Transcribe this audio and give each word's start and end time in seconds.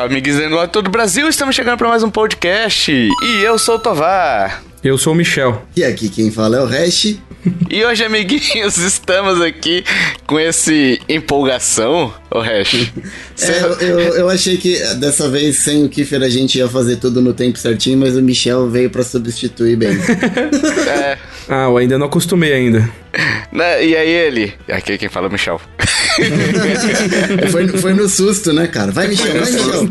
salve, 0.00 0.14
amiguinhos 0.14 0.50
do 0.50 0.68
todo 0.68 0.86
o 0.86 0.90
Brasil. 0.90 1.28
Estamos 1.28 1.54
chegando 1.54 1.76
para 1.76 1.88
mais 1.88 2.02
um 2.02 2.10
podcast. 2.10 2.90
E 2.90 3.42
eu 3.42 3.58
sou 3.58 3.74
o 3.74 3.78
Tovar. 3.78 4.69
Eu 4.82 4.96
sou 4.96 5.12
o 5.12 5.16
Michel. 5.16 5.62
E 5.76 5.84
aqui 5.84 6.08
quem 6.08 6.30
fala 6.30 6.56
é 6.56 6.62
o 6.62 6.64
Hash. 6.64 7.18
E 7.68 7.84
hoje, 7.84 8.02
amiguinhos, 8.02 8.78
estamos 8.80 9.38
aqui 9.38 9.84
com 10.26 10.40
esse 10.40 10.98
empolgação, 11.06 12.12
o 12.30 12.38
Hash. 12.38 12.90
É, 13.42 13.62
eu, 13.62 13.72
eu, 13.80 13.98
eu, 14.16 14.28
achei 14.28 14.58
que 14.58 14.78
dessa 14.96 15.26
vez, 15.26 15.56
sem 15.56 15.82
o 15.82 15.88
Kiffer, 15.88 16.22
a 16.22 16.28
gente 16.28 16.58
ia 16.58 16.68
fazer 16.68 16.96
tudo 16.96 17.22
no 17.22 17.32
tempo 17.32 17.56
certinho, 17.58 17.96
mas 17.96 18.14
o 18.14 18.20
Michel 18.20 18.68
veio 18.68 18.90
para 18.90 19.02
substituir 19.02 19.76
bem. 19.76 19.96
é. 20.86 21.16
Ah, 21.48 21.64
eu 21.64 21.78
ainda 21.78 21.96
não 21.96 22.04
acostumei 22.04 22.52
ainda. 22.52 22.80
Né? 23.50 23.86
E 23.86 23.96
aí 23.96 24.10
ele? 24.10 24.52
Aqui 24.68 24.98
quem 24.98 25.08
fala 25.08 25.26
é 25.26 25.30
o 25.30 25.32
Michel. 25.32 25.58
foi, 27.50 27.68
foi 27.68 27.94
no 27.94 28.06
susto, 28.10 28.52
né, 28.52 28.66
cara? 28.66 28.92
Vai, 28.92 29.08
Michel, 29.08 29.32
vai, 29.32 29.50
Michel. 29.50 29.88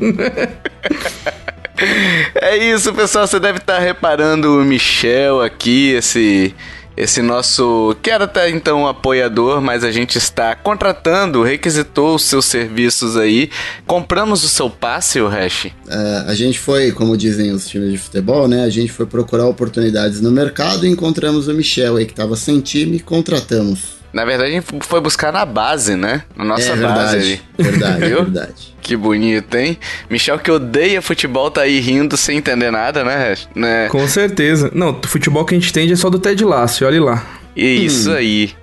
É 2.35 2.57
isso, 2.57 2.93
pessoal. 2.93 3.27
Você 3.27 3.39
deve 3.39 3.59
estar 3.59 3.79
reparando 3.79 4.59
o 4.59 4.65
Michel 4.65 5.41
aqui, 5.41 5.91
esse 5.91 6.53
esse 6.99 7.21
nosso 7.21 7.95
que 8.01 8.12
era 8.12 8.26
até 8.26 8.49
então 8.49 8.85
apoiador, 8.85 9.62
mas 9.62 9.85
a 9.85 9.91
gente 9.91 10.17
está 10.17 10.54
contratando, 10.54 11.41
requisitou 11.41 12.15
os 12.15 12.23
seus 12.23 12.43
serviços 12.43 13.15
aí. 13.15 13.49
Compramos 13.87 14.43
o 14.43 14.49
seu 14.49 14.70
passe, 14.70 15.21
o 15.21 15.27
Hash? 15.29 15.67
É, 15.87 16.23
a 16.27 16.35
gente 16.35 16.59
foi, 16.59 16.91
como 16.91 17.15
dizem 17.15 17.54
os 17.54 17.65
times 17.70 17.93
de 17.93 17.98
futebol, 17.98 18.49
né? 18.49 18.65
A 18.65 18.70
gente 18.70 18.91
foi 18.91 19.05
procurar 19.05 19.45
oportunidades 19.45 20.20
no 20.20 20.29
mercado 20.29 20.85
e 20.85 20.89
encontramos 20.89 21.48
o 21.48 21.54
Michel 21.54 21.95
aí 21.95 22.05
que 22.05 22.11
estava 22.11 22.35
sem 22.35 22.59
time 22.59 22.99
contratamos. 22.99 23.98
Na 24.12 24.26
verdade, 24.26 24.52
a 24.52 24.54
gente 24.54 24.68
foi 24.82 24.99
buscar 24.99 25.32
na 25.32 25.46
base, 25.46 25.96
né? 25.96 26.24
Na 26.35 26.43
nossa 26.43 26.71
é, 26.71 26.76
base 26.76 27.15
ali. 27.15 27.41
Verdade, 27.57 28.05
Viu? 28.05 28.24
verdade. 28.24 28.76
Que 28.82 28.96
bonito, 28.96 29.55
hein? 29.55 29.77
Michel 30.10 30.40
que 30.40 30.49
odeia 30.49 31.01
futebol 31.01 31.51
tá 31.51 31.62
aí 31.62 31.79
rindo 31.79 32.18
sem 32.18 32.38
entender 32.38 32.71
nada, 32.71 33.04
né, 33.04 33.35
né? 33.54 33.88
Com 33.90 34.07
certeza. 34.07 34.71
Não, 34.74 34.91
o 34.91 35.07
futebol 35.07 35.46
que 35.46 35.54
a 35.54 35.60
gente 35.60 35.70
entende 35.70 35.93
é 35.93 35.96
só 35.96 36.10
do 36.10 36.18
Ted 36.18 36.43
Lasso, 36.43 36.85
olha 36.85 37.01
lá. 37.01 37.26
Isso 37.55 38.12
hum. 38.12 38.16
aí. 38.16 38.54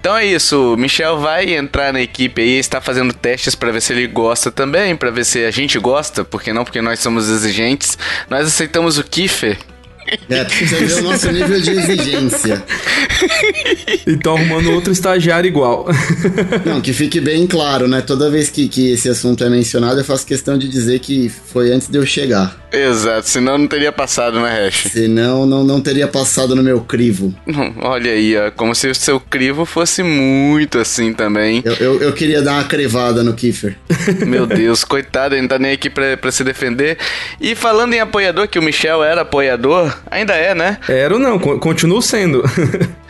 Então 0.00 0.16
é 0.16 0.24
isso, 0.24 0.74
o 0.74 0.76
Michel 0.76 1.18
vai 1.18 1.54
entrar 1.56 1.92
na 1.92 2.00
equipe 2.00 2.40
aí, 2.40 2.58
está 2.58 2.80
fazendo 2.80 3.12
testes 3.12 3.56
para 3.56 3.72
ver 3.72 3.80
se 3.80 3.92
ele 3.92 4.06
gosta 4.06 4.52
também, 4.52 4.94
para 4.94 5.10
ver 5.10 5.24
se 5.24 5.44
a 5.44 5.50
gente 5.50 5.78
gosta, 5.80 6.24
porque 6.24 6.52
não, 6.52 6.64
porque 6.64 6.80
nós 6.80 7.00
somos 7.00 7.28
exigentes. 7.28 7.98
Nós 8.30 8.46
aceitamos 8.46 8.98
o 8.98 9.04
Kiffer, 9.04 9.58
é, 10.28 10.44
precisa 10.44 10.76
ver 10.76 10.92
o 10.94 11.02
nosso 11.02 11.30
nível 11.30 11.60
de 11.60 11.70
exigência. 11.70 12.64
Então 14.06 14.36
arrumando 14.36 14.72
outro 14.72 14.92
estagiário 14.92 15.48
igual. 15.48 15.86
Não, 16.64 16.80
que 16.80 16.92
fique 16.92 17.20
bem 17.20 17.46
claro, 17.46 17.88
né? 17.88 18.00
Toda 18.00 18.30
vez 18.30 18.50
que, 18.50 18.68
que 18.68 18.92
esse 18.92 19.08
assunto 19.08 19.42
é 19.44 19.50
mencionado, 19.50 20.00
eu 20.00 20.04
faço 20.04 20.26
questão 20.26 20.56
de 20.58 20.68
dizer 20.68 21.00
que 21.00 21.28
foi 21.28 21.72
antes 21.72 21.88
de 21.88 21.98
eu 21.98 22.06
chegar. 22.06 22.66
Exato, 22.72 23.28
senão 23.28 23.56
não 23.56 23.66
teria 23.66 23.90
passado, 23.90 24.40
né, 24.40 24.66
Hash? 24.66 24.90
Senão 24.92 25.46
não, 25.46 25.64
não 25.64 25.80
teria 25.80 26.06
passado 26.06 26.54
no 26.54 26.62
meu 26.62 26.80
crivo. 26.80 27.34
Olha 27.80 28.12
aí, 28.12 28.36
ó, 28.36 28.50
como 28.50 28.74
se 28.74 28.88
o 28.88 28.94
seu 28.94 29.18
crivo 29.18 29.64
fosse 29.64 30.02
muito 30.02 30.78
assim 30.78 31.12
também. 31.12 31.62
Eu, 31.64 31.74
eu, 31.74 32.02
eu 32.02 32.12
queria 32.12 32.42
dar 32.42 32.52
uma 32.52 32.64
crevada 32.64 33.22
no 33.22 33.32
Kiefer. 33.34 33.76
Meu 34.26 34.46
Deus, 34.46 34.84
coitado, 34.84 35.34
ele 35.34 35.42
não 35.42 35.48
tá 35.48 35.58
nem 35.58 35.72
aqui 35.72 35.88
pra, 35.88 36.16
pra 36.16 36.30
se 36.30 36.44
defender. 36.44 36.98
E 37.40 37.54
falando 37.54 37.94
em 37.94 38.00
apoiador, 38.00 38.48
que 38.48 38.58
o 38.58 38.62
Michel 38.62 39.02
era 39.02 39.22
apoiador, 39.22 39.95
Ainda 40.10 40.34
é, 40.34 40.54
né? 40.54 40.78
Era 40.88 41.18
não, 41.18 41.38
continuo 41.38 42.02
sendo. 42.02 42.42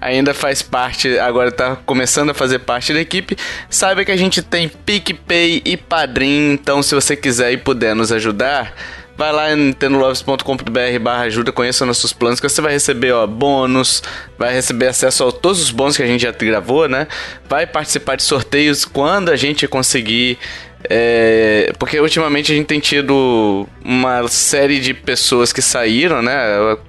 ainda 0.00 0.34
faz 0.34 0.62
parte, 0.62 1.18
agora 1.18 1.50
tá 1.50 1.76
começando 1.76 2.30
a 2.30 2.34
fazer 2.34 2.60
parte 2.60 2.92
da 2.92 3.00
equipe, 3.00 3.36
saiba 3.70 4.04
que 4.04 4.12
a 4.12 4.16
gente 4.16 4.42
tem 4.42 4.68
PicPay 4.68 5.62
e 5.64 5.76
Padrim, 5.76 6.52
então 6.52 6.82
se 6.82 6.94
você 6.94 7.16
quiser 7.16 7.52
e 7.52 7.56
puder 7.56 7.94
nos 7.94 8.12
ajudar, 8.12 8.74
vai 9.16 9.32
lá 9.32 9.52
em 9.52 9.56
nintendolovers.com.br 9.56 10.98
barra 11.00 11.22
ajuda, 11.22 11.50
conheça 11.50 11.84
nossos 11.84 12.12
planos, 12.12 12.38
que 12.38 12.48
você 12.48 12.60
vai 12.60 12.72
receber 12.72 13.12
ó, 13.12 13.26
bônus, 13.26 14.02
vai 14.38 14.52
receber 14.52 14.86
acesso 14.86 15.26
a 15.26 15.32
todos 15.32 15.60
os 15.60 15.70
bônus 15.72 15.96
que 15.96 16.02
a 16.04 16.06
gente 16.06 16.22
já 16.22 16.30
gravou, 16.30 16.88
né? 16.88 17.08
Vai 17.48 17.66
participar 17.66 18.16
de 18.16 18.22
sorteios 18.22 18.84
quando 18.84 19.30
a 19.30 19.36
gente 19.36 19.66
conseguir 19.66 20.38
é, 20.84 21.72
porque 21.78 21.98
ultimamente 21.98 22.52
a 22.52 22.54
gente 22.54 22.66
tem 22.66 22.78
tido 22.78 23.66
uma 23.84 24.26
série 24.28 24.78
de 24.80 24.94
pessoas 24.94 25.52
que 25.52 25.60
saíram, 25.60 26.22
né? 26.22 26.32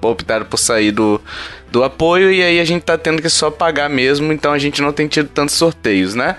Optaram 0.01 0.45
por 0.45 0.57
sair 0.57 0.91
do, 0.91 1.21
do 1.71 1.83
apoio 1.83 2.31
e 2.31 2.43
aí 2.43 2.59
a 2.59 2.65
gente 2.65 2.83
tá 2.83 2.97
tendo 2.97 3.21
que 3.21 3.29
só 3.29 3.49
pagar 3.49 3.89
mesmo, 3.89 4.31
então 4.31 4.53
a 4.53 4.59
gente 4.59 4.81
não 4.81 4.91
tem 4.91 5.07
tido 5.07 5.29
tantos 5.29 5.55
sorteios, 5.55 6.13
né? 6.13 6.35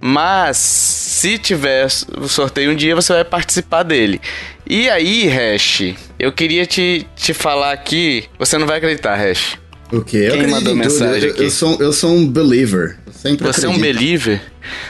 Mas 0.00 0.56
se 0.56 1.38
tiver 1.38 1.88
sorteio 1.88 2.72
um 2.72 2.74
dia, 2.74 2.94
você 2.94 3.12
vai 3.12 3.24
participar 3.24 3.84
dele. 3.84 4.20
E 4.66 4.90
aí, 4.90 5.28
Hash, 5.28 5.94
eu 6.18 6.32
queria 6.32 6.66
te, 6.66 7.06
te 7.14 7.32
falar 7.32 7.72
aqui. 7.72 8.24
Você 8.36 8.58
não 8.58 8.66
vai 8.66 8.78
acreditar, 8.78 9.14
Hash. 9.14 9.56
O 9.92 10.00
quê? 10.00 10.28
Quem 10.30 10.46
mandou 10.46 10.74
mensagem 10.74 11.28
eu, 11.28 11.34
aqui? 11.34 11.44
Eu 11.44 11.50
sou, 11.50 11.76
eu 11.78 11.92
sou 11.92 12.10
um 12.10 12.26
believer. 12.26 12.96
Sempre 13.12 13.46
Você 13.46 13.66
acredito. 13.66 13.66
é 13.66 13.68
um 13.68 13.78
believer? 13.78 14.42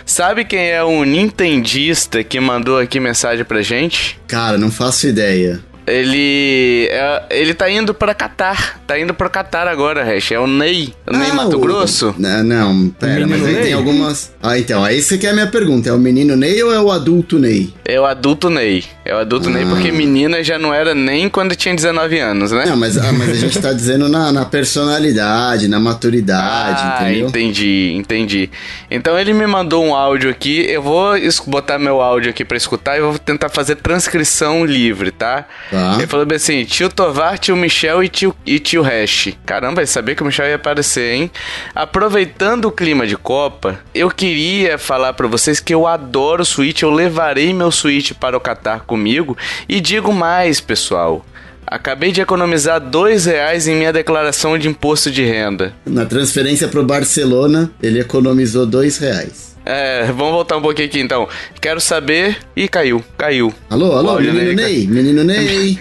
Sabe 0.07 0.45
quem 0.45 0.71
é 0.71 0.83
o 0.83 1.05
nintendista 1.05 2.23
que 2.23 2.39
mandou 2.39 2.79
aqui 2.79 3.01
mensagem 3.01 3.45
pra 3.45 3.61
gente? 3.63 4.19
Cara, 4.29 4.57
não 4.57 4.71
faço 4.71 5.09
ideia. 5.09 5.61
Ele. 5.87 6.89
É, 6.91 7.23
ele 7.31 7.55
tá 7.55 7.69
indo 7.69 7.93
pra 7.93 8.15
Catar. 8.15 8.81
Tá 8.87 8.99
indo 8.99 9.13
pro 9.13 9.29
Catar 9.29 9.67
agora, 9.67 10.05
Hash. 10.05 10.31
É 10.31 10.39
o 10.39 10.47
Ney. 10.47 10.95
O 11.07 11.17
Ney 11.17 11.31
ah, 11.31 11.35
Mato 11.35 11.57
o, 11.57 11.61
Grosso? 11.61 12.15
Não, 12.19 12.45
não 12.45 12.89
pera, 12.91 13.27
mas 13.27 13.45
aí 13.45 13.55
Ney? 13.55 13.63
tem 13.65 13.73
algumas. 13.73 14.33
Ah, 14.41 14.59
então, 14.59 14.85
aí 14.85 15.03
você 15.03 15.19
quer 15.19 15.31
a 15.31 15.33
minha 15.33 15.49
pergunta: 15.49 15.89
é 15.89 15.93
o 15.93 15.99
menino 15.99 16.37
Ney 16.37 16.63
ou 16.63 16.73
é 16.73 16.81
o 16.81 16.91
adulto 16.91 17.39
Ney? 17.39 17.75
É 17.85 17.99
o 17.99 18.05
adulto 18.05 18.49
Ney. 18.49 18.85
É 19.05 19.15
o 19.15 19.19
adulto 19.19 19.49
ah. 19.49 19.53
Ney 19.53 19.67
porque 19.67 19.91
menina 19.91 20.43
já 20.45 20.59
não 20.59 20.73
era 20.73 20.95
nem 20.95 21.29
quando 21.29 21.57
tinha 21.57 21.75
19 21.75 22.19
anos, 22.19 22.53
né? 22.53 22.67
Não, 22.67 22.77
mas, 22.77 22.97
ah, 22.97 23.13
mas 23.13 23.31
a 23.31 23.35
gente 23.35 23.61
tá 23.61 23.73
dizendo 23.75 24.09
na, 24.09 24.31
na 24.31 24.45
personalidade, 24.45 25.67
na 25.67 25.81
maturidade, 25.81 26.83
ah, 26.83 26.99
entendeu? 27.03 27.29
Entendi, 27.29 27.93
entendi. 27.97 28.51
Então 28.91 29.19
ele 29.19 29.33
me 29.33 29.47
mandou 29.47 29.85
um 29.85 29.95
áudio 29.95 30.31
aqui. 30.31 30.65
Eu 30.69 30.83
vou 30.83 31.15
botar 31.47 31.79
meu 31.79 32.01
áudio 32.01 32.31
aqui 32.31 32.45
pra 32.45 32.57
escutar 32.57 32.97
e 32.97 33.01
vou 33.01 33.19
tentar 33.19 33.49
fazer 33.49 33.77
transcrição 33.77 34.65
livre, 34.65 35.11
tá? 35.11 35.47
Tá. 35.71 35.95
Ele 35.99 36.07
falou 36.07 36.25
bem 36.25 36.37
assim: 36.37 36.65
tio 36.65 36.89
Tovar, 36.89 37.39
tio 37.39 37.57
Michel 37.57 38.05
e 38.05 38.09
tio, 38.09 38.35
e 38.47 38.59
tio 38.61 38.83
Hash. 38.83 39.31
Caramba, 39.45 39.85
sabia 39.87 40.15
que 40.15 40.23
o 40.23 40.27
Michel 40.27 40.47
ia 40.47 40.57
aparecer, 40.57 41.15
hein? 41.15 41.31
Aproveitando 41.75 42.67
o 42.67 42.71
clima 42.71 43.07
de 43.07 43.17
Copa, 43.17 43.81
eu 43.95 44.11
queria 44.11 44.79
falar 44.79 45.13
para 45.15 45.27
vocês 45.27 45.59
que 45.59 45.75
eu 45.75 45.87
adoro 45.87 46.45
Switch. 46.45 46.83
Eu 46.83 46.91
levarei 46.91 47.53
meu 47.53 47.73
Switch 47.73 48.13
para 48.13 48.37
o 48.37 48.41
Qatar 48.41 48.85
comigo. 48.93 49.39
E 49.67 49.81
digo 49.81 50.13
mais, 50.13 50.61
pessoal. 50.61 51.25
Acabei 51.67 52.13
de 52.13 52.21
economizar 52.21 52.79
dois 52.79 53.25
reais 53.25 53.67
em 53.67 53.75
minha 53.75 53.91
declaração 53.91 54.59
de 54.59 54.69
imposto 54.69 55.11
de 55.11 55.25
renda. 55.25 55.73
Na 55.87 56.05
transferência 56.05 56.69
para 56.69 56.81
o 56.81 56.85
Barcelona, 56.85 57.71
ele 57.83 57.99
economizou 57.99 58.67
dois 58.67 58.99
reais. 58.99 59.52
É, 59.73 60.05
vamos 60.13 60.33
voltar 60.33 60.59
um 60.59 60.61
pouquinho 60.61 60.87
aqui 60.87 61.01
então. 61.01 61.27
Quero 61.59 61.81
saber. 61.81 62.37
Ih, 62.55 62.69
caiu, 62.69 63.03
caiu. 63.17 63.55
Alô, 63.71 63.93
alô, 63.97 64.21
menino 64.21 64.53
Ney, 64.53 64.87
menino 64.87 65.25
Ney. 65.25 65.79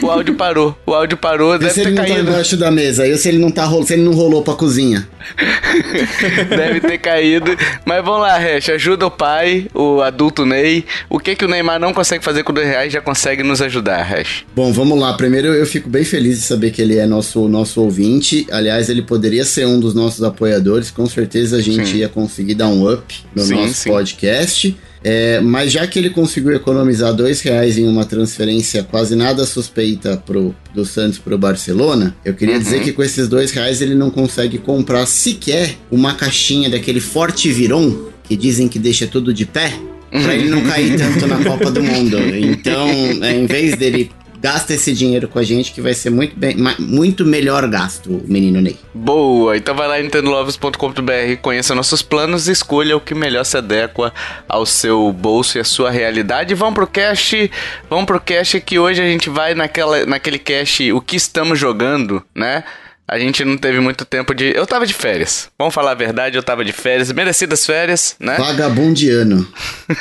o 0.00 0.08
áudio 0.08 0.36
parou, 0.36 0.78
o 0.86 0.94
áudio 0.94 1.16
parou, 1.16 1.58
deve 1.58 1.72
se 1.74 1.82
ter 1.82 1.88
ele 1.88 1.96
caído. 1.96 2.18
Não 2.18 2.24
tá 2.24 2.30
embaixo 2.30 2.56
da 2.56 2.70
mesa, 2.70 3.02
aí 3.02 3.18
se 3.18 3.28
ele 3.28 3.38
não 3.38 3.50
tá 3.50 3.68
se 3.84 3.94
ele 3.94 4.02
não 4.02 4.12
rolou 4.12 4.40
pra 4.42 4.54
cozinha. 4.54 5.08
deve 6.48 6.80
ter 6.80 6.98
caído. 6.98 7.56
Mas 7.84 8.04
vamos 8.04 8.20
lá, 8.20 8.38
Hash, 8.38 8.68
ajuda 8.68 9.06
o 9.06 9.10
pai, 9.10 9.66
o 9.74 10.00
adulto 10.00 10.46
Ney. 10.46 10.84
O 11.10 11.18
que 11.18 11.34
que 11.34 11.44
o 11.44 11.48
Neymar 11.48 11.80
não 11.80 11.92
consegue 11.92 12.22
fazer 12.22 12.44
com 12.44 12.52
dois 12.52 12.68
reais 12.68 12.92
já 12.92 13.00
consegue 13.00 13.42
nos 13.42 13.60
ajudar, 13.60 14.00
Hash? 14.04 14.44
Bom, 14.54 14.72
vamos 14.72 14.96
lá. 15.00 15.12
Primeiro 15.14 15.48
eu 15.48 15.66
fico 15.66 15.88
bem 15.88 16.04
feliz 16.04 16.38
de 16.38 16.44
saber 16.44 16.70
que 16.70 16.80
ele 16.80 16.98
é 16.98 17.06
nosso, 17.06 17.48
nosso 17.48 17.80
ouvinte. 17.80 18.46
Aliás, 18.52 18.88
ele 18.88 19.02
poderia 19.02 19.44
ser 19.44 19.66
um 19.66 19.80
dos 19.80 19.92
nossos 19.92 20.22
apoiadores. 20.22 20.88
Com 20.88 21.06
certeza 21.06 21.56
a 21.56 21.60
gente 21.60 21.88
Sim. 21.88 21.96
ia 21.96 22.11
conseguir 22.12 22.54
dar 22.54 22.68
um 22.68 22.92
up 22.92 23.14
no 23.34 23.42
sim, 23.42 23.54
nosso 23.54 23.74
sim. 23.74 23.90
podcast. 23.90 24.76
É, 25.04 25.40
mas 25.40 25.72
já 25.72 25.84
que 25.86 25.98
ele 25.98 26.10
conseguiu 26.10 26.54
economizar 26.54 27.12
dois 27.12 27.40
reais 27.40 27.76
em 27.76 27.88
uma 27.88 28.04
transferência 28.04 28.84
quase 28.84 29.16
nada 29.16 29.44
suspeita 29.44 30.16
pro, 30.16 30.54
do 30.72 30.84
Santos 30.84 31.18
para 31.18 31.34
o 31.34 31.38
Barcelona, 31.38 32.14
eu 32.24 32.34
queria 32.34 32.54
uhum. 32.54 32.62
dizer 32.62 32.82
que 32.82 32.92
com 32.92 33.02
esses 33.02 33.26
dois 33.26 33.50
reais 33.50 33.82
ele 33.82 33.96
não 33.96 34.10
consegue 34.10 34.58
comprar 34.58 35.04
sequer 35.06 35.76
uma 35.90 36.14
caixinha 36.14 36.70
daquele 36.70 37.00
Forte 37.00 37.50
Viron, 37.50 38.10
que 38.22 38.36
dizem 38.36 38.68
que 38.68 38.78
deixa 38.78 39.06
tudo 39.06 39.34
de 39.34 39.44
pé, 39.44 39.72
para 40.08 40.34
ele 40.34 40.48
não 40.48 40.60
cair 40.62 40.96
tanto 40.96 41.26
na 41.26 41.42
Copa 41.42 41.70
do 41.70 41.82
Mundo. 41.82 42.18
Então, 42.36 42.88
é, 43.22 43.34
em 43.34 43.46
vez 43.46 43.76
dele 43.76 44.10
gasta 44.42 44.74
esse 44.74 44.92
dinheiro 44.92 45.28
com 45.28 45.38
a 45.38 45.44
gente 45.44 45.70
que 45.70 45.80
vai 45.80 45.94
ser 45.94 46.10
muito, 46.10 46.36
bem, 46.36 46.56
muito 46.80 47.24
melhor 47.24 47.64
gasto, 47.68 48.20
menino 48.26 48.60
Ney. 48.60 48.76
Boa, 48.92 49.56
então 49.56 49.72
vai 49.72 49.86
lá 49.86 50.00
em 50.00 50.02
nintendolovers.com.br, 50.02 51.36
conheça 51.40 51.76
nossos 51.76 52.02
planos 52.02 52.48
e 52.48 52.52
escolha 52.52 52.96
o 52.96 53.00
que 53.00 53.14
melhor 53.14 53.44
se 53.44 53.56
adequa 53.56 54.12
ao 54.48 54.66
seu 54.66 55.12
bolso 55.12 55.58
e 55.58 55.60
à 55.60 55.64
sua 55.64 55.92
realidade. 55.92 56.56
Vamos 56.56 56.74
pro 56.74 56.88
cast, 56.88 57.50
vamos 57.88 58.04
pro 58.04 58.20
cast 58.20 58.60
que 58.60 58.80
hoje 58.80 59.00
a 59.00 59.06
gente 59.06 59.30
vai 59.30 59.54
naquela, 59.54 60.04
naquele 60.04 60.40
cast 60.40 60.92
o 60.92 61.00
que 61.00 61.14
estamos 61.14 61.56
jogando, 61.56 62.20
né? 62.34 62.64
A 63.06 63.18
gente 63.18 63.44
não 63.44 63.56
teve 63.56 63.78
muito 63.78 64.04
tempo 64.04 64.34
de. 64.34 64.56
Eu 64.56 64.66
tava 64.66 64.86
de 64.86 64.94
férias. 64.94 65.50
Vamos 65.58 65.74
falar 65.74 65.90
a 65.90 65.94
verdade, 65.94 66.36
eu 66.36 66.42
tava 66.42 66.64
de 66.64 66.72
férias, 66.72 67.12
merecidas 67.12 67.66
férias, 67.66 68.16
né? 68.18 68.36
Vagabundiano. 68.38 69.46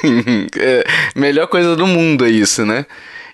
é, 0.58 0.84
melhor 1.16 1.48
coisa 1.48 1.76
do 1.76 1.86
mundo 1.86 2.26
é 2.26 2.30
isso, 2.30 2.66
né? 2.66 2.86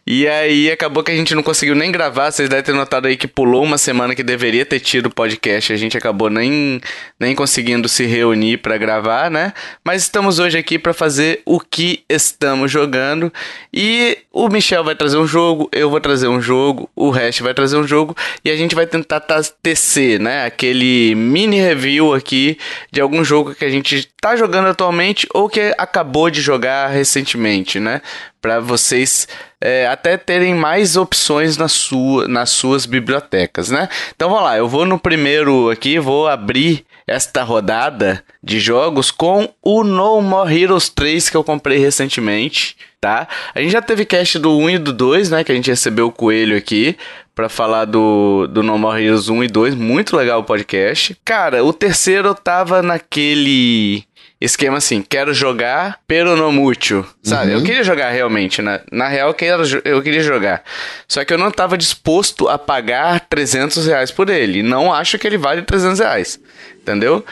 E 0.09 0.25
aí 0.25 0.71
acabou 0.71 1.03
que 1.03 1.11
a 1.11 1.15
gente 1.15 1.35
não 1.35 1.43
conseguiu 1.43 1.75
nem 1.75 1.91
gravar. 1.91 2.31
Vocês 2.31 2.47
devem 2.47 2.63
ter 2.63 2.73
notado 2.73 3.07
aí 3.07 3.17
que 3.17 3.27
pulou 3.27 3.61
uma 3.61 3.77
semana 3.77 4.15
que 4.15 4.23
deveria 4.23 4.65
ter 4.65 4.79
tido 4.79 5.07
o 5.07 5.13
podcast. 5.13 5.73
A 5.73 5.75
gente 5.75 5.97
acabou 5.97 6.29
nem, 6.29 6.79
nem 7.19 7.35
conseguindo 7.35 7.89
se 7.89 8.05
reunir 8.05 8.59
para 8.59 8.77
gravar, 8.77 9.29
né? 9.29 9.51
Mas 9.83 10.03
estamos 10.03 10.39
hoje 10.39 10.57
aqui 10.57 10.79
para 10.79 10.93
fazer 10.93 11.41
o 11.45 11.59
que 11.59 12.05
estamos 12.07 12.71
jogando. 12.71 13.33
E 13.73 14.19
o 14.31 14.47
Michel 14.47 14.81
vai 14.81 14.95
trazer 14.95 15.17
um 15.17 15.27
jogo, 15.27 15.67
eu 15.73 15.89
vou 15.89 15.99
trazer 15.99 16.29
um 16.29 16.39
jogo, 16.39 16.89
o 16.95 17.09
Hash 17.09 17.39
vai 17.41 17.53
trazer 17.53 17.75
um 17.75 17.85
jogo. 17.85 18.15
E 18.45 18.49
a 18.49 18.55
gente 18.55 18.75
vai 18.75 18.87
tentar 18.87 19.19
tecer, 19.61 20.21
né? 20.21 20.45
Aquele 20.45 21.15
mini 21.15 21.59
review 21.59 22.13
aqui 22.13 22.57
de 22.89 23.01
algum 23.01 23.25
jogo 23.25 23.53
que 23.53 23.65
a 23.65 23.69
gente 23.69 24.07
tá 24.21 24.37
jogando 24.37 24.69
atualmente 24.69 25.27
ou 25.33 25.49
que 25.49 25.75
acabou 25.77 26.29
de 26.29 26.39
jogar 26.39 26.87
recentemente, 26.87 27.77
né? 27.77 28.01
Para 28.41 28.59
vocês 28.59 29.27
é, 29.59 29.87
até 29.87 30.17
terem 30.17 30.53
mais 30.53 30.95
opções 30.95 31.57
na 31.57 31.67
sua, 31.67 32.27
nas 32.27 32.51
suas 32.51 32.85
bibliotecas, 32.85 33.69
né? 33.69 33.89
Então 34.15 34.29
vamos 34.29 34.43
lá, 34.43 34.57
eu 34.57 34.67
vou 34.67 34.85
no 34.85 34.99
primeiro 34.99 35.69
aqui, 35.69 35.99
vou 35.99 36.27
abrir 36.27 36.85
esta 37.07 37.41
rodada 37.41 38.23
de 38.43 38.59
jogos 38.59 39.11
com 39.11 39.49
o 39.61 39.83
No 39.83 40.21
More 40.21 40.61
Heroes 40.61 40.89
3 40.89 41.29
que 41.29 41.37
eu 41.37 41.43
comprei 41.43 41.77
recentemente, 41.77 42.75
tá? 42.99 43.27
A 43.55 43.61
gente 43.61 43.71
já 43.71 43.81
teve 43.81 44.05
cast 44.05 44.37
do 44.37 44.57
1 44.57 44.69
e 44.71 44.77
do 44.77 44.93
2, 44.93 45.31
né? 45.31 45.43
Que 45.43 45.51
a 45.51 45.55
gente 45.55 45.69
recebeu 45.69 46.07
o 46.07 46.11
coelho 46.11 46.57
aqui 46.57 46.97
para 47.33 47.47
falar 47.47 47.85
do, 47.85 48.47
do 48.47 48.61
No 48.61 48.77
More 48.77 49.01
Heroes 49.01 49.29
1 49.29 49.43
e 49.43 49.47
2. 49.47 49.75
Muito 49.75 50.17
legal 50.17 50.39
o 50.39 50.43
podcast. 50.43 51.15
Cara, 51.23 51.63
o 51.63 51.71
terceiro 51.71 52.29
eu 52.29 52.35
tava 52.35 52.81
naquele 52.81 54.03
esquema 54.39 54.77
assim, 54.77 55.01
quero 55.01 55.33
jogar, 55.33 55.99
pero 56.07 56.35
no 56.35 56.51
mucho, 56.51 57.05
sabe? 57.23 57.51
Uhum. 57.51 57.59
Eu 57.59 57.63
queria 57.63 57.83
jogar 57.83 58.09
realmente, 58.11 58.61
na, 58.61 58.81
na 58.91 59.07
real 59.07 59.29
eu 59.29 59.33
queria, 59.33 59.81
eu 59.83 60.01
queria 60.01 60.21
jogar. 60.21 60.63
Só 61.07 61.25
que 61.25 61.33
eu 61.33 61.37
não 61.37 61.49
estava 61.49 61.77
disposto 61.77 62.47
a 62.47 62.57
pagar 62.57 63.19
300 63.21 63.87
reais 63.87 64.11
por 64.11 64.29
ele. 64.29 64.61
Não 64.61 64.93
acho 64.93 65.17
que 65.17 65.25
ele 65.25 65.37
vale 65.37 65.61
300 65.63 65.99
reais, 65.99 66.39
entendeu? 66.79 67.25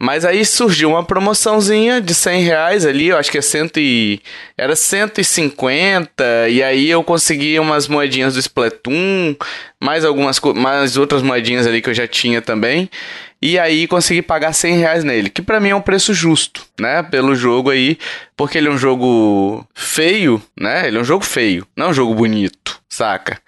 Mas 0.00 0.24
aí 0.24 0.44
surgiu 0.44 0.90
uma 0.90 1.02
promoçãozinha 1.02 2.00
de 2.00 2.14
100 2.14 2.42
reais 2.42 2.86
ali, 2.86 3.08
eu 3.08 3.16
acho 3.16 3.32
que 3.32 3.38
é 3.38 3.42
cento 3.42 3.80
e... 3.80 4.20
era 4.56 4.76
150, 4.76 6.48
e 6.48 6.62
aí 6.62 6.88
eu 6.88 7.02
consegui 7.02 7.58
umas 7.58 7.88
moedinhas 7.88 8.34
do 8.34 8.40
Splatoon, 8.40 9.34
mais 9.82 10.04
algumas 10.04 10.38
mais 10.54 10.96
outras 10.96 11.20
moedinhas 11.20 11.66
ali 11.66 11.82
que 11.82 11.90
eu 11.90 11.94
já 11.94 12.06
tinha 12.06 12.40
também. 12.40 12.88
E 13.40 13.58
aí 13.58 13.86
consegui 13.86 14.20
pagar 14.20 14.52
100 14.52 14.76
reais 14.76 15.04
nele, 15.04 15.30
que 15.30 15.40
para 15.40 15.60
mim 15.60 15.68
é 15.68 15.74
um 15.74 15.80
preço 15.80 16.12
justo, 16.12 16.66
né? 16.78 17.02
Pelo 17.04 17.36
jogo 17.36 17.70
aí, 17.70 17.96
porque 18.36 18.58
ele 18.58 18.66
é 18.66 18.70
um 18.70 18.78
jogo 18.78 19.64
feio, 19.74 20.42
né? 20.58 20.88
Ele 20.88 20.98
é 20.98 21.00
um 21.00 21.04
jogo 21.04 21.24
feio, 21.24 21.66
não 21.76 21.86
é 21.86 21.88
um 21.90 21.94
jogo 21.94 22.14
bonito, 22.14 22.80
saca? 22.88 23.38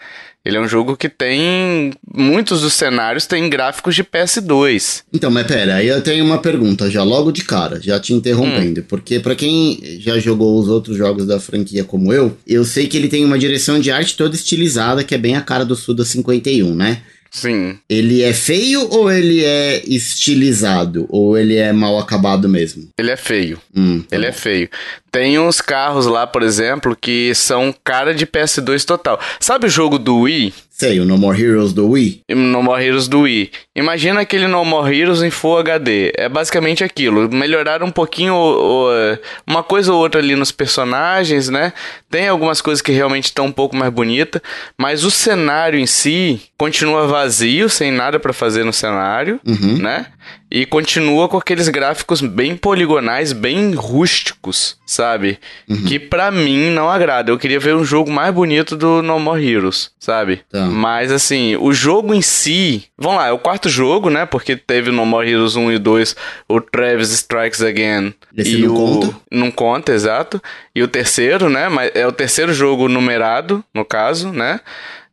Ele 0.42 0.56
é 0.56 0.60
um 0.60 0.68
jogo 0.68 0.96
que 0.96 1.08
tem. 1.08 1.92
Muitos 2.14 2.62
dos 2.62 2.72
cenários 2.72 3.26
têm 3.26 3.50
gráficos 3.50 3.94
de 3.94 4.02
PS2. 4.02 5.02
Então, 5.12 5.30
mas 5.30 5.46
pera, 5.46 5.74
aí 5.74 5.88
eu 5.88 6.00
tenho 6.00 6.24
uma 6.24 6.38
pergunta 6.38 6.90
já 6.90 7.02
logo 7.02 7.30
de 7.30 7.44
cara, 7.44 7.78
já 7.78 8.00
te 8.00 8.14
interrompendo. 8.14 8.80
Hum. 8.80 8.84
Porque 8.88 9.20
para 9.20 9.34
quem 9.34 9.78
já 10.00 10.18
jogou 10.18 10.58
os 10.58 10.66
outros 10.68 10.96
jogos 10.96 11.26
da 11.26 11.38
franquia 11.38 11.84
como 11.84 12.10
eu, 12.12 12.36
eu 12.46 12.64
sei 12.64 12.86
que 12.86 12.96
ele 12.96 13.08
tem 13.08 13.22
uma 13.22 13.38
direção 13.38 13.78
de 13.78 13.90
arte 13.90 14.16
toda 14.16 14.34
estilizada, 14.34 15.04
que 15.04 15.14
é 15.14 15.18
bem 15.18 15.36
a 15.36 15.42
cara 15.42 15.64
do 15.64 15.76
Suda 15.76 16.06
51, 16.06 16.74
né? 16.74 17.02
Sim. 17.30 17.78
Ele 17.88 18.22
é 18.22 18.32
feio 18.32 18.88
ou 18.90 19.10
ele 19.10 19.44
é 19.44 19.82
estilizado? 19.86 21.06
Ou 21.08 21.38
ele 21.38 21.56
é 21.56 21.72
mal 21.72 21.98
acabado 21.98 22.48
mesmo? 22.48 22.88
Ele 22.98 23.10
é 23.10 23.16
feio. 23.16 23.60
Hum, 23.74 24.00
tá 24.02 24.16
ele 24.16 24.24
bom. 24.24 24.30
é 24.30 24.32
feio. 24.32 24.68
Tem 25.12 25.38
uns 25.38 25.60
carros 25.60 26.06
lá, 26.06 26.26
por 26.26 26.42
exemplo, 26.42 26.96
que 27.00 27.32
são 27.34 27.74
cara 27.84 28.14
de 28.14 28.26
PS2 28.26 28.84
total. 28.84 29.20
Sabe 29.38 29.66
o 29.66 29.70
jogo 29.70 29.98
do 29.98 30.20
Wii? 30.20 30.52
Sei, 30.70 30.98
o 30.98 31.04
No 31.04 31.18
More 31.18 31.40
Heroes 31.40 31.72
do 31.72 31.88
Wii. 31.90 32.22
No 32.30 32.62
More 32.62 32.82
Heroes 32.82 33.06
do 33.06 33.20
Wii. 33.20 33.50
Imagina 33.80 34.20
aquele 34.20 34.46
No 34.46 34.64
More 34.64 34.96
Heroes 34.96 35.22
em 35.22 35.30
Full 35.30 35.58
HD. 35.58 36.12
É 36.16 36.28
basicamente 36.28 36.84
aquilo. 36.84 37.28
Melhoraram 37.32 37.86
um 37.86 37.90
pouquinho 37.90 38.34
o, 38.34 38.88
o, 38.88 39.18
uma 39.46 39.62
coisa 39.62 39.92
ou 39.92 39.98
outra 39.98 40.20
ali 40.20 40.36
nos 40.36 40.52
personagens, 40.52 41.48
né? 41.48 41.72
Tem 42.10 42.28
algumas 42.28 42.60
coisas 42.60 42.82
que 42.82 42.92
realmente 42.92 43.24
estão 43.24 43.46
um 43.46 43.52
pouco 43.52 43.74
mais 43.74 43.92
bonitas, 43.92 44.42
mas 44.76 45.04
o 45.04 45.10
cenário 45.10 45.78
em 45.78 45.86
si 45.86 46.42
continua 46.58 47.06
vazio, 47.06 47.70
sem 47.70 47.90
nada 47.90 48.20
para 48.20 48.34
fazer 48.34 48.64
no 48.64 48.72
cenário, 48.72 49.40
uhum. 49.46 49.78
né? 49.78 50.06
E 50.50 50.66
continua 50.66 51.28
com 51.28 51.38
aqueles 51.38 51.68
gráficos 51.68 52.20
bem 52.20 52.56
poligonais, 52.56 53.32
bem 53.32 53.72
rústicos, 53.72 54.76
sabe? 54.84 55.38
Uhum. 55.68 55.84
Que 55.84 55.98
para 55.98 56.30
mim 56.30 56.70
não 56.70 56.90
agrada. 56.90 57.30
Eu 57.30 57.38
queria 57.38 57.60
ver 57.60 57.76
um 57.76 57.84
jogo 57.84 58.10
mais 58.10 58.34
bonito 58.34 58.76
do 58.76 59.00
No 59.00 59.18
More 59.18 59.42
Heroes, 59.42 59.92
sabe? 59.98 60.42
Tá. 60.50 60.66
Mas 60.66 61.12
assim, 61.12 61.56
o 61.56 61.72
jogo 61.72 62.12
em 62.12 62.20
si. 62.20 62.84
Vamos 62.98 63.18
lá, 63.18 63.28
é 63.28 63.32
o 63.32 63.38
quarto 63.38 63.69
jogo, 63.70 64.10
né? 64.10 64.26
Porque 64.26 64.56
teve 64.56 64.90
No 64.90 65.06
More 65.06 65.30
Heroes 65.30 65.56
1 65.56 65.72
e 65.72 65.78
2, 65.78 66.16
o 66.48 66.60
Travis 66.60 67.10
Strikes 67.10 67.62
Again. 67.62 68.14
Esse 68.36 68.56
e 68.56 68.62
não 68.62 68.74
o... 68.74 68.76
conta? 68.76 69.16
Não 69.30 69.50
conta, 69.50 69.92
exato. 69.92 70.42
E 70.74 70.82
o 70.82 70.88
terceiro, 70.88 71.48
né? 71.48 71.68
Mas 71.68 71.90
é 71.94 72.06
o 72.06 72.12
terceiro 72.12 72.52
jogo 72.52 72.88
numerado, 72.88 73.64
no 73.74 73.84
caso, 73.84 74.32
né? 74.32 74.60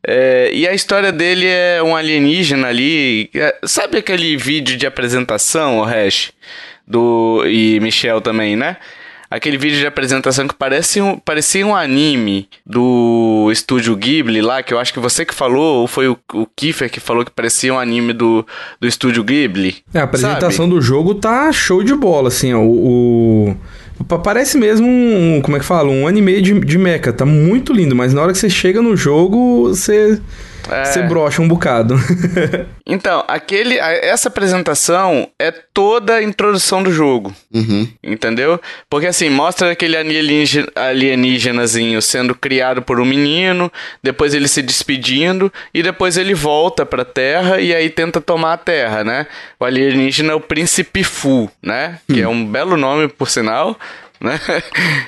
É, 0.05 0.49
e 0.53 0.67
a 0.67 0.73
história 0.73 1.11
dele 1.11 1.47
é 1.47 1.81
um 1.83 1.95
alienígena 1.95 2.67
ali. 2.67 3.29
É, 3.33 3.55
sabe 3.65 3.97
aquele 3.97 4.37
vídeo 4.37 4.77
de 4.77 4.85
apresentação, 4.85 5.79
o 5.79 5.83
Hash? 5.83 6.31
Do, 6.87 7.43
e 7.45 7.79
Michel 7.81 8.21
também, 8.21 8.55
né? 8.55 8.77
Aquele 9.29 9.57
vídeo 9.57 9.77
de 9.79 9.85
apresentação 9.85 10.47
que 10.47 10.53
parece 10.53 11.01
um, 11.01 11.19
parecia 11.19 11.65
um 11.65 11.75
anime 11.75 12.47
do 12.65 13.49
estúdio 13.51 13.95
Ghibli 13.95 14.41
lá, 14.41 14.63
que 14.63 14.73
eu 14.73 14.79
acho 14.79 14.93
que 14.93 14.99
você 14.99 15.25
que 15.25 15.33
falou, 15.33 15.81
ou 15.81 15.87
foi 15.87 16.07
o, 16.07 16.17
o 16.33 16.45
Kiefer 16.45 16.89
que 16.89 16.99
falou 16.99 17.25
que 17.25 17.31
parecia 17.31 17.73
um 17.73 17.79
anime 17.79 18.13
do, 18.13 18.45
do 18.79 18.87
estúdio 18.87 19.23
Ghibli. 19.23 19.77
É, 19.93 19.99
a 19.99 20.03
apresentação 20.03 20.65
sabe? 20.65 20.69
do 20.69 20.81
jogo 20.81 21.15
tá 21.15 21.51
show 21.51 21.83
de 21.83 21.93
bola, 21.93 22.29
assim, 22.29 22.53
ó. 22.53 22.61
o... 22.61 23.49
o 23.49 23.57
Parece 24.23 24.57
mesmo 24.57 24.87
um, 24.87 25.41
como 25.41 25.57
é 25.57 25.59
que 25.59 25.65
fala? 25.65 25.89
Um 25.89 26.07
anime 26.07 26.39
de, 26.39 26.59
de 26.59 26.77
mecha. 26.77 27.11
Tá 27.11 27.25
muito 27.25 27.73
lindo, 27.73 27.95
mas 27.95 28.13
na 28.13 28.21
hora 28.21 28.31
que 28.31 28.37
você 28.37 28.49
chega 28.49 28.81
no 28.81 28.95
jogo, 28.95 29.69
você. 29.69 30.21
É. 30.69 30.85
Você 30.85 31.01
brocha 31.03 31.41
um 31.41 31.47
bocado. 31.47 31.95
então, 32.85 33.23
aquele, 33.27 33.77
essa 33.77 34.27
apresentação 34.27 35.29
é 35.39 35.51
toda 35.51 36.15
a 36.15 36.23
introdução 36.23 36.83
do 36.83 36.91
jogo. 36.91 37.33
Uhum. 37.53 37.87
Entendeu? 38.03 38.59
Porque 38.89 39.07
assim, 39.07 39.29
mostra 39.29 39.71
aquele 39.71 39.97
alienígena, 39.97 40.67
alienígenazinho 40.75 42.01
sendo 42.01 42.35
criado 42.35 42.81
por 42.81 42.99
um 42.99 43.05
menino, 43.05 43.71
depois 44.03 44.33
ele 44.33 44.47
se 44.47 44.61
despedindo, 44.61 45.51
e 45.73 45.81
depois 45.81 46.17
ele 46.17 46.33
volta 46.33 46.85
pra 46.85 47.05
Terra 47.05 47.59
e 47.59 47.73
aí 47.73 47.89
tenta 47.89 48.19
tomar 48.19 48.53
a 48.53 48.57
Terra, 48.57 49.03
né? 49.03 49.27
O 49.59 49.65
alienígena 49.65 50.33
é 50.33 50.35
o 50.35 50.41
Príncipe 50.41 51.03
Fu, 51.03 51.49
né? 51.61 51.99
Que 52.07 52.21
é 52.21 52.27
um 52.27 52.45
belo 52.45 52.77
nome, 52.77 53.07
por 53.07 53.29
sinal 53.29 53.77
né? 54.19 54.39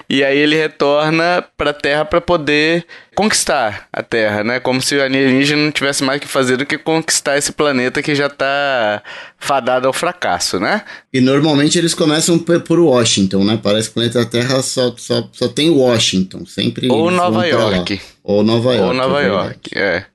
E 0.10 0.24
aí 0.24 0.38
ele 0.38 0.56
retorna 0.56 1.44
para 1.56 1.70
a 1.70 1.74
Terra 1.74 2.06
para 2.06 2.20
poder 2.20 2.86
conquistar 3.16 3.88
a 3.92 4.02
Terra, 4.02 4.44
né? 4.44 4.60
Como 4.60 4.82
se 4.82 4.96
o 4.96 5.04
alienígena 5.04 5.62
não 5.62 5.72
tivesse 5.72 6.04
mais 6.04 6.20
que 6.20 6.28
fazer 6.28 6.58
do 6.58 6.66
que 6.66 6.78
conquistar 6.78 7.38
esse 7.38 7.52
planeta 7.52 8.02
que 8.02 8.16
já 8.16 8.28
está 8.28 9.04
fadado 9.38 9.88
ao 9.88 9.94
fracasso, 9.94 10.60
né? 10.60 10.84
E 11.14 11.22
normalmente 11.22 11.78
eles 11.78 11.94
começam 11.94 12.40
por 12.40 12.80
Washington, 12.80 13.44
né? 13.44 13.60
Parece 13.62 13.90
que 13.90 13.92
o 13.92 13.94
planeta 13.96 14.26
Terra 14.26 14.62
só, 14.62 14.94
só, 14.98 15.28
só 15.32 15.48
tem 15.48 15.70
Washington, 15.70 16.46
sempre. 16.46 16.90
Ou 16.90 17.12
Nova 17.12 17.46
York. 17.46 18.02
Ou 18.24 18.44
Nova 18.44 18.74
York. 18.74 18.88
Ou 18.88 18.94
Nova 18.94 19.22
é 19.22 19.28
York, 19.28 19.78
é. 19.78 20.06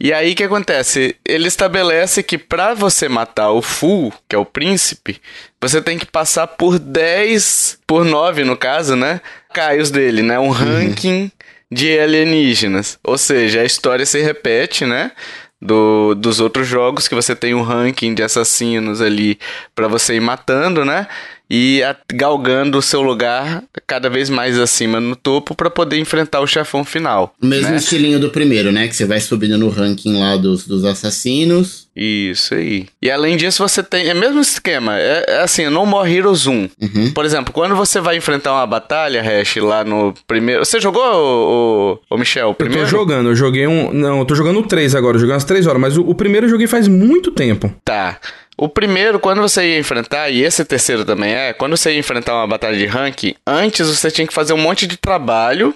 E 0.00 0.14
aí 0.14 0.32
o 0.32 0.34
que 0.34 0.44
acontece? 0.44 1.14
Ele 1.22 1.46
estabelece 1.46 2.22
que 2.22 2.38
para 2.38 2.72
você 2.72 3.06
matar 3.06 3.50
o 3.50 3.60
Fu, 3.60 4.10
que 4.26 4.34
é 4.34 4.38
o 4.38 4.46
príncipe, 4.46 5.20
você 5.60 5.82
tem 5.82 5.98
que 5.98 6.06
passar 6.06 6.46
por 6.46 6.78
10, 6.78 7.80
por 7.86 8.02
9 8.02 8.44
no 8.44 8.56
caso, 8.56 8.96
né? 8.96 9.20
Caios 9.52 9.90
dele, 9.90 10.22
né? 10.22 10.38
Um 10.38 10.44
uhum. 10.44 10.52
ranking 10.52 11.30
de 11.70 11.98
alienígenas. 11.98 12.98
Ou 13.04 13.18
seja, 13.18 13.60
a 13.60 13.64
história 13.64 14.06
se 14.06 14.22
repete, 14.22 14.86
né? 14.86 15.12
Do, 15.60 16.14
dos 16.14 16.40
outros 16.40 16.66
jogos 16.66 17.06
que 17.06 17.14
você 17.14 17.36
tem 17.36 17.52
um 17.52 17.60
ranking 17.60 18.14
de 18.14 18.22
assassinos 18.22 19.02
ali 19.02 19.38
para 19.74 19.86
você 19.86 20.14
ir 20.14 20.20
matando, 20.20 20.82
né? 20.82 21.06
E 21.50 21.82
a, 21.82 21.96
galgando 22.14 22.78
o 22.78 22.82
seu 22.82 23.02
lugar 23.02 23.64
cada 23.86 24.08
vez 24.08 24.30
mais 24.30 24.56
acima 24.56 25.00
no 25.00 25.16
topo 25.16 25.54
para 25.54 25.68
poder 25.68 25.98
enfrentar 25.98 26.40
o 26.40 26.46
chefão 26.46 26.84
final. 26.84 27.34
O 27.42 27.46
mesmo 27.46 27.70
né? 27.70 27.76
estilinho 27.76 28.20
do 28.20 28.30
primeiro, 28.30 28.70
né? 28.70 28.86
Que 28.86 28.94
você 28.94 29.04
vai 29.04 29.20
subindo 29.20 29.58
no 29.58 29.68
ranking 29.68 30.18
lá 30.18 30.36
dos, 30.36 30.66
dos 30.66 30.84
assassinos. 30.84 31.88
Isso 31.96 32.54
aí. 32.54 32.86
E 33.02 33.10
além 33.10 33.36
disso, 33.36 33.66
você 33.66 33.82
tem. 33.82 34.08
É 34.08 34.14
o 34.14 34.16
mesmo 34.16 34.40
esquema. 34.40 34.96
É, 34.98 35.24
é 35.26 35.40
assim, 35.40 35.68
No 35.68 35.84
More 35.84 36.10
Heroes 36.10 36.46
1. 36.46 36.52
Uhum. 36.52 37.10
Por 37.12 37.24
exemplo, 37.24 37.52
quando 37.52 37.74
você 37.74 38.00
vai 38.00 38.16
enfrentar 38.16 38.52
uma 38.52 38.66
batalha, 38.66 39.20
Hash, 39.20 39.56
lá 39.56 39.84
no 39.84 40.14
primeiro. 40.26 40.64
Você 40.64 40.80
jogou, 40.80 41.02
o, 41.02 41.98
o, 42.08 42.14
o 42.14 42.18
Michel, 42.18 42.50
o 42.50 42.54
primeiro? 42.54 42.82
Eu 42.82 42.86
tô 42.86 42.90
jogando, 42.90 43.28
eu 43.30 43.34
joguei 43.34 43.66
um. 43.66 43.92
Não, 43.92 44.20
eu 44.20 44.24
tô 44.24 44.36
jogando 44.36 44.60
o 44.60 44.62
3 44.62 44.94
agora, 44.94 45.16
eu 45.16 45.20
joguei 45.20 45.34
umas 45.34 45.44
3 45.44 45.66
horas, 45.66 45.80
mas 45.80 45.96
o, 45.96 46.02
o 46.02 46.14
primeiro 46.14 46.46
eu 46.46 46.50
joguei 46.50 46.68
faz 46.68 46.86
muito 46.86 47.32
tempo. 47.32 47.74
Tá. 47.84 48.18
O 48.60 48.68
primeiro, 48.68 49.18
quando 49.18 49.40
você 49.40 49.70
ia 49.70 49.78
enfrentar, 49.78 50.28
e 50.28 50.42
esse 50.42 50.62
terceiro 50.66 51.02
também 51.02 51.32
é, 51.32 51.54
quando 51.54 51.78
você 51.78 51.92
ia 51.92 51.98
enfrentar 51.98 52.34
uma 52.34 52.46
batalha 52.46 52.76
de 52.76 52.84
ranking, 52.84 53.34
antes 53.46 53.88
você 53.88 54.10
tinha 54.10 54.26
que 54.26 54.34
fazer 54.34 54.52
um 54.52 54.58
monte 54.58 54.86
de 54.86 54.98
trabalho 54.98 55.74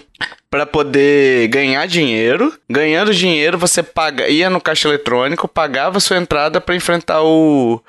para 0.51 0.67
poder 0.67 1.47
ganhar 1.47 1.87
dinheiro. 1.87 2.53
Ganhando 2.69 3.11
dinheiro, 3.11 3.57
você 3.57 3.81
paga, 3.81 4.27
ia 4.29 4.51
no 4.51 4.61
caixa 4.61 4.87
eletrônico, 4.87 5.47
pagava 5.47 5.99
sua 5.99 6.17
entrada 6.17 6.61
para 6.61 6.75
enfrentar 6.75 7.23
o, 7.23 7.81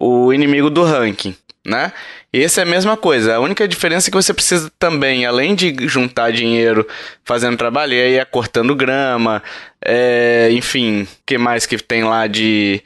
o 0.00 0.32
inimigo 0.32 0.68
do 0.68 0.82
ranking 0.82 1.36
né? 1.64 1.92
Esse 2.32 2.60
é 2.60 2.62
a 2.62 2.66
mesma 2.66 2.96
coisa. 2.96 3.34
A 3.34 3.40
única 3.40 3.66
diferença 3.66 4.08
é 4.08 4.10
que 4.10 4.16
você 4.16 4.32
precisa 4.32 4.70
também, 4.78 5.26
além 5.26 5.56
de 5.56 5.74
juntar 5.88 6.30
dinheiro 6.30 6.86
fazendo 7.24 7.56
trabalho, 7.56 7.94
e 7.94 8.00
aí 8.00 8.14
é 8.14 8.24
cortando 8.24 8.72
grama, 8.74 9.42
é, 9.84 10.48
enfim, 10.52 11.08
que 11.26 11.36
mais 11.36 11.66
que 11.66 11.76
tem 11.76 12.04
lá 12.04 12.28
de 12.28 12.80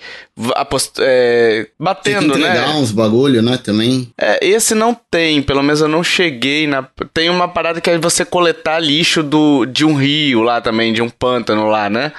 apost 0.54 0.94
é, 0.98 1.66
batendo, 1.78 2.32
tem 2.32 2.42
que 2.42 2.48
né? 2.48 2.68
uns 2.70 2.90
bagulho, 2.90 3.42
né, 3.42 3.58
também. 3.62 4.08
É, 4.18 4.38
esse 4.42 4.74
não 4.74 4.94
tem, 5.10 5.42
pelo 5.42 5.62
menos 5.62 5.82
eu 5.82 5.88
não 5.88 6.02
cheguei 6.02 6.66
na 6.66 6.82
tem 7.12 7.28
uma 7.28 7.46
parada 7.46 7.82
que 7.82 7.90
é 7.90 7.98
você 7.98 8.24
coletar 8.24 8.78
lixo 8.78 9.22
do 9.22 9.66
de 9.66 9.84
um 9.84 9.94
rio 9.94 10.40
lá 10.42 10.62
também, 10.62 10.90
de 10.92 11.02
um 11.02 11.10
pântano 11.10 11.66
lá, 11.66 11.90
né? 11.90 12.12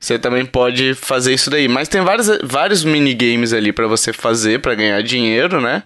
Você 0.00 0.18
também 0.18 0.44
pode 0.44 0.94
fazer 0.94 1.32
isso 1.32 1.48
daí. 1.48 1.68
Mas 1.68 1.86
tem 1.86 2.00
vários, 2.00 2.26
vários 2.42 2.82
minigames 2.82 3.52
ali 3.52 3.72
para 3.72 3.86
você 3.86 4.12
fazer 4.12 4.58
para 4.58 4.74
ganhar 4.74 5.00
dinheiro, 5.00 5.60
né? 5.60 5.84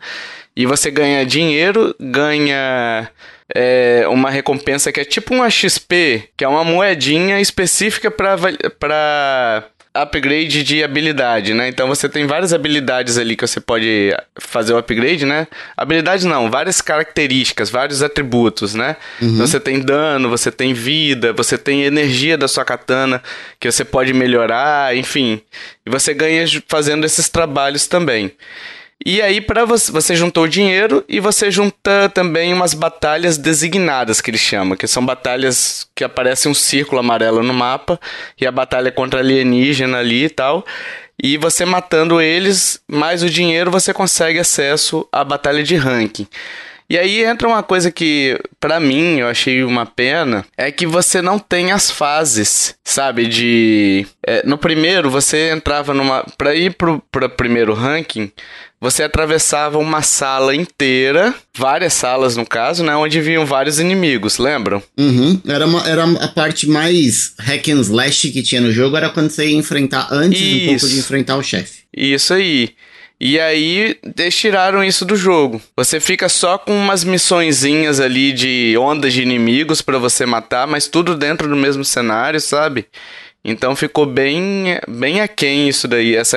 E 0.57 0.65
você 0.65 0.91
ganha 0.91 1.27
dinheiro, 1.27 1.95
ganha 2.01 3.09
é, 3.55 4.05
uma 4.09 4.31
recompensa 4.31 4.91
que 4.91 5.01
é 5.01 5.05
tipo 5.05 5.35
uma 5.35 5.51
XP, 5.51 6.31
que 6.37 6.45
é 6.45 6.49
uma 6.49 6.65
moedinha 6.65 7.41
específica 7.41 8.11
para 8.11 9.65
upgrade 10.03 10.63
de 10.63 10.83
habilidade, 10.83 11.55
né? 11.55 11.69
Então 11.69 11.89
você 11.89 12.09
tem 12.09 12.27
várias 12.27 12.53
habilidades 12.53 13.19
ali 13.19 13.37
que 13.37 13.47
você 13.47 13.61
pode 13.61 14.15
fazer 14.39 14.73
o 14.73 14.79
upgrade, 14.79 15.25
né? 15.25 15.47
Habilidades 15.77 16.25
não, 16.25 16.51
várias 16.51 16.81
características, 16.81 17.71
vários 17.71 18.03
atributos, 18.03 18.75
né? 18.75 18.97
Uhum. 19.21 19.35
Então 19.35 19.47
você 19.47 19.61
tem 19.61 19.81
dano, 19.81 20.29
você 20.29 20.51
tem 20.51 20.75
vida, 20.75 21.33
você 21.33 21.57
tem 21.57 21.85
energia 21.85 22.37
da 22.37 22.49
sua 22.49 22.65
katana 22.65 23.23
que 23.59 23.71
você 23.71 23.85
pode 23.85 24.13
melhorar, 24.13 24.97
enfim. 24.97 25.41
E 25.85 25.91
você 25.91 26.13
ganha 26.13 26.45
fazendo 26.69 27.05
esses 27.05 27.29
trabalhos 27.29 27.87
também. 27.87 28.33
E 29.05 29.21
aí, 29.21 29.41
para 29.41 29.65
você, 29.65 29.93
você 29.93 30.17
juntou 30.17 30.45
o 30.45 30.49
dinheiro 30.49 31.05
e 31.09 31.21
você 31.21 31.51
junta 31.51 32.09
também 32.09 32.53
umas 32.53 32.73
batalhas 32.73 33.37
designadas, 33.37 34.21
que 34.21 34.31
eles 34.31 34.41
chamam, 34.41 34.77
que 34.77 34.87
são 34.87 35.05
batalhas 35.05 35.87
que 35.95 36.03
aparecem 36.03 36.51
um 36.51 36.55
círculo 36.55 36.99
amarelo 36.99 37.43
no 37.43 37.53
mapa, 37.53 38.01
e 38.41 38.47
a 38.47 38.51
batalha 38.51 38.91
contra 38.91 39.21
alienígena 39.21 39.99
ali 39.99 40.25
e 40.25 40.31
tal. 40.31 40.65
E 41.23 41.37
você 41.37 41.65
matando 41.65 42.21
eles, 42.21 42.81
mais 42.89 43.23
o 43.23 43.31
dinheiro, 43.31 43.71
você 43.71 43.93
consegue 43.93 44.39
acesso 44.39 45.07
à 45.13 45.23
batalha 45.23 45.63
de 45.63 45.77
ranking. 45.77 46.27
E 46.89 46.97
aí 46.97 47.25
entra 47.25 47.49
uma 47.49 47.63
coisa 47.63 47.91
que, 47.91 48.39
para 48.61 48.79
mim, 48.79 49.19
eu 49.19 49.29
achei 49.29 49.65
uma 49.65 49.85
pena, 49.85 50.45
é 50.57 50.71
que 50.71 50.87
você 50.87 51.21
não 51.21 51.39
tem 51.39 51.73
as 51.73 51.91
fases, 51.91 52.75
sabe? 52.85 53.27
De. 53.27 54.07
É, 54.25 54.47
no 54.47 54.57
primeiro, 54.57 55.11
você 55.11 55.51
entrava 55.51 55.93
numa. 55.93 56.25
Pra 56.39 56.55
ir 56.55 56.75
pro, 56.75 57.03
pro 57.11 57.29
primeiro 57.29 57.75
ranking, 57.75 58.31
você 58.81 59.03
atravessava 59.03 59.79
uma 59.79 60.03
sala 60.03 60.55
inteira, 60.55 61.35
várias 61.57 61.93
salas 61.93 62.37
no 62.37 62.47
caso, 62.47 62.85
né? 62.85 62.95
Onde 62.95 63.21
vinham 63.21 63.45
vários 63.45 63.81
inimigos, 63.81 64.39
lembram? 64.39 64.83
Uhum. 64.97 65.41
Era, 65.47 65.67
uma, 65.67 65.89
era 65.89 66.05
a 66.05 66.29
parte 66.29 66.69
mais 66.69 67.33
hack 67.39 67.69
and 67.69 67.81
slash 67.81 68.31
que 68.31 68.43
tinha 68.43 68.61
no 68.61 68.71
jogo, 68.71 68.97
era 68.97 69.11
quando 69.11 69.31
você 69.31 69.49
ia 69.49 69.57
enfrentar, 69.57 70.09
antes 70.13 70.41
Isso. 70.41 70.63
um 70.63 70.67
pouco 70.67 70.89
de 70.89 70.99
enfrentar 70.99 71.37
o 71.37 71.43
chefe. 71.43 71.81
Isso 71.97 72.33
aí. 72.35 72.75
E 73.19 73.41
aí, 73.41 73.99
eles 74.19 74.37
tiraram 74.37 74.85
isso 74.85 75.05
do 75.05 75.17
jogo. 75.17 75.61
Você 75.75 75.99
fica 76.01 76.29
só 76.29 76.59
com 76.59 76.77
umas 76.77 77.03
missõezinhas 77.03 77.99
ali 77.99 78.33
de 78.33 78.77
ondas 78.79 79.13
de 79.13 79.23
inimigos 79.23 79.81
para 79.81 79.99
você 79.99 80.27
matar, 80.27 80.67
mas 80.67 80.87
tudo 80.87 81.15
dentro 81.15 81.49
do 81.49 81.57
mesmo 81.57 81.85
cenário, 81.85 82.41
sabe? 82.41 82.87
Então 83.43 83.75
ficou 83.75 84.05
bem, 84.05 84.79
bem 84.87 85.21
aquém 85.21 85.69
isso 85.69 85.89
daí, 85.89 86.15
essa 86.15 86.37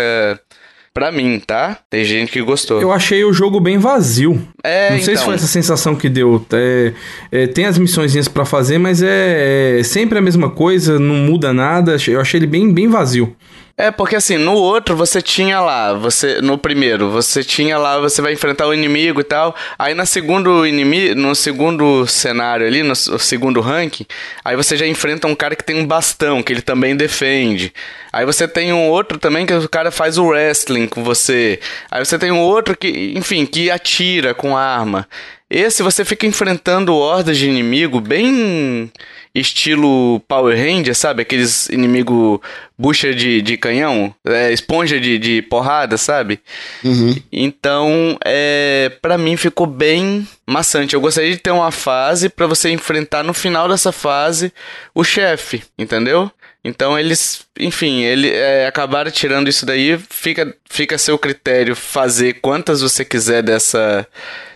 Pra 0.93 1.11
mim, 1.11 1.39
tá? 1.39 1.77
Tem 1.89 2.03
gente 2.03 2.31
que 2.31 2.41
gostou. 2.41 2.81
Eu 2.81 2.91
achei 2.91 3.23
o 3.23 3.31
jogo 3.31 3.59
bem 3.59 3.77
vazio. 3.77 4.41
É, 4.63 4.91
Não 4.91 4.97
sei 4.97 5.13
então... 5.13 5.17
se 5.17 5.25
foi 5.25 5.35
essa 5.35 5.47
sensação 5.47 5.95
que 5.95 6.09
deu. 6.09 6.45
É, 6.51 6.93
é, 7.31 7.47
tem 7.47 7.65
as 7.65 7.77
missõezinhas 7.77 8.27
para 8.27 8.43
fazer, 8.43 8.79
mas 8.79 9.01
é, 9.01 9.79
é, 9.79 9.83
sempre 9.83 10.17
a 10.17 10.21
mesma 10.21 10.49
coisa, 10.49 10.99
não 10.99 11.15
muda 11.15 11.53
nada. 11.53 11.95
Eu 12.07 12.19
achei 12.19 12.39
ele 12.39 12.47
bem, 12.47 12.73
bem 12.73 12.87
vazio. 12.87 13.35
É, 13.81 13.91
porque 13.91 14.17
assim, 14.17 14.37
no 14.37 14.55
outro 14.55 14.93
você 14.93 15.21
tinha 15.21 15.61
lá, 15.61 15.93
você 15.93 16.41
no 16.41 16.57
primeiro, 16.57 17.09
você 17.09 17.45
tinha 17.45 17.77
lá, 17.77 17.97
você 17.97 18.21
vai 18.21 18.33
enfrentar 18.33 18.67
o 18.67 18.73
inimigo 18.73 19.21
e 19.21 19.23
tal. 19.23 19.55
Aí 19.77 19.93
na 19.93 20.05
segundo 20.05 20.67
inimigo, 20.67 21.15
no 21.15 21.33
segundo 21.33 22.05
cenário 22.05 22.67
ali, 22.67 22.83
no 22.83 22.93
segundo 22.93 23.61
ranking, 23.61 24.05
aí 24.43 24.57
você 24.57 24.75
já 24.75 24.85
enfrenta 24.85 25.29
um 25.29 25.33
cara 25.33 25.55
que 25.55 25.63
tem 25.63 25.77
um 25.77 25.87
bastão, 25.87 26.43
que 26.43 26.51
ele 26.51 26.61
também 26.61 26.93
defende. 26.93 27.73
Aí 28.11 28.25
você 28.25 28.49
tem 28.49 28.73
um 28.73 28.89
outro 28.89 29.17
também 29.17 29.45
que 29.45 29.53
o 29.53 29.69
cara 29.69 29.91
faz 29.91 30.17
o 30.17 30.25
wrestling 30.25 30.85
com 30.85 31.01
você. 31.01 31.57
Aí 31.89 32.03
você 32.03 32.19
tem 32.19 32.31
um 32.31 32.39
outro 32.41 32.75
que, 32.75 33.13
enfim, 33.15 33.45
que 33.45 33.71
atira 33.71 34.33
com 34.33 34.57
arma. 34.57 35.07
Esse 35.49 35.81
você 35.81 36.05
fica 36.05 36.27
enfrentando 36.27 36.95
hordas 36.95 37.37
de 37.37 37.49
inimigo 37.49 37.99
bem 37.99 38.91
estilo 39.33 40.19
Power 40.27 40.55
Ranger, 40.57 40.95
sabe? 40.95 41.21
Aqueles 41.21 41.67
inimigo 41.69 42.41
bucha 42.77 43.13
de, 43.13 43.41
de 43.41 43.57
canhão, 43.57 44.13
é, 44.25 44.51
esponja 44.51 44.99
de, 44.99 45.17
de 45.17 45.41
porrada, 45.41 45.97
sabe? 45.97 46.39
Uhum. 46.83 47.15
Então, 47.31 48.17
é, 48.23 48.91
para 49.01 49.17
mim 49.17 49.37
ficou 49.37 49.65
bem 49.65 50.27
maçante. 50.47 50.93
Eu 50.93 51.01
gostaria 51.01 51.31
de 51.31 51.37
ter 51.37 51.51
uma 51.51 51.71
fase 51.71 52.29
para 52.29 52.47
você 52.47 52.69
enfrentar 52.69 53.23
no 53.23 53.33
final 53.33 53.67
dessa 53.67 53.91
fase 53.91 54.53
o 54.93 55.03
chefe, 55.03 55.63
entendeu? 55.77 56.31
Então 56.63 56.99
eles, 56.99 57.45
enfim, 57.57 58.01
ele 58.01 58.29
é, 58.29 58.67
acabaram 58.67 59.09
tirando 59.11 59.47
isso 59.47 59.65
daí. 59.65 59.97
Fica, 60.09 60.55
fica 60.69 60.95
a 60.95 60.99
seu 60.99 61.17
critério 61.17 61.75
fazer 61.75 62.39
quantas 62.41 62.81
você 62.81 63.05
quiser 63.05 63.41
dessa, 63.41 64.05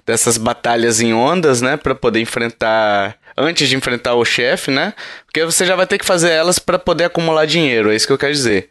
dessas 0.06 0.38
batalhas 0.38 1.00
em 1.02 1.14
ondas, 1.14 1.62
né, 1.62 1.78
para 1.78 1.96
poder 1.96 2.20
enfrentar 2.20 3.18
antes 3.38 3.68
de 3.68 3.76
enfrentar 3.76 4.16
o 4.16 4.26
chefe, 4.26 4.70
né? 4.70 4.94
Porque 5.26 5.44
você 5.44 5.66
já 5.66 5.76
vai 5.76 5.88
ter 5.88 5.98
que 5.98 6.06
fazer 6.06 6.30
elas 6.30 6.60
para 6.60 6.78
poder 6.78 7.06
acumular 7.06 7.46
dinheiro, 7.46 7.92
é 7.92 7.96
isso 7.96 8.06
que 8.06 8.14
eu 8.14 8.18
quero 8.18 8.34
dizer. 8.34 8.70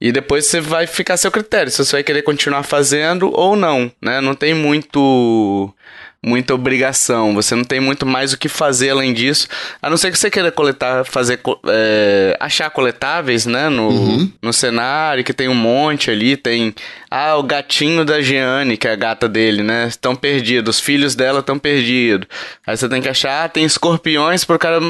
E 0.00 0.10
depois 0.10 0.46
você 0.46 0.60
vai 0.60 0.86
ficar 0.86 1.14
a 1.14 1.16
seu 1.16 1.30
critério, 1.30 1.70
se 1.70 1.78
você 1.78 1.96
vai 1.96 2.02
querer 2.02 2.22
continuar 2.22 2.62
fazendo 2.62 3.30
ou 3.34 3.54
não, 3.54 3.92
né? 4.00 4.20
Não 4.20 4.34
tem 4.34 4.54
muito 4.54 5.72
muita 6.22 6.54
obrigação, 6.54 7.34
você 7.34 7.54
não 7.54 7.64
tem 7.64 7.80
muito 7.80 8.04
mais 8.04 8.32
o 8.32 8.38
que 8.38 8.48
fazer 8.48 8.90
além 8.90 9.14
disso, 9.14 9.48
a 9.80 9.88
não 9.88 9.96
ser 9.96 10.10
que 10.10 10.18
você 10.18 10.30
queira 10.30 10.52
coletar, 10.52 11.04
fazer, 11.04 11.40
é, 11.66 12.36
achar 12.38 12.68
coletáveis, 12.70 13.46
né, 13.46 13.70
no, 13.70 13.88
uhum. 13.88 14.32
no 14.42 14.52
cenário, 14.52 15.24
que 15.24 15.32
tem 15.32 15.48
um 15.48 15.54
monte 15.54 16.10
ali, 16.10 16.36
tem, 16.36 16.74
ah, 17.10 17.36
o 17.36 17.42
gatinho 17.42 18.04
da 18.04 18.20
Jeanne, 18.20 18.76
que 18.76 18.86
é 18.86 18.92
a 18.92 18.96
gata 18.96 19.28
dele, 19.28 19.62
né, 19.62 19.88
estão 19.88 20.14
perdidos, 20.14 20.76
os 20.76 20.80
filhos 20.80 21.14
dela 21.14 21.40
estão 21.40 21.58
perdidos, 21.58 22.28
aí 22.66 22.76
você 22.76 22.88
tem 22.88 23.02
que 23.02 23.08
achar, 23.08 23.44
ah, 23.44 23.48
tem 23.48 23.64
escorpiões 23.64 24.44
pro 24.44 24.58
cara 24.58 24.80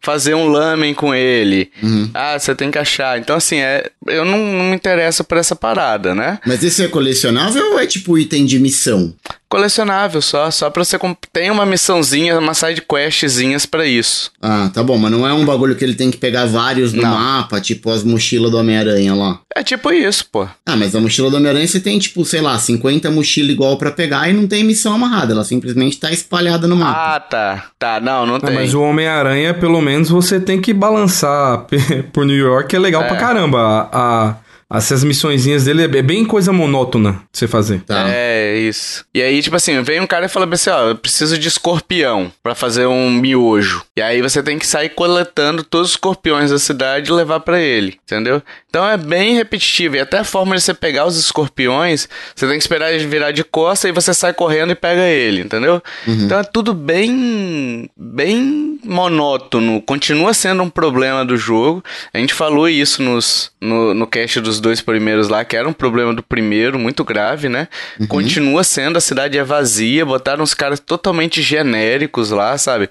fazer 0.00 0.34
um 0.34 0.48
lamen 0.48 0.92
com 0.92 1.14
ele, 1.14 1.70
uhum. 1.82 2.10
ah, 2.12 2.38
você 2.38 2.54
tem 2.54 2.70
que 2.70 2.78
achar, 2.78 3.18
então 3.18 3.36
assim, 3.36 3.56
é, 3.58 3.90
eu 4.06 4.24
não, 4.24 4.38
não 4.38 4.64
me 4.64 4.76
interesso 4.76 5.22
por 5.22 5.38
essa 5.38 5.54
parada, 5.54 6.14
né. 6.14 6.38
Mas 6.44 6.64
esse 6.64 6.82
é 6.82 6.88
colecionável 6.88 7.72
ou 7.72 7.78
é 7.78 7.86
tipo 7.86 8.18
item 8.18 8.44
de 8.44 8.58
missão? 8.58 9.14
colecionável 9.48 10.20
só, 10.20 10.50
só 10.50 10.68
pra 10.70 10.84
você 10.84 10.98
tem 11.32 11.50
uma 11.50 11.64
missãozinha, 11.64 12.38
uma 12.38 12.54
side 12.54 12.82
questzinhas 12.82 13.64
para 13.64 13.86
isso. 13.86 14.30
Ah, 14.42 14.70
tá 14.72 14.82
bom, 14.82 14.98
mas 14.98 15.10
não 15.10 15.26
é 15.26 15.32
um 15.32 15.44
bagulho 15.44 15.74
que 15.74 15.84
ele 15.84 15.94
tem 15.94 16.10
que 16.10 16.18
pegar 16.18 16.44
vários 16.44 16.92
no 16.92 17.02
não. 17.02 17.10
mapa, 17.10 17.60
tipo 17.60 17.90
as 17.90 18.04
mochilas 18.04 18.50
do 18.50 18.58
Homem-Aranha 18.58 19.14
lá. 19.14 19.40
É 19.54 19.62
tipo 19.62 19.90
isso, 19.90 20.26
pô. 20.30 20.46
Ah, 20.66 20.76
mas 20.76 20.94
a 20.94 21.00
mochila 21.00 21.30
do 21.30 21.36
Homem-Aranha 21.36 21.66
você 21.70 21.80
tem 21.80 21.98
tipo, 21.98 22.24
sei 22.24 22.40
lá, 22.40 22.58
50 22.58 23.10
mochilas 23.10 23.50
igual 23.50 23.76
para 23.76 23.90
pegar 23.90 24.28
e 24.28 24.32
não 24.32 24.46
tem 24.46 24.64
missão 24.64 24.94
amarrada, 24.94 25.32
ela 25.32 25.44
simplesmente 25.44 25.98
tá 25.98 26.10
espalhada 26.10 26.66
no 26.66 26.76
mapa. 26.76 27.16
Ah, 27.16 27.20
tá. 27.20 27.64
Tá, 27.78 28.00
não, 28.00 28.26
não, 28.26 28.34
não 28.34 28.40
tem. 28.40 28.54
Mas 28.54 28.74
o 28.74 28.82
Homem-Aranha, 28.82 29.54
pelo 29.54 29.80
menos 29.80 30.08
você 30.08 30.40
tem 30.40 30.60
que 30.60 30.72
balançar 30.72 31.66
por 32.12 32.24
New 32.24 32.36
York, 32.36 32.74
é 32.74 32.78
legal 32.78 33.02
é. 33.02 33.08
pra 33.08 33.16
caramba. 33.16 33.88
a, 33.92 34.28
a 34.30 34.47
essas 34.70 35.02
missõezinhas 35.02 35.64
dele 35.64 35.84
é 35.84 36.02
bem 36.02 36.24
coisa 36.24 36.52
monótona 36.52 37.22
de 37.32 37.38
você 37.38 37.48
fazer. 37.48 37.80
Tá. 37.82 38.06
É, 38.08 38.56
isso. 38.58 39.04
E 39.14 39.22
aí, 39.22 39.40
tipo 39.42 39.56
assim, 39.56 39.80
vem 39.82 40.00
um 40.00 40.06
cara 40.06 40.26
e 40.26 40.28
fala 40.28 40.46
assim, 40.52 40.70
ó, 40.70 40.88
eu 40.88 40.96
preciso 40.96 41.38
de 41.38 41.48
escorpião 41.48 42.30
para 42.42 42.54
fazer 42.54 42.86
um 42.86 43.10
miojo. 43.10 43.82
E 43.96 44.02
aí 44.02 44.20
você 44.20 44.42
tem 44.42 44.58
que 44.58 44.66
sair 44.66 44.90
coletando 44.90 45.64
todos 45.64 45.88
os 45.88 45.92
escorpiões 45.94 46.50
da 46.50 46.58
cidade 46.58 47.10
e 47.10 47.14
levar 47.14 47.40
para 47.40 47.58
ele, 47.58 47.98
entendeu? 48.04 48.42
Então 48.68 48.86
é 48.86 48.98
bem 48.98 49.36
repetitivo. 49.36 49.96
E 49.96 50.00
até 50.00 50.18
a 50.18 50.24
forma 50.24 50.54
de 50.54 50.60
você 50.60 50.74
pegar 50.74 51.06
os 51.06 51.16
escorpiões, 51.16 52.06
você 52.36 52.46
tem 52.46 52.58
que 52.58 52.62
esperar 52.62 52.92
ele 52.92 53.06
virar 53.06 53.32
de 53.32 53.42
costa 53.42 53.88
e 53.88 53.92
você 53.92 54.12
sai 54.12 54.34
correndo 54.34 54.72
e 54.72 54.74
pega 54.74 55.02
ele, 55.02 55.40
entendeu? 55.40 55.82
Uhum. 56.06 56.24
Então 56.24 56.38
é 56.38 56.44
tudo 56.44 56.74
bem, 56.74 57.88
bem 57.96 58.78
monótono. 58.84 59.80
Continua 59.80 60.34
sendo 60.34 60.62
um 60.62 60.68
problema 60.68 61.24
do 61.24 61.36
jogo. 61.36 61.82
A 62.12 62.18
gente 62.18 62.34
falou 62.34 62.68
isso 62.68 63.02
nos, 63.02 63.50
no, 63.60 63.94
no 63.94 64.06
cast 64.06 64.40
dos 64.40 64.57
dois 64.60 64.80
primeiros 64.80 65.28
lá, 65.28 65.44
que 65.44 65.56
era 65.56 65.68
um 65.68 65.72
problema 65.72 66.14
do 66.14 66.22
primeiro, 66.22 66.78
muito 66.78 67.04
grave, 67.04 67.48
né? 67.48 67.68
Uhum. 67.98 68.06
Continua 68.06 68.64
sendo, 68.64 68.96
a 68.96 69.00
cidade 69.00 69.38
é 69.38 69.44
vazia, 69.44 70.04
botaram 70.04 70.42
uns 70.42 70.54
caras 70.54 70.80
totalmente 70.80 71.42
genéricos 71.42 72.30
lá, 72.30 72.56
sabe? 72.58 72.88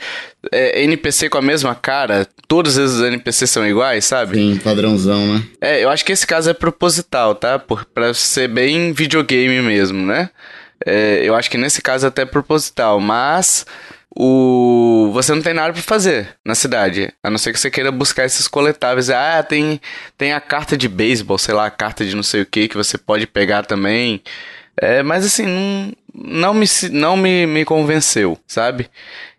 É, 0.52 0.84
NPC 0.84 1.30
com 1.30 1.38
a 1.38 1.42
mesma 1.42 1.76
cara, 1.76 2.28
todos 2.48 2.78
esses 2.78 3.02
NPCs 3.02 3.50
são 3.50 3.68
iguais, 3.68 4.06
sabe? 4.06 4.36
Sim, 4.36 4.60
padrãozão, 4.64 5.34
né? 5.34 5.44
É, 5.60 5.84
eu 5.84 5.90
acho 5.90 6.06
que 6.06 6.12
esse 6.12 6.26
caso 6.26 6.50
é 6.50 6.54
proposital, 6.54 7.36
tá? 7.36 7.60
Por, 7.60 7.86
pra 7.86 8.14
ser 8.14 8.48
bem 8.48 8.94
videogame 8.94 9.62
mesmo, 9.62 10.06
né? 10.06 10.30
É, 10.86 11.22
eu 11.24 11.36
acho 11.36 11.50
que 11.50 11.58
nesse 11.58 11.82
caso 11.82 12.06
é 12.06 12.10
até 12.10 12.26
proposital, 12.26 13.00
mas 13.00 13.66
o 14.20 15.12
você 15.14 15.34
não 15.36 15.42
tem 15.44 15.54
nada 15.54 15.72
para 15.72 15.82
fazer 15.82 16.36
na 16.44 16.56
cidade, 16.56 17.14
a 17.22 17.30
não 17.30 17.38
ser 17.38 17.54
que 17.54 17.60
você 17.60 17.70
queira 17.70 17.92
buscar 17.92 18.26
esses 18.26 18.48
coletáveis. 18.48 19.10
Ah, 19.12 19.44
tem 19.44 19.80
tem 20.18 20.34
a 20.34 20.42
carta 20.42 20.76
de 20.76 20.88
beisebol, 20.88 21.38
sei 21.38 21.54
lá, 21.54 21.68
a 21.68 21.72
carta 21.72 22.04
de 22.04 22.16
não 22.16 22.24
sei 22.24 22.42
o 22.42 22.46
que 22.46 22.68
que 22.68 22.76
você 22.78 22.98
pode 22.98 23.28
pegar 23.28 23.64
também. 23.66 24.22
É, 24.80 25.04
mas 25.04 25.26
assim, 25.26 25.46
não, 25.46 25.94
não 26.18 26.54
me 26.54 26.66
não 26.92 27.16
me, 27.16 27.46
me 27.46 27.64
convenceu, 27.64 28.38
sabe? 28.48 28.90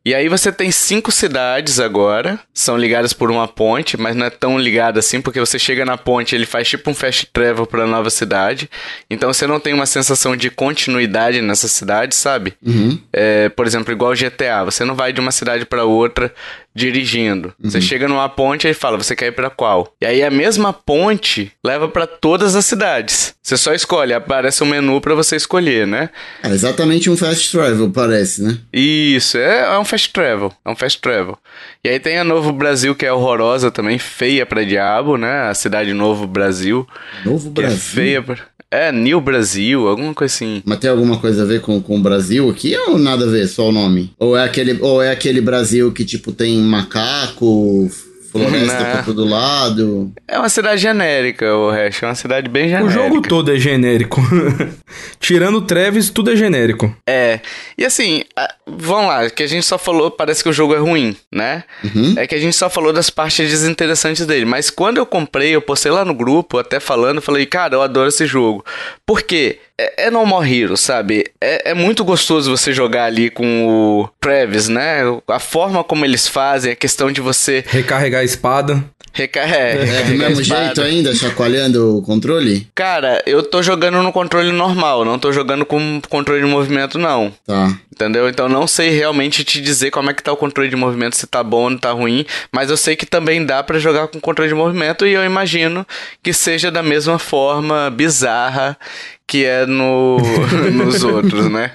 E 0.08 0.14
aí 0.14 0.26
você 0.26 0.50
tem 0.50 0.70
cinco 0.70 1.12
cidades 1.12 1.78
agora, 1.78 2.40
são 2.54 2.78
ligadas 2.78 3.12
por 3.12 3.30
uma 3.30 3.47
ponte, 3.47 3.94
mas 3.99 4.16
não 4.16 4.25
é 4.25 4.30
tão 4.30 4.58
ligada 4.58 5.00
assim, 5.00 5.20
porque 5.20 5.38
você 5.38 5.58
chega 5.58 5.85
na 5.85 5.99
ponte, 5.99 6.35
ele 6.35 6.47
faz 6.47 6.66
tipo 6.66 6.90
um 6.90 6.94
fast 6.94 7.26
travel 7.26 7.66
para 7.66 7.87
nova 7.87 8.08
cidade. 8.08 8.70
Então 9.11 9.30
você 9.30 9.47
não 9.47 9.61
tem 9.61 9.75
uma 9.75 9.85
sensação 9.85 10.35
de 10.35 10.49
continuidade 10.49 11.42
nessa 11.42 11.68
cidade, 11.68 12.14
sabe? 12.14 12.54
Uhum. 12.64 12.99
É, 13.12 13.50
por 13.50 13.66
exemplo, 13.66 13.92
igual 13.92 14.14
GTA, 14.14 14.64
você 14.64 14.82
não 14.82 14.94
vai 14.94 15.12
de 15.12 15.20
uma 15.20 15.30
cidade 15.30 15.66
para 15.66 15.85
outra 15.85 16.32
dirigindo. 16.75 17.52
Uhum. 17.62 17.68
Você 17.68 17.80
chega 17.80 18.08
numa 18.08 18.28
ponte 18.28 18.66
e 18.66 18.73
fala, 18.73 18.97
você 18.97 19.14
quer 19.16 19.26
ir 19.26 19.32
para 19.32 19.50
qual? 19.50 19.94
E 20.00 20.06
aí 20.06 20.23
a 20.23 20.30
mesma 20.30 20.73
ponte 20.73 21.52
leva 21.62 21.88
para 21.88 22.06
todas 22.06 22.54
as 22.54 22.64
cidades. 22.64 23.35
Você 23.42 23.56
só 23.56 23.75
escolhe, 23.75 24.14
aparece 24.14 24.62
um 24.62 24.66
menu 24.66 25.00
para 25.00 25.14
você 25.14 25.35
escolher, 25.35 25.87
né? 25.87 26.11
É 26.42 26.49
exatamente 26.68 27.10
um 27.10 27.16
fast 27.16 27.50
travel, 27.50 27.90
parece, 27.90 28.42
né? 28.42 28.58
Isso, 28.72 29.37
é, 29.38 29.75
é 29.75 29.78
um 29.78 29.84
fast 29.84 30.10
travel, 30.12 30.52
é 30.64 30.70
um 30.70 30.76
fast 30.76 31.00
travel. 31.00 31.37
E 31.82 31.88
aí 31.88 31.98
tem 31.98 32.18
a 32.18 32.25
Novo 32.25 32.52
Brasil, 32.52 32.94
que 32.94 33.06
é 33.06 33.12
horrorosa 33.12 33.70
também, 33.70 33.98
feia 33.98 34.44
pra 34.44 34.64
diabo, 34.64 35.16
né? 35.16 35.48
A 35.48 35.54
cidade 35.54 35.92
Novo 35.92 36.26
Brasil. 36.26 36.87
Novo 37.25 37.50
Brasil? 37.50 37.76
é 37.76 37.80
feia 37.80 38.22
pra... 38.22 38.37
É, 38.70 38.92
New 38.92 39.18
Brasil, 39.18 39.88
alguma 39.88 40.12
coisa 40.12 40.34
assim. 40.34 40.62
Mas 40.62 40.78
tem 40.78 40.90
alguma 40.90 41.16
coisa 41.18 41.42
a 41.42 41.46
ver 41.46 41.62
com, 41.62 41.80
com 41.80 41.96
o 41.96 42.02
Brasil 42.02 42.50
aqui 42.50 42.76
ou 42.76 42.98
nada 42.98 43.25
a 43.25 43.28
ver, 43.28 43.48
só 43.48 43.70
o 43.70 43.72
nome? 43.72 44.12
Ou 44.18 44.37
é 44.37 44.44
aquele, 44.44 44.78
ou 44.82 45.02
é 45.02 45.10
aquele 45.10 45.40
Brasil 45.40 45.90
que, 45.90 46.04
tipo, 46.04 46.32
tem 46.32 46.58
macaco, 46.58 47.90
floresta 48.30 48.85
pra 48.85 49.02
todo 49.02 49.25
lado. 49.25 50.12
É 50.26 50.38
uma 50.38 50.49
cidade 50.49 50.80
genérica, 50.80 51.54
o 51.54 51.70
resto. 51.70 52.04
É 52.04 52.08
uma 52.08 52.14
cidade 52.14 52.49
bem 52.49 52.68
genérica. 52.68 52.88
O 52.88 52.92
jogo 52.92 53.23
todo 53.23 53.52
é 53.52 53.58
genérico. 53.58 54.20
Tirando 55.20 55.61
Travis, 55.62 56.11
tudo 56.11 56.32
é 56.32 56.37
genérico. 56.37 56.94
É. 57.06 57.40
E 57.76 57.85
assim, 57.85 58.23
vamos 58.66 59.06
lá, 59.06 59.30
que 59.30 59.42
a 59.42 59.47
gente 59.47 59.64
só 59.64 59.78
falou, 59.78 60.11
parece 60.11 60.42
que 60.42 60.49
o 60.49 60.52
jogo 60.52 60.75
é 60.75 60.78
ruim, 60.78 61.16
né? 61.32 61.64
Uhum. 61.82 62.14
É 62.16 62.26
que 62.26 62.35
a 62.35 62.40
gente 62.40 62.56
só 62.56 62.68
falou 62.68 62.92
das 62.92 63.11
partes 63.11 63.49
desinteressantes 63.49 64.26
dele. 64.26 64.44
Mas 64.44 64.70
quando 64.70 64.99
eu 64.99 65.06
comprei, 65.06 65.54
eu 65.54 65.62
postei 65.62 65.90
lá 65.90 66.04
no 66.04 66.14
grupo, 66.14 66.58
até 66.58 66.78
falando, 66.80 67.23
falei, 67.23 67.47
cara, 67.47 67.75
eu 67.75 67.82
adoro 67.82 68.08
esse 68.08 68.26
jogo. 68.26 68.64
Por 69.06 69.23
quê? 69.23 69.58
É, 69.78 70.06
é 70.06 70.10
No 70.10 70.26
More 70.26 70.62
Hero, 70.62 70.76
sabe? 70.76 71.26
É, 71.40 71.70
é 71.70 71.74
muito 71.74 72.04
gostoso 72.04 72.50
você 72.50 72.72
jogar 72.72 73.04
ali 73.04 73.30
com 73.30 73.66
o 73.66 74.08
Travis, 74.20 74.68
né? 74.68 75.00
A 75.28 75.38
forma 75.38 75.84
como 75.84 76.04
eles 76.04 76.26
fazem, 76.26 76.72
a 76.72 76.76
questão 76.76 77.12
de 77.12 77.20
você... 77.20 77.64
Recarregar 77.66 78.22
a 78.22 78.24
espada. 78.24 78.82
Recarrega. 79.12 79.85
É, 79.85 80.01
é, 80.01 80.03
do 80.05 80.14
mesmo 80.14 80.42
jeito 80.42 80.81
ainda, 80.81 81.14
chacoalhando 81.14 81.99
o 81.99 82.03
controle? 82.03 82.66
Cara, 82.75 83.23
eu 83.27 83.42
tô 83.42 83.62
jogando 83.62 84.03
no 84.03 84.12
controle 84.12 84.53
normal, 84.53 85.05
não 85.05 85.18
tô 85.18 85.33
jogando 85.33 85.64
com 85.64 86.01
controle 86.09 86.40
de 86.40 86.47
movimento, 86.47 86.99
não. 86.99 87.33
Tá. 87.47 87.77
Entendeu? 87.92 88.29
Então 88.29 88.49
não 88.49 88.66
sei 88.66 88.90
realmente 88.90 89.42
te 89.42 89.61
dizer 89.61 89.90
como 89.90 90.11
é 90.11 90.14
que 90.14 90.23
tá 90.23 90.33
o 90.33 90.37
controle 90.37 90.68
de 90.68 90.77
movimento, 90.77 91.16
se 91.16 91.27
tá 91.27 91.42
bom 91.42 91.73
ou 91.73 91.79
tá 91.79 91.90
ruim, 91.90 92.25
mas 92.53 92.71
eu 92.71 92.77
sei 92.77 92.94
que 92.94 93.05
também 93.05 93.44
dá 93.44 93.62
para 93.62 93.79
jogar 93.79 94.07
com 94.09 94.21
controle 94.21 94.49
de 94.49 94.55
movimento 94.55 95.07
e 95.07 95.12
eu 95.12 95.25
imagino 95.25 95.87
que 96.23 96.33
seja 96.33 96.71
da 96.71 96.83
mesma 96.83 97.18
forma 97.18 97.90
bizarra 97.90 98.79
que 99.27 99.44
é 99.44 99.66
no, 99.66 100.18
nos 100.73 101.03
outros, 101.03 101.51
né? 101.51 101.73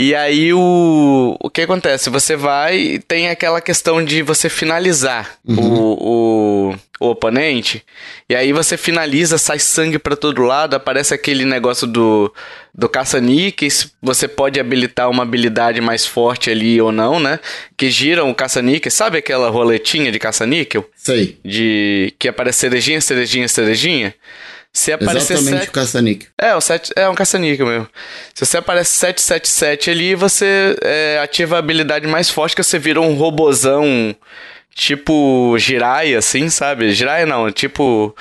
E 0.00 0.14
aí 0.14 0.54
o, 0.54 1.36
o 1.40 1.50
que 1.50 1.62
acontece? 1.62 2.08
Você 2.08 2.36
vai 2.36 2.78
e 2.78 2.98
tem 3.00 3.30
aquela 3.30 3.60
questão 3.60 4.04
de 4.04 4.22
você 4.22 4.48
finalizar 4.48 5.36
uhum. 5.44 5.58
o, 5.58 6.70
o, 6.70 6.74
o, 7.00 7.10
oponente. 7.10 7.84
E 8.28 8.36
aí 8.36 8.52
você 8.52 8.76
finaliza, 8.76 9.38
sai 9.38 9.58
sangue 9.58 9.98
para 9.98 10.14
todo 10.14 10.40
lado, 10.44 10.76
aparece 10.76 11.12
aquele 11.12 11.44
negócio 11.44 11.84
do, 11.84 12.32
do 12.72 12.88
caça-níqueis. 12.88 13.92
Você 14.00 14.28
pode 14.28 14.60
habilitar 14.60 15.10
uma 15.10 15.24
habilidade 15.24 15.80
mais 15.80 16.06
forte 16.06 16.48
ali 16.48 16.80
ou 16.80 16.92
não, 16.92 17.18
né? 17.18 17.40
Que 17.76 17.90
giram 17.90 18.30
o 18.30 18.34
caça-níqueis. 18.36 18.94
Sabe 18.94 19.18
aquela 19.18 19.50
roletinha 19.50 20.12
de 20.12 20.18
caça-níquel? 20.20 20.88
Sei. 20.94 21.40
De 21.44 22.14
que 22.20 22.28
aparece 22.28 22.60
cerejinha, 22.60 23.00
cerejinha, 23.00 23.48
cerejinha? 23.48 24.14
Se 24.72 24.92
aparecer 24.92 25.34
Exatamente 25.34 25.60
sete... 25.60 25.68
o 25.68 25.72
caça-níquel. 25.72 26.28
É, 26.38 26.54
o 26.54 26.60
sete... 26.60 26.92
é 26.94 27.08
um 27.08 27.14
caça-níquel 27.14 27.66
mesmo. 27.66 27.88
Se 28.34 28.44
você 28.44 28.58
aparece 28.58 28.92
777 28.92 29.90
ali, 29.90 30.14
você 30.14 30.76
é, 30.82 31.18
ativa 31.22 31.56
a 31.56 31.58
habilidade 31.58 32.06
mais 32.06 32.30
forte, 32.30 32.54
que 32.54 32.62
você 32.62 32.78
vira 32.78 33.00
um 33.00 33.14
robozão 33.14 34.14
tipo 34.74 35.56
Jiraiya, 35.58 36.18
assim, 36.18 36.48
sabe? 36.48 36.92
Jiraiya 36.92 37.26
não, 37.26 37.50
tipo... 37.50 38.14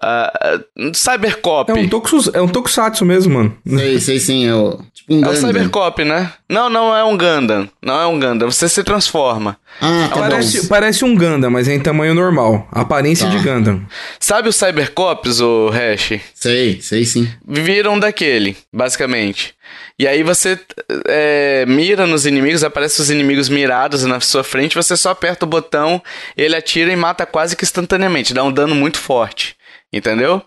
Uh, 0.00 0.94
Cybercop. 0.94 1.70
É 1.70 1.74
um, 1.74 1.88
tokus, 1.88 2.30
é 2.32 2.40
um 2.40 2.46
Tokusatsu 2.46 3.04
mesmo, 3.04 3.34
mano. 3.34 3.56
Sei, 3.66 3.98
sei 3.98 4.20
sim, 4.20 4.46
é 4.46 4.54
o, 4.54 4.78
tipo 4.94 5.12
um 5.12 5.24
É 5.24 5.28
o 5.28 5.36
Cybercop, 5.36 6.04
né? 6.04 6.32
Não, 6.48 6.70
não 6.70 6.96
é 6.96 7.04
um 7.04 7.16
Gundam. 7.16 7.68
Não 7.82 8.00
é 8.00 8.06
um 8.06 8.18
Gundam, 8.18 8.50
você 8.50 8.68
se 8.68 8.84
transforma. 8.84 9.56
Ah, 9.80 10.08
tá 10.08 10.20
parece, 10.20 10.62
bom. 10.62 10.68
parece 10.68 11.04
um 11.04 11.16
Gundam, 11.16 11.50
mas 11.50 11.68
é 11.68 11.74
em 11.74 11.80
tamanho 11.80 12.14
normal. 12.14 12.68
Aparência 12.70 13.28
tá. 13.28 13.36
de 13.36 13.42
Gundam. 13.42 13.82
Sabe 14.20 14.48
os 14.48 14.56
Cybercops, 14.56 15.40
o 15.40 15.68
Hash? 15.68 16.20
Sei, 16.32 16.80
sei 16.80 17.04
sim. 17.04 17.28
Viram 17.46 17.98
daquele, 17.98 18.56
basicamente. 18.72 19.54
E 19.98 20.06
aí 20.06 20.22
você 20.22 20.58
é, 21.08 21.66
mira 21.66 22.06
nos 22.06 22.24
inimigos, 22.24 22.62
aparecem 22.62 23.02
os 23.02 23.10
inimigos 23.10 23.48
mirados 23.48 24.04
na 24.04 24.20
sua 24.20 24.44
frente, 24.44 24.76
você 24.76 24.96
só 24.96 25.10
aperta 25.10 25.44
o 25.44 25.48
botão, 25.48 26.00
ele 26.36 26.54
atira 26.54 26.92
e 26.92 26.96
mata 26.96 27.26
quase 27.26 27.56
que 27.56 27.64
instantaneamente, 27.64 28.32
dá 28.32 28.44
um 28.44 28.52
dano 28.52 28.76
muito 28.76 28.98
forte 28.98 29.57
entendeu? 29.92 30.42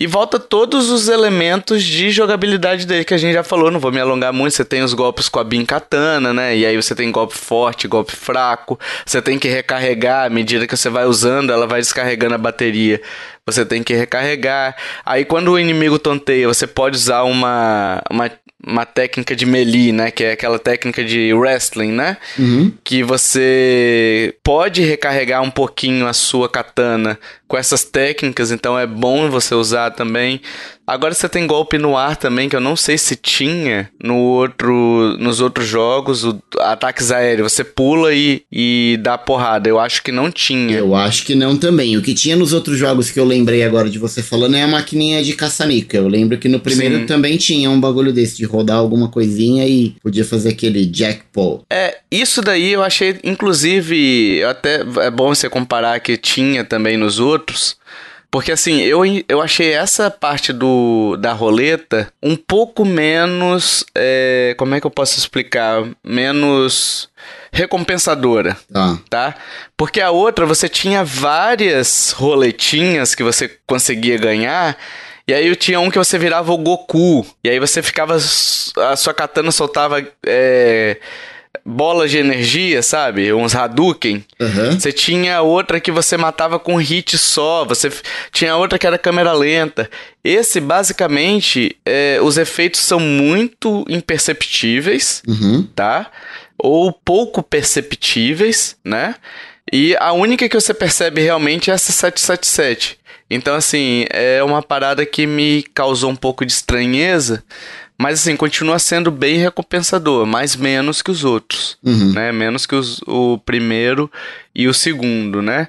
E 0.00 0.06
volta 0.06 0.38
todos 0.38 0.90
os 0.90 1.08
elementos 1.08 1.82
de 1.82 2.10
jogabilidade 2.10 2.86
dele 2.86 3.04
que 3.04 3.14
a 3.14 3.18
gente 3.18 3.34
já 3.34 3.42
falou, 3.42 3.68
não 3.68 3.80
vou 3.80 3.90
me 3.90 3.98
alongar 3.98 4.32
muito. 4.32 4.54
Você 4.54 4.64
tem 4.64 4.80
os 4.80 4.94
golpes 4.94 5.28
com 5.28 5.40
a 5.40 5.44
Bin 5.44 5.64
Katana, 5.64 6.32
né? 6.32 6.56
E 6.56 6.64
aí 6.64 6.76
você 6.76 6.94
tem 6.94 7.10
golpe 7.10 7.36
forte, 7.36 7.88
golpe 7.88 8.14
fraco. 8.14 8.78
Você 9.04 9.20
tem 9.20 9.40
que 9.40 9.48
recarregar 9.48 10.26
à 10.26 10.30
medida 10.30 10.68
que 10.68 10.76
você 10.76 10.88
vai 10.88 11.04
usando, 11.04 11.52
ela 11.52 11.66
vai 11.66 11.80
descarregando 11.80 12.36
a 12.36 12.38
bateria. 12.38 13.02
Você 13.44 13.66
tem 13.66 13.82
que 13.82 13.92
recarregar. 13.92 14.76
Aí 15.04 15.24
quando 15.24 15.50
o 15.50 15.58
inimigo 15.58 15.98
tonteia, 15.98 16.46
você 16.46 16.66
pode 16.66 16.94
usar 16.96 17.24
uma, 17.24 18.00
uma 18.08 18.30
uma 18.66 18.84
técnica 18.84 19.36
de 19.36 19.46
melee, 19.46 19.92
né? 19.92 20.10
Que 20.10 20.24
é 20.24 20.32
aquela 20.32 20.58
técnica 20.58 21.04
de 21.04 21.32
wrestling, 21.32 21.92
né? 21.92 22.16
Uhum. 22.38 22.72
Que 22.82 23.02
você 23.02 24.34
pode 24.42 24.82
recarregar 24.82 25.42
um 25.42 25.50
pouquinho 25.50 26.06
a 26.06 26.12
sua 26.12 26.48
katana 26.48 27.18
com 27.48 27.56
essas 27.56 27.82
técnicas, 27.82 28.52
então 28.52 28.78
é 28.78 28.86
bom 28.86 29.30
você 29.30 29.54
usar 29.54 29.90
também. 29.90 30.40
Agora 30.86 31.12
você 31.12 31.28
tem 31.28 31.46
golpe 31.46 31.76
no 31.76 31.98
ar 31.98 32.16
também, 32.16 32.48
que 32.48 32.56
eu 32.56 32.62
não 32.62 32.74
sei 32.74 32.96
se 32.96 33.14
tinha 33.14 33.90
no 34.02 34.16
outro, 34.16 35.18
nos 35.18 35.38
outros 35.38 35.66
jogos, 35.66 36.24
o, 36.24 36.40
ataques 36.60 37.10
aéreos. 37.10 37.52
Você 37.52 37.62
pula 37.62 38.14
e, 38.14 38.40
e 38.50 38.98
dá 39.02 39.18
porrada. 39.18 39.68
Eu 39.68 39.78
acho 39.78 40.02
que 40.02 40.10
não 40.10 40.30
tinha. 40.30 40.78
Eu 40.78 40.94
acho 40.94 41.26
que 41.26 41.34
não 41.34 41.58
também. 41.58 41.98
O 41.98 42.02
que 42.02 42.14
tinha 42.14 42.36
nos 42.36 42.54
outros 42.54 42.78
jogos 42.78 43.10
que 43.10 43.20
eu 43.20 43.26
lembrei 43.26 43.62
agora 43.62 43.90
de 43.90 43.98
você 43.98 44.22
falando 44.22 44.56
é 44.56 44.62
a 44.62 44.66
maquininha 44.66 45.22
de 45.22 45.34
caça-níquel. 45.34 46.04
Eu 46.04 46.08
lembro 46.08 46.38
que 46.38 46.48
no 46.48 46.58
primeiro 46.58 47.00
Sim. 47.00 47.06
também 47.06 47.36
tinha 47.36 47.68
um 47.70 47.78
bagulho 47.78 48.10
desse, 48.10 48.38
de 48.38 48.46
rodar 48.46 48.78
alguma 48.78 49.08
coisinha 49.08 49.66
e 49.66 49.94
podia 50.02 50.24
fazer 50.24 50.50
aquele 50.50 50.86
jackpot. 50.86 51.64
É, 51.70 51.98
isso 52.10 52.40
daí 52.40 52.72
eu 52.72 52.82
achei, 52.82 53.18
inclusive, 53.22 54.42
até 54.44 54.80
é 55.00 55.10
bom 55.10 55.34
você 55.34 55.50
comparar 55.50 56.00
que 56.00 56.16
tinha 56.16 56.64
também 56.64 56.96
nos 56.96 57.18
outros 57.18 57.37
Porque 58.30 58.52
assim, 58.52 58.80
eu, 58.80 59.00
eu 59.26 59.40
achei 59.40 59.72
essa 59.72 60.10
parte 60.10 60.52
do, 60.52 61.16
da 61.16 61.32
roleta 61.32 62.12
um 62.22 62.36
pouco 62.36 62.84
menos. 62.84 63.84
É, 63.94 64.54
como 64.58 64.74
é 64.74 64.80
que 64.80 64.86
eu 64.86 64.90
posso 64.90 65.18
explicar? 65.18 65.82
Menos 66.04 67.08
recompensadora, 67.50 68.56
ah. 68.74 68.98
tá? 69.08 69.34
Porque 69.76 70.00
a 70.00 70.10
outra 70.10 70.44
você 70.44 70.68
tinha 70.68 71.02
várias 71.02 72.12
roletinhas 72.12 73.14
que 73.14 73.22
você 73.22 73.48
conseguia 73.66 74.18
ganhar. 74.18 74.76
E 75.26 75.32
aí 75.32 75.54
tinha 75.56 75.80
um 75.80 75.90
que 75.90 75.98
você 75.98 76.18
virava 76.18 76.52
o 76.52 76.58
Goku. 76.58 77.26
E 77.42 77.48
aí 77.48 77.58
você 77.58 77.82
ficava. 77.82 78.16
A 78.16 78.96
sua 78.96 79.14
katana 79.14 79.50
soltava. 79.50 80.06
É, 80.26 80.98
bolas 81.68 82.10
de 82.10 82.16
energia, 82.16 82.82
sabe? 82.82 83.32
Uns 83.32 83.54
Hadouken. 83.54 84.24
Uhum. 84.40 84.80
Você 84.80 84.90
tinha 84.90 85.42
outra 85.42 85.78
que 85.78 85.92
você 85.92 86.16
matava 86.16 86.58
com 86.58 86.76
hit 86.76 87.18
só. 87.18 87.64
Você 87.66 87.92
tinha 88.32 88.56
outra 88.56 88.78
que 88.78 88.86
era 88.86 88.96
câmera 88.96 89.32
lenta. 89.32 89.88
Esse, 90.24 90.60
basicamente, 90.60 91.76
é, 91.84 92.18
os 92.22 92.38
efeitos 92.38 92.80
são 92.80 92.98
muito 92.98 93.84
imperceptíveis, 93.88 95.22
uhum. 95.28 95.68
tá? 95.74 96.10
Ou 96.58 96.90
pouco 96.92 97.42
perceptíveis, 97.42 98.76
né? 98.82 99.14
E 99.70 99.94
a 100.00 100.12
única 100.12 100.48
que 100.48 100.58
você 100.58 100.72
percebe 100.72 101.20
realmente 101.20 101.70
é 101.70 101.74
essa 101.74 101.92
777. 101.92 102.98
Então, 103.30 103.54
assim, 103.54 104.06
é 104.08 104.42
uma 104.42 104.62
parada 104.62 105.04
que 105.04 105.26
me 105.26 105.62
causou 105.74 106.10
um 106.10 106.16
pouco 106.16 106.46
de 106.46 106.52
estranheza, 106.52 107.44
mas 107.98 108.20
assim, 108.20 108.36
continua 108.36 108.78
sendo 108.78 109.10
bem 109.10 109.38
recompensador, 109.38 110.24
mas 110.24 110.54
menos 110.54 111.02
que 111.02 111.10
os 111.10 111.24
outros, 111.24 111.76
uhum. 111.84 112.12
né? 112.12 112.30
Menos 112.30 112.64
que 112.64 112.76
os, 112.76 113.00
o 113.06 113.38
primeiro 113.38 114.10
e 114.54 114.68
o 114.68 114.74
segundo, 114.74 115.42
né? 115.42 115.68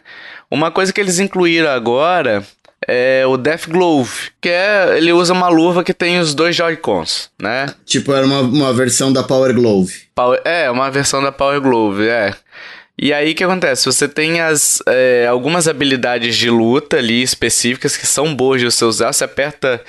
Uma 0.50 0.70
coisa 0.70 0.94
que 0.94 1.02
eles 1.02 1.18
incluíram 1.18 1.70
agora 1.70 2.46
é 2.88 3.26
o 3.26 3.36
Death 3.36 3.68
Glove, 3.68 4.32
que 4.40 4.50
é 4.50 4.96
ele 4.96 5.12
usa 5.12 5.34
uma 5.34 5.50
luva 5.50 5.84
que 5.84 5.94
tem 5.94 6.20
os 6.20 6.36
dois 6.36 6.56
Joy-Cons, 6.56 7.32
né? 7.42 7.74
Tipo, 7.84 8.14
era 8.14 8.26
uma, 8.26 8.42
uma 8.42 8.74
versão 8.74 9.12
da 9.12 9.24
Power 9.24 9.54
Glove. 9.54 9.94
Power, 10.14 10.40
é, 10.46 10.70
uma 10.70 10.92
versão 10.92 11.24
da 11.24 11.32
Power 11.32 11.60
Glove, 11.60 12.08
é. 12.08 12.36
E 13.02 13.12
aí 13.12 13.32
o 13.32 13.36
que 13.36 13.44
acontece? 13.44 13.86
Você 13.86 14.08
tem 14.08 14.40
as, 14.40 14.84
é, 14.86 15.26
algumas 15.28 15.68
habilidades 15.68 16.36
de 16.36 16.50
luta 16.50 16.98
ali 16.98 17.24
específicas 17.24 17.98
que 17.98 18.06
são 18.06 18.36
boas 18.36 18.62
de 18.62 18.70
você 18.70 18.86
usar. 18.86 19.14
Você 19.14 19.24
aperta, 19.24 19.82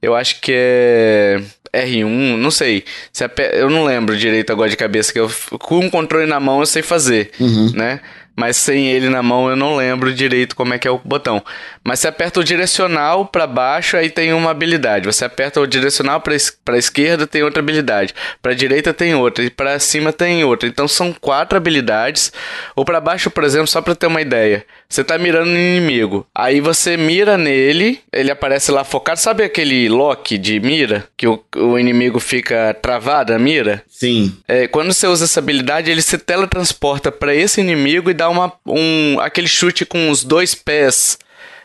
eu 0.00 0.14
acho 0.14 0.40
que 0.40 0.52
é 0.54 1.42
R1, 1.72 2.36
não 2.36 2.50
sei. 2.50 2.84
Se 3.12 3.24
eu 3.52 3.70
não 3.70 3.84
lembro 3.84 4.16
direito 4.16 4.50
agora 4.52 4.70
de 4.70 4.76
cabeça, 4.76 5.12
que 5.12 5.20
eu 5.20 5.30
com 5.58 5.78
um 5.78 5.90
controle 5.90 6.26
na 6.26 6.40
mão 6.40 6.60
eu 6.60 6.66
sei 6.66 6.82
fazer, 6.82 7.30
uhum. 7.38 7.72
né? 7.74 8.00
Mas 8.36 8.56
sem 8.56 8.88
ele 8.88 9.08
na 9.08 9.22
mão 9.22 9.48
eu 9.48 9.56
não 9.56 9.76
lembro 9.76 10.12
direito 10.12 10.56
como 10.56 10.74
é 10.74 10.78
que 10.78 10.88
é 10.88 10.90
o 10.90 10.98
botão. 10.98 11.42
Mas 11.84 12.00
você 12.00 12.08
aperta 12.08 12.40
o 12.40 12.44
direcional 12.44 13.26
para 13.26 13.46
baixo, 13.46 13.96
aí 13.96 14.10
tem 14.10 14.32
uma 14.32 14.50
habilidade. 14.50 15.06
Você 15.06 15.24
aperta 15.24 15.60
o 15.60 15.66
direcional 15.66 16.20
para 16.20 16.34
a 16.34 16.78
esquerda, 16.78 17.26
tem 17.26 17.42
outra 17.42 17.60
habilidade. 17.60 18.14
Para 18.42 18.54
direita 18.54 18.94
tem 18.94 19.14
outra 19.14 19.44
e 19.44 19.50
para 19.50 19.78
cima 19.78 20.12
tem 20.12 20.44
outra. 20.44 20.68
Então 20.68 20.86
são 20.86 21.12
quatro 21.12 21.56
habilidades. 21.56 22.32
Ou 22.76 22.84
para 22.84 23.00
baixo, 23.00 23.30
por 23.30 23.44
exemplo, 23.44 23.66
só 23.66 23.80
para 23.80 23.94
ter 23.94 24.06
uma 24.06 24.20
ideia. 24.20 24.64
Você 24.88 25.04
tá 25.04 25.16
mirando 25.16 25.50
no 25.50 25.58
inimigo. 25.58 26.26
Aí 26.34 26.60
você 26.60 26.96
mira 26.96 27.38
nele, 27.38 28.00
ele 28.12 28.30
aparece 28.30 28.72
lá 28.72 28.82
focado. 28.82 29.20
Sabe 29.20 29.44
aquele 29.44 29.88
lock 29.88 30.36
de 30.36 30.58
mira? 30.58 31.04
Que 31.16 31.28
o, 31.28 31.42
o 31.56 31.78
inimigo 31.78 32.18
fica 32.18 32.74
travado 32.74 33.32
a 33.32 33.38
mira? 33.38 33.84
Sim. 33.88 34.36
É, 34.48 34.66
quando 34.66 34.92
você 34.92 35.06
usa 35.06 35.24
essa 35.24 35.40
habilidade, 35.40 35.90
ele 35.90 36.02
se 36.02 36.18
teletransporta 36.18 37.12
para 37.12 37.34
esse 37.34 37.60
inimigo 37.60 38.10
e 38.10 38.14
dá 38.20 38.28
uma, 38.28 38.52
um, 38.66 39.18
aquele 39.18 39.48
chute 39.48 39.86
com 39.86 40.10
os 40.10 40.22
dois 40.22 40.54
pés 40.54 41.18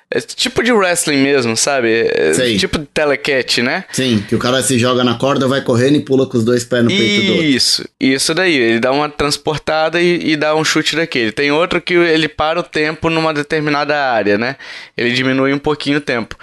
é 0.09 0.21
tipo 0.21 0.63
de 0.63 0.71
wrestling 0.71 1.17
mesmo, 1.17 1.57
sabe? 1.57 2.07
É. 2.13 2.55
Tipo 2.57 2.77
de 2.77 2.85
telecat, 2.85 3.61
né? 3.61 3.83
Sim, 3.91 4.23
que 4.25 4.35
o 4.35 4.39
cara 4.39 4.61
se 4.61 4.77
joga 4.77 5.03
na 5.03 5.15
corda, 5.15 5.47
vai 5.47 5.61
correndo 5.61 5.95
e 5.95 5.99
pula 5.99 6.27
com 6.27 6.37
os 6.37 6.45
dois 6.45 6.63
pés 6.63 6.83
no 6.83 6.89
peito 6.89 7.25
do 7.25 7.31
outro. 7.33 7.45
Isso, 7.45 7.89
isso 7.99 8.33
daí. 8.33 8.55
Ele 8.55 8.79
dá 8.79 8.91
uma 8.91 9.09
transportada 9.09 9.99
e, 9.99 10.31
e, 10.31 10.37
dá 10.37 10.55
um 10.55 10.63
chute 10.63 10.95
daquele. 10.95 11.31
Tem 11.31 11.51
outro 11.51 11.81
que 11.81 11.95
ele 11.95 12.29
para 12.29 12.59
o 12.59 12.63
tempo 12.63 13.09
numa 13.09 13.33
determinada 13.33 13.97
área, 13.97 14.37
né? 14.37 14.55
Ele 14.95 15.11
diminui 15.11 15.51
um 15.51 15.59
pouquinho 15.59 15.97
o 15.97 16.01
tempo. 16.01 16.37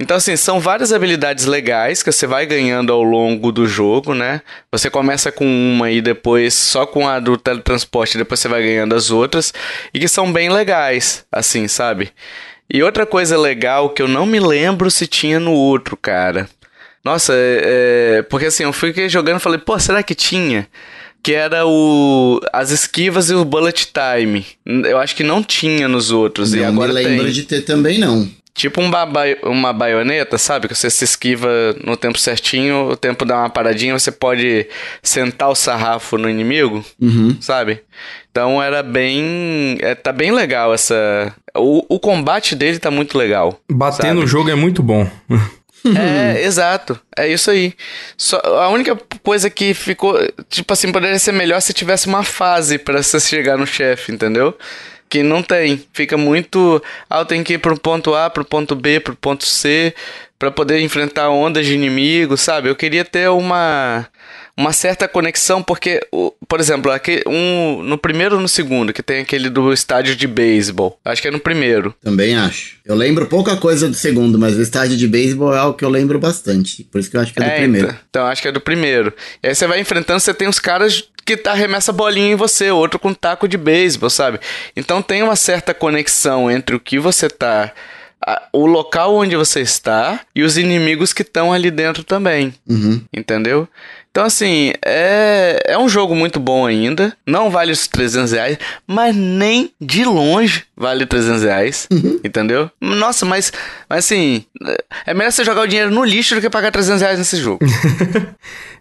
Então, 0.00 0.16
assim, 0.16 0.34
são 0.34 0.58
várias 0.58 0.94
habilidades 0.94 1.44
legais 1.44 2.02
que 2.02 2.10
você 2.10 2.26
vai 2.26 2.46
ganhando 2.46 2.90
ao 2.90 3.02
longo 3.02 3.52
do 3.52 3.66
jogo, 3.66 4.14
né? 4.14 4.40
Você 4.72 4.88
começa 4.88 5.30
com 5.30 5.44
uma 5.44 5.90
e 5.90 6.00
depois 6.00 6.54
só 6.54 6.86
com 6.86 7.06
a 7.06 7.20
do 7.20 7.36
teletransporte, 7.36 8.16
depois 8.16 8.40
você 8.40 8.48
vai 8.48 8.62
ganhando 8.62 8.94
as 8.94 9.10
outras. 9.10 9.52
E 9.92 10.00
que 10.00 10.08
são 10.08 10.32
bem 10.32 10.48
legais, 10.48 11.26
assim, 11.30 11.68
sabe? 11.68 12.10
E 12.72 12.82
outra 12.82 13.04
coisa 13.04 13.38
legal 13.38 13.90
que 13.90 14.00
eu 14.00 14.08
não 14.08 14.24
me 14.24 14.40
lembro 14.40 14.90
se 14.90 15.06
tinha 15.06 15.38
no 15.38 15.52
outro, 15.52 15.98
cara. 15.98 16.48
Nossa, 17.04 17.34
é, 17.34 17.60
é, 18.20 18.22
porque 18.22 18.46
assim, 18.46 18.62
eu 18.62 18.72
fui 18.72 18.94
jogando 19.06 19.36
e 19.36 19.42
falei, 19.42 19.58
pô, 19.58 19.78
será 19.78 20.02
que 20.02 20.14
tinha? 20.14 20.66
Que 21.22 21.34
era 21.34 21.66
o 21.66 22.40
as 22.54 22.70
esquivas 22.70 23.28
e 23.28 23.34
o 23.34 23.44
bullet 23.44 23.92
time. 23.92 24.46
Eu 24.64 24.98
acho 24.98 25.14
que 25.14 25.22
não 25.22 25.42
tinha 25.42 25.86
nos 25.86 26.10
outros. 26.10 26.52
Não 26.52 26.58
e 26.58 26.64
agora 26.64 26.88
me 26.88 26.94
lembro 26.94 27.24
tem. 27.24 27.32
de 27.34 27.42
ter 27.42 27.60
também, 27.60 27.98
não. 27.98 28.39
Tipo 28.60 28.82
um 28.82 28.90
uma 29.44 29.72
baioneta, 29.72 30.36
sabe? 30.36 30.68
Que 30.68 30.74
você 30.74 30.90
se 30.90 31.02
esquiva 31.02 31.48
no 31.82 31.96
tempo 31.96 32.18
certinho, 32.18 32.90
o 32.90 32.96
tempo 32.96 33.24
dá 33.24 33.38
uma 33.38 33.48
paradinha, 33.48 33.98
você 33.98 34.12
pode 34.12 34.66
sentar 35.02 35.48
o 35.48 35.54
sarrafo 35.54 36.18
no 36.18 36.28
inimigo, 36.28 36.84
uhum. 37.00 37.38
sabe? 37.40 37.80
Então 38.30 38.62
era 38.62 38.82
bem. 38.82 39.78
É, 39.80 39.94
tá 39.94 40.12
bem 40.12 40.30
legal 40.30 40.74
essa. 40.74 41.34
O, 41.56 41.86
o 41.88 41.98
combate 41.98 42.54
dele 42.54 42.78
tá 42.78 42.90
muito 42.90 43.16
legal. 43.16 43.58
Bater 43.66 44.08
sabe? 44.08 44.12
no 44.20 44.26
jogo 44.26 44.50
é 44.50 44.54
muito 44.54 44.82
bom. 44.82 45.08
É, 45.96 46.44
exato. 46.44 47.00
É 47.16 47.26
isso 47.26 47.50
aí. 47.50 47.72
Só, 48.18 48.36
a 48.44 48.68
única 48.68 48.94
coisa 49.22 49.48
que 49.48 49.72
ficou. 49.72 50.18
Tipo 50.50 50.74
assim, 50.74 50.92
poderia 50.92 51.18
ser 51.18 51.32
melhor 51.32 51.62
se 51.62 51.72
tivesse 51.72 52.08
uma 52.08 52.22
fase 52.22 52.76
para 52.76 53.02
você 53.02 53.18
chegar 53.18 53.56
no 53.56 53.66
chefe, 53.66 54.12
entendeu? 54.12 54.54
Que 55.10 55.22
não 55.22 55.42
tem. 55.42 55.84
Fica 55.92 56.16
muito. 56.16 56.82
Ah, 57.08 57.18
eu 57.18 57.26
tenho 57.26 57.44
que 57.44 57.54
ir 57.54 57.58
pro 57.58 57.78
ponto 57.78 58.14
A, 58.14 58.30
pro 58.30 58.44
ponto 58.44 58.74
B, 58.74 59.00
pro 59.00 59.16
ponto 59.16 59.44
C, 59.44 59.92
para 60.38 60.50
poder 60.50 60.80
enfrentar 60.80 61.28
ondas 61.30 61.66
de 61.66 61.74
inimigos, 61.74 62.40
sabe? 62.40 62.70
Eu 62.70 62.76
queria 62.76 63.04
ter 63.04 63.28
uma 63.28 64.08
uma 64.60 64.74
certa 64.74 65.08
conexão, 65.08 65.62
porque, 65.62 66.06
por 66.46 66.60
exemplo, 66.60 66.90
aqui, 66.92 67.22
um, 67.26 67.82
no 67.82 67.96
primeiro 67.96 68.34
ou 68.34 68.40
no 68.42 68.48
segundo, 68.48 68.92
que 68.92 69.02
tem 69.02 69.20
aquele 69.20 69.48
do 69.48 69.72
estádio 69.72 70.14
de 70.14 70.26
beisebol. 70.26 70.98
Acho 71.02 71.22
que 71.22 71.28
é 71.28 71.30
no 71.30 71.40
primeiro. 71.40 71.94
Também 72.02 72.36
acho. 72.36 72.78
Eu 72.84 72.94
lembro 72.94 73.26
pouca 73.26 73.56
coisa 73.56 73.88
do 73.88 73.94
segundo, 73.94 74.38
mas 74.38 74.56
o 74.56 74.60
estádio 74.60 74.98
de 74.98 75.08
beisebol 75.08 75.54
é 75.54 75.58
algo 75.58 75.78
que 75.78 75.84
eu 75.84 75.88
lembro 75.88 76.18
bastante. 76.18 76.84
Por 76.84 77.00
isso 77.00 77.10
que 77.10 77.16
eu 77.16 77.22
acho 77.22 77.32
que 77.32 77.40
é 77.40 77.44
do 77.44 77.50
é, 77.50 77.56
primeiro. 77.56 77.86
Então, 77.86 78.00
então, 78.10 78.26
acho 78.26 78.42
que 78.42 78.48
é 78.48 78.52
do 78.52 78.60
primeiro. 78.60 79.14
E 79.42 79.48
aí 79.48 79.54
você 79.54 79.66
vai 79.66 79.80
enfrentando, 79.80 80.20
você 80.20 80.34
tem 80.34 80.46
os 80.46 80.58
caras 80.58 81.04
que 81.36 81.36
tá 81.36 81.52
arremessa 81.52 81.92
bolinha 81.92 82.32
em 82.32 82.36
você, 82.36 82.70
outro 82.70 82.98
com 82.98 83.14
taco 83.14 83.46
de 83.46 83.56
beisebol, 83.56 84.10
sabe? 84.10 84.40
Então 84.74 85.00
tem 85.00 85.22
uma 85.22 85.36
certa 85.36 85.72
conexão 85.72 86.50
entre 86.50 86.74
o 86.74 86.80
que 86.80 86.98
você 86.98 87.28
tá 87.28 87.72
o 88.52 88.66
local 88.66 89.16
onde 89.16 89.34
você 89.34 89.60
está 89.60 90.20
e 90.34 90.42
os 90.42 90.58
inimigos 90.58 91.12
que 91.12 91.22
estão 91.22 91.52
ali 91.52 91.70
dentro 91.70 92.04
também. 92.04 92.52
Uhum. 92.68 93.00
Entendeu? 93.12 93.66
Então, 94.10 94.24
assim, 94.24 94.72
é, 94.84 95.62
é 95.64 95.78
um 95.78 95.88
jogo 95.88 96.14
muito 96.14 96.38
bom 96.38 96.66
ainda. 96.66 97.16
Não 97.24 97.48
vale 97.48 97.72
os 97.72 97.86
300 97.86 98.32
reais, 98.32 98.58
mas 98.86 99.14
nem 99.14 99.72
de 99.80 100.04
longe 100.04 100.64
vale 100.80 101.04
300 101.04 101.42
reais. 101.42 101.86
Uhum. 101.92 102.18
Entendeu? 102.24 102.70
Nossa, 102.80 103.26
mas, 103.26 103.52
mas 103.88 104.06
assim, 104.06 104.44
é 105.04 105.12
melhor 105.12 105.30
você 105.30 105.44
jogar 105.44 105.60
o 105.60 105.66
dinheiro 105.66 105.90
no 105.90 106.02
lixo 106.02 106.34
do 106.34 106.40
que 106.40 106.48
pagar 106.48 106.72
300 106.72 107.02
reais 107.02 107.18
nesse 107.18 107.36
jogo. 107.36 107.60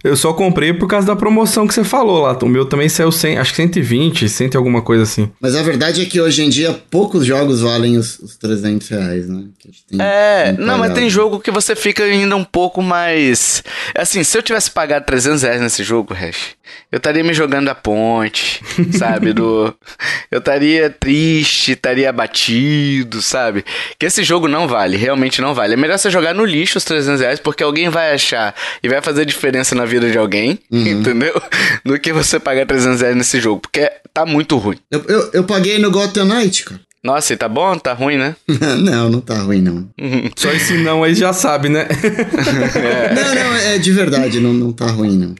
Eu 0.01 0.15
só 0.15 0.31
comprei 0.31 0.71
por 0.71 0.87
causa 0.87 1.05
da 1.05 1.15
promoção 1.15 1.67
que 1.67 1.73
você 1.73 1.83
falou 1.83 2.21
lá. 2.21 2.37
O 2.41 2.47
meu 2.47 2.65
também 2.65 2.87
saiu 2.87 3.11
100, 3.11 3.37
acho 3.37 3.51
que 3.51 3.57
120, 3.57 4.29
100 4.29 4.51
alguma 4.55 4.81
coisa 4.81 5.03
assim. 5.03 5.29
Mas 5.41 5.57
a 5.57 5.61
verdade 5.61 6.01
é 6.01 6.05
que 6.05 6.21
hoje 6.21 6.41
em 6.41 6.49
dia 6.49 6.71
poucos 6.89 7.25
jogos 7.25 7.59
valem 7.59 7.97
os, 7.97 8.17
os 8.19 8.37
300 8.37 8.87
reais, 8.87 9.27
né? 9.27 9.43
Tem, 9.89 9.99
é, 10.01 10.55
não, 10.57 10.77
mas 10.77 10.93
tem 10.93 11.09
jogo 11.09 11.41
que 11.41 11.51
você 11.51 11.75
fica 11.75 12.03
ainda 12.03 12.37
um 12.37 12.45
pouco 12.45 12.81
mais. 12.81 13.61
Assim, 13.93 14.23
se 14.23 14.37
eu 14.37 14.41
tivesse 14.41 14.71
pagado 14.71 15.05
300 15.05 15.41
reais 15.41 15.61
nesse 15.61 15.83
jogo, 15.83 16.13
Hash, 16.13 16.55
eu 16.91 16.97
estaria 16.97 17.23
me 17.23 17.33
jogando 17.33 17.69
a 17.69 17.75
ponte, 17.75 18.61
sabe? 18.97 19.33
Do, 19.33 19.73
eu 20.31 20.39
estaria 20.39 20.89
triste, 20.89 21.73
estaria 21.73 22.09
abatido, 22.09 23.21
sabe? 23.21 23.63
Que 23.97 24.05
esse 24.05 24.23
jogo 24.23 24.47
não 24.47 24.67
vale, 24.67 24.97
realmente 24.97 25.41
não 25.41 25.53
vale. 25.53 25.73
É 25.73 25.77
melhor 25.77 25.97
você 25.97 26.09
jogar 26.09 26.33
no 26.33 26.45
lixo 26.45 26.77
os 26.77 26.83
300 26.83 27.21
reais, 27.21 27.39
porque 27.39 27.63
alguém 27.63 27.89
vai 27.89 28.13
achar 28.13 28.55
e 28.81 28.89
vai 28.89 29.01
fazer 29.01 29.25
diferença 29.25 29.75
na 29.75 29.85
vida 29.85 30.09
de 30.09 30.17
alguém, 30.17 30.59
uhum. 30.71 30.87
entendeu? 30.87 31.41
Do 31.85 31.99
que 31.99 32.11
você 32.11 32.39
pagar 32.39 32.65
300 32.65 33.01
reais 33.01 33.15
nesse 33.15 33.39
jogo, 33.39 33.61
porque 33.61 33.91
tá 34.13 34.25
muito 34.25 34.57
ruim. 34.57 34.77
Eu, 34.89 35.03
eu, 35.07 35.29
eu 35.33 35.43
paguei 35.43 35.77
no 35.77 35.91
Gotham 35.91 36.25
Knight, 36.25 36.65
cara. 36.65 36.81
Nossa, 37.01 37.33
e 37.33 37.37
tá 37.37 37.47
bom? 37.47 37.77
Tá 37.77 37.93
ruim, 37.93 38.17
né? 38.17 38.35
não, 38.81 39.09
não 39.09 39.21
tá 39.21 39.39
ruim, 39.39 39.61
não. 39.61 39.89
Só 40.35 40.51
esse 40.51 40.73
não 40.77 41.01
aí 41.01 41.15
já 41.15 41.31
sabe, 41.31 41.69
né? 41.69 41.87
é. 41.87 43.13
Não, 43.13 43.35
não, 43.35 43.55
é 43.55 43.77
de 43.77 43.91
verdade, 43.91 44.39
não, 44.39 44.51
não 44.51 44.73
tá 44.73 44.87
ruim, 44.87 45.17
não. 45.17 45.35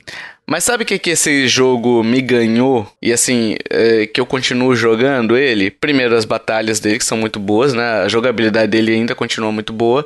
Mas 0.49 0.63
sabe 0.63 0.81
o 0.81 0.85
que, 0.85 0.97
que 0.97 1.11
esse 1.11 1.47
jogo 1.47 2.03
me 2.03 2.21
ganhou? 2.21 2.91
E 2.99 3.13
assim, 3.13 3.55
é, 3.69 4.07
que 4.07 4.19
eu 4.19 4.25
continuo 4.25 4.75
jogando 4.75 5.37
ele? 5.37 5.69
Primeiro, 5.69 6.15
as 6.15 6.25
batalhas 6.25 6.79
dele, 6.79 6.97
que 6.97 7.05
são 7.05 7.19
muito 7.19 7.39
boas, 7.39 7.71
né? 7.71 8.01
A 8.01 8.07
jogabilidade 8.07 8.71
dele 8.71 8.93
ainda 8.93 9.13
continua 9.13 9.51
muito 9.51 9.71
boa. 9.71 10.03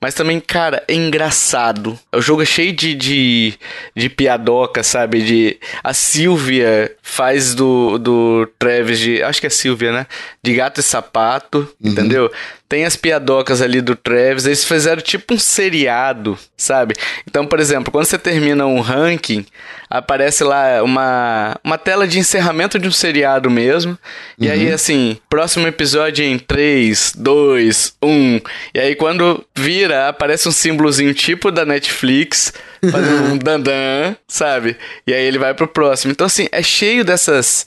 Mas 0.00 0.12
também, 0.12 0.40
cara, 0.40 0.82
é 0.88 0.94
engraçado. 0.94 1.96
O 2.12 2.20
jogo 2.20 2.42
é 2.42 2.44
cheio 2.44 2.72
de, 2.72 2.92
de, 2.92 3.54
de 3.94 4.08
piadoca, 4.10 4.82
sabe? 4.82 5.22
De. 5.22 5.58
A 5.84 5.94
Silvia 5.94 6.90
faz 7.00 7.54
do, 7.54 7.96
do 7.96 8.48
Travis 8.58 8.98
de. 8.98 9.22
Acho 9.22 9.40
que 9.40 9.46
é 9.46 9.50
Silvia, 9.50 9.92
né? 9.92 10.06
De 10.42 10.54
gato 10.54 10.80
e 10.80 10.82
sapato, 10.82 11.68
uhum. 11.80 11.92
entendeu? 11.92 12.32
Tem 12.68 12.84
as 12.84 12.96
piadocas 12.96 13.60
ali 13.60 13.80
do 13.80 13.94
Travis, 13.94 14.46
eles 14.46 14.64
fizeram 14.64 15.02
tipo 15.02 15.34
um 15.34 15.38
seriado, 15.38 16.38
sabe? 16.56 16.94
Então, 17.28 17.46
por 17.46 17.60
exemplo, 17.60 17.92
quando 17.92 18.06
você 18.06 18.18
termina 18.18 18.66
um 18.66 18.80
ranking, 18.80 19.44
aparece 19.88 20.42
lá 20.42 20.82
uma, 20.82 21.56
uma 21.62 21.78
tela 21.78 22.06
de 22.06 22.18
encerramento 22.18 22.78
de 22.78 22.88
um 22.88 22.92
seriado 22.92 23.50
mesmo. 23.50 23.92
Uhum. 23.92 24.46
E 24.46 24.50
aí, 24.50 24.68
uhum. 24.68 24.74
assim, 24.74 25.18
próximo 25.28 25.66
episódio 25.68 26.24
em 26.24 26.38
3, 26.38 27.12
2, 27.16 27.96
1. 28.02 28.40
E 28.74 28.80
aí, 28.80 28.94
quando 28.96 29.44
vira, 29.54 30.08
aparece 30.08 30.48
um 30.48 30.52
símbolozinho 30.52 31.14
tipo 31.14 31.52
da 31.52 31.64
Netflix, 31.64 32.52
fazendo 32.90 33.32
um 33.32 33.38
dandan, 33.38 34.16
sabe? 34.26 34.76
E 35.06 35.12
aí 35.12 35.24
ele 35.24 35.38
vai 35.38 35.54
pro 35.54 35.68
próximo. 35.68 36.12
Então, 36.12 36.26
assim, 36.26 36.48
é 36.50 36.62
cheio 36.62 37.04
dessas 37.04 37.66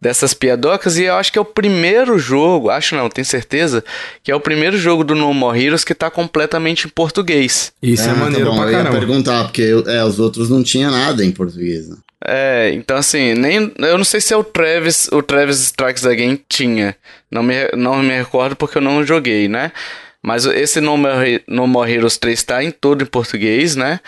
dessas 0.00 0.32
piadocas 0.32 0.96
e 0.96 1.04
eu 1.04 1.14
acho 1.14 1.30
que 1.30 1.38
é 1.38 1.42
o 1.42 1.44
primeiro 1.44 2.18
jogo, 2.18 2.70
acho 2.70 2.96
não, 2.96 3.08
tenho 3.10 3.24
certeza, 3.24 3.84
que 4.22 4.32
é 4.32 4.34
o 4.34 4.40
primeiro 4.40 4.78
jogo 4.78 5.04
do 5.04 5.14
No 5.14 5.34
More 5.34 5.62
Heroes 5.62 5.84
que 5.84 5.94
tá 5.94 6.10
completamente 6.10 6.86
em 6.86 6.90
português. 6.90 7.72
Isso 7.82 8.08
é, 8.08 8.12
é 8.12 8.14
maneiro 8.14 8.46
tá 8.46 8.50
bom, 8.50 8.62
pra 8.62 8.70
caramba. 8.70 8.88
Eu 8.88 8.94
ia 8.94 8.98
perguntar, 9.06 9.44
porque 9.44 9.74
é, 9.86 10.04
os 10.04 10.18
outros 10.18 10.48
não 10.48 10.62
tinha 10.62 10.90
nada 10.90 11.24
em 11.24 11.30
português, 11.30 11.88
né? 11.88 11.96
É, 12.26 12.72
então 12.74 12.96
assim, 12.96 13.34
nem 13.34 13.72
eu 13.78 13.96
não 13.96 14.04
sei 14.04 14.20
se 14.20 14.32
é 14.32 14.36
o 14.36 14.44
Travis, 14.44 15.08
o 15.08 15.22
Travis 15.22 15.60
Strikes 15.60 16.04
Again 16.04 16.40
tinha. 16.48 16.96
Não 17.30 17.42
me, 17.42 17.54
não 17.76 18.02
me 18.02 18.16
recordo 18.16 18.56
porque 18.56 18.78
eu 18.78 18.82
não 18.82 19.04
joguei, 19.04 19.48
né? 19.48 19.72
Mas 20.22 20.44
esse 20.44 20.80
No 20.80 20.98
More, 20.98 21.42
no 21.48 21.66
More 21.66 21.90
Heroes 21.90 22.18
3 22.18 22.42
tá 22.42 22.62
em 22.62 22.70
todo 22.70 23.02
em 23.02 23.06
português, 23.06 23.74
né? 23.74 24.00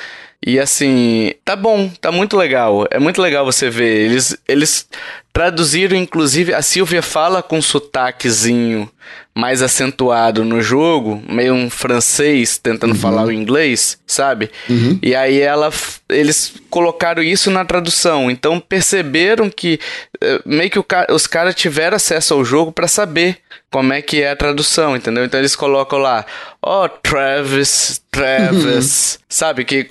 E 0.45 0.59
assim, 0.59 1.33
tá 1.45 1.55
bom, 1.55 1.89
tá 2.01 2.11
muito 2.11 2.37
legal. 2.37 2.87
É 2.91 2.99
muito 2.99 3.23
legal 3.23 3.45
você 3.45 3.71
ver. 3.71 4.11
Eles, 4.11 4.37
eles 4.49 4.89
traduziram, 5.33 5.97
inclusive, 5.97 6.53
a 6.53 6.61
Silvia 6.61 7.01
fala 7.01 7.43
com 7.43 7.63
sotaquezinho 7.63 8.91
mais 9.35 9.63
acentuado 9.63 10.45
no 10.45 10.61
jogo, 10.61 11.23
meio 11.27 11.55
um 11.55 11.71
francês 11.71 12.59
tentando 12.59 12.93
uhum. 12.93 13.01
falar 13.01 13.25
o 13.25 13.33
inglês, 13.33 13.99
sabe? 14.07 14.51
Uhum. 14.69 14.99
E 15.03 15.15
aí 15.15 15.41
ela, 15.41 15.71
eles 16.09 16.53
colocaram 16.69 17.23
isso 17.23 17.51
na 17.51 17.65
tradução. 17.65 18.31
Então 18.31 18.61
perceberam 18.61 19.49
que 19.49 19.81
eh, 20.21 20.41
meio 20.45 20.71
que 20.71 20.79
os 21.11 21.27
caras 21.27 21.55
tiveram 21.55 21.97
acesso 21.97 22.35
ao 22.35 22.45
jogo 22.45 22.73
para 22.73 22.87
saber 22.87 23.39
como 23.71 23.95
é 23.95 24.03
que 24.03 24.21
é 24.21 24.31
a 24.31 24.37
tradução, 24.37 24.95
entendeu? 24.95 25.25
Então 25.25 25.41
eles 25.41 25.57
colocam 25.57 25.99
lá, 25.99 26.27
ó, 26.61 26.85
oh, 26.85 26.89
Travis, 26.91 28.03
Travis, 28.11 29.15
uhum. 29.15 29.25
sabe? 29.31 29.65
Que 29.65 29.87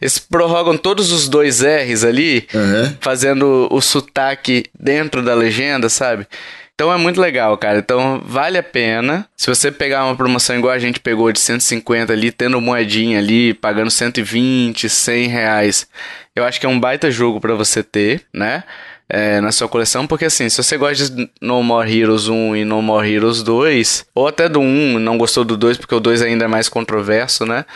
eles 0.00 0.20
prorrogam 0.20 0.76
todos 0.76 1.10
os 1.10 1.28
dois 1.28 1.60
R's 1.60 2.04
ali, 2.04 2.46
fazendo 3.00 3.66
o 3.72 3.80
sotaque 3.80 4.66
dentro 4.78 5.20
da 5.20 5.34
legenda, 5.34 5.88
sabe? 5.88 6.28
Então 6.74 6.92
é 6.92 6.96
muito 6.96 7.20
legal, 7.20 7.56
cara. 7.56 7.78
Então 7.78 8.20
vale 8.24 8.58
a 8.58 8.62
pena. 8.62 9.28
Se 9.36 9.46
você 9.46 9.70
pegar 9.70 10.04
uma 10.04 10.16
promoção 10.16 10.58
igual 10.58 10.72
a 10.72 10.78
gente 10.78 10.98
pegou 10.98 11.30
de 11.30 11.38
150 11.38 12.12
ali, 12.12 12.32
tendo 12.32 12.60
moedinha 12.60 13.18
ali, 13.18 13.54
pagando 13.54 13.90
120, 13.90 14.88
100 14.88 15.28
reais, 15.28 15.86
eu 16.34 16.44
acho 16.44 16.58
que 16.58 16.66
é 16.66 16.68
um 16.68 16.80
baita 16.80 17.10
jogo 17.10 17.40
para 17.40 17.54
você 17.54 17.82
ter, 17.82 18.22
né? 18.32 18.64
É, 19.08 19.40
na 19.40 19.52
sua 19.52 19.68
coleção, 19.68 20.06
porque 20.06 20.24
assim, 20.24 20.48
se 20.48 20.56
você 20.56 20.78
gosta 20.78 21.10
de 21.10 21.30
No 21.40 21.62
More 21.62 22.00
Heroes 22.00 22.26
1 22.26 22.56
e 22.56 22.64
No 22.64 22.80
More 22.80 23.08
Heroes 23.08 23.42
2, 23.42 24.06
ou 24.14 24.26
até 24.26 24.48
do 24.48 24.60
1, 24.60 24.98
não 24.98 25.18
gostou 25.18 25.44
do 25.44 25.58
2 25.58 25.76
porque 25.76 25.94
o 25.94 26.00
2 26.00 26.22
ainda 26.22 26.46
é 26.46 26.48
mais 26.48 26.70
controverso, 26.70 27.44
né? 27.44 27.66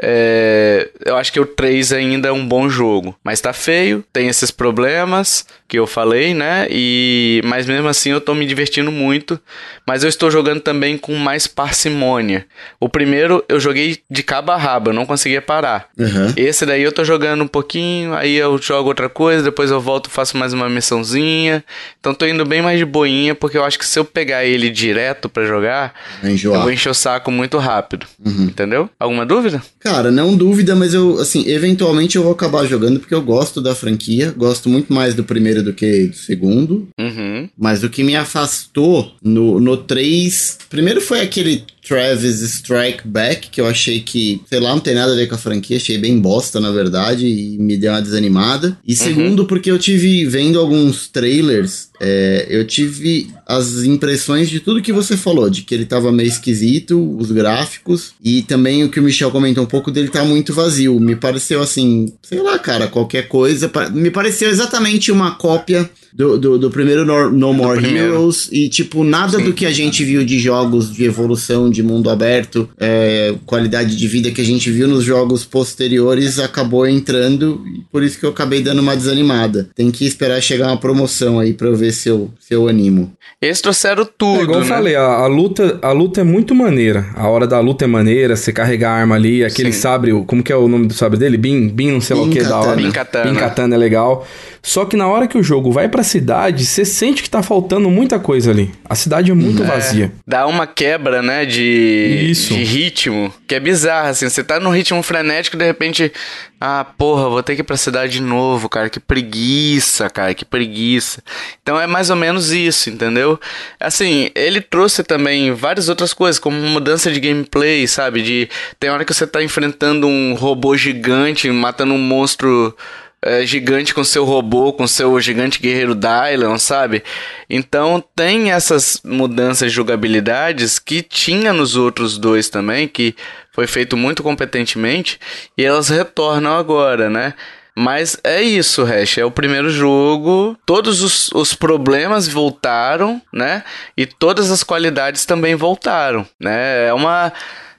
É, 0.00 0.90
eu 1.04 1.16
acho 1.16 1.32
que 1.32 1.40
o 1.40 1.46
3 1.46 1.92
ainda 1.94 2.28
é 2.28 2.32
um 2.32 2.46
bom 2.46 2.68
jogo, 2.68 3.16
mas 3.24 3.40
tá 3.40 3.54
feio, 3.54 4.04
tem 4.12 4.28
esses 4.28 4.50
problemas 4.50 5.46
que 5.68 5.78
eu 5.78 5.86
falei, 5.86 6.34
né? 6.34 6.66
E 6.70 7.40
mas 7.44 7.66
mesmo 7.66 7.88
assim 7.88 8.10
eu 8.10 8.20
tô 8.20 8.34
me 8.34 8.46
divertindo 8.46 8.90
muito, 8.90 9.38
mas 9.86 10.02
eu 10.02 10.08
estou 10.08 10.30
jogando 10.30 10.60
também 10.60 10.96
com 10.96 11.14
mais 11.14 11.46
parcimônia. 11.46 12.46
O 12.80 12.88
primeiro 12.88 13.44
eu 13.48 13.58
joguei 13.58 13.98
de 14.10 14.22
cabo 14.22 14.52
a 14.52 14.56
rabo, 14.56 14.90
eu 14.90 14.94
não 14.94 15.06
conseguia 15.06 15.42
parar. 15.42 15.88
Uhum. 15.98 16.32
Esse 16.36 16.64
daí 16.64 16.82
eu 16.82 16.92
tô 16.92 17.04
jogando 17.04 17.42
um 17.42 17.48
pouquinho, 17.48 18.14
aí 18.14 18.36
eu 18.36 18.56
jogo 18.58 18.88
outra 18.88 19.08
coisa, 19.08 19.42
depois 19.42 19.70
eu 19.70 19.80
volto, 19.80 20.10
faço 20.10 20.36
mais 20.36 20.52
uma 20.52 20.68
missãozinha. 20.68 21.64
Então 21.98 22.14
tô 22.14 22.26
indo 22.26 22.44
bem 22.44 22.62
mais 22.62 22.78
de 22.78 22.84
boinha, 22.84 23.34
porque 23.34 23.58
eu 23.58 23.64
acho 23.64 23.78
que 23.78 23.86
se 23.86 23.98
eu 23.98 24.04
pegar 24.04 24.44
ele 24.44 24.70
direto 24.70 25.28
para 25.28 25.46
jogar, 25.46 25.94
eu 26.22 26.60
vou 26.62 26.70
encher 26.70 26.90
o 26.90 26.94
saco 26.94 27.30
muito 27.30 27.58
rápido. 27.58 28.06
Uhum. 28.24 28.44
Entendeu? 28.44 28.88
Alguma 28.98 29.26
dúvida? 29.26 29.62
Cara, 29.80 30.10
não 30.10 30.36
dúvida, 30.36 30.74
mas 30.74 30.94
eu, 30.94 31.18
assim, 31.18 31.48
eventualmente 31.48 32.16
eu 32.16 32.22
vou 32.22 32.32
acabar 32.32 32.64
jogando 32.66 33.00
porque 33.00 33.14
eu 33.14 33.22
gosto 33.22 33.60
da 33.60 33.74
franquia, 33.74 34.32
gosto 34.36 34.68
muito 34.68 34.92
mais 34.92 35.14
do 35.14 35.24
primeiro 35.24 35.55
do 35.62 35.72
que 35.72 36.06
do 36.06 36.16
segundo. 36.16 36.88
Uhum. 36.98 37.48
Mas 37.56 37.82
o 37.82 37.90
que 37.90 38.02
me 38.02 38.16
afastou 38.16 39.14
no, 39.22 39.60
no 39.60 39.76
3. 39.76 40.58
Primeiro 40.68 41.00
foi 41.00 41.20
aquele 41.20 41.64
Travis 41.86 42.40
Strike 42.40 43.06
Back, 43.06 43.48
que 43.48 43.60
eu 43.60 43.66
achei 43.66 44.00
que, 44.00 44.42
sei 44.50 44.58
lá, 44.58 44.70
não 44.70 44.80
tem 44.80 44.94
nada 44.94 45.12
a 45.12 45.14
ver 45.14 45.28
com 45.28 45.36
a 45.36 45.38
franquia, 45.38 45.76
achei 45.76 45.96
bem 45.96 46.18
bosta, 46.18 46.58
na 46.58 46.72
verdade, 46.72 47.26
e 47.26 47.56
me 47.58 47.76
deu 47.76 47.92
uma 47.92 48.02
desanimada. 48.02 48.76
E 48.84 48.92
uhum. 48.92 48.98
segundo, 48.98 49.40
uhum. 49.40 49.46
porque 49.46 49.70
eu 49.70 49.78
tive 49.78 50.24
vendo 50.24 50.58
alguns 50.58 51.06
trailers, 51.06 51.88
é, 52.00 52.46
eu 52.50 52.66
tive 52.66 53.28
as 53.46 53.84
impressões 53.84 54.50
de 54.50 54.58
tudo 54.58 54.82
que 54.82 54.92
você 54.92 55.16
falou, 55.16 55.48
de 55.48 55.62
que 55.62 55.72
ele 55.72 55.84
tava 55.84 56.10
meio 56.10 56.28
esquisito, 56.28 57.16
os 57.16 57.30
gráficos, 57.30 58.14
e 58.22 58.42
também 58.42 58.82
o 58.82 58.90
que 58.90 58.98
o 58.98 59.02
Michel 59.02 59.30
comentou 59.30 59.62
um 59.62 59.68
pouco 59.68 59.92
dele 59.92 60.08
tá 60.08 60.24
muito 60.24 60.52
vazio. 60.52 60.98
Me 60.98 61.14
pareceu 61.14 61.62
assim, 61.62 62.12
sei 62.22 62.42
lá, 62.42 62.58
cara, 62.58 62.88
qualquer 62.88 63.28
coisa. 63.28 63.70
Me 63.92 64.10
pareceu 64.10 64.50
exatamente 64.50 65.12
uma 65.12 65.36
cópia 65.36 65.88
do, 66.16 66.38
do, 66.38 66.58
do 66.58 66.70
primeiro 66.70 67.04
No, 67.04 67.30
no 67.30 67.52
More 67.52 67.84
Heroes 67.84 68.48
e, 68.50 68.70
tipo, 68.70 69.04
nada 69.04 69.38
Sim. 69.38 69.44
do 69.44 69.52
que 69.52 69.66
a 69.66 69.70
gente 69.70 70.02
viu 70.02 70.24
de 70.24 70.38
jogos 70.38 70.90
de 70.90 71.04
evolução, 71.04 71.70
de 71.76 71.82
mundo 71.82 72.10
aberto, 72.10 72.68
é, 72.80 73.34
qualidade 73.44 73.96
de 73.96 74.08
vida 74.08 74.30
que 74.30 74.40
a 74.40 74.44
gente 74.44 74.70
viu 74.70 74.88
nos 74.88 75.04
jogos 75.04 75.44
posteriores 75.44 76.38
acabou 76.38 76.86
entrando 76.86 77.62
e 77.66 77.80
por 77.92 78.02
isso 78.02 78.18
que 78.18 78.24
eu 78.24 78.30
acabei 78.30 78.62
dando 78.62 78.80
uma 78.80 78.96
desanimada. 78.96 79.68
Tem 79.74 79.90
que 79.90 80.06
esperar 80.06 80.40
chegar 80.40 80.68
uma 80.68 80.78
promoção 80.78 81.38
aí 81.38 81.52
pra 81.52 81.68
eu 81.68 81.76
ver 81.76 81.92
se 81.92 82.08
eu, 82.08 82.30
se 82.40 82.54
eu 82.54 82.66
animo. 82.68 83.12
Eles 83.40 83.60
trouxeram 83.60 84.08
tudo. 84.16 84.40
É, 84.40 84.42
igual 84.44 84.60
né? 84.60 84.64
eu 84.64 84.68
falei, 84.68 84.96
a, 84.96 85.02
a, 85.02 85.26
luta, 85.26 85.78
a 85.82 85.92
luta 85.92 86.22
é 86.22 86.24
muito 86.24 86.54
maneira. 86.54 87.06
A 87.14 87.28
hora 87.28 87.46
da 87.46 87.60
luta 87.60 87.84
é 87.84 87.88
maneira, 87.88 88.34
você 88.34 88.52
carregar 88.52 88.92
a 88.92 88.94
arma 88.94 89.14
ali, 89.14 89.44
aquele 89.44 89.72
Sim. 89.72 89.80
sabre, 89.80 90.12
como 90.26 90.42
que 90.42 90.52
é 90.52 90.56
o 90.56 90.66
nome 90.66 90.86
do 90.86 90.94
sabre 90.94 91.18
dele? 91.18 91.36
Bin, 91.36 91.68
Bin, 91.68 91.92
não 91.92 92.00
sei 92.00 92.16
lá 92.16 92.22
o 92.22 92.30
que 92.30 92.42
da 92.42 92.58
hora. 92.58 92.76
Bin 92.76 92.90
Katana. 92.90 93.30
Bin 93.30 93.36
Katana 93.36 93.74
é 93.74 93.78
legal. 93.78 94.26
Só 94.62 94.84
que 94.84 94.96
na 94.96 95.06
hora 95.06 95.28
que 95.28 95.38
o 95.38 95.42
jogo 95.42 95.70
vai 95.70 95.88
pra 95.88 96.02
cidade, 96.02 96.66
você 96.66 96.84
sente 96.84 97.22
que 97.22 97.30
tá 97.30 97.40
faltando 97.40 97.88
muita 97.88 98.18
coisa 98.18 98.50
ali. 98.50 98.72
A 98.88 98.96
cidade 98.96 99.30
é 99.30 99.34
muito 99.34 99.62
é, 99.62 99.66
vazia. 99.66 100.12
Dá 100.26 100.44
uma 100.46 100.66
quebra, 100.66 101.22
né, 101.22 101.46
de, 101.46 101.65
Isso. 101.66 102.54
de 102.54 102.64
ritmo, 102.64 103.32
que 103.46 103.54
é 103.54 103.60
bizarro, 103.60 104.08
assim. 104.08 104.28
Você 104.28 104.42
tá 104.42 104.58
num 104.60 104.70
ritmo 104.70 105.02
frenético, 105.02 105.56
de 105.56 105.64
repente, 105.64 106.12
ah, 106.60 106.86
porra, 106.96 107.28
vou 107.28 107.42
ter 107.42 107.54
que 107.54 107.60
ir 107.60 107.64
pra 107.64 107.76
cidade 107.76 108.14
de 108.14 108.22
novo, 108.22 108.68
cara. 108.68 108.88
Que 108.88 109.00
preguiça, 109.00 110.08
cara, 110.08 110.34
que 110.34 110.44
preguiça. 110.44 111.22
Então 111.62 111.80
é 111.80 111.86
mais 111.86 112.10
ou 112.10 112.16
menos 112.16 112.52
isso, 112.52 112.90
entendeu? 112.90 113.38
Assim, 113.78 114.30
ele 114.34 114.60
trouxe 114.60 115.02
também 115.02 115.52
várias 115.52 115.88
outras 115.88 116.12
coisas, 116.14 116.38
como 116.38 116.56
mudança 116.56 117.10
de 117.10 117.20
gameplay, 117.20 117.86
sabe? 117.86 118.22
De 118.22 118.48
tem 118.80 118.90
hora 118.90 119.04
que 119.04 119.12
você 119.12 119.26
tá 119.26 119.42
enfrentando 119.42 120.06
um 120.06 120.34
robô 120.34 120.76
gigante, 120.76 121.50
matando 121.50 121.94
um 121.94 121.98
monstro 121.98 122.76
é, 123.22 123.44
gigante 123.44 123.94
com 123.94 124.04
seu 124.04 124.24
robô, 124.24 124.72
com 124.72 124.86
seu 124.86 125.20
gigante 125.20 125.60
guerreiro 125.60 125.94
Dylan, 125.94 126.58
sabe? 126.58 127.02
Então 127.48 128.02
tem 128.14 128.52
essas 128.52 129.00
mudanças 129.04 129.70
de 129.70 129.74
jogabilidades 129.76 130.78
que 130.78 131.02
tinha 131.02 131.52
nos 131.52 131.76
outros 131.76 132.18
dois 132.18 132.48
também, 132.48 132.86
que 132.86 133.14
foi 133.52 133.66
feito 133.66 133.96
muito 133.96 134.22
competentemente, 134.22 135.18
e 135.56 135.64
elas 135.64 135.88
retornam 135.88 136.56
agora, 136.56 137.08
né? 137.10 137.34
Mas 137.78 138.16
é 138.24 138.40
isso, 138.40 138.84
Hash. 138.84 139.18
É 139.18 139.24
o 139.24 139.30
primeiro 139.30 139.68
jogo. 139.68 140.56
Todos 140.64 141.02
os, 141.02 141.30
os 141.32 141.52
problemas 141.52 142.26
voltaram, 142.26 143.20
né? 143.30 143.62
E 143.94 144.06
todas 144.06 144.50
as 144.50 144.62
qualidades 144.62 145.26
também 145.26 145.54
voltaram, 145.54 146.26
né? 146.40 146.86
É 146.86 146.94
uma 146.94 147.30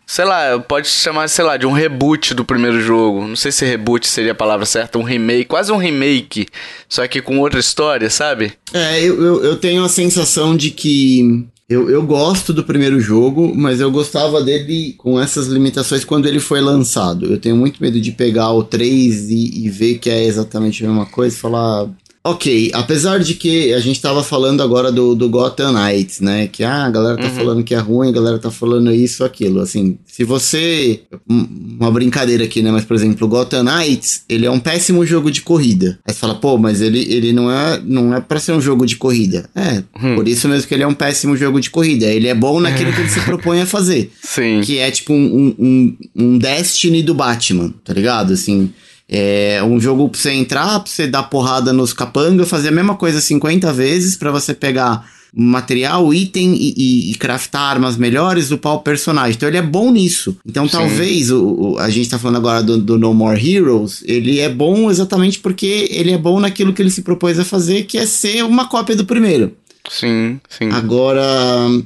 sei 0.07 0.23
lá, 0.23 0.57
pode 0.57 0.87
chamar, 0.87 1.27
sei 1.27 1.43
lá, 1.43 1.57
de 1.57 1.67
um 1.67 1.73
reboot 1.73 2.33
do 2.33 2.45
primeiro 2.45 2.79
jogo. 2.81 3.27
Não 3.27 3.35
sei 3.35 3.51
se 3.51 3.65
reboot 3.65 4.07
seria 4.07 4.31
a 4.31 4.35
palavra 4.35 4.65
certa, 4.65 4.97
um 4.97 5.03
remake, 5.03 5.45
quase 5.45 5.71
um 5.71 5.77
remake, 5.77 6.47
só 6.87 7.05
que 7.07 7.21
com 7.21 7.39
outra 7.39 7.59
história, 7.59 8.09
sabe? 8.09 8.53
É, 8.73 9.01
eu, 9.01 9.21
eu, 9.21 9.43
eu 9.43 9.55
tenho 9.57 9.83
a 9.83 9.89
sensação 9.89 10.55
de 10.55 10.71
que 10.71 11.45
Eu, 11.69 11.89
eu 11.89 12.01
gosto 12.01 12.53
do 12.53 12.63
primeiro 12.63 12.97
jogo, 13.01 13.53
mas 13.53 13.81
eu 13.81 13.91
gostava 13.91 14.41
dele 14.41 14.95
com 14.97 15.19
essas 15.19 15.47
limitações 15.47 16.05
quando 16.05 16.25
ele 16.25 16.39
foi 16.39 16.61
lançado. 16.61 17.25
Eu 17.25 17.37
tenho 17.37 17.57
muito 17.57 17.83
medo 17.83 17.99
de 17.99 18.13
pegar 18.13 18.53
o 18.53 18.63
3 18.63 19.29
e, 19.29 19.65
e 19.65 19.69
ver 19.69 19.97
que 19.99 20.09
é 20.09 20.23
exatamente 20.23 20.81
a 20.85 20.87
mesma 20.87 21.05
coisa 21.05 21.37
falar, 21.37 21.89
Ok, 22.27 22.71
apesar 22.73 23.19
de 23.19 23.35
que 23.35 23.73
a 23.73 23.79
gente 23.79 24.01
tava 24.01 24.21
falando 24.21 24.61
agora 24.61 24.91
do, 24.91 25.15
do 25.15 25.29
Gotham 25.29 25.71
Knights, 25.71 26.19
né? 26.19 26.47
Que 26.47 26.61
ah, 26.61 26.83
a 26.83 26.89
galera 26.89 27.15
tá 27.15 27.27
uhum. 27.27 27.35
falando 27.35 27.63
que 27.63 27.73
é 27.73 27.77
ruim, 27.77 28.09
a 28.09 28.11
galera 28.11 28.37
tá 28.37 28.51
falando 28.51 28.93
isso, 28.93 29.23
aquilo. 29.23 29.61
Assim, 29.61 29.97
se 30.05 30.25
você. 30.25 31.01
Uma 31.29 31.89
brincadeira 31.89 32.43
aqui, 32.43 32.61
né? 32.61 32.69
Mas, 32.69 32.83
por 32.83 32.95
exemplo, 32.95 33.25
o 33.25 33.29
Gotham 33.29 33.63
Knights, 33.63 34.23
ele 34.27 34.45
é 34.45 34.51
um 34.51 34.59
péssimo 34.59 35.05
jogo 35.05 35.31
de 35.31 35.41
corrida. 35.41 35.99
Aí 36.05 36.13
você 36.13 36.19
fala, 36.19 36.35
pô, 36.35 36.57
mas 36.57 36.81
ele, 36.81 36.99
ele 37.09 37.31
não 37.31 37.49
é 37.49 37.81
não 37.81 38.13
é 38.13 38.19
pra 38.19 38.39
ser 38.39 38.51
um 38.51 38.59
jogo 38.59 38.85
de 38.85 38.97
corrida. 38.97 39.49
É, 39.55 39.81
uhum. 40.01 40.15
por 40.15 40.27
isso 40.27 40.49
mesmo 40.49 40.67
que 40.67 40.73
ele 40.73 40.83
é 40.83 40.87
um 40.87 40.93
péssimo 40.93 41.37
jogo 41.37 41.61
de 41.61 41.69
corrida. 41.69 42.07
Ele 42.07 42.27
é 42.27 42.35
bom 42.35 42.59
naquilo 42.61 42.91
que 42.91 42.99
ele 42.99 43.09
se 43.09 43.21
propõe 43.21 43.61
a 43.61 43.65
fazer. 43.65 44.11
Sim. 44.21 44.59
Que 44.61 44.79
é 44.79 44.91
tipo 44.91 45.13
um, 45.13 45.55
um, 45.57 45.97
um 46.13 46.37
Destiny 46.37 47.01
do 47.01 47.13
Batman, 47.13 47.73
tá 47.85 47.93
ligado? 47.93 48.33
Assim. 48.33 48.73
É 49.09 49.63
um 49.63 49.79
jogo 49.79 50.09
pra 50.09 50.19
você 50.19 50.31
entrar, 50.31 50.79
pra 50.81 50.91
você 50.91 51.07
dar 51.07 51.23
porrada 51.23 51.71
nos 51.71 51.93
capanga, 51.93 52.45
fazer 52.45 52.69
a 52.69 52.71
mesma 52.71 52.95
coisa 52.95 53.21
50 53.21 53.71
vezes 53.71 54.17
para 54.17 54.31
você 54.31 54.53
pegar 54.53 55.09
material, 55.33 56.13
item 56.13 56.55
e, 56.55 56.73
e, 56.75 57.11
e, 57.11 57.15
craftar 57.15 57.61
armas 57.61 57.97
melhores 57.97 58.49
do 58.49 58.57
pau 58.57 58.81
personagem. 58.81 59.35
Então 59.35 59.47
ele 59.47 59.57
é 59.57 59.61
bom 59.61 59.91
nisso. 59.91 60.37
Então 60.45 60.65
Sim. 60.65 60.71
talvez 60.71 61.31
o, 61.31 61.45
o, 61.45 61.79
a 61.79 61.89
gente 61.89 62.09
tá 62.09 62.17
falando 62.17 62.37
agora 62.37 62.63
do, 62.63 62.77
do, 62.77 62.97
No 62.97 63.13
More 63.13 63.39
Heroes, 63.39 64.03
ele 64.05 64.39
é 64.39 64.49
bom 64.49 64.89
exatamente 64.89 65.39
porque 65.39 65.87
ele 65.91 66.11
é 66.11 66.17
bom 66.17 66.39
naquilo 66.39 66.73
que 66.73 66.81
ele 66.81 66.91
se 66.91 67.01
propôs 67.01 67.39
a 67.39 67.45
fazer, 67.45 67.83
que 67.83 67.97
é 67.97 68.05
ser 68.05 68.43
uma 68.43 68.67
cópia 68.67 68.95
do 68.95 69.05
primeiro. 69.05 69.53
Sim, 69.89 70.39
sim. 70.49 70.69
Agora, 70.71 71.21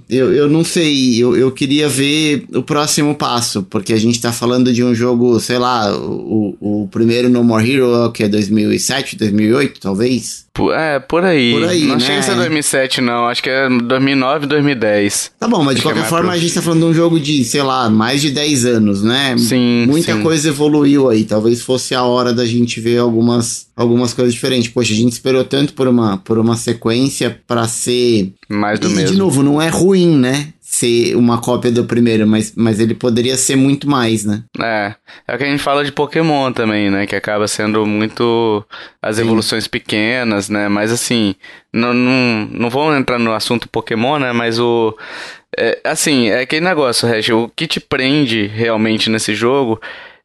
eu, 0.09 0.33
eu 0.33 0.49
não 0.49 0.63
sei, 0.63 1.21
eu, 1.21 1.35
eu 1.35 1.51
queria 1.51 1.87
ver 1.87 2.45
o 2.53 2.63
próximo 2.63 3.15
passo, 3.15 3.63
porque 3.63 3.93
a 3.93 3.97
gente 3.97 4.19
tá 4.19 4.31
falando 4.31 4.73
de 4.73 4.83
um 4.83 4.93
jogo, 4.93 5.39
sei 5.39 5.57
lá, 5.57 5.95
o, 5.95 6.55
o 6.59 6.87
primeiro 6.89 7.29
No 7.29 7.43
More 7.43 7.69
Hero, 7.69 8.11
que 8.11 8.23
é 8.23 8.27
2007, 8.27 9.17
2008, 9.17 9.79
talvez. 9.79 10.45
É, 10.73 10.99
por 10.99 11.23
aí. 11.23 11.53
Por 11.53 11.63
aí, 11.63 11.85
não 11.85 11.95
né? 11.95 12.01
chega 12.01 12.19
a 12.19 12.23
ser 12.23 12.35
2007, 12.35 12.99
não. 12.99 13.25
Acho 13.27 13.41
que 13.41 13.49
é 13.49 13.69
2009, 13.69 14.47
2010. 14.47 15.31
Tá 15.39 15.47
bom, 15.47 15.63
mas 15.63 15.77
de 15.77 15.81
qualquer 15.81 16.03
é 16.03 16.07
forma 16.07 16.33
a 16.33 16.37
gente 16.37 16.53
tá 16.53 16.61
falando 16.61 16.81
de 16.81 16.85
um 16.87 16.93
jogo 16.93 17.19
de, 17.19 17.43
sei 17.45 17.63
lá, 17.63 17.89
mais 17.89 18.21
de 18.21 18.31
10 18.31 18.65
anos, 18.65 19.01
né? 19.01 19.35
Sim. 19.37 19.85
Muita 19.87 20.13
sim. 20.13 20.21
coisa 20.21 20.49
evoluiu 20.49 21.09
aí. 21.09 21.23
Talvez 21.23 21.61
fosse 21.61 21.95
a 21.95 22.03
hora 22.03 22.33
da 22.33 22.45
gente 22.45 22.81
ver 22.81 22.97
algumas, 22.97 23.67
algumas 23.81 24.13
coisas 24.13 24.33
diferentes. 24.33 24.69
Poxa, 24.69 24.93
a 24.93 24.95
gente 24.95 25.13
esperou 25.13 25.43
tanto 25.43 25.73
por 25.73 25.87
uma, 25.87 26.17
por 26.17 26.37
uma 26.37 26.55
sequência 26.55 27.41
para 27.45 27.67
ser. 27.67 28.33
Mais 28.49 28.79
do 28.79 28.89
e, 28.89 28.93
mesmo. 28.93 29.11
de 29.11 29.17
novo, 29.17 29.43
não 29.43 29.61
é 29.61 29.69
ruim, 29.69 30.17
né? 30.17 30.53
ser 30.71 31.17
uma 31.17 31.41
cópia 31.41 31.69
do 31.69 31.83
primeiro, 31.83 32.25
mas, 32.25 32.53
mas 32.55 32.79
ele 32.79 32.95
poderia 32.95 33.35
ser 33.35 33.57
muito 33.57 33.89
mais, 33.89 34.23
né? 34.23 34.41
É. 34.57 34.95
É 35.27 35.35
o 35.35 35.37
que 35.37 35.43
a 35.43 35.47
gente 35.47 35.61
fala 35.61 35.83
de 35.83 35.91
Pokémon 35.91 36.53
também, 36.53 36.89
né? 36.89 37.05
Que 37.05 37.13
acaba 37.13 37.45
sendo 37.45 37.85
muito 37.85 38.65
as 39.01 39.17
Sim. 39.17 39.23
evoluções 39.23 39.67
pequenas, 39.67 40.47
né? 40.47 40.69
Mas 40.69 40.89
assim, 40.89 41.35
não, 41.73 41.93
não, 41.93 42.47
não 42.49 42.69
vou 42.69 42.95
entrar 42.95 43.19
no 43.19 43.33
assunto 43.33 43.67
Pokémon, 43.67 44.17
né? 44.17 44.31
Mas 44.31 44.59
o. 44.59 44.97
É, 45.57 45.81
assim, 45.83 46.29
é 46.29 46.39
aquele 46.39 46.65
negócio, 46.65 47.05
Regi, 47.05 47.33
o 47.33 47.51
que 47.53 47.67
te 47.67 47.81
prende 47.81 48.47
realmente 48.47 49.09
nesse 49.09 49.35
jogo 49.35 49.77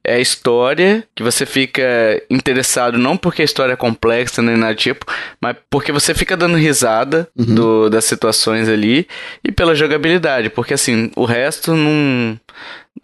é 0.07 0.15
a 0.15 0.21
história, 0.21 1.05
que 1.17 1.23
você 1.23 1.45
fica 1.45 1.83
interessado 2.31 2.97
não 2.97 3.17
porque 3.17 3.43
a 3.43 3.45
história 3.45 3.73
é 3.73 3.77
complexa 3.77 4.41
nem 4.41 4.57
nada 4.57 4.75
tipo, 4.75 5.05
mas 5.41 5.57
porque 5.69 5.91
você 5.91 6.15
fica 6.15 6.37
dando 6.37 6.57
risada 6.57 7.29
uhum. 7.37 7.55
do, 7.55 7.91
das 7.91 8.05
situações 8.05 8.69
ali 8.69 9.09
e 9.43 9.51
pela 9.51 9.75
jogabilidade, 9.75 10.49
porque 10.49 10.75
assim, 10.75 11.11
o 11.17 11.25
resto 11.25 11.75
não 11.75 12.39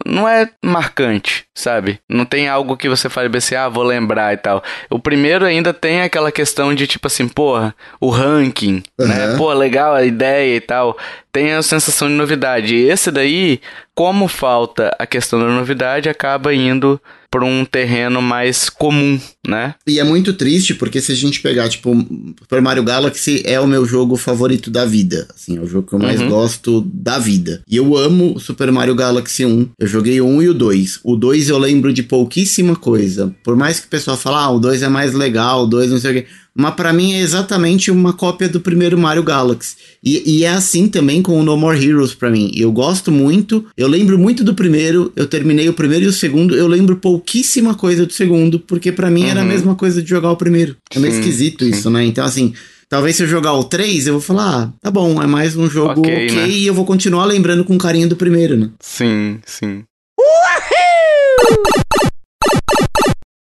não 0.05 0.27
é 0.27 0.49
marcante, 0.63 1.45
sabe? 1.53 1.99
Não 2.09 2.25
tem 2.25 2.47
algo 2.47 2.75
que 2.75 2.89
você 2.89 3.09
fale 3.09 3.35
assim, 3.37 3.55
ah, 3.55 3.69
vou 3.69 3.83
lembrar 3.83 4.33
e 4.33 4.37
tal. 4.37 4.63
O 4.89 4.99
primeiro 4.99 5.45
ainda 5.45 5.73
tem 5.73 6.01
aquela 6.01 6.31
questão 6.31 6.73
de 6.73 6.87
tipo 6.87 7.07
assim, 7.07 7.27
porra, 7.27 7.75
o 7.99 8.09
ranking, 8.09 8.83
uhum. 8.99 9.07
né? 9.07 9.35
Pô, 9.37 9.51
legal 9.53 9.93
a 9.93 10.03
ideia 10.03 10.55
e 10.55 10.61
tal. 10.61 10.97
Tem 11.31 11.53
a 11.53 11.61
sensação 11.61 12.07
de 12.07 12.13
novidade. 12.13 12.75
E 12.75 12.89
esse 12.89 13.11
daí, 13.11 13.61
como 13.95 14.27
falta 14.27 14.95
a 14.99 15.05
questão 15.05 15.39
da 15.39 15.47
novidade, 15.47 16.09
acaba 16.09 16.53
indo 16.53 16.99
para 17.33 17.45
um 17.45 17.65
terreno 17.65 18.21
mais 18.21 18.69
comum, 18.69 19.19
né? 19.47 19.73
E 19.87 19.99
é 19.99 20.03
muito 20.03 20.33
triste 20.33 20.75
porque 20.75 21.01
se 21.01 21.11
a 21.11 21.15
gente 21.15 21.41
pegar, 21.41 21.67
tipo, 21.67 21.91
Super 22.39 22.61
Mario 22.61 22.83
Galaxy 22.83 23.41
é 23.43 23.59
o 23.59 23.65
meu 23.65 23.87
jogo 23.87 24.15
favorito 24.15 24.69
da 24.69 24.85
vida, 24.85 25.27
assim, 25.33 25.57
é 25.57 25.59
o 25.59 25.65
jogo 25.65 25.87
que 25.87 25.95
eu 25.95 25.99
mais 25.99 26.21
uhum. 26.21 26.29
gosto 26.29 26.81
da 26.93 27.17
vida. 27.17 27.63
E 27.67 27.75
eu 27.75 27.97
amo 27.97 28.39
Super 28.39 28.71
Mario 28.71 28.93
Galaxy 28.93 29.43
1. 29.47 29.69
Eu 29.79 29.87
joguei 29.87 30.21
o 30.21 30.27
1 30.27 30.43
e 30.43 30.49
o 30.49 30.53
2. 30.53 30.99
O 31.03 31.15
2 31.15 31.49
eu 31.49 31.57
lembro 31.57 31.91
de 31.91 32.03
pouquíssima 32.03 32.75
coisa. 32.75 33.33
Por 33.43 33.55
mais 33.55 33.79
que 33.79 33.87
o 33.87 33.89
pessoal 33.89 34.15
fale, 34.15 34.35
ah, 34.35 34.51
o 34.51 34.59
2 34.59 34.83
é 34.83 34.87
mais 34.87 35.15
legal, 35.15 35.63
o 35.63 35.67
2 35.67 35.89
não 35.89 35.99
sei 35.99 36.11
o 36.11 36.13
quê 36.13 36.27
mas 36.55 36.75
para 36.75 36.93
mim 36.93 37.13
é 37.13 37.19
exatamente 37.19 37.89
uma 37.89 38.13
cópia 38.13 38.47
do 38.47 38.59
primeiro 38.59 38.97
Mario 38.97 39.23
Galaxy. 39.23 39.75
E, 40.03 40.39
e 40.39 40.43
é 40.43 40.49
assim 40.49 40.87
também 40.87 41.21
com 41.21 41.39
o 41.39 41.43
No 41.43 41.57
More 41.57 41.83
Heroes 41.83 42.13
para 42.13 42.29
mim. 42.29 42.51
Eu 42.55 42.71
gosto 42.71 43.11
muito, 43.11 43.65
eu 43.75 43.87
lembro 43.87 44.19
muito 44.19 44.43
do 44.43 44.53
primeiro, 44.53 45.11
eu 45.15 45.25
terminei 45.25 45.67
o 45.67 45.73
primeiro 45.73 46.05
e 46.05 46.07
o 46.07 46.13
segundo, 46.13 46.55
eu 46.55 46.67
lembro 46.67 46.97
pouquíssima 46.97 47.73
coisa 47.73 48.05
do 48.05 48.13
segundo, 48.13 48.59
porque 48.59 48.91
para 48.91 49.09
mim 49.09 49.23
uhum. 49.23 49.29
era 49.29 49.39
a 49.39 49.43
uhum. 49.43 49.49
mesma 49.49 49.75
coisa 49.75 50.01
de 50.01 50.09
jogar 50.09 50.31
o 50.31 50.37
primeiro. 50.37 50.75
É 50.93 50.99
meio 50.99 51.13
sim, 51.13 51.19
esquisito 51.19 51.63
sim. 51.63 51.71
isso, 51.71 51.89
né? 51.89 52.05
Então 52.05 52.23
assim, 52.23 52.53
Talvez 52.89 53.15
se 53.15 53.23
eu 53.23 53.27
jogar 53.27 53.53
o 53.53 53.63
3, 53.63 54.05
eu 54.05 54.13
vou 54.13 54.21
falar, 54.21 54.65
ah, 54.65 54.73
tá 54.79 54.91
bom, 54.91 55.19
é 55.19 55.25
mais 55.25 55.55
um 55.55 55.67
jogo 55.67 56.01
ok, 56.01 56.13
okay 56.13 56.35
né? 56.35 56.47
e 56.47 56.67
eu 56.67 56.75
vou 56.75 56.85
continuar 56.85 57.25
lembrando 57.25 57.65
com 57.65 57.75
carinho 57.75 58.07
do 58.07 58.15
primeiro, 58.15 58.55
né? 58.55 58.69
Sim, 58.79 59.39
sim. 59.47 59.83
Uhul! 60.19 62.12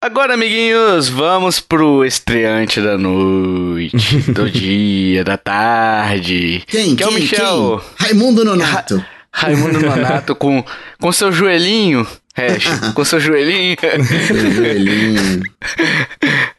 Agora, 0.05 0.35
amiguinhos, 0.35 1.09
vamos 1.09 1.61
pro 1.61 2.05
estreante 2.05 2.79
da 2.79 2.99
noite, 2.99 4.19
do 4.31 4.51
dia, 4.51 5.25
da 5.25 5.39
tarde. 5.39 6.63
Quem? 6.67 6.95
Que 6.95 6.97
quem, 6.97 7.07
é 7.07 7.09
o 7.09 7.13
Michel. 7.15 7.83
Quem? 7.97 8.09
Raimundo 8.09 8.45
Nonato. 8.45 8.99
Ra 9.33 9.47
Raimundo 9.47 9.81
Nonato 9.81 10.37
com, 10.37 10.63
com 11.01 11.11
seu 11.11 11.33
joelhinho 11.33 12.07
Hash, 12.37 12.67
com 12.95 13.05
seu 13.05 13.21
joelhinho. 13.21 13.77
seu 14.27 14.51
joelhinho. 14.53 15.43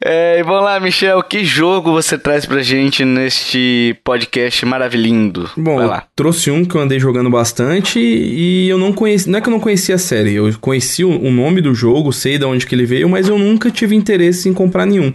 É, 0.07 0.39
e 0.39 0.43
vamos 0.43 0.63
lá, 0.63 0.79
Michel, 0.79 1.23
que 1.23 1.43
jogo 1.43 1.91
você 1.91 2.15
traz 2.15 2.45
pra 2.45 2.61
gente 2.61 3.03
neste 3.03 3.95
podcast 4.03 4.63
maravilhindo? 4.63 5.49
Bom, 5.57 5.77
Vai 5.77 5.87
lá. 5.87 6.03
trouxe 6.15 6.51
um 6.51 6.63
que 6.63 6.75
eu 6.75 6.81
andei 6.81 6.99
jogando 6.99 7.27
bastante 7.27 7.99
e 7.99 8.69
eu 8.69 8.77
não 8.77 8.93
conheci, 8.93 9.27
não 9.27 9.39
é 9.39 9.41
que 9.41 9.47
eu 9.47 9.51
não 9.51 9.59
conhecia 9.59 9.95
a 9.95 9.97
série, 9.97 10.33
eu 10.33 10.53
conheci 10.61 11.03
o 11.03 11.31
nome 11.31 11.59
do 11.59 11.73
jogo, 11.73 12.13
sei 12.13 12.37
de 12.37 12.45
onde 12.45 12.67
que 12.67 12.75
ele 12.75 12.85
veio, 12.85 13.09
mas 13.09 13.27
eu 13.27 13.39
nunca 13.39 13.71
tive 13.71 13.95
interesse 13.95 14.47
em 14.47 14.53
comprar 14.53 14.85
nenhum. 14.85 15.11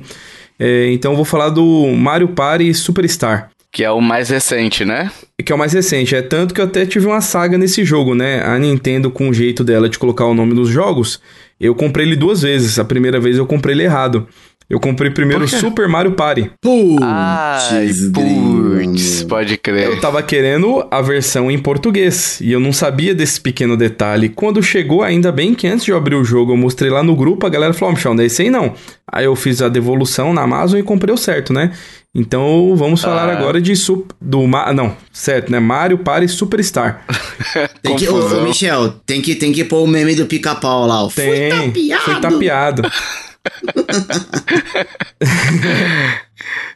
É, 0.58 0.90
então 0.92 1.12
eu 1.12 1.16
vou 1.16 1.24
falar 1.24 1.50
do 1.50 1.86
Mario 1.96 2.28
Party 2.28 2.74
Superstar. 2.74 3.50
Que 3.72 3.84
é 3.84 3.90
o 3.90 4.00
mais 4.00 4.30
recente, 4.30 4.84
né? 4.84 5.10
Que 5.44 5.52
é 5.52 5.54
o 5.54 5.58
mais 5.58 5.72
recente. 5.72 6.14
É 6.14 6.22
tanto 6.22 6.52
que 6.52 6.60
eu 6.60 6.64
até 6.64 6.84
tive 6.84 7.06
uma 7.06 7.20
saga 7.20 7.56
nesse 7.56 7.84
jogo, 7.84 8.14
né? 8.14 8.42
A 8.44 8.58
Nintendo, 8.58 9.10
com 9.10 9.28
o 9.28 9.32
jeito 9.32 9.62
dela 9.62 9.88
de 9.88 9.98
colocar 9.98 10.26
o 10.26 10.34
nome 10.34 10.54
nos 10.54 10.68
jogos, 10.68 11.20
eu 11.60 11.74
comprei 11.74 12.04
ele 12.04 12.16
duas 12.16 12.42
vezes. 12.42 12.78
A 12.78 12.84
primeira 12.84 13.20
vez 13.20 13.36
eu 13.36 13.46
comprei 13.46 13.74
ele 13.74 13.84
errado. 13.84 14.26
Eu 14.70 14.78
comprei 14.78 15.10
primeiro 15.10 15.48
Super 15.48 15.88
Mario 15.88 16.12
Party. 16.12 16.48
Putz, 16.62 18.08
putz, 18.14 19.24
pode 19.24 19.56
crer. 19.56 19.88
Eu 19.88 20.00
tava 20.00 20.22
querendo 20.22 20.86
a 20.88 21.02
versão 21.02 21.50
em 21.50 21.58
português 21.58 22.40
e 22.40 22.52
eu 22.52 22.60
não 22.60 22.72
sabia 22.72 23.12
desse 23.12 23.40
pequeno 23.40 23.76
detalhe. 23.76 24.28
Quando 24.28 24.62
chegou, 24.62 25.02
ainda 25.02 25.32
bem 25.32 25.54
que 25.56 25.66
antes 25.66 25.84
de 25.84 25.90
eu 25.90 25.96
abrir 25.96 26.14
o 26.14 26.22
jogo, 26.22 26.52
eu 26.52 26.56
mostrei 26.56 26.88
lá 26.88 27.02
no 27.02 27.16
grupo, 27.16 27.44
a 27.44 27.50
galera 27.50 27.72
falou: 27.72 27.90
oh, 27.90 27.96
Michel, 27.96 28.14
não 28.14 28.22
é 28.22 28.26
esse 28.26 28.42
aí 28.42 28.50
não. 28.50 28.72
Aí 29.10 29.24
eu 29.24 29.34
fiz 29.34 29.60
a 29.60 29.68
devolução 29.68 30.32
na 30.32 30.42
Amazon 30.42 30.78
e 30.78 30.84
comprei 30.84 31.12
o 31.12 31.18
certo, 31.18 31.52
né? 31.52 31.72
Então 32.14 32.74
vamos 32.74 33.00
falar 33.00 33.28
ah. 33.28 33.32
agora 33.32 33.60
de 33.60 33.76
sup, 33.76 34.10
do 34.20 34.44
não, 34.46 34.96
certo, 35.12 35.52
né? 35.52 35.60
Mario 35.60 35.98
Party 35.98 36.26
Superstar. 36.26 37.04
tem 37.80 37.94
que, 37.94 38.08
ô, 38.08 38.42
Michel, 38.42 38.94
tem 39.06 39.22
que 39.22 39.36
tem 39.36 39.52
que 39.52 39.62
pôr 39.64 39.84
o 39.84 39.86
meme 39.86 40.16
do 40.16 40.26
pica-pau 40.26 40.86
lá. 40.86 41.04
Ó. 41.04 41.08
Tem, 41.08 41.50
foi 41.50 41.60
tapeado. 41.68 42.02
Foi 42.02 42.20
tapeado. 42.20 42.82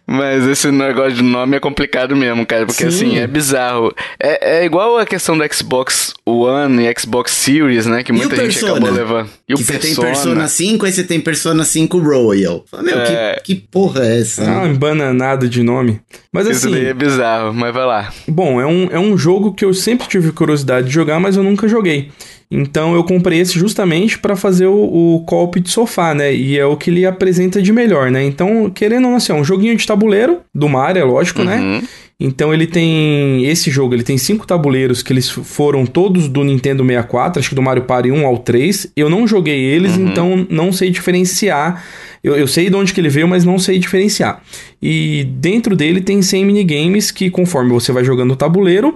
Mas 0.06 0.46
esse 0.46 0.70
negócio 0.70 1.14
de 1.14 1.22
nome 1.22 1.56
é 1.56 1.60
complicado 1.60 2.14
mesmo, 2.14 2.44
cara. 2.44 2.66
Porque 2.66 2.90
Sim. 2.90 3.06
assim, 3.06 3.18
é 3.18 3.26
bizarro. 3.26 3.92
É, 4.20 4.58
é 4.58 4.64
igual 4.64 4.98
a 4.98 5.06
questão 5.06 5.36
do 5.36 5.44
Xbox 5.52 6.12
One 6.26 6.86
e 6.86 6.94
Xbox 6.98 7.32
Series, 7.32 7.86
né? 7.86 8.02
Que 8.02 8.12
muita 8.12 8.36
gente 8.36 8.60
Persona? 8.60 8.72
acabou 8.72 8.90
levando. 8.90 9.30
E 9.48 9.54
que 9.54 9.62
o 9.62 9.64
você 9.64 9.78
tem 9.78 9.94
Persona 9.94 10.46
5 10.46 10.86
e 10.86 10.92
você 10.92 11.04
tem 11.04 11.20
Persona 11.20 11.64
5 11.64 11.98
Royal. 11.98 12.64
Meu, 12.82 12.98
é... 12.98 13.40
que, 13.42 13.54
que 13.54 13.60
porra 13.62 14.04
é 14.04 14.20
essa? 14.20 14.44
Ah, 14.44 14.68
embananado 14.68 15.48
de 15.48 15.62
nome. 15.62 16.00
Mas 16.30 16.46
assim. 16.46 16.68
Isso 16.68 16.70
daí 16.70 16.86
é 16.86 16.94
bizarro, 16.94 17.54
mas 17.54 17.72
vai 17.72 17.86
lá. 17.86 18.12
Bom, 18.28 18.60
é 18.60 18.66
um, 18.66 18.88
é 18.90 18.98
um 18.98 19.16
jogo 19.16 19.54
que 19.54 19.64
eu 19.64 19.72
sempre 19.72 20.06
tive 20.06 20.32
curiosidade 20.32 20.86
de 20.86 20.92
jogar, 20.92 21.18
mas 21.18 21.36
eu 21.36 21.42
nunca 21.42 21.66
joguei. 21.66 22.10
Então 22.56 22.94
eu 22.94 23.02
comprei 23.02 23.40
esse 23.40 23.58
justamente 23.58 24.16
para 24.16 24.36
fazer 24.36 24.66
o, 24.66 24.74
o 24.74 25.24
golpe 25.26 25.58
de 25.58 25.70
sofá, 25.70 26.14
né? 26.14 26.32
E 26.32 26.56
é 26.56 26.64
o 26.64 26.76
que 26.76 26.88
ele 26.88 27.04
apresenta 27.04 27.60
de 27.60 27.72
melhor, 27.72 28.12
né? 28.12 28.24
Então, 28.24 28.70
querendo 28.70 29.06
ou 29.06 29.10
não, 29.10 29.16
assim, 29.16 29.32
é 29.32 29.34
um 29.34 29.44
joguinho 29.44 29.76
de 29.76 29.84
tabuleiro 29.84 30.40
do 30.54 30.68
Mario, 30.68 31.00
é 31.00 31.04
lógico, 31.04 31.42
né? 31.42 31.56
uhum. 31.56 31.80
né? 31.80 31.82
Então 32.18 32.54
ele 32.54 32.66
tem 32.66 33.44
esse 33.44 33.72
jogo, 33.72 33.92
ele 33.92 34.04
tem 34.04 34.16
cinco 34.16 34.46
tabuleiros 34.46 35.02
que 35.02 35.12
eles 35.12 35.28
foram 35.28 35.84
todos 35.84 36.28
do 36.28 36.44
Nintendo 36.44 36.84
64, 36.84 37.40
acho 37.40 37.48
que 37.48 37.54
do 37.56 37.62
Mario 37.62 37.82
Party 37.82 38.12
1 38.12 38.24
ao 38.24 38.38
3. 38.38 38.92
Eu 38.96 39.10
não 39.10 39.26
joguei 39.26 39.60
eles, 39.60 39.96
uhum. 39.96 40.08
então 40.08 40.46
não 40.48 40.72
sei 40.72 40.90
diferenciar. 40.90 41.84
Eu, 42.22 42.36
eu 42.36 42.46
sei 42.46 42.70
de 42.70 42.76
onde 42.76 42.94
que 42.94 43.00
ele 43.00 43.08
veio, 43.08 43.26
mas 43.26 43.44
não 43.44 43.58
sei 43.58 43.80
diferenciar. 43.80 44.40
E 44.80 45.24
dentro 45.38 45.74
dele 45.74 46.00
tem 46.00 46.22
100 46.22 46.44
minigames 46.44 47.10
que 47.10 47.28
conforme 47.30 47.72
você 47.72 47.90
vai 47.90 48.04
jogando 48.04 48.30
o 48.30 48.36
tabuleiro, 48.36 48.94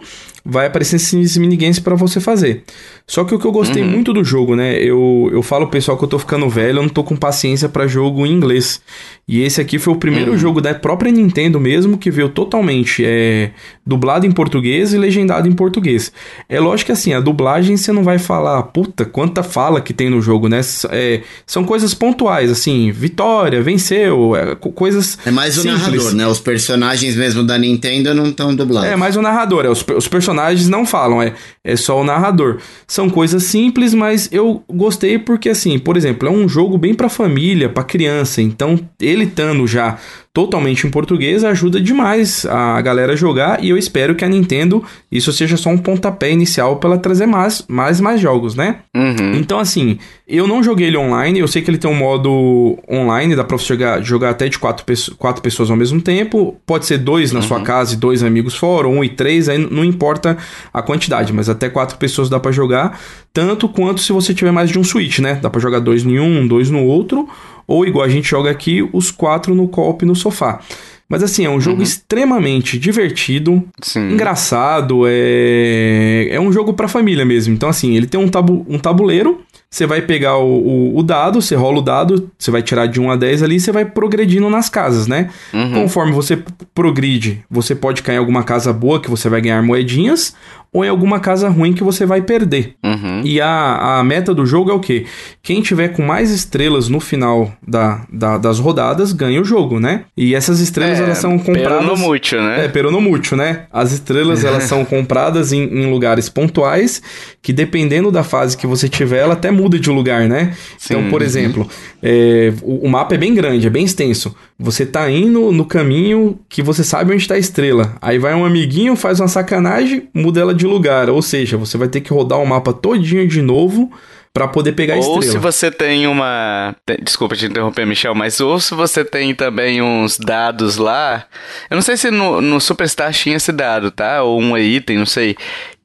vai 0.48 0.66
aparecer 0.66 0.96
esses 0.96 1.36
minigames 1.36 1.78
para 1.78 1.94
você 1.94 2.20
fazer. 2.20 2.64
Só 3.06 3.22
que 3.22 3.34
o 3.34 3.38
que 3.38 3.46
eu 3.46 3.52
gostei 3.52 3.82
uhum. 3.82 3.90
muito 3.90 4.14
do 4.14 4.24
jogo, 4.24 4.56
né? 4.56 4.76
Eu, 4.82 5.28
eu 5.30 5.42
falo 5.42 5.68
pessoal 5.68 5.98
que 5.98 6.04
eu 6.04 6.08
tô 6.08 6.18
ficando 6.18 6.48
velho, 6.48 6.78
eu 6.78 6.82
não 6.82 6.88
tô 6.88 7.04
com 7.04 7.14
paciência 7.14 7.68
para 7.68 7.86
jogo 7.86 8.24
em 8.24 8.32
inglês. 8.32 8.80
E 9.26 9.42
esse 9.42 9.60
aqui 9.60 9.78
foi 9.78 9.92
o 9.92 9.96
primeiro 9.96 10.32
uhum. 10.32 10.38
jogo 10.38 10.60
da 10.62 10.74
própria 10.74 11.12
Nintendo 11.12 11.60
mesmo 11.60 11.98
que 11.98 12.10
veio 12.10 12.30
totalmente 12.30 13.04
é, 13.04 13.50
dublado 13.88 14.26
em 14.26 14.30
português 14.30 14.92
e 14.92 14.98
legendado 14.98 15.48
em 15.48 15.52
português. 15.52 16.12
É 16.46 16.60
lógico 16.60 16.86
que 16.86 16.92
assim, 16.92 17.14
a 17.14 17.20
dublagem 17.20 17.74
você 17.74 17.90
não 17.90 18.04
vai 18.04 18.18
falar, 18.18 18.62
puta, 18.64 19.06
quanta 19.06 19.42
fala 19.42 19.80
que 19.80 19.94
tem 19.94 20.10
no 20.10 20.20
jogo, 20.20 20.46
né? 20.46 20.60
É, 20.90 21.22
são 21.46 21.64
coisas 21.64 21.94
pontuais, 21.94 22.50
assim, 22.50 22.92
vitória, 22.92 23.62
venceu, 23.62 24.36
é, 24.36 24.54
coisas. 24.54 25.18
É 25.24 25.30
mais 25.30 25.56
o 25.56 25.62
simples. 25.62 25.80
narrador, 25.80 26.14
né? 26.14 26.26
Os 26.26 26.38
personagens 26.38 27.16
mesmo 27.16 27.42
da 27.42 27.56
Nintendo 27.56 28.12
não 28.12 28.26
estão 28.26 28.54
dublados. 28.54 28.90
É 28.90 28.94
mais 28.94 29.16
o 29.16 29.22
narrador, 29.22 29.64
é, 29.64 29.70
os, 29.70 29.82
os 29.96 30.06
personagens 30.06 30.68
não 30.68 30.84
falam, 30.84 31.22
é, 31.22 31.32
é 31.64 31.74
só 31.74 31.98
o 31.98 32.04
narrador. 32.04 32.58
São 32.86 33.08
coisas 33.08 33.44
simples, 33.44 33.94
mas 33.94 34.28
eu 34.30 34.62
gostei 34.68 35.18
porque, 35.18 35.48
assim, 35.48 35.78
por 35.78 35.96
exemplo, 35.96 36.28
é 36.28 36.30
um 36.30 36.46
jogo 36.46 36.76
bem 36.76 36.92
pra 36.92 37.08
família, 37.08 37.70
pra 37.70 37.82
criança, 37.82 38.42
então 38.42 38.78
ele 39.00 39.24
estando 39.24 39.66
já 39.66 39.96
totalmente 40.32 40.86
em 40.86 40.90
português 40.90 41.44
ajuda 41.44 41.80
demais 41.80 42.46
a 42.46 42.80
galera 42.80 43.12
a 43.12 43.16
jogar 43.16 43.62
e 43.62 43.70
eu 43.70 43.76
espero 43.76 44.14
que 44.14 44.24
a 44.24 44.28
Nintendo 44.28 44.84
isso 45.10 45.32
seja 45.32 45.56
só 45.56 45.70
um 45.70 45.78
pontapé 45.78 46.30
inicial 46.30 46.76
para 46.76 46.90
ela 46.90 46.98
trazer 46.98 47.26
mais, 47.26 47.64
mais 47.68 48.00
mais 48.00 48.20
jogos, 48.20 48.54
né? 48.54 48.80
Uhum. 48.94 49.34
Então 49.34 49.58
assim, 49.58 49.98
eu 50.28 50.46
não 50.46 50.62
joguei 50.62 50.88
ele 50.88 50.98
online, 50.98 51.38
eu 51.38 51.48
sei 51.48 51.62
que 51.62 51.70
ele 51.70 51.78
tem 51.78 51.90
um 51.90 51.94
modo 51.94 52.78
online, 52.86 53.34
dá 53.34 53.42
pra 53.42 53.56
você 53.56 53.68
jogar, 53.68 54.02
jogar 54.02 54.28
até 54.28 54.46
de 54.46 54.58
quatro, 54.58 54.84
quatro 55.16 55.40
pessoas 55.40 55.70
ao 55.70 55.76
mesmo 55.76 56.02
tempo, 56.02 56.54
pode 56.66 56.84
ser 56.84 56.98
dois 56.98 57.32
na 57.32 57.40
uhum. 57.40 57.46
sua 57.46 57.62
casa 57.62 57.94
e 57.94 57.96
dois 57.96 58.22
amigos 58.22 58.54
fora, 58.54 58.86
um 58.86 59.02
e 59.02 59.08
três, 59.08 59.48
aí 59.48 59.56
não 59.56 59.82
importa 59.82 60.36
a 60.70 60.82
quantidade, 60.82 61.32
mas 61.32 61.48
até 61.48 61.70
quatro 61.70 61.96
pessoas 61.96 62.28
dá 62.28 62.38
para 62.38 62.52
jogar, 62.52 63.00
tanto 63.32 63.70
quanto 63.70 64.02
se 64.02 64.12
você 64.12 64.34
tiver 64.34 64.52
mais 64.52 64.68
de 64.68 64.78
um 64.78 64.84
Switch, 64.84 65.20
né? 65.20 65.38
Dá 65.40 65.48
para 65.48 65.62
jogar 65.62 65.80
dois 65.80 66.04
em 66.04 66.18
um, 66.18 66.46
dois 66.46 66.68
no 66.68 66.84
outro, 66.84 67.26
ou 67.66 67.86
igual 67.86 68.04
a 68.04 68.08
gente 68.10 68.28
joga 68.28 68.50
aqui, 68.50 68.86
os 68.92 69.10
quatro 69.10 69.54
no 69.54 69.66
copo 69.66 70.04
no 70.04 70.14
sofá. 70.14 70.60
Mas 71.08 71.22
assim, 71.22 71.46
é 71.46 71.50
um 71.50 71.58
jogo 71.58 71.78
uhum. 71.78 71.82
extremamente 71.82 72.78
divertido, 72.78 73.64
Sim. 73.80 74.10
engraçado, 74.10 75.04
é... 75.06 76.28
é 76.30 76.38
um 76.38 76.52
jogo 76.52 76.74
pra 76.74 76.86
família 76.86 77.24
mesmo. 77.24 77.54
Então 77.54 77.68
assim, 77.68 77.96
ele 77.96 78.06
tem 78.06 78.20
um, 78.20 78.28
tabu... 78.28 78.66
um 78.68 78.78
tabuleiro, 78.78 79.40
você 79.70 79.86
vai 79.86 80.00
pegar 80.00 80.38
o, 80.38 80.46
o, 80.46 80.98
o, 80.98 81.02
dado, 81.02 81.42
você 81.42 81.54
rola 81.54 81.78
o 81.78 81.82
dado, 81.82 82.30
você 82.38 82.50
vai 82.50 82.62
tirar 82.62 82.86
de 82.86 82.98
1 82.98 83.10
a 83.10 83.16
10 83.16 83.42
ali 83.42 83.56
e 83.56 83.60
você 83.60 83.70
vai 83.70 83.84
progredindo 83.84 84.48
nas 84.48 84.70
casas, 84.70 85.06
né? 85.06 85.28
Uhum. 85.52 85.74
Conforme 85.82 86.12
você 86.12 86.42
progride, 86.74 87.44
você 87.50 87.74
pode 87.74 88.02
cair 88.02 88.16
em 88.16 88.18
alguma 88.18 88.42
casa 88.42 88.72
boa 88.72 88.98
que 89.00 89.10
você 89.10 89.28
vai 89.28 89.42
ganhar 89.42 89.62
moedinhas, 89.62 90.34
ou 90.72 90.84
em 90.84 90.88
alguma 90.88 91.20
casa 91.20 91.48
ruim 91.48 91.72
que 91.72 91.82
você 91.82 92.04
vai 92.04 92.22
perder. 92.22 92.74
Uhum. 92.84 93.22
E 93.24 93.40
a, 93.40 93.98
a 93.98 94.04
meta 94.04 94.34
do 94.34 94.44
jogo 94.44 94.70
é 94.70 94.74
o 94.74 94.80
quê? 94.80 95.06
Quem 95.42 95.62
tiver 95.62 95.88
com 95.88 96.02
mais 96.02 96.30
estrelas 96.30 96.88
no 96.88 97.00
final 97.00 97.52
da, 97.66 98.02
da 98.12 98.38
das 98.38 98.58
rodadas 98.58 99.12
ganha 99.12 99.40
o 99.40 99.44
jogo, 99.44 99.80
né? 99.80 100.04
E 100.16 100.34
essas 100.34 100.60
estrelas 100.60 101.00
é, 101.00 101.04
elas 101.04 101.18
são 101.18 101.38
compradas. 101.38 101.84
Peronomútil, 101.84 102.42
né? 102.42 102.64
É, 102.64 102.68
peronomútil, 102.68 103.36
né? 103.36 103.66
As 103.72 103.92
estrelas 103.92 104.44
elas 104.44 104.64
são 104.68 104.84
compradas 104.84 105.52
em, 105.52 105.62
em, 105.62 105.90
lugares 105.90 106.28
pontuais 106.28 107.02
que 107.40 107.52
dependendo 107.52 108.10
da 108.10 108.22
fase 108.22 108.56
que 108.56 108.66
você 108.66 108.88
tiver, 108.88 109.18
ela 109.18 109.34
até 109.34 109.50
muda 109.50 109.78
de 109.78 109.90
lugar, 109.90 110.28
né? 110.28 110.54
Sim. 110.76 110.94
Então, 110.94 111.10
por 111.10 111.22
exemplo, 111.22 111.68
é, 112.02 112.52
o, 112.62 112.86
o, 112.86 112.88
mapa 112.88 113.14
é 113.14 113.18
bem 113.18 113.34
grande, 113.34 113.66
é 113.66 113.70
bem 113.70 113.84
extenso. 113.84 114.34
Você 114.58 114.84
tá 114.84 115.10
indo 115.10 115.52
no 115.52 115.64
caminho 115.64 116.38
que 116.48 116.62
você 116.62 116.84
sabe 116.84 117.12
onde 117.12 117.22
está 117.22 117.34
a 117.34 117.38
estrela. 117.38 117.96
Aí 118.02 118.18
vai 118.18 118.34
um 118.34 118.44
amiguinho, 118.44 118.96
faz 118.96 119.20
uma 119.20 119.28
sacanagem, 119.28 120.08
muda 120.12 120.40
ela 120.40 120.54
de 120.54 120.57
lugar. 120.66 121.08
Ou 121.10 121.22
seja, 121.22 121.56
você 121.56 121.76
vai 121.76 121.88
ter 121.88 122.00
que 122.00 122.12
rodar 122.12 122.38
o 122.38 122.46
mapa 122.46 122.72
todinho 122.72 123.26
de 123.26 123.42
novo 123.42 123.90
para 124.32 124.46
poder 124.46 124.72
pegar 124.72 124.94
a 124.94 124.98
estrela. 124.98 125.16
Ou 125.16 125.22
se 125.22 125.38
você 125.38 125.70
tem 125.70 126.06
uma. 126.06 126.74
Desculpa 127.02 127.34
te 127.34 127.46
interromper, 127.46 127.86
Michel, 127.86 128.14
mas 128.14 128.40
ou 128.40 128.60
se 128.60 128.74
você 128.74 129.04
tem 129.04 129.34
também 129.34 129.82
uns 129.82 130.18
dados 130.18 130.76
lá. 130.76 131.24
Eu 131.70 131.74
não 131.74 131.82
sei 131.82 131.96
se 131.96 132.10
no, 132.10 132.40
no 132.40 132.60
Superstar 132.60 133.12
tinha 133.12 133.36
esse 133.36 133.50
dado, 133.50 133.90
tá? 133.90 134.22
Ou 134.22 134.40
um 134.40 134.56
item, 134.56 134.98
não 134.98 135.06
sei. 135.06 135.36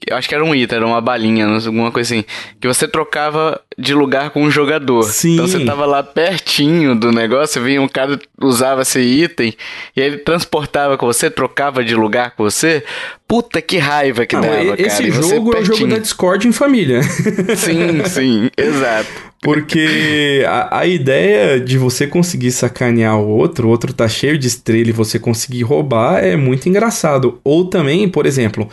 Eu 0.07 0.17
acho 0.17 0.27
que 0.27 0.35
era 0.35 0.43
um 0.43 0.53
item, 0.53 0.77
era 0.77 0.85
uma 0.85 1.01
balinha, 1.01 1.45
alguma 1.45 1.91
coisa 1.91 2.13
assim. 2.13 2.25
Que 2.59 2.67
você 2.67 2.87
trocava 2.87 3.59
de 3.77 3.93
lugar 3.93 4.29
com 4.29 4.43
um 4.43 4.51
jogador. 4.51 5.03
Sim. 5.03 5.33
Então 5.33 5.47
você 5.47 5.63
tava 5.65 5.85
lá 5.85 6.03
pertinho 6.03 6.95
do 6.95 7.11
negócio, 7.11 7.61
vinha 7.61 7.81
um 7.81 7.87
cara 7.87 8.19
usava 8.41 8.81
esse 8.81 8.99
item 8.99 9.53
e 9.95 10.01
ele 10.01 10.17
transportava 10.17 10.97
com 10.97 11.05
você, 11.05 11.29
trocava 11.29 11.83
de 11.83 11.95
lugar 11.95 12.31
com 12.31 12.43
você. 12.43 12.83
Puta 13.27 13.61
que 13.61 13.77
raiva 13.77 14.25
que 14.25 14.35
Não, 14.35 14.41
dava, 14.41 14.75
esse 14.77 14.97
cara. 14.97 15.09
Esse 15.09 15.11
jogo 15.11 15.55
é 15.55 15.59
o 15.61 15.65
jogo 15.65 15.87
da 15.87 15.97
Discord 15.97 16.47
em 16.47 16.51
família. 16.51 17.01
Sim, 17.55 18.05
sim, 18.05 18.49
exato. 18.55 19.33
Porque 19.43 20.45
a, 20.47 20.79
a, 20.79 20.87
ideia 20.87 21.59
de 21.59 21.77
você 21.77 22.07
conseguir 22.07 22.51
sacanear 22.51 23.19
o 23.19 23.27
outro, 23.27 23.67
o 23.67 23.71
outro 23.71 23.91
tá 23.91 24.07
cheio 24.07 24.37
de 24.37 24.47
estrela 24.47 24.89
e 24.89 24.93
você 24.93 25.19
conseguir 25.19 25.63
roubar 25.63 26.23
é 26.23 26.37
muito 26.37 26.69
engraçado. 26.69 27.41
Ou 27.43 27.65
também, 27.65 28.07
por 28.07 28.25
exemplo, 28.25 28.69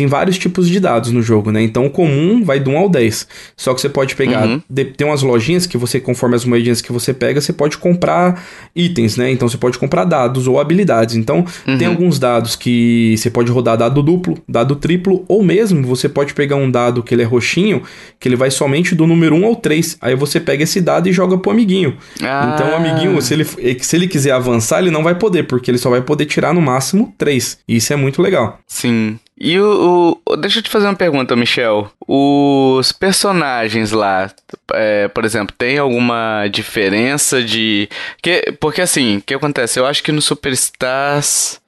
tem 0.00 0.06
vários 0.06 0.38
tipos 0.38 0.66
de 0.66 0.80
dados 0.80 1.12
no 1.12 1.20
jogo, 1.20 1.52
né? 1.52 1.60
Então 1.60 1.84
o 1.84 1.90
comum 1.90 2.42
vai 2.42 2.58
de 2.58 2.70
1 2.70 2.78
ao 2.78 2.88
10. 2.88 3.28
Só 3.54 3.74
que 3.74 3.82
você 3.82 3.88
pode 3.90 4.16
pegar. 4.16 4.46
Uhum. 4.46 4.62
De, 4.68 4.86
tem 4.86 5.06
umas 5.06 5.20
lojinhas 5.20 5.66
que 5.66 5.76
você, 5.76 6.00
conforme 6.00 6.36
as 6.36 6.46
moedinhas 6.46 6.80
que 6.80 6.90
você 6.90 7.12
pega, 7.12 7.38
você 7.38 7.52
pode 7.52 7.76
comprar 7.76 8.42
itens, 8.74 9.18
né? 9.18 9.30
Então 9.30 9.46
você 9.46 9.58
pode 9.58 9.78
comprar 9.78 10.06
dados 10.06 10.48
ou 10.48 10.58
habilidades. 10.58 11.16
Então 11.16 11.44
uhum. 11.68 11.76
tem 11.76 11.86
alguns 11.86 12.18
dados 12.18 12.56
que 12.56 13.14
você 13.18 13.28
pode 13.28 13.52
rodar 13.52 13.76
dado 13.76 14.02
duplo, 14.02 14.38
dado 14.48 14.74
triplo, 14.74 15.22
ou 15.28 15.42
mesmo 15.42 15.86
você 15.86 16.08
pode 16.08 16.32
pegar 16.32 16.56
um 16.56 16.70
dado 16.70 17.02
que 17.02 17.14
ele 17.14 17.20
é 17.20 17.26
roxinho, 17.26 17.82
que 18.18 18.26
ele 18.26 18.36
vai 18.36 18.50
somente 18.50 18.94
do 18.94 19.06
número 19.06 19.36
1 19.36 19.44
ao 19.44 19.56
3. 19.56 19.98
Aí 20.00 20.16
você 20.16 20.40
pega 20.40 20.62
esse 20.62 20.80
dado 20.80 21.10
e 21.10 21.12
joga 21.12 21.36
pro 21.36 21.50
amiguinho. 21.50 21.94
Ah. 22.22 22.52
Então 22.54 22.70
o 22.70 22.74
amiguinho, 22.74 23.20
se 23.20 23.34
ele, 23.34 23.44
se 23.44 23.96
ele 23.96 24.08
quiser 24.08 24.32
avançar, 24.32 24.78
ele 24.78 24.90
não 24.90 25.02
vai 25.02 25.14
poder, 25.14 25.42
porque 25.42 25.70
ele 25.70 25.76
só 25.76 25.90
vai 25.90 26.00
poder 26.00 26.24
tirar 26.24 26.54
no 26.54 26.62
máximo 26.62 27.12
3. 27.18 27.58
E 27.68 27.76
isso 27.76 27.92
é 27.92 27.96
muito 27.96 28.22
legal. 28.22 28.58
Sim. 28.66 29.18
E 29.40 29.58
o, 29.58 30.20
o, 30.28 30.36
Deixa 30.36 30.58
eu 30.58 30.62
te 30.62 30.68
fazer 30.68 30.86
uma 30.86 30.94
pergunta, 30.94 31.34
Michel. 31.34 31.90
Os 32.06 32.92
personagens 32.92 33.90
lá, 33.90 34.30
é, 34.74 35.08
por 35.08 35.24
exemplo, 35.24 35.54
tem 35.56 35.78
alguma 35.78 36.46
diferença 36.48 37.42
de. 37.42 37.88
Que, 38.22 38.52
porque 38.60 38.82
assim, 38.82 39.16
o 39.16 39.22
que 39.22 39.32
acontece? 39.32 39.80
Eu 39.80 39.86
acho 39.86 40.02
que 40.02 40.12
no 40.12 40.20
Superstars. 40.20 41.59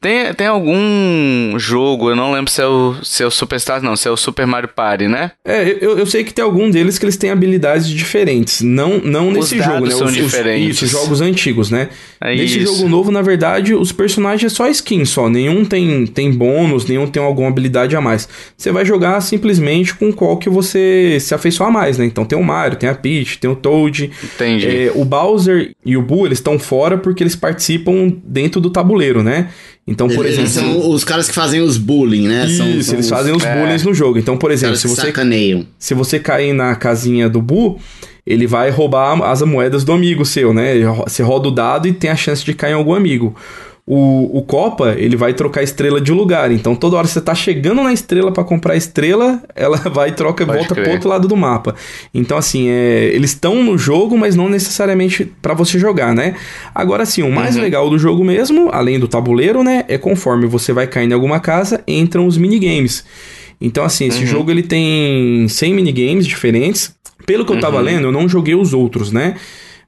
Tem, 0.00 0.34
tem 0.34 0.46
algum 0.46 1.58
jogo, 1.58 2.10
eu 2.10 2.16
não 2.16 2.30
lembro 2.30 2.50
se 2.50 2.60
é, 2.60 2.66
o, 2.66 2.96
se 3.02 3.22
é 3.22 3.26
o 3.26 3.30
Superstars, 3.30 3.82
não, 3.82 3.96
se 3.96 4.06
é 4.06 4.10
o 4.10 4.16
Super 4.16 4.46
Mario 4.46 4.68
Party, 4.68 5.08
né? 5.08 5.30
É, 5.44 5.78
eu, 5.80 5.98
eu 5.98 6.06
sei 6.06 6.22
que 6.22 6.34
tem 6.34 6.44
algum 6.44 6.70
deles 6.70 6.98
que 6.98 7.04
eles 7.06 7.16
têm 7.16 7.30
habilidades 7.30 7.88
diferentes. 7.88 8.60
Não, 8.60 8.98
não 8.98 9.30
nesse 9.30 9.56
jogo, 9.58 9.86
né? 9.86 9.92
São 9.92 10.06
os, 10.06 10.14
diferentes. 10.14 10.76
Os, 10.76 10.90
isso, 10.90 10.98
jogos 10.98 11.20
antigos, 11.20 11.70
né? 11.70 11.88
É 12.20 12.34
nesse 12.34 12.58
isso. 12.58 12.76
jogo 12.76 12.88
novo, 12.88 13.10
na 13.10 13.22
verdade, 13.22 13.74
os 13.74 13.92
personagens 13.92 14.52
é 14.52 14.54
só 14.54 14.68
skin 14.68 15.04
só. 15.04 15.28
Nenhum 15.28 15.64
tem, 15.64 16.06
tem 16.06 16.30
bônus, 16.30 16.84
nenhum 16.86 17.06
tem 17.06 17.22
alguma 17.22 17.48
habilidade 17.48 17.96
a 17.96 18.00
mais. 18.00 18.28
Você 18.56 18.70
vai 18.70 18.84
jogar 18.84 19.20
simplesmente 19.20 19.94
com 19.94 20.12
qual 20.12 20.36
que 20.36 20.50
você 20.50 21.18
se 21.20 21.34
afeiçoar 21.34 21.70
mais, 21.70 21.96
né? 21.96 22.04
Então 22.04 22.24
tem 22.24 22.38
o 22.38 22.42
Mario, 22.42 22.76
tem 22.76 22.88
a 22.88 22.94
Peach, 22.94 23.38
tem 23.38 23.50
o 23.50 23.56
Toad. 23.56 24.10
Entendi. 24.22 24.66
É, 24.66 24.92
o 24.94 25.04
Bowser 25.04 25.74
e 25.84 25.96
o 25.96 26.02
Boo, 26.02 26.26
eles 26.26 26.38
estão 26.38 26.58
fora 26.58 26.98
porque 26.98 27.22
eles 27.22 27.34
participam 27.34 28.12
dentro 28.22 28.60
do 28.60 28.68
tabuleiro, 28.68 29.22
né? 29.22 29.48
Então, 29.86 30.08
por 30.08 30.24
eles, 30.24 30.38
exemplo. 30.38 30.80
São 30.80 30.90
os 30.90 31.04
caras 31.04 31.28
que 31.28 31.34
fazem 31.34 31.60
os 31.60 31.76
bullying, 31.76 32.26
né? 32.26 32.46
Isso, 32.46 32.56
são, 32.56 32.66
são 32.82 32.94
eles 32.94 33.06
os... 33.06 33.08
fazem 33.10 33.34
os 33.34 33.44
é. 33.44 33.54
bullying 33.54 33.84
no 33.84 33.94
jogo. 33.94 34.18
Então, 34.18 34.36
por 34.36 34.50
exemplo, 34.50 34.76
se 34.76 34.88
você. 34.88 35.02
Sacaneiam. 35.02 35.66
Se 35.78 35.92
você 35.92 36.18
cair 36.18 36.54
na 36.54 36.74
casinha 36.74 37.28
do 37.28 37.42
Bu, 37.42 37.78
ele 38.26 38.46
vai 38.46 38.70
roubar 38.70 39.22
as 39.22 39.42
moedas 39.42 39.84
do 39.84 39.92
amigo 39.92 40.24
seu, 40.24 40.54
né? 40.54 40.74
Você 41.06 41.22
roda 41.22 41.48
o 41.48 41.50
dado 41.50 41.86
e 41.86 41.92
tem 41.92 42.10
a 42.10 42.16
chance 42.16 42.44
de 42.44 42.54
cair 42.54 42.72
em 42.72 42.76
algum 42.76 42.94
amigo. 42.94 43.34
O, 43.86 44.38
o 44.38 44.42
Copa, 44.42 44.94
ele 44.96 45.14
vai 45.14 45.34
trocar 45.34 45.62
estrela 45.62 46.00
de 46.00 46.10
lugar. 46.10 46.50
Então, 46.50 46.74
toda 46.74 46.96
hora 46.96 47.06
que 47.06 47.12
você 47.12 47.20
tá 47.20 47.34
chegando 47.34 47.82
na 47.82 47.92
estrela 47.92 48.32
para 48.32 48.42
comprar 48.42 48.76
estrela, 48.76 49.42
ela 49.54 49.76
vai 49.92 50.08
e 50.08 50.12
troca 50.12 50.42
e 50.42 50.46
volta 50.46 50.74
crer. 50.74 50.84
pro 50.84 50.92
outro 50.94 51.08
lado 51.10 51.28
do 51.28 51.36
mapa. 51.36 51.74
Então, 52.14 52.38
assim, 52.38 52.68
é, 52.68 53.10
eles 53.12 53.30
estão 53.30 53.62
no 53.62 53.76
jogo, 53.76 54.16
mas 54.16 54.34
não 54.34 54.48
necessariamente 54.48 55.30
para 55.42 55.52
você 55.52 55.78
jogar, 55.78 56.14
né? 56.14 56.34
Agora, 56.74 57.04
sim, 57.04 57.22
o 57.22 57.30
mais 57.30 57.56
uhum. 57.56 57.62
legal 57.62 57.90
do 57.90 57.98
jogo 57.98 58.24
mesmo, 58.24 58.70
além 58.72 58.98
do 58.98 59.06
tabuleiro, 59.06 59.62
né? 59.62 59.84
É 59.86 59.98
conforme 59.98 60.46
você 60.46 60.72
vai 60.72 60.86
caindo 60.86 61.12
em 61.12 61.14
alguma 61.14 61.38
casa, 61.38 61.84
entram 61.86 62.26
os 62.26 62.38
minigames. 62.38 63.04
Então, 63.60 63.84
assim, 63.84 64.06
esse 64.06 64.20
uhum. 64.20 64.26
jogo 64.26 64.50
ele 64.50 64.62
tem 64.62 65.46
100 65.46 65.74
minigames 65.74 66.26
diferentes. 66.26 66.94
Pelo 67.26 67.44
que 67.44 67.52
eu 67.52 67.60
tava 67.60 67.76
uhum. 67.76 67.82
lendo, 67.82 68.06
eu 68.06 68.12
não 68.12 68.26
joguei 68.28 68.54
os 68.54 68.72
outros, 68.72 69.12
né? 69.12 69.34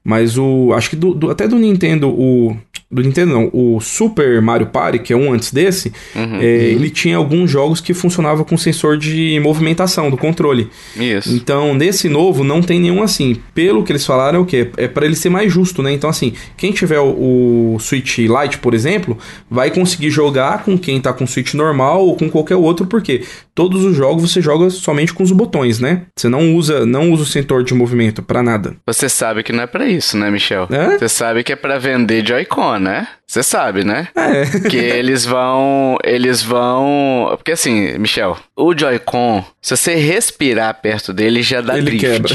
Mas 0.03 0.37
o. 0.37 0.71
Acho 0.73 0.91
que 0.91 0.95
do, 0.95 1.13
do, 1.13 1.29
até 1.29 1.47
do 1.47 1.59
Nintendo, 1.59 2.07
o 2.07 2.55
do 2.89 3.01
Nintendo 3.01 3.33
não, 3.33 3.49
o 3.51 3.81
Super 3.81 4.41
Mario 4.41 4.67
Party, 4.67 4.99
que 4.99 5.11
é 5.11 5.15
um 5.15 5.33
antes 5.33 5.51
desse, 5.51 5.91
uhum, 6.15 6.37
é, 6.39 6.45
ele 6.45 6.89
tinha 6.89 7.17
alguns 7.17 7.51
jogos 7.51 7.81
que 7.81 7.93
funcionavam 7.93 8.45
com 8.45 8.57
sensor 8.57 8.97
de 8.97 9.39
movimentação 9.41 10.09
do 10.09 10.15
controle. 10.17 10.69
Isso. 10.95 11.33
Então, 11.35 11.73
nesse 11.73 12.07
novo, 12.07 12.45
não 12.45 12.61
tem 12.61 12.79
nenhum 12.79 13.03
assim. 13.03 13.35
Pelo 13.53 13.83
que 13.83 13.91
eles 13.91 14.05
falaram, 14.05 14.39
é 14.39 14.41
o 14.41 14.45
quê? 14.45 14.69
É 14.77 14.87
para 14.87 15.05
ele 15.05 15.15
ser 15.15 15.29
mais 15.29 15.51
justo, 15.51 15.83
né? 15.83 15.91
Então, 15.91 16.09
assim, 16.09 16.33
quem 16.55 16.71
tiver 16.71 16.99
o, 16.99 17.75
o 17.75 17.79
Switch 17.79 18.19
Lite, 18.19 18.57
por 18.59 18.73
exemplo, 18.73 19.17
vai 19.49 19.69
conseguir 19.69 20.09
jogar 20.09 20.63
com 20.63 20.77
quem 20.77 21.01
tá 21.01 21.11
com 21.11 21.25
o 21.25 21.27
Switch 21.27 21.53
normal 21.55 22.05
ou 22.05 22.15
com 22.15 22.29
qualquer 22.29 22.55
outro, 22.55 22.85
porque 22.85 23.23
todos 23.53 23.83
os 23.83 23.97
jogos 23.97 24.31
você 24.31 24.41
joga 24.41 24.69
somente 24.69 25.13
com 25.13 25.23
os 25.23 25.31
botões, 25.31 25.79
né? 25.79 26.03
Você 26.15 26.29
não 26.29 26.55
usa, 26.55 26.85
não 26.85 27.11
usa 27.11 27.23
o 27.23 27.25
sensor 27.25 27.63
de 27.63 27.73
movimento 27.73 28.21
para 28.21 28.41
nada. 28.41 28.75
Você 28.85 29.09
sabe 29.09 29.43
que 29.43 29.51
não 29.51 29.63
é 29.63 29.67
para 29.67 29.87
isso, 29.87 30.15
né, 30.15 30.29
Michel? 30.29 30.67
É? 30.69 30.97
Você 30.97 31.09
sabe 31.09 31.43
que 31.43 31.51
é 31.51 31.55
para 31.55 31.79
vender 31.79 32.25
Joy-Con, 32.25 32.76
né? 32.79 33.07
Você 33.25 33.43
sabe, 33.43 33.83
né? 33.83 34.07
É. 34.15 34.69
Que 34.69 34.77
eles 34.79 35.25
vão. 35.25 35.97
Eles 36.03 36.41
vão. 36.41 37.33
Porque 37.37 37.51
assim, 37.51 37.97
Michel, 37.97 38.37
o 38.55 38.77
Joy-Con, 38.77 39.43
se 39.61 39.75
você 39.75 39.95
respirar 39.95 40.73
perto 40.81 41.13
dele, 41.13 41.41
já 41.41 41.61
dá 41.61 41.77
Ele 41.77 41.97
drift. 41.97 42.07
quebra. 42.07 42.33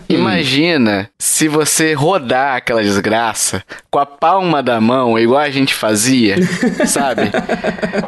Imagina 0.08 1.10
se 1.18 1.46
você 1.48 1.92
rodar 1.92 2.56
aquela 2.56 2.82
desgraça 2.82 3.62
com 3.90 3.98
a 3.98 4.06
palma 4.06 4.62
da 4.62 4.80
mão, 4.80 5.18
igual 5.18 5.40
a 5.40 5.50
gente 5.50 5.74
fazia, 5.74 6.36
sabe? 6.86 7.30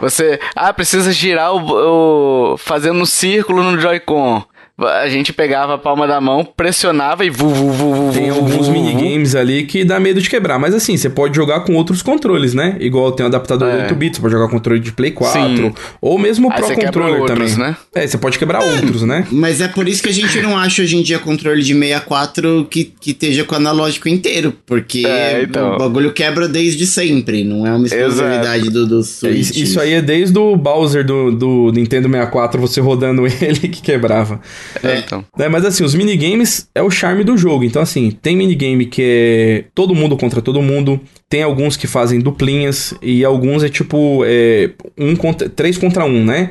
Você. 0.01 0.41
Ah, 0.57 0.73
precisa 0.73 1.12
girar 1.12 1.53
o. 1.53 2.53
o 2.53 2.57
fazendo 2.57 2.99
um 3.01 3.07
círculo 3.07 3.62
no 3.62 3.81
Joy-Con 3.81 4.45
a 4.87 5.09
gente 5.09 5.33
pegava 5.33 5.74
a 5.74 5.79
palma 5.79 6.07
da 6.07 6.20
mão, 6.20 6.45
pressionava 6.45 7.24
e 7.24 7.31
vu, 7.31 7.49
vu, 7.49 7.70
vu, 7.72 7.95
vu 7.95 8.12
Tem 8.12 8.31
alguns 8.31 8.68
minigames 8.68 9.35
ali 9.35 9.64
que 9.64 9.85
dá 9.85 9.99
medo 9.99 10.20
de 10.20 10.31
quebrar, 10.31 10.59
mas 10.59 10.74
assim, 10.74 10.97
você 10.97 11.11
pode 11.11 11.35
jogar 11.35 11.61
com 11.61 11.74
outros 11.74 12.01
controles, 12.01 12.55
né? 12.55 12.76
Igual 12.79 13.11
tem 13.12 13.24
o 13.24 13.29
adaptador 13.29 13.68
é. 13.68 13.83
8 13.83 13.95
bits, 13.95 14.18
você 14.18 14.22
pode 14.22 14.33
jogar 14.33 14.47
com 14.47 14.59
controle 14.59 14.81
de 14.81 14.93
Play 14.93 15.11
4, 15.11 15.41
Sim. 15.41 15.74
ou 16.01 16.18
mesmo 16.18 16.49
o 16.49 16.53
Pro 16.53 16.74
Controller 16.74 17.20
outros, 17.20 17.53
também. 17.53 17.70
Né? 17.70 17.76
É, 17.95 18.07
você 18.07 18.18
pode 18.18 18.39
quebrar 18.39 18.62
é, 18.62 18.70
outros, 18.74 19.03
né? 19.03 19.26
Mas 19.31 19.61
é 19.61 19.68
por 19.68 19.89
isso 19.89 20.03
que 20.03 20.09
a 20.09 20.12
gente 20.12 20.41
não 20.41 20.57
acha 20.57 20.83
hoje 20.83 20.97
em 20.97 21.03
dia 21.03 21.18
controle 21.18 21.62
de 21.62 21.74
64 21.74 22.66
que, 22.70 22.85
que 22.85 23.11
esteja 23.11 23.45
com 23.45 23.55
o 23.55 23.59
analógico 23.59 24.09
inteiro, 24.09 24.55
porque 24.66 25.05
é, 25.07 25.43
então. 25.43 25.74
o 25.74 25.79
bagulho 25.79 26.12
quebra 26.12 26.49
desde 26.49 26.87
sempre, 26.87 27.45
não 27.45 27.66
é 27.66 27.72
uma 27.74 27.87
exclusividade 27.87 28.70
do, 28.70 28.87
do 28.87 29.03
Switch. 29.03 29.57
Isso 29.57 29.81
aí 29.81 29.95
é 29.95 30.03
desde 30.03 30.39
o 30.39 30.57
Bowser 30.57 31.05
do, 31.05 31.33
do 31.33 31.72
Nintendo 31.72 32.09
64, 32.09 32.61
você 32.61 32.81
rodando 32.81 33.26
ele 33.41 33.61
que 33.61 33.83
quebrava. 33.83 34.41
É, 34.83 34.99
então. 34.99 35.25
É, 35.39 35.49
mas 35.49 35.64
assim, 35.64 35.85
os 35.85 35.95
minigames 35.95 36.69
é 36.75 36.83
o 36.83 36.91
charme 36.91 37.25
do 37.25 37.37
jogo. 37.37 37.64
Então, 37.64 37.83
assim, 37.83 38.11
tem 38.11 38.37
minigame 38.37 38.87
que 38.87 39.03
é 39.03 39.64
todo 39.75 39.95
mundo 39.95 40.16
contra 40.16 40.41
todo 40.43 40.62
mundo. 40.62 41.01
Tem 41.29 41.43
alguns 41.43 41.77
que 41.77 41.87
fazem 41.87 42.21
duplinhas. 42.21 42.95
E 43.03 43.25
alguns 43.25 43.62
é 43.62 43.69
tipo 43.69 44.23
é, 44.25 44.71
um 44.97 45.14
contra, 45.16 45.49
três 45.49 45.79
contra 45.79 46.05
um, 46.05 46.25
né? 46.25 46.51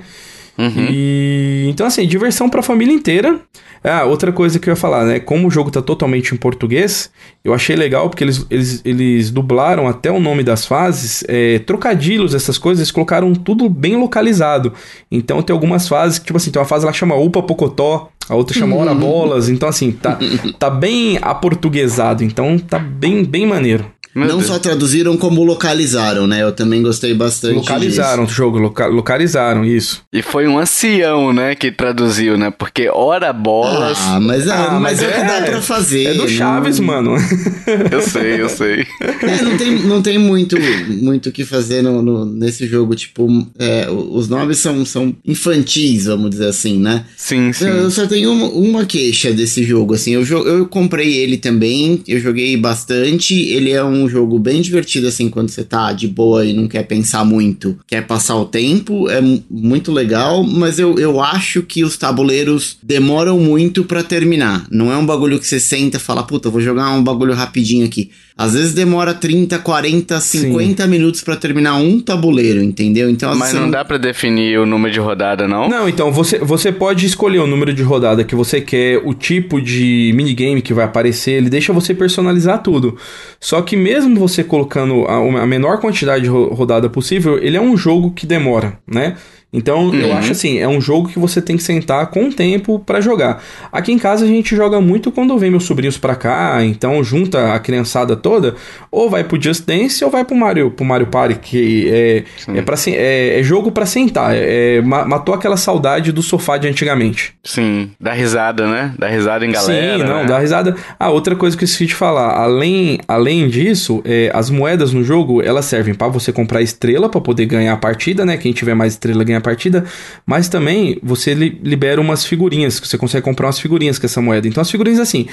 Uhum. 0.57 0.87
E 0.89 1.67
então 1.69 1.85
assim, 1.85 2.07
diversão 2.07 2.49
para 2.49 2.61
a 2.61 2.63
família 2.63 2.93
inteira. 2.93 3.39
Ah, 3.83 4.03
outra 4.03 4.31
coisa 4.31 4.59
que 4.59 4.69
eu 4.69 4.71
ia 4.71 4.75
falar, 4.75 5.05
né? 5.05 5.19
Como 5.19 5.47
o 5.47 5.51
jogo 5.51 5.69
tá 5.69 5.81
totalmente 5.81 6.33
em 6.33 6.37
português, 6.37 7.11
eu 7.43 7.53
achei 7.53 7.75
legal 7.75 8.09
porque 8.09 8.23
eles, 8.23 8.45
eles, 8.49 8.81
eles 8.83 9.31
dublaram 9.31 9.87
até 9.87 10.11
o 10.11 10.19
nome 10.19 10.43
das 10.43 10.65
fases, 10.65 11.23
é, 11.27 11.59
trocadilhos, 11.59 12.33
essas 12.33 12.57
coisas, 12.57 12.81
eles 12.81 12.91
colocaram 12.91 13.33
tudo 13.33 13.69
bem 13.69 13.95
localizado. 13.95 14.73
Então 15.11 15.41
tem 15.41 15.53
algumas 15.53 15.87
fases 15.87 16.19
que, 16.19 16.25
tipo 16.25 16.37
assim, 16.37 16.51
tem 16.51 16.59
uma 16.59 16.67
fase 16.67 16.85
lá 16.85 16.91
que 16.91 16.97
chama 16.97 17.15
Upa 17.15 17.41
Pocotó, 17.41 18.09
a 18.27 18.35
outra 18.35 18.57
chama 18.57 18.75
Ora 18.75 18.91
uhum. 18.91 18.99
Bolas, 18.99 19.47
então 19.47 19.69
assim, 19.69 19.91
tá, 19.91 20.17
tá 20.59 20.69
bem 20.69 21.17
aportuguesado, 21.21 22.23
então 22.23 22.57
tá 22.57 22.79
bem, 22.79 23.23
bem 23.23 23.45
maneiro. 23.45 23.85
Meu 24.17 24.27
não 24.27 24.37
Deus. 24.37 24.47
só 24.47 24.57
traduziram, 24.57 25.15
como 25.15 25.43
localizaram, 25.43 26.25
né? 26.25 26.41
Eu 26.41 26.51
também 26.51 26.81
gostei 26.81 27.13
bastante 27.13 27.53
Localizaram 27.53 28.23
disso. 28.23 28.33
o 28.33 28.35
jogo, 28.35 28.57
loca 28.57 28.87
localizaram, 28.87 29.63
isso. 29.63 30.01
E 30.11 30.23
foi 30.23 30.47
um 30.47 30.57
ancião, 30.57 31.31
né, 31.31 31.53
que 31.53 31.71
traduziu, 31.71 32.35
né? 32.35 32.49
Porque 32.49 32.89
ora 32.91 33.31
bolas... 33.31 33.99
Ah, 34.01 34.19
mas, 34.19 34.47
é, 34.47 34.51
ah, 34.51 34.71
mas, 34.71 34.81
mas 34.81 35.03
é, 35.03 35.05
é, 35.05 35.11
que 35.11 35.23
dá 35.23 35.41
pra 35.43 35.61
fazer. 35.61 36.03
É 36.05 36.13
do 36.15 36.27
Chaves, 36.27 36.79
não... 36.79 36.87
mano. 36.87 37.15
eu 37.91 38.01
sei, 38.01 38.41
eu 38.41 38.49
sei. 38.49 38.87
É, 39.01 39.41
não 39.43 39.55
tem, 39.55 39.79
não 39.83 40.01
tem 40.01 40.17
muito 40.17 40.57
muito 40.99 41.29
o 41.29 41.31
que 41.31 41.45
fazer 41.45 41.83
no, 41.83 42.01
no, 42.01 42.25
nesse 42.25 42.65
jogo, 42.65 42.95
tipo... 42.95 43.27
É, 43.59 43.87
os 43.87 44.27
nomes 44.27 44.57
são, 44.57 44.83
são 44.83 45.15
infantis, 45.23 46.05
vamos 46.05 46.31
dizer 46.31 46.47
assim, 46.47 46.79
né? 46.79 47.05
Sim, 47.15 47.53
sim. 47.53 47.67
Eu 47.67 47.91
só 47.91 48.07
tenho 48.07 48.31
uma, 48.31 48.47
uma 48.47 48.85
queixa 48.85 49.31
desse 49.31 49.63
jogo, 49.63 49.93
assim. 49.93 50.13
Eu, 50.13 50.23
eu 50.23 50.65
comprei 50.65 51.17
ele 51.17 51.37
também, 51.37 52.01
eu 52.07 52.19
joguei 52.19 52.57
bastante. 52.57 53.35
Ele 53.35 53.71
é 53.71 53.83
um 53.83 54.06
um 54.07 54.09
jogo 54.09 54.39
bem 54.39 54.61
divertido, 54.61 55.07
assim, 55.07 55.29
quando 55.29 55.49
você 55.49 55.63
tá 55.63 55.91
de 55.93 56.07
boa 56.07 56.45
e 56.45 56.53
não 56.53 56.67
quer 56.67 56.83
pensar 56.83 57.23
muito, 57.23 57.77
quer 57.85 58.07
passar 58.07 58.35
o 58.37 58.45
tempo, 58.45 59.09
é 59.09 59.21
muito 59.49 59.91
legal, 59.91 60.43
mas 60.43 60.79
eu, 60.79 60.97
eu 60.97 61.21
acho 61.21 61.61
que 61.61 61.83
os 61.83 61.97
tabuleiros 61.97 62.77
demoram 62.81 63.39
muito 63.39 63.83
para 63.83 64.01
terminar. 64.01 64.65
Não 64.71 64.91
é 64.91 64.97
um 64.97 65.05
bagulho 65.05 65.39
que 65.39 65.45
você 65.45 65.59
senta 65.59 65.97
e 65.97 65.99
fala, 65.99 66.23
puta, 66.23 66.49
vou 66.49 66.61
jogar 66.61 66.91
um 66.91 67.03
bagulho 67.03 67.33
rapidinho 67.33 67.85
aqui. 67.85 68.09
Às 68.37 68.53
vezes 68.53 68.73
demora 68.73 69.15
30, 69.15 69.57
40, 69.57 70.19
50 70.19 70.83
Sim. 70.83 70.89
minutos 70.89 71.21
para 71.21 71.35
terminar 71.35 71.75
um 71.77 71.99
tabuleiro, 71.99 72.61
entendeu? 72.61 73.09
Então, 73.09 73.35
Mas 73.35 73.51
não 73.51 73.69
dá 73.69 73.83
para 73.83 73.97
definir 73.97 74.59
o 74.59 74.65
número 74.65 74.93
de 74.93 74.99
rodada, 74.99 75.47
não? 75.47 75.67
Não, 75.67 75.89
então 75.89 76.11
você, 76.11 76.37
você 76.37 76.71
pode 76.71 77.05
escolher 77.07 77.39
o 77.39 77.47
número 77.47 77.73
de 77.73 77.81
rodada 77.81 78.23
que 78.23 78.35
você 78.35 78.61
quer, 78.61 79.01
o 79.03 79.15
tipo 79.15 79.59
de 79.59 80.11
minigame 80.15 80.61
que 80.61 80.71
vai 80.71 80.85
aparecer, 80.85 81.31
ele 81.31 81.49
deixa 81.49 81.73
você 81.73 81.95
personalizar 81.95 82.61
tudo. 82.61 82.95
Só 83.39 83.59
que 83.63 83.75
mesmo 83.75 84.19
você 84.19 84.43
colocando 84.43 85.05
a, 85.05 85.41
a 85.41 85.47
menor 85.47 85.79
quantidade 85.79 86.25
de 86.25 86.29
rodada 86.29 86.87
possível, 86.89 87.39
ele 87.39 87.57
é 87.57 87.61
um 87.61 87.75
jogo 87.75 88.11
que 88.11 88.27
demora, 88.27 88.77
né? 88.87 89.15
Então, 89.51 89.85
uhum. 89.85 89.95
eu 89.95 90.13
acho 90.13 90.33
assim, 90.33 90.59
é 90.59 90.67
um 90.67 90.81
jogo 90.81 91.07
que 91.07 91.17
você 91.17 91.41
tem 91.41 91.55
que 91.55 91.63
sentar 91.63 92.07
com 92.07 92.25
o 92.25 92.33
tempo 92.33 92.79
para 92.79 92.99
jogar. 92.99 93.41
Aqui 93.71 93.93
em 93.93 93.97
casa 93.97 94.25
a 94.25 94.27
gente 94.27 94.53
joga 94.55 94.81
muito 94.81 95.09
quando 95.09 95.37
vem 95.37 95.49
meus 95.49 95.63
sobrinhos 95.63 95.97
pra 95.97 96.15
cá, 96.15 96.63
então 96.63 97.01
junta 97.01 97.53
a 97.53 97.59
criançada 97.59 98.15
toda, 98.15 98.55
ou 98.91 99.09
vai 99.09 99.23
pro 99.23 99.41
Just 99.41 99.65
Dance 99.65 100.03
ou 100.03 100.11
vai 100.11 100.25
pro 100.25 100.35
Mario, 100.35 100.71
pro 100.71 100.85
Mario 100.85 101.07
Party, 101.07 101.39
que 101.39 101.89
é, 101.89 102.23
é, 102.55 102.61
pra, 102.61 102.75
é, 102.87 103.39
é 103.39 103.43
jogo 103.43 103.71
para 103.71 103.85
sentar, 103.85 104.35
é, 104.35 104.77
é 104.77 104.81
matou 104.81 105.33
aquela 105.33 105.55
saudade 105.55 106.11
do 106.11 106.21
sofá 106.21 106.57
de 106.57 106.67
antigamente. 106.67 107.33
Sim, 107.41 107.91
dá 107.99 108.11
risada, 108.11 108.67
né? 108.67 108.93
Dá 108.99 109.07
risada 109.07 109.45
em 109.45 109.51
galera. 109.51 109.97
Sim, 109.97 110.03
não, 110.03 110.19
né? 110.19 110.25
dá 110.25 110.39
risada. 110.39 110.75
Ah, 110.99 111.09
outra 111.09 111.35
coisa 111.37 111.55
que 111.55 111.63
eu 111.63 111.67
esqueci 111.67 111.85
de 111.85 111.95
falar, 111.95 112.35
além, 112.35 112.99
além 113.07 113.47
disso, 113.47 114.01
é, 114.03 114.29
as 114.33 114.49
moedas 114.49 114.91
no 114.91 115.03
jogo, 115.03 115.41
elas 115.41 115.65
servem 115.65 115.93
para 115.93 116.09
você 116.09 116.33
comprar 116.33 116.61
estrela 116.61 117.07
para 117.07 117.21
poder 117.21 117.45
ganhar 117.45 117.73
a 117.73 117.77
partida, 117.77 118.25
né? 118.25 118.35
Quem 118.35 118.51
tiver 118.51 118.75
mais 118.75 118.93
estrela 118.93 119.23
ganha 119.23 119.36
a 119.37 119.41
partida, 119.41 119.85
mas 120.25 120.49
também 120.49 120.99
você 121.01 121.33
li 121.33 121.59
libera 121.63 121.99
umas 121.99 122.25
figurinhas, 122.25 122.79
você 122.79 122.97
consegue 122.97 123.23
comprar 123.23 123.47
umas 123.47 123.59
figurinhas 123.59 123.97
com 123.97 124.05
essa 124.05 124.21
moeda. 124.21 124.47
Então 124.47 124.61
as 124.61 124.69
figurinhas 124.69 124.99
assim, 124.99 125.27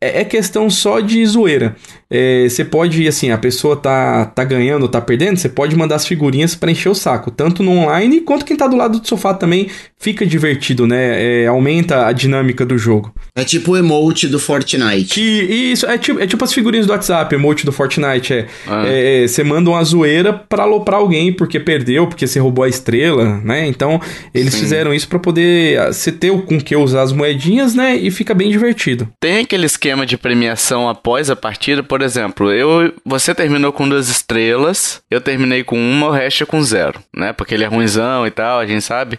é, 0.00 0.20
é 0.20 0.24
questão 0.24 0.68
só 0.68 1.00
de 1.00 1.24
zoeira. 1.26 1.76
É, 2.10 2.48
você 2.48 2.64
pode, 2.64 3.06
assim, 3.06 3.30
a 3.30 3.38
pessoa 3.38 3.76
tá, 3.76 4.26
tá 4.26 4.44
ganhando, 4.44 4.88
tá 4.88 5.00
perdendo, 5.00 5.36
você 5.36 5.48
pode 5.48 5.76
mandar 5.76 5.96
as 5.96 6.06
figurinhas 6.06 6.54
para 6.54 6.70
encher 6.70 6.88
o 6.88 6.94
saco, 6.94 7.30
tanto 7.30 7.62
no 7.62 7.72
online 7.72 8.20
quanto 8.20 8.44
quem 8.44 8.56
tá 8.56 8.66
do 8.66 8.76
lado 8.76 8.98
do 8.98 9.06
sofá 9.06 9.32
também 9.32 9.70
fica 10.00 10.26
divertido, 10.26 10.86
né? 10.86 11.42
É, 11.42 11.46
aumenta 11.46 12.06
a 12.06 12.12
dinâmica 12.12 12.64
do 12.64 12.78
jogo. 12.78 13.14
É 13.36 13.44
tipo 13.44 13.72
o 13.72 13.76
emote 13.76 14.26
do 14.26 14.38
Fortnite. 14.38 15.14
Que, 15.14 15.20
isso, 15.20 15.86
é 15.86 15.98
tipo, 15.98 16.18
é 16.18 16.26
tipo 16.26 16.42
as 16.42 16.52
figurinhas 16.52 16.86
do 16.86 16.92
WhatsApp, 16.92 17.32
emote 17.34 17.66
do 17.66 17.70
Fortnite. 17.70 18.32
É, 18.32 18.46
ah. 18.66 18.84
é, 18.86 19.24
é 19.24 19.28
você 19.28 19.44
manda 19.44 19.68
uma 19.70 19.84
zoeira 19.84 20.32
pra 20.32 20.62
aloprar 20.62 21.00
alguém 21.00 21.32
porque 21.32 21.60
perdeu, 21.60 22.06
porque 22.06 22.26
você 22.26 22.40
roubou 22.40 22.64
a 22.64 22.68
estrela, 22.68 23.40
né? 23.44 23.66
Então, 23.66 24.00
eles 24.34 24.54
Sim. 24.54 24.60
fizeram 24.60 24.94
isso 24.94 25.06
para 25.06 25.18
poder 25.18 25.78
ah, 25.78 25.92
você 25.92 26.10
ter 26.10 26.30
com 26.42 26.58
que 26.58 26.74
usar 26.74 27.02
as 27.02 27.12
moedinhas, 27.12 27.74
né? 27.74 27.94
E 27.94 28.10
fica 28.10 28.32
bem 28.34 28.50
divertido. 28.50 29.06
Tem 29.20 29.40
aquele 29.40 29.66
esquema 29.66 30.06
de 30.06 30.16
premiação 30.16 30.88
após 30.88 31.28
a 31.28 31.36
partida, 31.36 31.82
por 31.82 32.00
exemplo, 32.00 32.50
eu 32.50 32.92
você 33.04 33.34
terminou 33.34 33.72
com 33.72 33.88
duas 33.88 34.08
estrelas, 34.08 35.02
eu 35.10 35.20
terminei 35.20 35.62
com 35.62 35.78
uma, 35.78 36.08
o 36.08 36.10
resto 36.10 36.42
é 36.42 36.46
com 36.46 36.62
zero, 36.62 36.98
né? 37.14 37.34
Porque 37.34 37.54
ele 37.54 37.64
é 37.64 37.66
ruimzão 37.66 38.26
e 38.26 38.30
tal, 38.30 38.60
a 38.60 38.66
gente 38.66 38.82
sabe. 38.82 39.18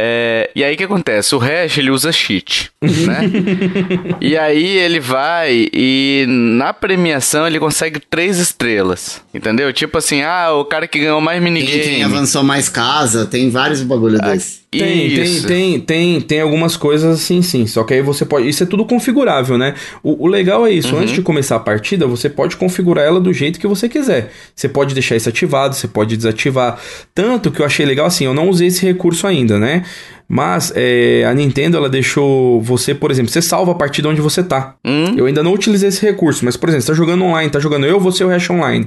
É, 0.00 0.48
e 0.54 0.62
aí 0.62 0.74
o 0.74 0.78
que 0.78 0.84
acontece? 0.84 1.34
O 1.34 1.38
hash 1.38 1.76
ele 1.76 1.90
usa 1.90 2.12
cheat, 2.12 2.70
né? 2.80 3.20
e 4.22 4.36
aí 4.36 4.78
ele 4.78 5.00
vai 5.00 5.68
e 5.72 6.24
na 6.28 6.72
premiação 6.72 7.44
ele 7.48 7.58
consegue 7.58 7.98
três 7.98 8.38
estrelas, 8.38 9.20
entendeu? 9.34 9.72
Tipo 9.72 9.98
assim, 9.98 10.22
ah, 10.22 10.52
o 10.52 10.64
cara 10.64 10.86
que 10.86 11.00
ganhou 11.00 11.20
mais 11.20 11.42
minigame. 11.42 11.82
Quem, 11.82 12.04
avançou 12.04 12.44
mais 12.44 12.68
casa, 12.68 13.26
tem 13.26 13.50
vários 13.50 13.82
bagulho 13.82 14.18
ah, 14.22 14.30
desses. 14.30 14.57
Tem, 14.70 15.14
tem, 15.14 15.42
tem, 15.42 15.80
tem, 15.80 16.20
tem 16.20 16.40
algumas 16.42 16.76
coisas 16.76 17.18
assim, 17.18 17.40
sim. 17.40 17.66
Só 17.66 17.84
que 17.84 17.94
aí 17.94 18.02
você 18.02 18.26
pode. 18.26 18.46
Isso 18.46 18.62
é 18.62 18.66
tudo 18.66 18.84
configurável, 18.84 19.56
né? 19.56 19.74
O, 20.02 20.24
o 20.24 20.26
legal 20.26 20.66
é 20.66 20.70
isso. 20.70 20.94
Uhum. 20.94 21.00
Antes 21.00 21.14
de 21.14 21.22
começar 21.22 21.56
a 21.56 21.60
partida, 21.60 22.06
você 22.06 22.28
pode 22.28 22.54
configurar 22.54 23.06
ela 23.06 23.18
do 23.18 23.32
jeito 23.32 23.58
que 23.58 23.66
você 23.66 23.88
quiser. 23.88 24.30
Você 24.54 24.68
pode 24.68 24.92
deixar 24.92 25.16
isso 25.16 25.28
ativado, 25.28 25.74
você 25.74 25.88
pode 25.88 26.18
desativar. 26.18 26.78
Tanto 27.14 27.50
que 27.50 27.62
eu 27.62 27.66
achei 27.66 27.86
legal 27.86 28.04
assim, 28.04 28.26
eu 28.26 28.34
não 28.34 28.50
usei 28.50 28.68
esse 28.68 28.84
recurso 28.84 29.26
ainda, 29.26 29.58
né? 29.58 29.84
Mas 30.28 30.70
é, 30.76 31.24
a 31.24 31.32
Nintendo 31.32 31.78
ela 31.78 31.88
deixou 31.88 32.60
você, 32.60 32.94
por 32.94 33.10
exemplo, 33.10 33.32
você 33.32 33.40
salva 33.40 33.72
a 33.72 33.74
partida 33.74 34.10
onde 34.10 34.20
você 34.20 34.42
tá. 34.42 34.74
Hum? 34.84 35.14
Eu 35.16 35.24
ainda 35.24 35.42
não 35.42 35.54
utilizei 35.54 35.88
esse 35.88 36.04
recurso, 36.04 36.44
mas 36.44 36.54
por 36.54 36.68
exemplo, 36.68 36.82
você 36.82 36.92
tá 36.92 36.94
jogando 36.94 37.24
online, 37.24 37.50
tá 37.50 37.58
jogando 37.58 37.86
eu, 37.86 37.98
você 37.98 38.22
e 38.22 38.26
o 38.26 38.28
Hash 38.28 38.50
Online. 38.50 38.86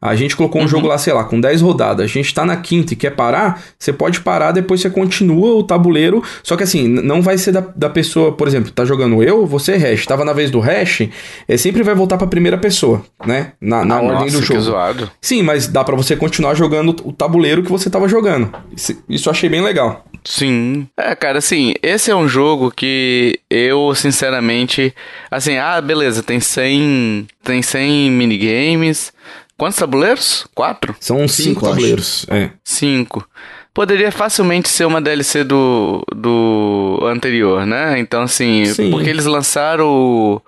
A 0.00 0.14
gente 0.14 0.36
colocou 0.36 0.60
um 0.60 0.64
uhum. 0.64 0.68
jogo 0.68 0.86
lá, 0.86 0.96
sei 0.96 1.12
lá, 1.12 1.24
com 1.24 1.40
10 1.40 1.60
rodadas. 1.60 2.04
A 2.04 2.08
gente 2.08 2.32
tá 2.32 2.44
na 2.44 2.56
quinta 2.56 2.92
e 2.92 2.96
quer 2.96 3.10
parar, 3.10 3.62
você 3.76 3.92
pode 3.92 4.20
parar, 4.20 4.52
depois 4.52 4.80
você 4.80 4.88
continua 4.88 5.56
o 5.56 5.62
tabuleiro. 5.62 6.22
Só 6.42 6.56
que 6.56 6.62
assim, 6.62 6.86
não 6.86 7.20
vai 7.20 7.36
ser 7.36 7.50
da, 7.50 7.60
da 7.74 7.90
pessoa, 7.90 8.30
por 8.32 8.46
exemplo, 8.46 8.70
tá 8.70 8.84
jogando 8.84 9.22
eu, 9.22 9.44
você 9.44 9.76
hash. 9.76 10.06
Tava 10.06 10.24
na 10.24 10.32
vez 10.32 10.52
do 10.52 10.60
hash, 10.60 11.08
é, 11.48 11.56
sempre 11.56 11.82
vai 11.82 11.96
voltar 11.96 12.16
pra 12.16 12.28
primeira 12.28 12.56
pessoa, 12.56 13.02
né? 13.26 13.52
Na, 13.60 13.84
na 13.84 13.96
ah, 13.96 14.02
ordem 14.02 14.26
nossa, 14.26 14.38
do 14.38 14.42
jogo. 14.42 14.60
Que 14.60 14.64
zoado. 14.66 15.10
Sim, 15.20 15.42
mas 15.42 15.66
dá 15.66 15.82
para 15.82 15.96
você 15.96 16.14
continuar 16.14 16.54
jogando 16.54 16.94
o 17.04 17.12
tabuleiro 17.12 17.64
que 17.64 17.70
você 17.70 17.90
tava 17.90 18.08
jogando. 18.08 18.52
Isso, 18.76 18.96
isso 19.08 19.28
eu 19.28 19.32
achei 19.32 19.48
bem 19.48 19.62
legal. 19.62 20.04
Sim. 20.24 20.86
É, 20.96 21.14
cara, 21.16 21.38
assim, 21.38 21.74
esse 21.82 22.10
é 22.10 22.14
um 22.14 22.28
jogo 22.28 22.70
que 22.70 23.40
eu, 23.50 23.94
sinceramente, 23.94 24.94
assim, 25.30 25.56
ah, 25.56 25.80
beleza, 25.80 26.22
tem 26.22 26.38
100, 26.38 27.26
tem 27.42 27.62
100 27.62 28.10
minigames, 28.10 29.12
Quantos 29.58 29.76
tabuleiros? 29.76 30.46
Quatro? 30.54 30.94
São 31.00 31.26
cinco, 31.26 31.28
cinco 31.28 31.60
tabuleiros, 31.66 32.24
é. 32.30 32.50
Cinco. 32.62 33.28
Poderia 33.74 34.12
facilmente 34.12 34.68
ser 34.68 34.86
uma 34.86 35.00
DLC 35.00 35.42
do, 35.42 36.04
do 36.14 37.00
anterior, 37.02 37.66
né? 37.66 37.98
Então, 37.98 38.22
assim, 38.22 38.64
Sim. 38.66 38.90
porque 38.90 39.10
eles 39.10 39.26
lançaram 39.26 39.86
o, 39.86 40.42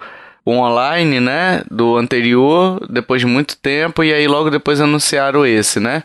o 0.45 0.53
online, 0.53 1.19
né? 1.19 1.63
Do 1.69 1.97
anterior, 1.97 2.87
depois 2.89 3.21
de 3.21 3.27
muito 3.27 3.57
tempo, 3.57 4.05
e 4.05 4.13
aí 4.15 4.29
logo 4.29 4.49
depois 4.49 4.81
anunciaram 4.81 5.45
esse, 5.45 5.81
né? 5.81 6.05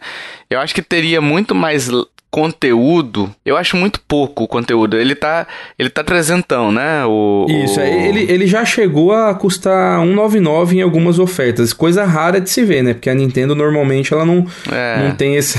Eu 0.50 0.60
acho 0.60 0.74
que 0.74 0.82
teria 0.82 1.22
muito 1.22 1.54
mais 1.54 1.88
conteúdo, 2.36 3.34
eu 3.46 3.56
acho 3.56 3.78
muito 3.78 4.02
pouco 4.06 4.44
o 4.44 4.48
conteúdo. 4.48 4.98
Ele 4.98 5.16
tá, 5.16 5.48
ele 5.80 5.90
tá 5.90 6.04
trezentão, 6.04 6.70
né? 6.70 7.06
O, 7.06 7.46
Isso, 7.48 7.80
o... 7.80 7.82
Ele, 7.82 8.30
ele 8.30 8.46
já 8.46 8.66
chegou 8.66 9.14
a 9.14 9.34
custar 9.34 10.02
1,99 10.02 10.74
em 10.74 10.82
algumas 10.82 11.18
ofertas. 11.18 11.72
Coisa 11.72 12.04
rara 12.04 12.42
de 12.42 12.50
se 12.50 12.62
ver, 12.66 12.84
né? 12.84 12.94
Porque 12.94 13.10
a 13.10 13.16
Nintendo 13.16 13.56
normalmente 13.56 14.14
ela 14.14 14.26
não, 14.26 14.46
é. 14.70 15.08
não 15.08 15.16
tem 15.16 15.38
esse, 15.38 15.58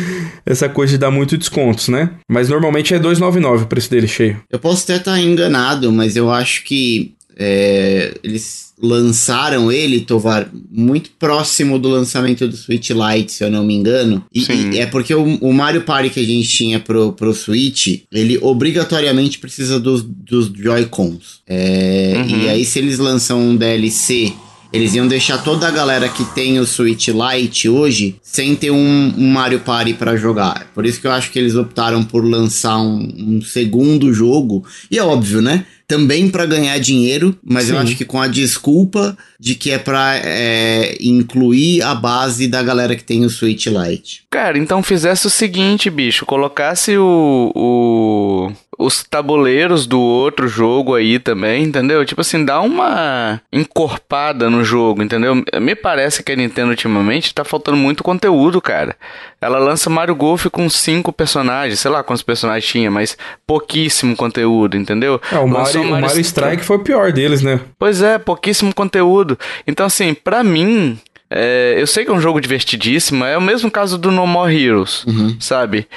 essa 0.46 0.66
coisa 0.66 0.92
de 0.92 0.98
dar 0.98 1.10
muito 1.10 1.36
descontos, 1.36 1.88
né? 1.88 2.12
Mas 2.26 2.48
normalmente 2.48 2.94
é 2.94 2.98
2,99 2.98 3.64
o 3.64 3.66
preço 3.66 3.90
dele 3.90 4.08
cheio. 4.08 4.40
Eu 4.50 4.58
posso 4.58 4.84
até 4.84 4.96
estar 4.96 5.20
enganado, 5.20 5.92
mas 5.92 6.16
eu 6.16 6.30
acho 6.30 6.64
que 6.64 7.12
é, 7.36 8.14
eles 8.22 8.72
lançaram 8.80 9.70
ele, 9.70 10.00
Tovar, 10.00 10.48
muito 10.70 11.10
próximo 11.18 11.78
do 11.78 11.88
lançamento 11.88 12.46
do 12.46 12.56
Switch 12.56 12.90
Lite, 12.90 13.32
se 13.32 13.44
eu 13.44 13.50
não 13.50 13.64
me 13.64 13.74
engano. 13.74 14.24
E, 14.32 14.44
e 14.72 14.78
é 14.78 14.86
porque 14.86 15.14
o, 15.14 15.22
o, 15.36 15.52
Mario 15.52 15.82
Party 15.82 16.10
que 16.10 16.20
a 16.20 16.24
gente 16.24 16.48
tinha 16.48 16.80
pro, 16.80 17.12
pro 17.12 17.32
Switch, 17.32 18.02
ele 18.12 18.38
obrigatoriamente 18.42 19.38
precisa 19.38 19.78
dos, 19.78 20.02
dos 20.02 20.50
Joy-Cons. 20.54 21.40
É, 21.46 22.14
uhum. 22.16 22.42
E 22.42 22.48
aí, 22.48 22.64
se 22.64 22.78
eles 22.78 22.98
lançam 22.98 23.40
um 23.40 23.56
DLC 23.56 24.32
eles 24.74 24.92
iam 24.92 25.06
deixar 25.06 25.38
toda 25.38 25.68
a 25.68 25.70
galera 25.70 26.08
que 26.08 26.24
tem 26.34 26.58
o 26.58 26.66
Switch 26.66 27.06
Lite 27.06 27.68
hoje 27.68 28.16
sem 28.20 28.56
ter 28.56 28.72
um, 28.72 29.14
um 29.16 29.28
Mario 29.28 29.60
Party 29.60 29.94
para 29.94 30.16
jogar. 30.16 30.66
Por 30.74 30.84
isso 30.84 31.00
que 31.00 31.06
eu 31.06 31.12
acho 31.12 31.30
que 31.30 31.38
eles 31.38 31.54
optaram 31.54 32.02
por 32.02 32.24
lançar 32.24 32.78
um, 32.78 33.08
um 33.16 33.40
segundo 33.40 34.12
jogo. 34.12 34.64
E 34.90 34.98
é 34.98 35.02
óbvio, 35.04 35.40
né? 35.40 35.64
Também 35.86 36.28
para 36.28 36.46
ganhar 36.46 36.78
dinheiro, 36.78 37.36
mas 37.44 37.66
Sim. 37.66 37.72
eu 37.72 37.78
acho 37.78 37.96
que 37.96 38.04
com 38.04 38.20
a 38.20 38.26
desculpa 38.26 39.16
de 39.38 39.54
que 39.54 39.70
é 39.70 39.78
para 39.78 40.16
é, 40.24 40.96
incluir 41.00 41.82
a 41.82 41.94
base 41.94 42.48
da 42.48 42.62
galera 42.62 42.96
que 42.96 43.04
tem 43.04 43.24
o 43.24 43.30
Switch 43.30 43.66
Lite. 43.66 44.24
Cara, 44.30 44.58
então 44.58 44.82
fizesse 44.82 45.26
o 45.26 45.30
seguinte, 45.30 45.90
bicho, 45.90 46.24
colocasse 46.24 46.96
o, 46.96 47.52
o 47.54 48.52
os 48.78 49.04
tabuleiros 49.04 49.86
do 49.86 50.00
outro 50.00 50.48
jogo 50.48 50.94
aí 50.94 51.18
também, 51.18 51.64
entendeu? 51.64 52.04
Tipo 52.04 52.20
assim, 52.20 52.44
dá 52.44 52.60
uma 52.60 53.40
encorpada 53.52 54.50
no 54.50 54.64
jogo, 54.64 55.02
entendeu? 55.02 55.42
Me 55.60 55.74
parece 55.74 56.22
que 56.22 56.32
a 56.32 56.36
Nintendo 56.36 56.70
ultimamente 56.70 57.34
tá 57.34 57.44
faltando 57.44 57.76
muito 57.76 58.02
conteúdo, 58.02 58.60
cara. 58.60 58.96
Ela 59.40 59.58
lança 59.58 59.90
Mario 59.90 60.14
Golf 60.14 60.46
com 60.46 60.68
cinco 60.68 61.12
personagens, 61.12 61.80
sei 61.80 61.90
lá 61.90 62.02
quantos 62.02 62.22
personagens 62.22 62.70
tinha, 62.70 62.90
mas 62.90 63.16
pouquíssimo 63.46 64.16
conteúdo, 64.16 64.76
entendeu? 64.76 65.20
É, 65.30 65.38
o 65.38 65.46
Mario, 65.46 65.82
o 65.82 65.90
Mario 65.90 66.20
Strike 66.20 66.64
foi 66.64 66.76
o 66.76 66.80
pior 66.80 67.12
deles, 67.12 67.42
né? 67.42 67.60
Pois 67.78 68.02
é, 68.02 68.18
pouquíssimo 68.18 68.74
conteúdo. 68.74 69.38
Então, 69.66 69.86
assim, 69.86 70.14
pra 70.14 70.42
mim, 70.42 70.98
é, 71.30 71.74
eu 71.78 71.86
sei 71.86 72.04
que 72.04 72.10
é 72.10 72.14
um 72.14 72.20
jogo 72.20 72.40
divertidíssimo, 72.40 73.24
é 73.24 73.36
o 73.36 73.42
mesmo 73.42 73.70
caso 73.70 73.98
do 73.98 74.10
No 74.10 74.26
More 74.26 74.54
Heroes, 74.54 75.04
uhum. 75.04 75.36
sabe? 75.40 75.88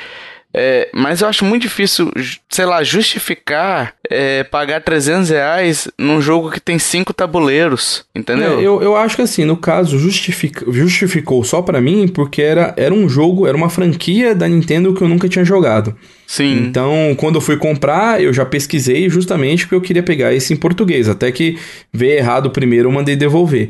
É, 0.60 0.89
mas 0.91 1.22
eu 1.22 1.28
acho 1.28 1.45
muito 1.45 1.62
difícil, 1.62 2.12
sei 2.49 2.66
lá, 2.66 2.84
justificar 2.84 3.93
é, 4.10 4.43
pagar 4.43 4.82
300 4.82 5.30
reais 5.30 5.88
num 5.97 6.22
jogo 6.22 6.51
que 6.51 6.60
tem 6.60 6.80
cinco 6.80 7.14
tabuleiros, 7.14 8.05
entendeu? 8.16 8.60
É, 8.60 8.64
eu, 8.64 8.82
eu 8.82 8.95
acho 8.95 9.16
que 9.16 9.22
assim, 9.22 9.45
no 9.45 9.58
caso, 9.58 9.97
justific, 9.97 10.64
justificou 10.72 11.43
só 11.43 11.62
para 11.62 11.82
mim 11.82 12.08
porque 12.08 12.41
era, 12.41 12.74
era 12.78 12.93
um 12.93 13.08
jogo, 13.08 13.47
era 13.47 13.55
uma 13.55 13.70
franquia 13.70 14.34
da 14.34 14.47
Nintendo 14.47 14.93
que 14.93 15.01
eu 15.01 15.08
nunca 15.08 15.28
tinha 15.28 15.45
jogado. 15.45 15.95
Sim. 16.28 16.66
Então, 16.68 17.16
quando 17.18 17.36
eu 17.36 17.41
fui 17.41 17.55
comprar, 17.55 18.22
eu 18.22 18.34
já 18.34 18.45
pesquisei 18.45 19.10
justamente 19.10 19.64
porque 19.64 19.76
eu 19.76 19.82
queria 19.82 20.03
pegar 20.03 20.34
esse 20.34 20.53
em 20.53 20.58
português. 20.58 21.08
Até 21.08 21.32
que 21.32 21.58
veio 21.93 22.18
errado 22.18 22.49
primeiro, 22.49 22.89
eu 22.89 22.91
mandei 22.91 23.16
devolver. 23.16 23.70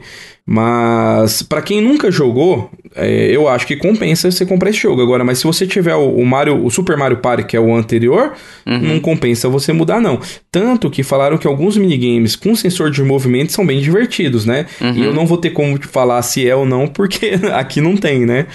Mas 0.50 1.44
para 1.44 1.62
quem 1.62 1.82
nunca 1.82 2.10
jogou, 2.10 2.72
é, 2.96 3.28
eu 3.30 3.50
acho 3.50 3.68
que 3.68 3.76
compensa 3.76 4.32
você 4.32 4.46
comprar 4.46 4.70
esse 4.70 4.80
jogo. 4.80 5.02
Agora, 5.02 5.24
mas 5.24 5.40
se 5.40 5.44
você 5.44 5.68
tiver 5.68 5.94
o, 5.94 6.16
o 6.16 6.26
Mario, 6.26 6.66
o 6.66 6.72
Super 6.72 6.96
Mario 6.96 7.18
Party, 7.18 7.44
que 7.44 7.58
é 7.58 7.60
o 7.60 7.76
anterior, 7.76 8.34
uhum. 8.66 8.80
não 8.80 9.00
compensa 9.02 9.50
você 9.50 9.74
mudar, 9.74 10.00
não. 10.00 10.22
Tanto 10.52 10.90
que 10.90 11.04
falaram 11.04 11.38
que 11.38 11.48
alguns 11.48 11.78
minigames 11.78 12.36
com 12.36 12.56
sensor 12.56 12.90
de 12.92 13.04
movimento 13.04 13.52
são 13.52 13.66
bem 13.66 13.80
divertidos, 13.80 14.46
né? 14.46 14.66
Uhum. 14.82 14.94
E 14.94 15.04
eu 15.04 15.14
não 15.14 15.26
vou 15.26 15.38
ter 15.38 15.52
como 15.52 15.78
te 15.78 15.88
falar 15.88 16.22
se 16.22 16.48
é 16.48 16.56
ou 16.56 16.66
não, 16.66 16.88
porque 16.88 17.32
aqui 17.54 17.82
não 17.82 17.96
tem, 17.98 18.26
né? 18.26 18.48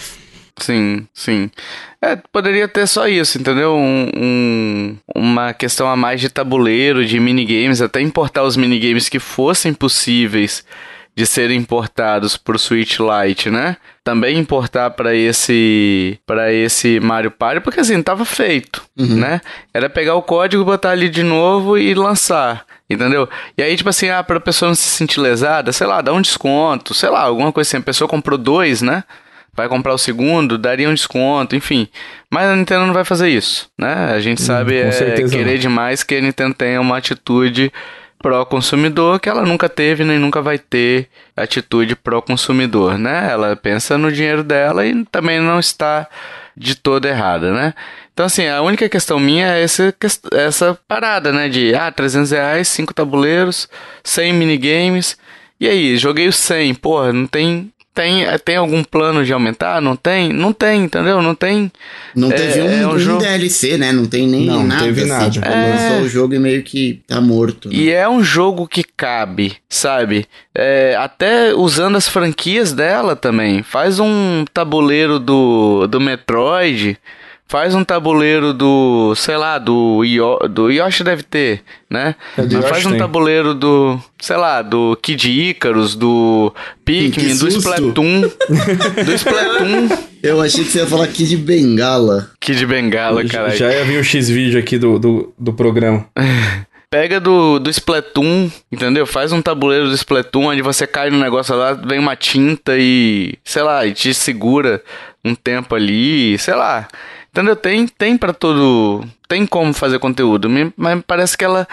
Sim, 0.59 1.07
sim. 1.14 1.51
É, 2.01 2.16
poderia 2.31 2.68
ter 2.68 2.87
só 2.87 3.09
isso, 3.09 3.39
entendeu? 3.39 3.75
Um, 3.75 4.11
um, 4.14 4.97
uma 5.14 5.55
questão 5.55 5.89
a 5.89 5.97
mais 5.97 6.20
de 6.20 6.29
tabuleiro, 6.29 7.05
de 7.05 7.18
minigames, 7.18 7.81
até 7.81 8.01
importar 8.01 8.43
os 8.43 8.57
minigames 8.57 9.09
que 9.09 9.18
fossem 9.18 9.73
possíveis 9.73 10.64
de 11.14 11.26
serem 11.26 11.58
importados 11.58 12.36
para 12.36 12.56
o 12.56 12.58
Switch 12.58 12.98
Lite, 12.98 13.50
né? 13.50 13.76
Também 14.02 14.38
importar 14.38 14.90
para 14.90 15.14
esse 15.14 16.18
para 16.26 16.52
esse 16.52 16.98
Mario 17.00 17.30
Party, 17.30 17.60
porque 17.60 17.80
assim, 17.80 18.02
tava 18.02 18.24
feito, 18.24 18.82
uhum. 18.98 19.16
né? 19.16 19.40
Era 19.72 19.90
pegar 19.90 20.14
o 20.14 20.22
código, 20.22 20.64
botar 20.64 20.90
ali 20.90 21.08
de 21.08 21.22
novo 21.22 21.76
e 21.76 21.94
lançar. 21.94 22.64
Entendeu? 22.88 23.28
E 23.56 23.62
aí, 23.62 23.74
tipo 23.74 23.88
assim, 23.88 24.10
ah, 24.10 24.22
pra 24.22 24.38
pessoa 24.38 24.68
não 24.68 24.74
se 24.74 24.82
sentir 24.82 25.18
lesada, 25.18 25.72
sei 25.72 25.86
lá, 25.86 26.02
dá 26.02 26.12
um 26.12 26.20
desconto, 26.20 26.92
sei 26.92 27.08
lá, 27.08 27.22
alguma 27.22 27.50
coisa 27.50 27.68
assim. 27.68 27.78
A 27.78 27.82
pessoa 27.82 28.08
comprou 28.08 28.36
dois, 28.36 28.82
né? 28.82 29.04
vai 29.54 29.68
comprar 29.68 29.92
o 29.92 29.98
segundo, 29.98 30.56
daria 30.56 30.88
um 30.88 30.94
desconto, 30.94 31.54
enfim. 31.54 31.88
Mas 32.30 32.46
a 32.46 32.56
Nintendo 32.56 32.86
não 32.86 32.94
vai 32.94 33.04
fazer 33.04 33.28
isso, 33.28 33.68
né? 33.78 34.12
A 34.14 34.20
gente 34.20 34.42
hum, 34.42 34.46
sabe 34.46 34.76
é 34.76 34.90
querer 35.28 35.54
não. 35.54 35.58
demais 35.58 36.02
que 36.02 36.14
a 36.14 36.20
Nintendo 36.20 36.54
tenha 36.54 36.80
uma 36.80 36.96
atitude 36.96 37.70
pró-consumidor 38.23 39.18
que 39.18 39.29
ela 39.29 39.43
nunca 39.43 39.68
teve 39.68 40.05
nem 40.05 40.18
nunca 40.18 40.41
vai 40.41 40.59
ter 40.59 41.09
atitude 41.37 41.97
pró-consumidor, 41.97 42.97
né? 42.97 43.29
Ela 43.31 43.57
pensa 43.57 43.99
no 43.99 44.12
dinheiro 44.12 44.45
dela 44.45 44.87
e 44.87 45.05
também 45.07 45.41
não 45.41 45.59
está 45.59 46.09
de 46.57 46.75
toda 46.75 47.09
errada, 47.09 47.53
né? 47.53 47.75
Então, 48.12 48.27
assim, 48.27 48.47
a 48.47 48.62
única 48.62 48.89
questão 48.89 49.18
minha 49.18 49.47
é 49.57 49.62
essa, 49.62 49.95
essa 50.33 50.79
parada, 50.87 51.33
né? 51.33 51.49
De, 51.49 51.75
ah, 51.75 51.91
300 51.91 52.31
reais, 52.31 52.68
5 52.68 52.95
tabuleiros, 52.95 53.68
100 54.05 54.33
minigames. 54.35 55.16
E 55.59 55.66
aí, 55.66 55.97
joguei 55.97 56.29
o 56.29 56.33
100, 56.33 56.75
porra, 56.75 57.12
não 57.12 57.27
tem 57.27 57.73
tem, 57.95 58.24
tem 58.45 58.57
algum 58.57 58.82
plano 58.82 59.24
de 59.24 59.32
aumentar? 59.32 59.80
Não 59.80 59.95
tem? 59.95 60.32
Não 60.32 60.53
tem, 60.53 60.84
entendeu? 60.84 61.20
Não 61.20 61.34
tem. 61.34 61.70
Não 62.14 62.30
teve 62.30 62.61
é, 62.61 62.62
um, 62.62 62.70
é 62.70 62.86
um, 62.86 62.95
um 62.95 62.99
jogo... 62.99 63.20
DLC, 63.20 63.76
né? 63.76 63.93
Não 63.93 64.07
tem 64.07 64.26
nem 64.26 64.47
não, 64.47 64.64
nada. 64.64 64.84
Teve 64.84 65.01
assim, 65.03 65.11
nada. 65.11 65.30
Tipo, 65.30 65.47
é... 65.47 65.70
lançou 65.70 66.07
o 66.07 66.09
jogo 66.09 66.34
e 66.34 66.38
meio 66.38 66.62
que 66.62 67.03
tá 67.07 67.20
morto. 67.20 67.68
Né? 67.68 67.74
E 67.74 67.90
é 67.90 68.09
um 68.09 68.22
jogo 68.22 68.66
que 68.66 68.82
cabe, 68.82 69.57
sabe? 69.68 70.26
É, 70.55 70.97
até 70.99 71.55
usando 71.55 71.97
as 71.97 72.09
franquias 72.09 72.72
dela 72.72 73.14
também. 73.14 73.62
Faz 73.62 74.01
um 74.01 74.45
tabuleiro 74.53 75.18
do, 75.18 75.86
do 75.86 76.01
Metroid 76.01 76.99
Faz 77.53 77.74
um 77.74 77.84
tabuleiro 77.84 78.55
do, 78.55 79.14
sei 79.14 79.36
lá, 79.36 79.59
do, 79.59 80.03
Yo, 80.07 80.38
do 80.48 80.70
Yoshi 80.70 81.05
deve 81.05 81.22
ter, 81.22 81.61
né? 81.90 82.14
É 82.38 82.46
Mas 82.50 82.66
faz 82.66 82.86
um 82.86 82.92
tem. 82.92 82.98
tabuleiro 82.98 83.53
do, 83.53 84.00
sei 84.18 84.38
lá, 84.38 84.62
do 84.62 84.98
Kid 85.03 85.30
Icarus, 85.30 85.94
do 85.94 86.50
Pikmin, 86.82 87.36
do 87.36 87.48
Splatoon. 87.48 88.22
do 89.05 89.12
Splatoon. 89.12 89.88
Eu 90.22 90.40
achei 90.40 90.64
que 90.64 90.70
você 90.70 90.78
ia 90.78 90.86
falar 90.86 91.07
Kid 91.09 91.36
Bengala. 91.36 92.30
Kid 92.40 92.64
Bengala, 92.64 93.22
cara. 93.26 93.55
Já 93.55 93.70
ia 93.70 93.84
vir 93.84 94.00
o 94.00 94.05
X-Vídeo 94.05 94.59
aqui 94.59 94.78
do, 94.78 94.98
do, 94.98 95.34
do 95.38 95.53
programa. 95.53 96.07
Pega 96.90 97.20
do, 97.20 97.59
do 97.59 97.68
Splatoon, 97.68 98.50
entendeu? 98.72 99.07
Faz 99.07 99.30
um 99.30 99.42
tabuleiro 99.42 99.90
do 99.90 99.94
Splatoon 99.94 100.46
onde 100.46 100.62
você 100.62 100.86
cai 100.86 101.11
no 101.11 101.18
negócio 101.18 101.55
lá, 101.55 101.74
vem 101.74 101.98
uma 101.98 102.16
tinta 102.16 102.78
e, 102.78 103.34
sei 103.44 103.62
lá, 103.62 103.86
e 103.86 103.92
te 103.92 104.14
segura 104.14 104.82
um 105.22 105.34
tempo 105.34 105.74
ali, 105.74 106.38
sei 106.38 106.55
lá. 106.55 106.88
Entendeu? 107.33 107.57
Tem, 107.57 107.87
tem 107.89 108.16
para 108.16 108.33
todo. 108.33 109.05
Tem 109.26 109.47
como 109.47 109.72
fazer 109.72 109.99
conteúdo, 109.99 110.49
mas 110.76 111.03
parece 111.07 111.37
que 111.37 111.45
ela 111.45 111.66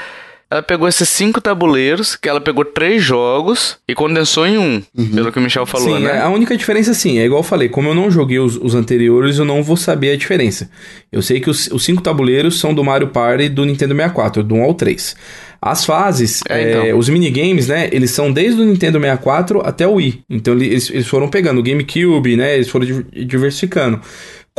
ela 0.52 0.64
pegou 0.64 0.88
esses 0.88 1.08
cinco 1.08 1.40
tabuleiros, 1.40 2.16
que 2.16 2.28
ela 2.28 2.42
pegou 2.42 2.66
três 2.66 3.04
jogos 3.04 3.78
e 3.88 3.94
condensou 3.94 4.48
em 4.48 4.58
um, 4.58 4.82
uhum. 4.98 5.10
pelo 5.10 5.32
que 5.32 5.38
o 5.38 5.42
Michel 5.42 5.66
falou, 5.68 5.96
sim, 5.96 6.04
né? 6.04 6.20
A 6.20 6.30
única 6.30 6.58
diferença, 6.58 6.92
sim, 6.96 7.20
é 7.20 7.26
igual 7.26 7.42
eu 7.42 7.44
falei, 7.44 7.70
como 7.70 7.90
eu 7.90 7.94
não 7.94 8.10
joguei 8.10 8.40
os, 8.40 8.56
os 8.56 8.74
anteriores, 8.74 9.38
eu 9.38 9.46
não 9.46 9.62
vou 9.62 9.78
saber 9.78 10.12
a 10.12 10.18
diferença. 10.18 10.68
Eu 11.12 11.22
sei 11.22 11.40
que 11.40 11.52
os, 11.52 11.68
os 11.68 11.84
cinco 11.84 12.02
tabuleiros 12.02 12.60
são 12.60 12.74
do 12.74 12.84
Mario 12.84 13.10
Party 13.10 13.48
do 13.48 13.64
Nintendo 13.64 13.94
64, 13.94 14.42
do 14.42 14.56
1 14.56 14.64
ao 14.64 14.74
3. 14.74 15.16
As 15.62 15.86
fases, 15.86 16.42
é, 16.50 16.70
então. 16.70 16.84
é, 16.84 16.96
os 16.96 17.10
minigames, 17.10 17.68
né? 17.68 17.88
Eles 17.92 18.12
são 18.12 18.32
desde 18.32 18.60
o 18.60 18.66
Nintendo 18.66 18.98
64 18.98 19.62
até 19.62 19.86
o 19.86 19.96
Wii. 19.96 20.24
Então 20.30 20.54
eles, 20.54 20.90
eles 20.90 21.06
foram 21.06 21.28
pegando 21.28 21.60
o 21.60 21.64
GameCube, 21.64 22.38
né? 22.38 22.56
Eles 22.56 22.70
foram 22.70 22.88
diversificando. 23.12 24.00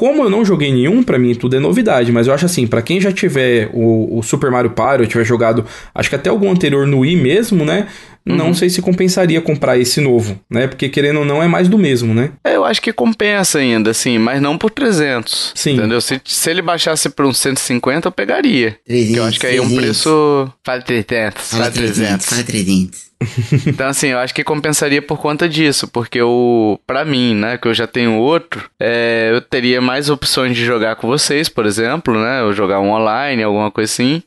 Como 0.01 0.25
eu 0.25 0.31
não 0.31 0.43
joguei 0.47 0.73
nenhum, 0.73 1.03
para 1.03 1.19
mim 1.19 1.35
tudo 1.35 1.57
é 1.57 1.61
novidade, 1.61 2.11
mas 2.11 2.27
eu 2.27 2.33
acho 2.33 2.47
assim, 2.47 2.67
para 2.67 2.81
quem 2.81 2.99
já 2.99 3.13
tiver 3.13 3.69
o, 3.75 4.17
o, 4.17 4.23
Super 4.23 4.51
Mario 4.51 4.71
Party, 4.71 5.03
ou 5.03 5.07
tiver 5.07 5.25
jogado, 5.25 5.63
acho 5.95 6.09
que 6.09 6.17
até 6.17 6.31
algum 6.31 6.51
anterior 6.51 6.87
no 6.87 7.01
Wii 7.01 7.17
mesmo, 7.17 7.67
né? 7.67 7.87
Uhum. 8.27 8.35
Não 8.35 8.55
sei 8.55 8.71
se 8.71 8.81
compensaria 8.81 9.43
comprar 9.43 9.77
esse 9.77 10.01
novo, 10.01 10.41
né? 10.49 10.67
Porque 10.67 10.89
querendo 10.89 11.19
ou 11.19 11.27
não 11.27 11.43
é 11.43 11.47
mais 11.47 11.69
do 11.69 11.77
mesmo, 11.77 12.15
né? 12.15 12.31
É, 12.43 12.57
eu 12.57 12.65
acho 12.65 12.81
que 12.81 12.95
compensa 12.95 13.59
ainda, 13.59 13.91
assim, 13.91 14.17
mas 14.17 14.41
não 14.41 14.57
por 14.57 14.71
300. 14.71 15.53
Sim. 15.55 15.75
Entendeu? 15.75 16.01
Se, 16.01 16.19
se 16.25 16.49
ele 16.49 16.63
baixasse 16.63 17.11
por 17.11 17.27
uns 17.27 17.37
150, 17.37 18.09
eu 18.09 18.13
pegaria. 18.13 18.79
300, 18.87 19.17
eu 19.17 19.25
acho 19.25 19.39
que 19.39 19.47
aí 19.47 19.59
é 19.59 19.63
um 19.63 19.77
preço. 19.77 20.51
Faz 20.65 20.83
300. 20.83 21.51
Faz 21.51 21.75
300. 21.75 22.27
Faz 22.27 22.43
300. 22.43 23.10
então, 23.67 23.89
assim, 23.89 24.09
eu 24.09 24.19
acho 24.19 24.35
que 24.35 24.43
compensaria 24.43 25.03
por 25.03 25.19
conta 25.19 25.49
disso, 25.49 25.87
porque 25.89 26.23
o 26.23 26.81
para 26.87 27.05
mim, 27.05 27.35
né, 27.35 27.59
que 27.59 27.69
eu 27.69 27.75
já 27.75 27.87
tenho 27.87 28.17
outro, 28.17 28.71
é, 28.81 29.31
eu 29.33 29.41
teria 29.43 29.81
mais 29.81 30.09
opções 30.09 30.57
de 30.57 30.65
jogar 30.65 30.97
com 30.97 31.07
vocês, 31.07 31.49
por 31.49 31.67
exemplo, 31.67 32.19
né, 32.19 32.43
ou 32.43 32.53
jogar 32.53 32.81
um 32.81 32.91
online, 32.91 33.43
alguma 33.43 33.71
coisa 33.71 33.93
assim. 33.93 34.23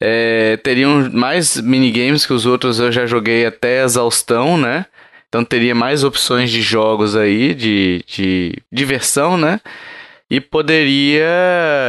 É, 0.00 0.56
teriam 0.56 1.08
mais 1.12 1.60
minigames 1.60 2.26
que 2.26 2.32
os 2.32 2.44
outros 2.44 2.80
eu 2.80 2.90
já 2.90 3.06
joguei 3.06 3.46
até 3.46 3.84
exaustão, 3.84 4.58
né? 4.58 4.86
Então 5.28 5.44
teria 5.44 5.74
mais 5.74 6.02
opções 6.02 6.50
de 6.50 6.60
jogos 6.60 7.16
aí, 7.16 7.54
de, 7.54 8.04
de 8.06 8.58
diversão, 8.70 9.38
né? 9.38 9.60
E 10.28 10.40
poderia, 10.40 11.24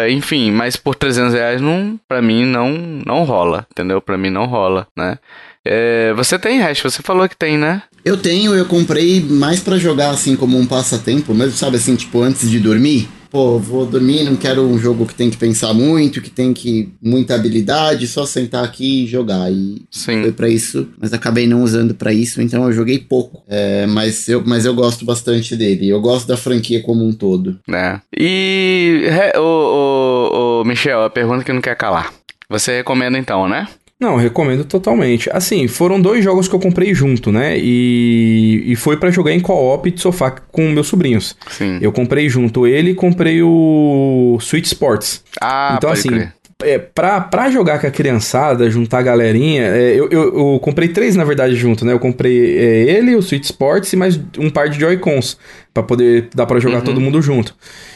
enfim, 0.10 0.52
mas 0.52 0.76
por 0.76 0.96
300 0.96 1.34
reais 1.34 1.62
não, 1.62 2.00
pra 2.08 2.22
mim 2.22 2.46
não, 2.46 2.72
não 3.06 3.24
rola, 3.24 3.66
entendeu? 3.72 4.00
Pra 4.02 4.18
mim 4.18 4.30
não 4.30 4.46
rola, 4.46 4.88
né? 4.96 5.18
É, 5.66 6.14
você 6.14 6.38
tem 6.38 6.60
hash, 6.60 6.82
você 6.82 7.02
falou 7.02 7.28
que 7.28 7.38
tem, 7.38 7.58
né? 7.58 7.84
Eu 8.04 8.18
tenho, 8.18 8.54
eu 8.54 8.66
comprei 8.66 9.22
mais 9.22 9.62
para 9.62 9.78
jogar 9.78 10.10
assim 10.10 10.36
como 10.36 10.58
um 10.58 10.66
passatempo, 10.66 11.34
mesmo 11.34 11.54
sabe 11.54 11.78
assim, 11.78 11.96
tipo 11.96 12.22
antes 12.22 12.50
de 12.50 12.60
dormir. 12.60 13.08
Pô, 13.32 13.58
vou 13.58 13.84
dormir, 13.84 14.24
não 14.26 14.36
quero 14.36 14.62
um 14.62 14.78
jogo 14.78 15.08
que 15.08 15.16
tem 15.16 15.32
que 15.32 15.38
pensar 15.38 15.74
muito, 15.74 16.22
que 16.22 16.30
tem 16.30 16.54
que 16.54 16.94
muita 17.02 17.34
habilidade, 17.34 18.06
só 18.06 18.28
sentar 18.28 18.64
aqui 18.64 19.06
e 19.06 19.08
jogar. 19.08 19.52
E 19.52 19.82
Sim. 19.90 20.22
foi 20.22 20.32
para 20.32 20.48
isso, 20.48 20.88
mas 21.02 21.14
acabei 21.14 21.48
não 21.48 21.64
usando 21.64 21.96
para 21.96 22.14
isso, 22.14 22.40
então 22.44 22.64
eu 22.66 22.72
joguei 22.72 23.00
pouco. 23.00 23.42
É, 23.48 23.88
mas, 23.88 24.28
eu, 24.28 24.44
mas 24.46 24.66
eu 24.66 24.76
gosto 24.76 25.04
bastante 25.04 25.56
dele. 25.56 25.90
Eu 25.90 26.00
gosto 26.00 26.28
da 26.28 26.38
franquia 26.38 26.84
como 26.84 27.04
um 27.04 27.12
todo. 27.12 27.58
É. 27.74 28.00
E 28.16 29.08
o, 29.36 29.40
o, 29.40 30.62
o 30.62 30.66
Michel, 30.66 31.04
a 31.04 31.10
pergunta 31.10 31.44
que 31.44 31.54
não 31.54 31.62
quer 31.62 31.76
calar. 31.76 32.14
Você 32.48 32.78
recomenda 32.78 33.18
então, 33.18 33.50
né? 33.50 33.68
Não, 34.04 34.18
recomendo 34.18 34.66
totalmente. 34.66 35.30
Assim, 35.32 35.66
foram 35.66 36.02
dois 36.02 36.22
jogos 36.22 36.50
que 36.50 36.54
eu 36.54 36.60
comprei 36.60 36.94
junto, 36.94 37.32
né? 37.32 37.58
E, 37.58 38.62
e 38.66 38.76
foi 38.76 38.98
para 38.98 39.10
jogar 39.10 39.32
em 39.32 39.40
co-op 39.40 39.90
de 39.90 40.02
sofá 40.02 40.30
com 40.30 40.70
meus 40.72 40.88
sobrinhos. 40.88 41.38
Sim. 41.50 41.80
Eu 41.82 41.90
comprei 41.94 42.28
junto 42.28 42.68
ele 42.68 42.92
e 42.92 42.96
comprei 42.96 43.42
o 43.42 44.38
Switch 44.42 44.66
Sports. 44.66 45.24
Ah, 45.40 45.76
então 45.78 45.90
assim, 45.90 46.10
crer. 46.10 46.34
É, 46.62 46.78
pra, 46.78 47.22
pra 47.22 47.50
jogar 47.50 47.80
com 47.80 47.88
a 47.88 47.92
criançada, 47.92 48.70
juntar 48.70 49.00
a 49.00 49.02
galerinha, 49.02 49.64
é, 49.64 49.92
eu, 49.94 50.10
eu, 50.10 50.54
eu, 50.54 50.60
comprei 50.62 50.90
três, 50.90 51.16
na 51.16 51.24
verdade, 51.24 51.56
junto, 51.56 51.86
né? 51.86 51.94
Eu 51.94 52.00
comprei 52.00 52.58
é, 52.58 52.82
ele, 52.90 53.16
o 53.16 53.22
Switch 53.22 53.46
Sports 53.46 53.94
e 53.94 53.96
mais 53.96 54.20
um 54.38 54.50
par 54.50 54.68
de 54.68 54.80
Joy-Cons, 54.80 55.38
pra 55.74 55.82
poder 55.82 56.30
dar 56.36 56.46
para 56.46 56.60
jogar 56.60 56.78
uhum. 56.78 56.84
todo 56.84 57.02
mundo 57.02 57.22
junto. 57.22 57.56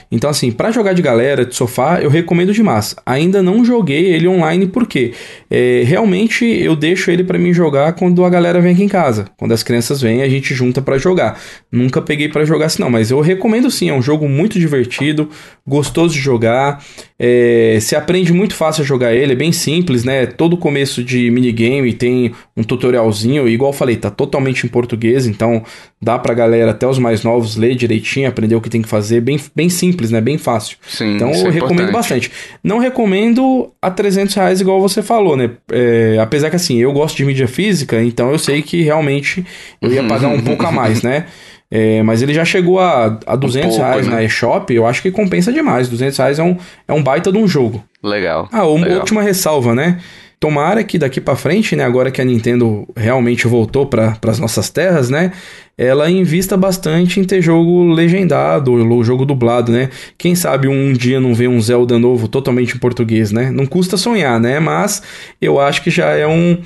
Então, 0.09 0.29
assim, 0.29 0.51
para 0.51 0.71
jogar 0.71 0.93
de 0.93 1.01
galera, 1.01 1.45
de 1.45 1.53
sofá, 1.53 1.99
eu 2.01 2.09
recomendo 2.09 2.53
demais. 2.53 2.95
Ainda 3.05 3.43
não 3.43 3.63
joguei 3.63 4.05
ele 4.05 4.27
online 4.27 4.67
porque 4.67 5.11
é, 5.51 5.83
realmente 5.85 6.45
eu 6.45 6.75
deixo 6.75 7.11
ele 7.11 7.23
para 7.25 7.37
mim 7.37 7.53
jogar 7.53 7.93
quando 7.93 8.23
a 8.23 8.29
galera 8.29 8.61
vem 8.61 8.71
aqui 8.71 8.83
em 8.83 8.87
casa. 8.87 9.25
Quando 9.37 9.51
as 9.51 9.63
crianças 9.63 10.01
vêm, 10.01 10.21
a 10.21 10.29
gente 10.29 10.55
junta 10.55 10.81
para 10.81 10.97
jogar. 10.97 11.39
Nunca 11.69 12.01
peguei 12.01 12.29
para 12.29 12.45
jogar 12.45 12.67
assim, 12.67 12.81
não, 12.81 12.89
mas 12.89 13.11
eu 13.11 13.19
recomendo 13.19 13.69
sim. 13.69 13.89
É 13.89 13.93
um 13.93 14.01
jogo 14.01 14.29
muito 14.29 14.57
divertido, 14.57 15.29
gostoso 15.67 16.13
de 16.13 16.21
jogar. 16.21 16.81
É, 17.19 17.77
se 17.81 17.95
aprende 17.95 18.31
muito 18.31 18.55
fácil 18.55 18.83
a 18.83 18.85
jogar 18.85 19.13
ele, 19.13 19.33
é 19.33 19.35
bem 19.35 19.51
simples, 19.51 20.05
né? 20.05 20.25
Todo 20.25 20.55
começo 20.55 21.03
de 21.03 21.29
minigame 21.29 21.91
tem 21.91 22.31
um 22.55 22.63
tutorialzinho, 22.63 23.47
igual 23.47 23.71
eu 23.71 23.77
falei, 23.77 23.97
tá 23.97 24.09
totalmente 24.09 24.65
em 24.65 24.69
português, 24.69 25.27
então 25.27 25.63
dá 26.01 26.17
pra 26.17 26.33
galera, 26.33 26.71
até 26.71 26.87
os 26.87 26.99
mais 26.99 27.23
novos, 27.23 27.55
ler 27.55 27.66
direitinho, 27.75 28.27
aprender 28.27 28.55
o 28.55 28.61
que 28.61 28.69
tem 28.69 28.81
que 28.81 28.87
fazer, 28.87 29.21
bem, 29.21 29.39
bem 29.55 29.69
simples, 29.69 30.11
né? 30.11 30.21
Bem 30.21 30.37
fácil. 30.37 30.77
Sim, 30.87 31.15
então 31.15 31.31
eu 31.31 31.47
é 31.47 31.49
recomendo 31.49 31.91
bastante. 31.91 32.31
Não 32.63 32.79
recomendo 32.79 33.71
a 33.81 33.89
300 33.89 34.35
reais, 34.35 34.61
igual 34.61 34.81
você 34.81 35.01
falou, 35.01 35.35
né? 35.35 35.51
É, 35.71 36.17
apesar 36.19 36.49
que 36.49 36.55
assim, 36.55 36.77
eu 36.77 36.91
gosto 36.91 37.17
de 37.17 37.25
mídia 37.25 37.47
física, 37.47 38.01
então 38.01 38.31
eu 38.31 38.39
sei 38.39 38.61
que 38.61 38.81
realmente 38.81 39.45
eu 39.81 39.91
ia 39.91 40.03
pagar 40.03 40.29
um 40.29 40.41
pouco 40.41 40.65
a 40.65 40.71
mais, 40.71 41.01
né? 41.01 41.25
É, 41.69 42.01
mas 42.01 42.21
ele 42.21 42.33
já 42.33 42.45
chegou 42.45 42.79
a, 42.79 43.19
a 43.25 43.35
200 43.35 43.67
um 43.67 43.69
pouco, 43.69 43.83
reais 43.83 44.07
né? 44.07 44.15
na 44.15 44.23
eShop, 44.23 44.73
eu 44.73 44.87
acho 44.87 45.01
que 45.01 45.11
compensa 45.11 45.51
demais. 45.51 45.89
200 45.89 46.17
reais 46.17 46.39
é 46.39 46.43
um, 46.43 46.55
é 46.87 46.93
um 46.93 47.03
baita 47.03 47.29
de 47.31 47.37
um 47.37 47.47
jogo. 47.47 47.83
Legal. 48.01 48.47
Ah, 48.51 48.65
uma 48.65 48.85
legal. 48.85 48.99
última 48.99 49.21
ressalva, 49.21 49.75
né? 49.75 49.99
Tomara 50.39 50.83
que 50.83 50.99
daqui 50.99 51.19
para 51.19 51.35
frente, 51.35 51.75
né, 51.75 51.83
agora 51.83 52.11
que 52.11 52.21
a 52.21 52.25
Nintendo 52.25 52.87
realmente 52.95 53.47
voltou 53.47 53.87
para 53.87 54.19
as 54.27 54.37
nossas 54.37 54.69
terras, 54.69 55.09
né, 55.09 55.31
ela 55.77 56.09
invista 56.11 56.55
bastante 56.55 57.19
em 57.19 57.23
ter 57.23 57.41
jogo 57.41 57.85
legendado, 57.85 58.71
ou 58.71 59.03
jogo 59.03 59.25
dublado, 59.25 59.71
né? 59.71 59.89
Quem 60.17 60.33
sabe 60.33 60.67
um 60.67 60.91
dia 60.91 61.19
não 61.19 61.35
vê 61.35 61.47
um 61.47 61.61
Zelda 61.61 61.99
novo 61.99 62.27
totalmente 62.27 62.75
em 62.75 62.79
português, 62.79 63.31
né? 63.31 63.51
Não 63.51 63.65
custa 63.67 63.95
sonhar, 63.95 64.39
né? 64.39 64.59
Mas 64.59 65.03
eu 65.39 65.59
acho 65.59 65.83
que 65.83 65.91
já 65.91 66.09
é 66.11 66.25
um 66.25 66.57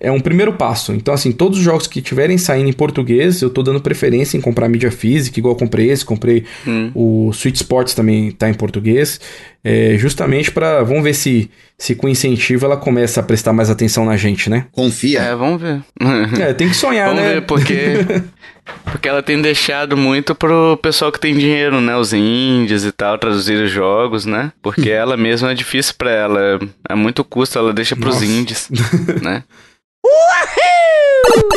é 0.00 0.10
um 0.10 0.18
primeiro 0.18 0.54
passo. 0.54 0.92
Então, 0.92 1.12
assim, 1.12 1.30
todos 1.30 1.58
os 1.58 1.64
jogos 1.64 1.86
que 1.86 2.00
tiverem 2.00 2.38
saindo 2.38 2.70
em 2.70 2.72
português, 2.72 3.42
eu 3.42 3.50
tô 3.50 3.62
dando 3.62 3.80
preferência 3.80 4.38
em 4.38 4.40
comprar 4.40 4.68
mídia 4.68 4.90
física, 4.90 5.38
igual 5.38 5.54
eu 5.54 5.58
comprei 5.58 5.90
esse, 5.90 6.04
comprei 6.04 6.44
hum. 6.66 6.90
o 6.94 7.32
Switch 7.34 7.56
Sports 7.56 7.94
também 7.94 8.30
tá 8.30 8.48
em 8.48 8.54
português, 8.54 9.20
é, 9.62 9.96
justamente 9.98 10.50
para 10.50 10.82
vamos 10.82 11.04
ver 11.04 11.14
se 11.14 11.50
se 11.76 11.94
com 11.94 12.08
incentivo 12.08 12.66
ela 12.66 12.76
começa 12.76 13.20
a 13.20 13.22
prestar 13.22 13.52
mais 13.52 13.70
atenção 13.70 14.04
na 14.04 14.16
gente, 14.16 14.50
né? 14.50 14.66
Confia. 14.72 15.20
É, 15.20 15.34
vamos 15.34 15.60
ver. 15.60 15.82
é, 16.40 16.52
tem 16.52 16.68
que 16.68 16.76
sonhar, 16.76 17.08
vamos 17.08 17.22
né? 17.22 17.40
Vamos 17.40 17.40
ver, 17.40 17.46
porque 17.46 18.22
porque 18.84 19.08
ela 19.08 19.22
tem 19.22 19.40
deixado 19.40 19.96
muito 19.96 20.34
pro 20.34 20.78
pessoal 20.82 21.10
que 21.12 21.20
tem 21.20 21.34
dinheiro, 21.34 21.80
né? 21.80 21.96
Os 21.96 22.12
índios 22.12 22.84
e 22.84 22.92
tal, 22.92 23.18
traduzir 23.18 23.62
os 23.62 23.70
jogos, 23.70 24.24
né? 24.24 24.52
Porque 24.62 24.88
ela 24.92 25.16
mesma 25.16 25.52
é 25.52 25.54
difícil 25.54 25.94
para 25.96 26.10
ela, 26.10 26.58
é 26.88 26.94
muito 26.94 27.24
custo, 27.24 27.58
ela 27.58 27.72
deixa 27.72 27.96
pros 27.96 28.14
Nossa. 28.14 28.26
índios, 28.26 28.68
né? 29.22 29.44
Uhul! 30.04 31.48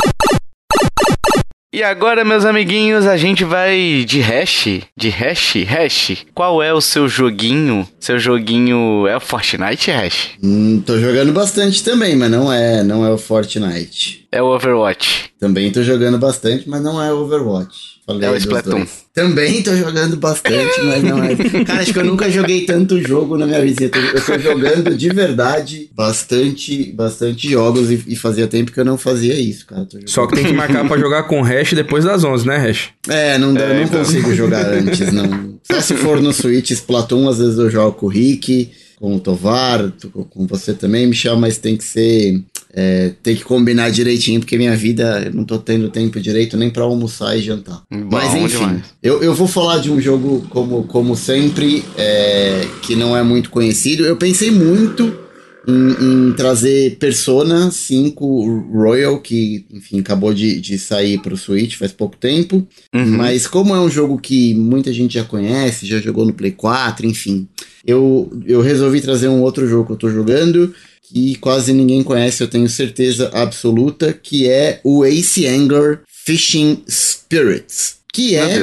E 1.74 1.82
agora, 1.82 2.24
meus 2.24 2.46
amiguinhos, 2.46 3.08
a 3.08 3.18
gente 3.18 3.44
vai 3.44 4.06
de 4.08 4.20
hash, 4.22 4.82
de 4.96 5.10
hash, 5.10 5.56
hash. 5.68 6.26
Qual 6.36 6.62
é 6.62 6.72
o 6.72 6.80
seu 6.80 7.08
joguinho? 7.08 7.88
Seu 8.00 8.20
joguinho 8.20 9.08
é 9.08 9.18
o 9.18 9.20
Fortnite, 9.20 9.90
hash? 9.90 10.32
Hum, 10.44 10.84
tô 10.86 11.00
jogando 11.00 11.32
bastante 11.34 11.84
também, 11.84 12.16
mas 12.16 12.30
não 12.30 12.54
é, 12.54 12.84
não 12.84 13.04
é 13.04 13.10
o 13.10 13.18
Fortnite. 13.18 14.28
É 14.32 14.40
o 14.40 14.54
Overwatch. 14.54 15.32
Também 15.40 15.72
tô 15.72 15.82
jogando 15.82 16.20
bastante, 16.20 16.70
mas 16.70 16.82
não 16.82 17.02
é 17.02 17.12
o 17.12 17.24
Overwatch. 17.24 17.93
Falei 18.06 18.28
é 18.28 18.32
o 18.32 18.36
Splatoon. 18.36 18.86
Também 19.14 19.62
tô 19.62 19.74
jogando 19.78 20.18
bastante, 20.18 20.82
mas 20.84 21.04
não 21.04 21.24
é. 21.24 21.36
Cara, 21.64 21.82
acho 21.82 21.94
que 21.94 22.00
eu 22.00 22.04
nunca 22.04 22.30
joguei 22.30 22.66
tanto 22.66 23.02
jogo 23.02 23.38
na 23.38 23.46
minha 23.46 23.62
vida. 23.62 23.90
Eu 24.14 24.26
tô 24.26 24.38
jogando 24.38 24.96
de 24.96 25.10
verdade 25.10 25.90
bastante, 25.96 26.92
bastante 26.92 27.50
jogos 27.50 27.90
e, 27.90 28.04
e 28.08 28.16
fazia 28.18 28.46
tempo 28.46 28.74
que 28.74 28.80
eu 28.80 28.84
não 28.84 28.98
fazia 28.98 29.40
isso, 29.40 29.66
cara. 29.66 29.88
Só 30.06 30.28
que 30.28 30.36
tem 30.36 30.46
que 30.46 30.54
marcar 30.54 30.86
pra 30.86 30.98
jogar 30.98 31.24
com 31.24 31.42
hash 31.42 31.74
depois 31.74 32.04
das 32.04 32.26
11, 32.26 32.46
né, 32.46 32.58
hash? 32.58 32.90
É, 33.08 33.38
não, 33.38 33.54
dá, 33.54 33.64
é, 33.64 33.74
não 33.76 33.84
então... 33.84 34.00
consigo 34.00 34.34
jogar 34.36 34.66
antes, 34.66 35.12
não. 35.14 35.58
Só 35.64 35.80
se 35.80 35.96
for 35.96 36.22
no 36.22 36.34
Switch 36.34 36.72
Splatoon, 36.72 37.30
às 37.30 37.38
vezes 37.38 37.58
eu 37.58 37.70
jogo 37.70 37.94
com 37.94 38.08
o 38.08 38.10
Rick, 38.10 38.70
com 38.98 39.16
o 39.16 39.20
Tovar, 39.20 39.92
com 40.30 40.46
você 40.46 40.74
também, 40.74 41.08
Michel, 41.08 41.38
mas 41.38 41.58
tem 41.58 41.78
que 41.78 41.84
ser 41.84 42.42
é, 42.76 43.12
ter 43.22 43.36
que 43.36 43.44
combinar 43.44 43.92
direitinho, 43.92 44.40
porque 44.40 44.58
minha 44.58 44.76
vida 44.76 45.24
eu 45.26 45.34
não 45.34 45.46
tô 45.46 45.60
tendo 45.60 45.90
tempo 45.90 46.20
direito 46.20 46.58
nem 46.58 46.72
para 46.72 46.84
almoçar 46.84 47.38
e 47.38 47.42
jantar. 47.42 47.84
Bom, 47.92 48.08
Mas 48.12 48.34
enfim, 48.34 48.82
eu, 49.02 49.22
eu 49.22 49.34
vou 49.36 49.48
falar 49.48 49.78
de 49.78 49.92
um 49.92 50.02
jogo 50.02 50.46
como, 50.50 50.84
como 50.84 51.16
sempre, 51.16 51.86
é, 51.96 52.68
que 52.82 52.96
não 52.96 53.16
é 53.16 53.22
muito 53.22 53.52
conhecido. 53.52 54.04
Eu 54.04 54.18
pensei 54.18 54.50
muito 54.50 55.24
em, 55.68 56.30
em, 56.30 56.34
trazer 56.34 56.98
Persona 56.98 57.70
5 57.70 58.70
Royal, 58.74 59.20
que, 59.22 59.66
enfim, 59.72 60.00
acabou 60.00 60.34
de, 60.34 60.60
de 60.60 60.78
sair 60.80 61.20
pro 61.20 61.38
Switch 61.38 61.76
faz 61.76 61.92
pouco 61.92 62.18
tempo. 62.18 62.68
Uhum. 62.94 63.18
Mas 63.18 63.46
como 63.46 63.76
é 63.76 63.80
um 63.80 63.90
jogo 63.90 64.18
que 64.18 64.56
muita 64.56 64.92
gente 64.92 65.14
já 65.14 65.24
conhece, 65.24 65.86
já 65.86 66.00
jogou 66.00 66.26
no 66.26 66.34
Play 66.34 66.52
4, 66.52 67.06
enfim, 67.06 67.48
eu, 67.86 68.32
eu 68.46 68.62
resolvi 68.62 69.00
trazer 69.00 69.28
um 69.28 69.42
outro 69.42 69.68
jogo 69.68 69.86
que 69.86 69.92
eu 69.92 69.98
tô 69.98 70.10
jogando, 70.10 70.74
que 71.04 71.36
quase 71.36 71.74
ninguém 71.74 72.04
conhece, 72.04 72.42
eu 72.42 72.48
tenho 72.48 72.68
certeza 72.70 73.30
absoluta, 73.34 74.14
que 74.14 74.48
é 74.48 74.80
o 74.84 75.06
Ace 75.06 75.46
Angler 75.46 76.02
Fishing 76.08 76.84
Spirits. 76.90 77.98
Que 78.14 78.36
é, 78.36 78.60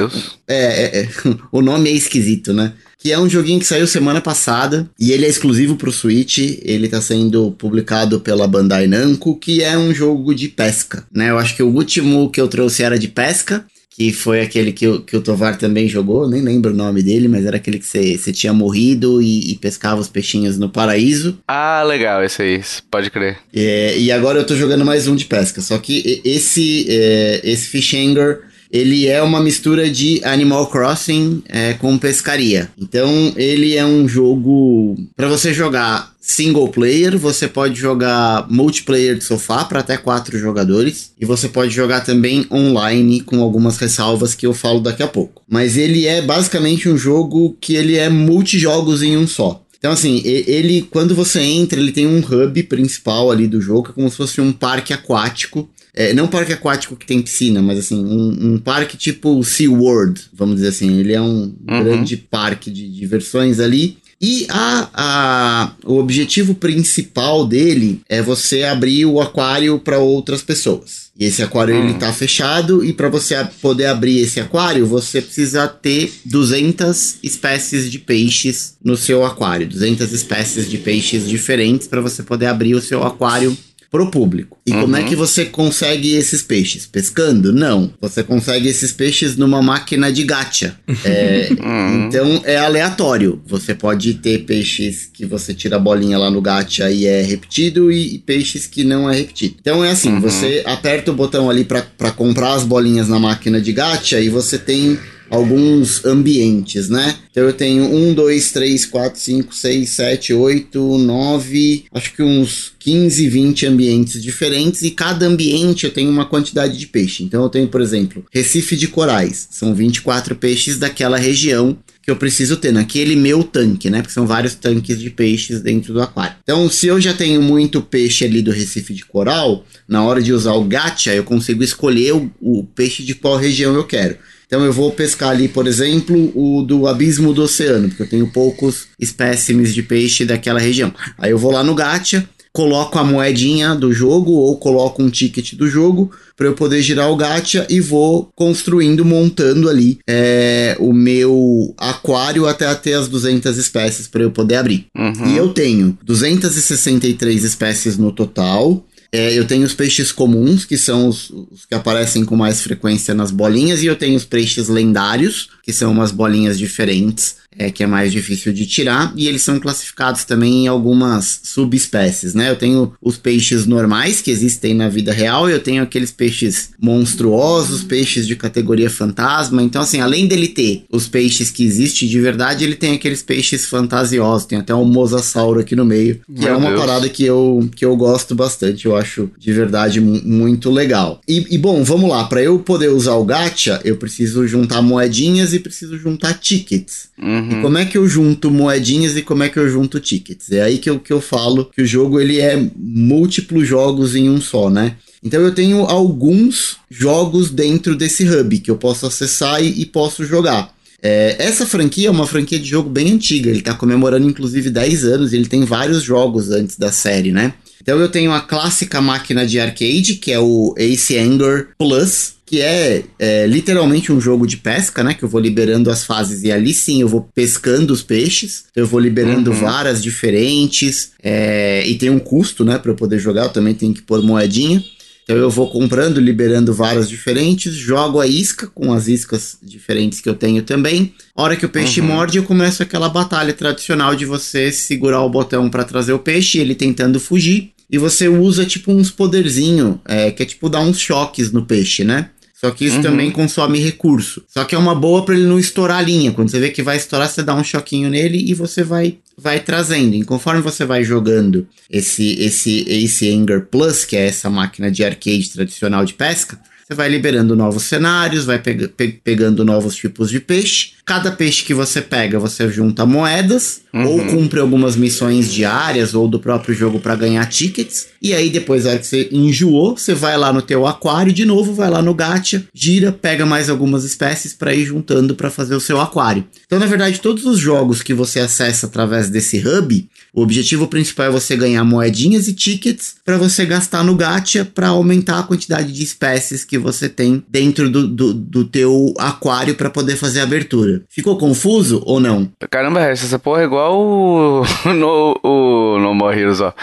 é, 0.47 0.55
é, 0.55 1.01
é, 1.01 1.09
o 1.51 1.61
nome 1.61 1.89
é 1.89 1.93
esquisito, 1.93 2.53
né? 2.53 2.73
que 3.01 3.11
é 3.11 3.17
um 3.17 3.27
joguinho 3.27 3.59
que 3.59 3.65
saiu 3.65 3.87
semana 3.87 4.21
passada 4.21 4.87
e 4.99 5.11
ele 5.11 5.25
é 5.25 5.29
exclusivo 5.29 5.75
para 5.75 5.89
o 5.89 5.91
Switch. 5.91 6.37
Ele 6.37 6.85
está 6.85 7.01
sendo 7.01 7.51
publicado 7.51 8.19
pela 8.19 8.47
Bandai 8.47 8.85
Namco, 8.85 9.35
que 9.37 9.63
é 9.63 9.75
um 9.75 9.91
jogo 9.91 10.35
de 10.35 10.47
pesca, 10.47 11.03
né? 11.11 11.31
Eu 11.31 11.39
acho 11.39 11.55
que 11.55 11.63
o 11.63 11.73
último 11.73 12.29
que 12.29 12.39
eu 12.39 12.47
trouxe 12.47 12.83
era 12.83 12.99
de 12.99 13.07
pesca, 13.07 13.65
que 13.91 14.13
foi 14.13 14.39
aquele 14.39 14.71
que, 14.71 14.87
o, 14.87 15.01
que 15.01 15.17
o 15.17 15.21
Tovar 15.21 15.57
também 15.57 15.87
jogou, 15.87 16.27
nem 16.27 16.41
lembro 16.41 16.71
o 16.71 16.75
nome 16.75 17.03
dele, 17.03 17.27
mas 17.27 17.45
era 17.45 17.57
aquele 17.57 17.77
que 17.77 17.85
você 17.85 18.31
tinha 18.31 18.53
morrido 18.53 19.21
e, 19.21 19.51
e, 19.51 19.55
pescava 19.57 19.99
os 19.99 20.07
peixinhos 20.07 20.57
no 20.57 20.69
paraíso. 20.69 21.37
Ah, 21.45 21.83
legal, 21.83 22.23
esse 22.23 22.41
aí, 22.41 22.61
pode 22.89 23.11
crer. 23.11 23.37
É, 23.53 23.97
e 23.97 24.09
agora 24.09 24.39
eu 24.39 24.45
tô 24.45 24.55
jogando 24.55 24.85
mais 24.85 25.09
um 25.09 25.15
de 25.15 25.25
pesca, 25.25 25.59
só 25.59 25.77
que 25.77 26.21
esse, 26.23 26.85
é, 26.89 27.41
esse 27.43 27.67
Fish 27.67 27.93
Anger 27.93 28.50
ele 28.71 29.07
é 29.07 29.21
uma 29.21 29.41
mistura 29.41 29.89
de 29.89 30.21
Animal 30.23 30.67
Crossing 30.67 31.43
é, 31.49 31.73
com 31.73 31.97
pescaria. 31.97 32.69
Então 32.77 33.33
ele 33.35 33.75
é 33.75 33.85
um 33.85 34.07
jogo 34.07 34.95
para 35.15 35.27
você 35.27 35.53
jogar 35.53 36.11
single 36.21 36.69
player, 36.69 37.17
você 37.17 37.47
pode 37.47 37.75
jogar 37.79 38.47
multiplayer 38.49 39.17
de 39.17 39.23
sofá 39.23 39.65
para 39.65 39.79
até 39.79 39.97
quatro 39.97 40.37
jogadores 40.37 41.11
e 41.19 41.25
você 41.25 41.49
pode 41.49 41.73
jogar 41.73 42.01
também 42.01 42.45
online 42.51 43.21
com 43.21 43.41
algumas 43.41 43.77
ressalvas 43.77 44.33
que 44.33 44.45
eu 44.45 44.53
falo 44.53 44.79
daqui 44.79 45.03
a 45.03 45.07
pouco. 45.07 45.41
Mas 45.49 45.75
ele 45.75 46.05
é 46.05 46.21
basicamente 46.21 46.87
um 46.87 46.97
jogo 46.97 47.57
que 47.59 47.75
ele 47.75 47.97
é 47.97 48.07
multijogos 48.07 49.01
em 49.03 49.17
um 49.17 49.27
só. 49.27 49.61
Então, 49.77 49.91
assim, 49.91 50.21
ele, 50.23 50.83
quando 50.91 51.15
você 51.15 51.39
entra, 51.41 51.79
ele 51.79 51.91
tem 51.91 52.05
um 52.05 52.19
hub 52.19 52.63
principal 52.63 53.31
ali 53.31 53.47
do 53.47 53.59
jogo, 53.59 53.89
é 53.89 53.93
como 53.93 54.11
se 54.11 54.17
fosse 54.17 54.39
um 54.39 54.53
parque 54.53 54.93
aquático 54.93 55.67
é, 55.93 56.13
não 56.13 56.25
um 56.25 56.27
parque 56.27 56.53
aquático 56.53 56.95
que 56.95 57.05
tem 57.05 57.21
piscina, 57.21 57.61
mas 57.61 57.79
assim, 57.79 58.03
um, 58.03 58.53
um 58.53 58.57
parque 58.57 58.95
tipo 58.95 59.43
SeaWorld, 59.43 60.21
vamos 60.33 60.55
dizer 60.55 60.69
assim. 60.69 60.99
Ele 60.99 61.13
é 61.13 61.21
um 61.21 61.53
uhum. 61.69 61.83
grande 61.83 62.15
parque 62.17 62.71
de 62.71 62.87
diversões 62.89 63.59
ali. 63.59 63.97
E 64.23 64.45
a, 64.49 64.89
a, 64.93 65.73
o 65.83 65.97
objetivo 65.97 66.53
principal 66.53 67.43
dele 67.45 68.01
é 68.07 68.21
você 68.21 68.61
abrir 68.61 69.03
o 69.05 69.19
aquário 69.19 69.79
para 69.79 69.97
outras 69.97 70.43
pessoas. 70.43 71.09
E 71.19 71.25
esse 71.25 71.41
aquário 71.41 71.75
ele 71.75 71.95
tá 71.95 72.13
fechado 72.13 72.85
e 72.85 72.93
para 72.93 73.09
você 73.09 73.43
poder 73.61 73.87
abrir 73.87 74.19
esse 74.19 74.39
aquário, 74.39 74.85
você 74.85 75.21
precisa 75.21 75.67
ter 75.67 76.13
200 76.25 77.17
espécies 77.23 77.91
de 77.91 77.97
peixes 77.97 78.75
no 78.83 78.95
seu 78.95 79.25
aquário, 79.25 79.67
200 79.67 80.13
espécies 80.13 80.69
de 80.69 80.77
peixes 80.77 81.27
diferentes 81.27 81.87
para 81.87 81.99
você 81.99 82.21
poder 82.21 82.45
abrir 82.45 82.75
o 82.75 82.81
seu 82.81 83.03
aquário 83.03 83.57
pro 83.91 84.09
público. 84.09 84.57
E 84.65 84.71
uhum. 84.71 84.81
como 84.81 84.95
é 84.95 85.01
uhum. 85.01 85.05
que 85.05 85.15
você 85.17 85.43
consegue 85.43 86.15
esses 86.15 86.41
peixes? 86.41 86.87
Pescando? 86.87 87.51
Não. 87.51 87.93
Você 87.99 88.23
consegue 88.23 88.69
esses 88.69 88.93
peixes 88.93 89.35
numa 89.35 89.61
máquina 89.61 90.11
de 90.11 90.23
gacha. 90.23 90.77
É, 91.03 91.49
uhum. 91.59 92.07
Então 92.07 92.41
é 92.45 92.57
aleatório. 92.57 93.41
Você 93.47 93.73
pode 93.73 94.13
ter 94.15 94.45
peixes 94.45 95.09
que 95.11 95.25
você 95.25 95.51
tira 95.53 95.75
a 95.75 95.79
bolinha 95.79 96.17
lá 96.17 96.29
no 96.29 96.39
gacha 96.39 96.89
e 96.91 97.07
é 97.07 97.21
repetido, 97.23 97.91
e, 97.91 98.15
e 98.15 98.19
peixes 98.19 98.67
que 98.67 98.83
não 98.83 99.09
é 99.09 99.15
repetido. 99.15 99.55
Então 99.59 99.83
é 99.83 99.89
assim: 99.89 100.13
uhum. 100.13 100.21
você 100.21 100.61
aperta 100.65 101.11
o 101.11 101.15
botão 101.15 101.49
ali 101.49 101.65
para 101.65 102.11
comprar 102.11 102.53
as 102.53 102.63
bolinhas 102.63 103.09
na 103.09 103.19
máquina 103.19 103.59
de 103.59 103.73
gacha 103.73 104.19
e 104.21 104.29
você 104.29 104.59
tem 104.59 104.97
alguns 105.31 106.03
ambientes, 106.03 106.89
né? 106.89 107.15
Então 107.31 107.43
eu 107.43 107.53
tenho 107.53 107.85
um, 107.85 108.13
dois, 108.13 108.51
três, 108.51 108.85
quatro, 108.85 109.19
cinco, 109.19 109.55
seis, 109.55 109.91
sete, 109.91 110.33
oito, 110.33 110.97
nove, 110.97 111.85
acho 111.93 112.13
que 112.13 112.21
uns 112.21 112.73
15, 112.77 113.29
20 113.29 113.65
ambientes 113.65 114.21
diferentes 114.21 114.81
e 114.81 114.91
cada 114.91 115.25
ambiente 115.25 115.85
eu 115.85 115.93
tenho 115.93 116.11
uma 116.11 116.25
quantidade 116.25 116.77
de 116.77 116.85
peixe. 116.85 117.23
Então 117.23 117.41
eu 117.43 117.49
tenho, 117.49 117.69
por 117.69 117.79
exemplo, 117.79 118.25
Recife 118.31 118.75
de 118.75 118.89
Corais, 118.89 119.47
são 119.49 119.73
24 119.73 120.35
peixes 120.35 120.77
daquela 120.77 121.17
região 121.17 121.77
que 122.01 122.09
eu 122.09 122.15
preciso 122.15 122.57
ter 122.57 122.71
naquele 122.71 123.15
meu 123.15 123.43
tanque, 123.43 123.89
né? 123.89 124.01
Porque 124.01 124.13
são 124.13 124.25
vários 124.25 124.55
tanques 124.55 124.99
de 124.99 125.09
peixes 125.11 125.61
dentro 125.61 125.93
do 125.93 126.01
aquário. 126.01 126.35
Então, 126.43 126.67
se 126.67 126.87
eu 126.87 126.99
já 126.99 127.13
tenho 127.13 127.41
muito 127.41 127.79
peixe 127.81 128.25
ali 128.25 128.41
do 128.41 128.51
Recife 128.51 128.93
de 128.93 129.05
Coral, 129.05 129.63
na 129.87 130.03
hora 130.03 130.21
de 130.21 130.33
usar 130.33 130.53
o 130.53 130.63
gacha, 130.63 131.13
eu 131.13 131.23
consigo 131.23 131.63
escolher 131.63 132.13
o, 132.13 132.31
o 132.41 132.63
peixe 132.63 133.03
de 133.03 133.13
qual 133.13 133.37
região 133.37 133.75
eu 133.75 133.83
quero. 133.83 134.17
Então 134.51 134.65
eu 134.65 134.73
vou 134.73 134.91
pescar 134.91 135.29
ali, 135.29 135.47
por 135.47 135.65
exemplo, 135.65 136.29
o 136.35 136.61
do 136.61 136.85
abismo 136.85 137.33
do 137.33 137.41
oceano, 137.41 137.87
porque 137.87 138.03
eu 138.03 138.09
tenho 138.09 138.27
poucos 138.27 138.87
espécimes 138.99 139.73
de 139.73 139.81
peixe 139.81 140.25
daquela 140.25 140.59
região. 140.59 140.93
Aí 141.17 141.31
eu 141.31 141.37
vou 141.37 141.53
lá 141.53 141.63
no 141.63 141.73
gacha, 141.73 142.27
coloco 142.51 142.99
a 142.99 143.03
moedinha 143.05 143.73
do 143.73 143.93
jogo 143.93 144.31
ou 144.31 144.57
coloco 144.57 145.01
um 145.01 145.09
ticket 145.09 145.53
do 145.53 145.69
jogo 145.69 146.11
para 146.35 146.47
eu 146.47 146.53
poder 146.53 146.81
girar 146.81 147.09
o 147.09 147.15
gacha 147.15 147.65
e 147.69 147.79
vou 147.79 148.29
construindo, 148.35 149.05
montando 149.05 149.69
ali 149.69 149.99
é, 150.05 150.75
o 150.81 150.91
meu 150.91 151.73
aquário 151.77 152.45
até 152.45 152.75
ter 152.75 152.95
as 152.95 153.07
200 153.07 153.57
espécies 153.57 154.05
para 154.05 154.23
eu 154.23 154.31
poder 154.31 154.55
abrir. 154.55 154.87
Uhum. 154.97 155.27
E 155.27 155.37
eu 155.37 155.53
tenho 155.53 155.97
263 156.03 157.45
espécies 157.45 157.97
no 157.97 158.11
total. 158.11 158.85
É, 159.13 159.37
eu 159.37 159.45
tenho 159.45 159.65
os 159.65 159.73
peixes 159.73 160.11
comuns, 160.11 160.63
que 160.63 160.77
são 160.77 161.07
os, 161.07 161.29
os, 161.29 161.65
que 161.65 161.75
aparecem 161.75 162.23
com 162.23 162.35
mais 162.37 162.61
frequência 162.61 163.13
nas 163.13 163.29
bolinhas, 163.29 163.83
e 163.83 163.85
eu 163.85 163.95
tenho 163.95 164.15
os 164.15 164.23
peixes 164.23 164.69
lendários, 164.69 165.49
que 165.63 165.73
são 165.73 165.91
umas 165.91 166.11
bolinhas 166.11 166.57
diferentes 166.57 167.40
é, 167.57 167.69
que 167.69 167.83
é 167.83 167.87
mais 167.87 168.11
difícil 168.11 168.53
de 168.53 168.65
tirar, 168.65 169.13
e 169.15 169.27
eles 169.27 169.41
são 169.41 169.59
classificados 169.59 170.23
também 170.23 170.65
em 170.65 170.67
algumas 170.67 171.41
subespécies, 171.43 172.33
né? 172.33 172.49
Eu 172.49 172.55
tenho 172.55 172.93
os 173.01 173.17
peixes 173.17 173.65
normais 173.65 174.21
que 174.21 174.31
existem 174.31 174.73
na 174.73 174.89
vida 174.89 175.11
real, 175.11 175.49
e 175.49 175.53
eu 175.53 175.59
tenho 175.59 175.83
aqueles 175.83 176.11
peixes 176.11 176.71
monstruosos, 176.81 177.83
peixes 177.83 178.27
de 178.27 178.35
categoria 178.35 178.89
fantasma. 178.89 179.61
Então, 179.61 179.81
assim, 179.81 179.99
além 179.99 180.27
dele 180.27 180.47
ter 180.47 180.85
os 180.91 181.07
peixes 181.07 181.49
que 181.49 181.63
existem 181.63 182.07
de 182.07 182.19
verdade, 182.19 182.63
ele 182.63 182.75
tem 182.75 182.93
aqueles 182.93 183.21
peixes 183.21 183.65
fantasiosos. 183.65 184.47
Tem 184.47 184.59
até 184.59 184.73
um 184.73 184.85
mosasauro 184.85 185.59
aqui 185.59 185.75
no 185.75 185.85
meio, 185.85 186.21
que 186.33 186.41
Meu 186.41 186.53
é 186.53 186.55
uma 186.55 186.69
Deus. 186.69 186.79
parada 186.79 187.09
que 187.09 187.23
eu, 187.23 187.69
que 187.75 187.85
eu 187.85 187.95
gosto 187.95 188.33
bastante. 188.33 188.85
Eu 188.85 188.95
acho 188.95 189.29
de 189.37 189.51
verdade 189.51 189.99
muito 189.99 190.69
legal. 190.69 191.21
E, 191.27 191.45
e 191.51 191.57
bom, 191.57 191.83
vamos 191.83 192.09
lá. 192.09 192.23
Para 192.25 192.41
eu 192.41 192.59
poder 192.59 192.89
usar 192.89 193.15
o 193.15 193.25
gacha, 193.25 193.79
eu 193.83 193.97
preciso 193.97 194.47
juntar 194.47 194.81
moedinhas 194.81 195.53
e 195.53 195.59
preciso 195.59 195.97
juntar 195.97 196.33
tickets. 196.35 197.09
Uhum. 197.21 197.40
E 197.49 197.61
como 197.61 197.77
é 197.77 197.85
que 197.85 197.97
eu 197.97 198.07
junto 198.07 198.51
moedinhas 198.51 199.15
e 199.15 199.21
como 199.21 199.43
é 199.43 199.49
que 199.49 199.57
eu 199.57 199.69
junto 199.69 199.99
tickets? 199.99 200.51
É 200.51 200.61
aí 200.61 200.77
que 200.77 200.89
eu, 200.89 200.99
que 200.99 201.13
eu 201.13 201.21
falo 201.21 201.65
que 201.65 201.81
o 201.81 201.85
jogo 201.85 202.19
ele 202.19 202.39
é 202.39 202.61
múltiplos 202.75 203.67
jogos 203.67 204.15
em 204.15 204.29
um 204.29 204.41
só, 204.41 204.69
né? 204.69 204.95
Então 205.23 205.41
eu 205.41 205.53
tenho 205.53 205.85
alguns 205.85 206.77
jogos 206.89 207.51
dentro 207.51 207.95
desse 207.95 208.27
hub 208.27 208.59
que 208.59 208.71
eu 208.71 208.77
posso 208.77 209.05
acessar 209.05 209.63
e, 209.63 209.81
e 209.81 209.85
posso 209.85 210.25
jogar. 210.25 210.73
É, 211.03 211.35
essa 211.39 211.65
franquia 211.65 212.07
é 212.07 212.11
uma 212.11 212.27
franquia 212.27 212.59
de 212.59 212.69
jogo 212.69 212.89
bem 212.89 213.13
antiga, 213.13 213.49
ele 213.49 213.59
está 213.59 213.73
comemorando 213.73 214.27
inclusive 214.27 214.69
10 214.69 215.03
anos, 215.03 215.33
ele 215.33 215.47
tem 215.47 215.65
vários 215.65 216.03
jogos 216.03 216.51
antes 216.51 216.77
da 216.77 216.91
série, 216.91 217.31
né? 217.31 217.53
Então 217.81 217.99
eu 217.99 218.09
tenho 218.09 218.31
a 218.31 218.39
clássica 218.39 219.01
máquina 219.01 219.45
de 219.45 219.59
arcade, 219.59 220.15
que 220.15 220.31
é 220.31 220.39
o 220.39 220.75
Ace 220.77 221.17
Anger 221.17 221.69
Plus, 221.77 222.33
que 222.51 222.59
é, 222.59 223.05
é, 223.17 223.47
literalmente 223.47 224.11
um 224.11 224.19
jogo 224.19 224.45
de 224.45 224.57
pesca, 224.57 225.01
né? 225.01 225.13
Que 225.13 225.23
eu 225.23 225.29
vou 225.29 225.39
liberando 225.39 225.89
as 225.89 226.03
fases 226.03 226.43
e 226.43 226.51
ali 226.51 226.73
sim 226.73 226.99
eu 226.99 227.07
vou 227.07 227.29
pescando 227.33 227.93
os 227.93 228.03
peixes. 228.03 228.65
Eu 228.75 228.85
vou 228.85 228.99
liberando 228.99 229.51
uhum. 229.51 229.57
varas 229.57 230.03
diferentes 230.03 231.13
é, 231.23 231.87
e 231.87 231.95
tem 231.95 232.09
um 232.09 232.19
custo, 232.19 232.65
né? 232.65 232.77
Para 232.77 232.91
eu 232.91 232.95
poder 232.95 233.19
jogar, 233.19 233.43
eu 233.43 233.53
também 233.53 233.73
tenho 233.73 233.93
que 233.93 234.01
pôr 234.01 234.21
moedinha. 234.21 234.83
Então 235.23 235.37
eu 235.37 235.49
vou 235.49 235.71
comprando, 235.71 236.19
liberando 236.19 236.73
varas 236.73 237.07
diferentes, 237.07 237.73
jogo 237.73 238.19
a 238.19 238.27
isca 238.27 238.67
com 238.67 238.91
as 238.91 239.07
iscas 239.07 239.57
diferentes 239.63 240.19
que 240.19 240.27
eu 240.27 240.35
tenho 240.35 240.61
também. 240.61 241.13
A 241.33 241.43
hora 241.43 241.55
que 241.55 241.65
o 241.65 241.69
peixe 241.69 242.01
uhum. 242.01 242.07
morde, 242.07 242.37
eu 242.37 242.43
começo 242.43 242.83
aquela 242.83 243.07
batalha 243.07 243.53
tradicional 243.53 244.13
de 244.13 244.25
você 244.25 244.73
segurar 244.73 245.21
o 245.21 245.29
botão 245.29 245.69
para 245.69 245.85
trazer 245.85 246.11
o 246.11 246.19
peixe, 246.19 246.59
ele 246.59 246.75
tentando 246.75 247.17
fugir. 247.17 247.71
E 247.89 247.97
você 247.97 248.27
usa 248.27 248.65
tipo 248.65 248.91
uns 248.91 249.09
poderzinho, 249.09 250.01
é, 250.03 250.31
que 250.31 250.43
é 250.43 250.45
tipo 250.45 250.67
dar 250.67 250.81
uns 250.81 250.99
choques 250.99 251.53
no 251.53 251.65
peixe, 251.65 252.03
né? 252.03 252.29
Só 252.61 252.69
que 252.69 252.85
isso 252.85 252.97
uhum. 252.97 253.01
também 253.01 253.31
consome 253.31 253.79
recurso. 253.79 254.43
Só 254.47 254.63
que 254.63 254.75
é 254.75 254.77
uma 254.77 254.93
boa 254.93 255.25
para 255.25 255.33
ele 255.33 255.47
não 255.47 255.57
estourar 255.57 255.97
a 255.97 256.01
linha. 256.01 256.31
Quando 256.31 256.51
você 256.51 256.59
vê 256.59 256.69
que 256.69 256.83
vai 256.83 256.95
estourar, 256.95 257.27
você 257.27 257.41
dá 257.41 257.55
um 257.55 257.63
choquinho 257.63 258.07
nele 258.07 258.37
e 258.37 258.53
você 258.53 258.83
vai 258.83 259.17
vai 259.35 259.59
trazendo. 259.59 260.13
E 260.13 260.23
conforme 260.23 260.61
você 260.61 260.85
vai 260.85 261.03
jogando 261.03 261.67
esse 261.89 262.39
esse 262.39 262.85
Ace 262.87 263.33
Anger 263.33 263.65
Plus, 263.65 264.05
que 264.05 264.15
é 264.15 264.27
essa 264.27 264.47
máquina 264.47 264.91
de 264.91 265.03
arcade 265.03 265.49
tradicional 265.49 266.05
de 266.05 266.13
pesca, 266.13 266.59
você 266.87 266.93
vai 266.93 267.09
liberando 267.09 267.55
novos 267.55 267.83
cenários, 267.83 268.45
vai 268.45 268.59
pe 268.59 268.87
pe 268.89 269.19
pegando 269.23 269.65
novos 269.65 269.95
tipos 269.95 270.29
de 270.29 270.39
peixe. 270.39 270.91
Cada 271.11 271.29
peixe 271.29 271.65
que 271.65 271.73
você 271.73 272.01
pega, 272.01 272.39
você 272.39 272.69
junta 272.69 273.05
moedas, 273.05 273.81
uhum. 273.93 274.05
ou 274.05 274.25
cumpre 274.27 274.61
algumas 274.61 274.95
missões 274.95 275.51
diárias 275.51 276.13
ou 276.13 276.25
do 276.25 276.39
próprio 276.39 276.73
jogo 276.73 277.01
para 277.01 277.17
ganhar 277.17 277.45
tickets. 277.47 278.07
E 278.21 278.33
aí 278.33 278.49
depois, 278.49 278.85
hora 278.85 278.97
que 278.97 279.05
você 279.05 279.27
enjoou, 279.29 279.97
você 279.97 280.13
vai 280.13 280.37
lá 280.37 280.53
no 280.53 280.61
teu 280.61 280.87
aquário 280.87 281.33
de 281.33 281.43
novo, 281.43 281.73
vai 281.73 281.89
lá 281.89 282.01
no 282.01 282.13
gacha, 282.13 282.63
gira, 282.73 283.11
pega 283.11 283.45
mais 283.45 283.69
algumas 283.69 284.05
espécies 284.05 284.53
para 284.53 284.73
ir 284.73 284.85
juntando 284.85 285.35
para 285.35 285.51
fazer 285.51 285.75
o 285.75 285.81
seu 285.81 285.99
aquário. 285.99 286.45
Então, 286.65 286.79
na 286.79 286.85
verdade, 286.85 287.19
todos 287.19 287.45
os 287.45 287.59
jogos 287.59 288.01
que 288.01 288.13
você 288.13 288.39
acessa 288.39 288.87
através 288.87 289.29
desse 289.29 289.57
hub, 289.57 290.07
o 290.33 290.41
objetivo 290.41 290.87
principal 290.87 291.25
é 291.25 291.29
você 291.29 291.57
ganhar 291.57 291.83
moedinhas 291.83 292.47
e 292.47 292.53
tickets 292.53 293.15
para 293.25 293.37
você 293.37 293.65
gastar 293.65 294.01
no 294.01 294.15
gacha 294.15 294.63
para 294.63 294.87
aumentar 294.87 295.39
a 295.39 295.43
quantidade 295.43 295.91
de 295.91 296.03
espécies 296.03 296.63
que 296.63 296.77
você 296.77 297.09
tem 297.09 297.43
dentro 297.49 297.89
do, 297.89 298.07
do, 298.07 298.33
do 298.33 298.63
teu 298.63 299.13
aquário 299.17 299.75
para 299.75 299.89
poder 299.89 300.15
fazer 300.15 300.39
a 300.39 300.43
abertura. 300.43 301.00
Ficou 301.09 301.37
confuso 301.37 302.01
ou 302.05 302.19
não? 302.19 302.49
Caramba, 302.69 303.01
essa 303.01 303.39
porra 303.39 303.61
é 303.61 303.65
igual 303.65 303.99
o, 303.99 304.63
no, 304.93 305.39
o 305.43 305.99
No 305.99 306.13
More 306.13 306.39
Heroes, 306.39 306.61
ó 306.61 306.73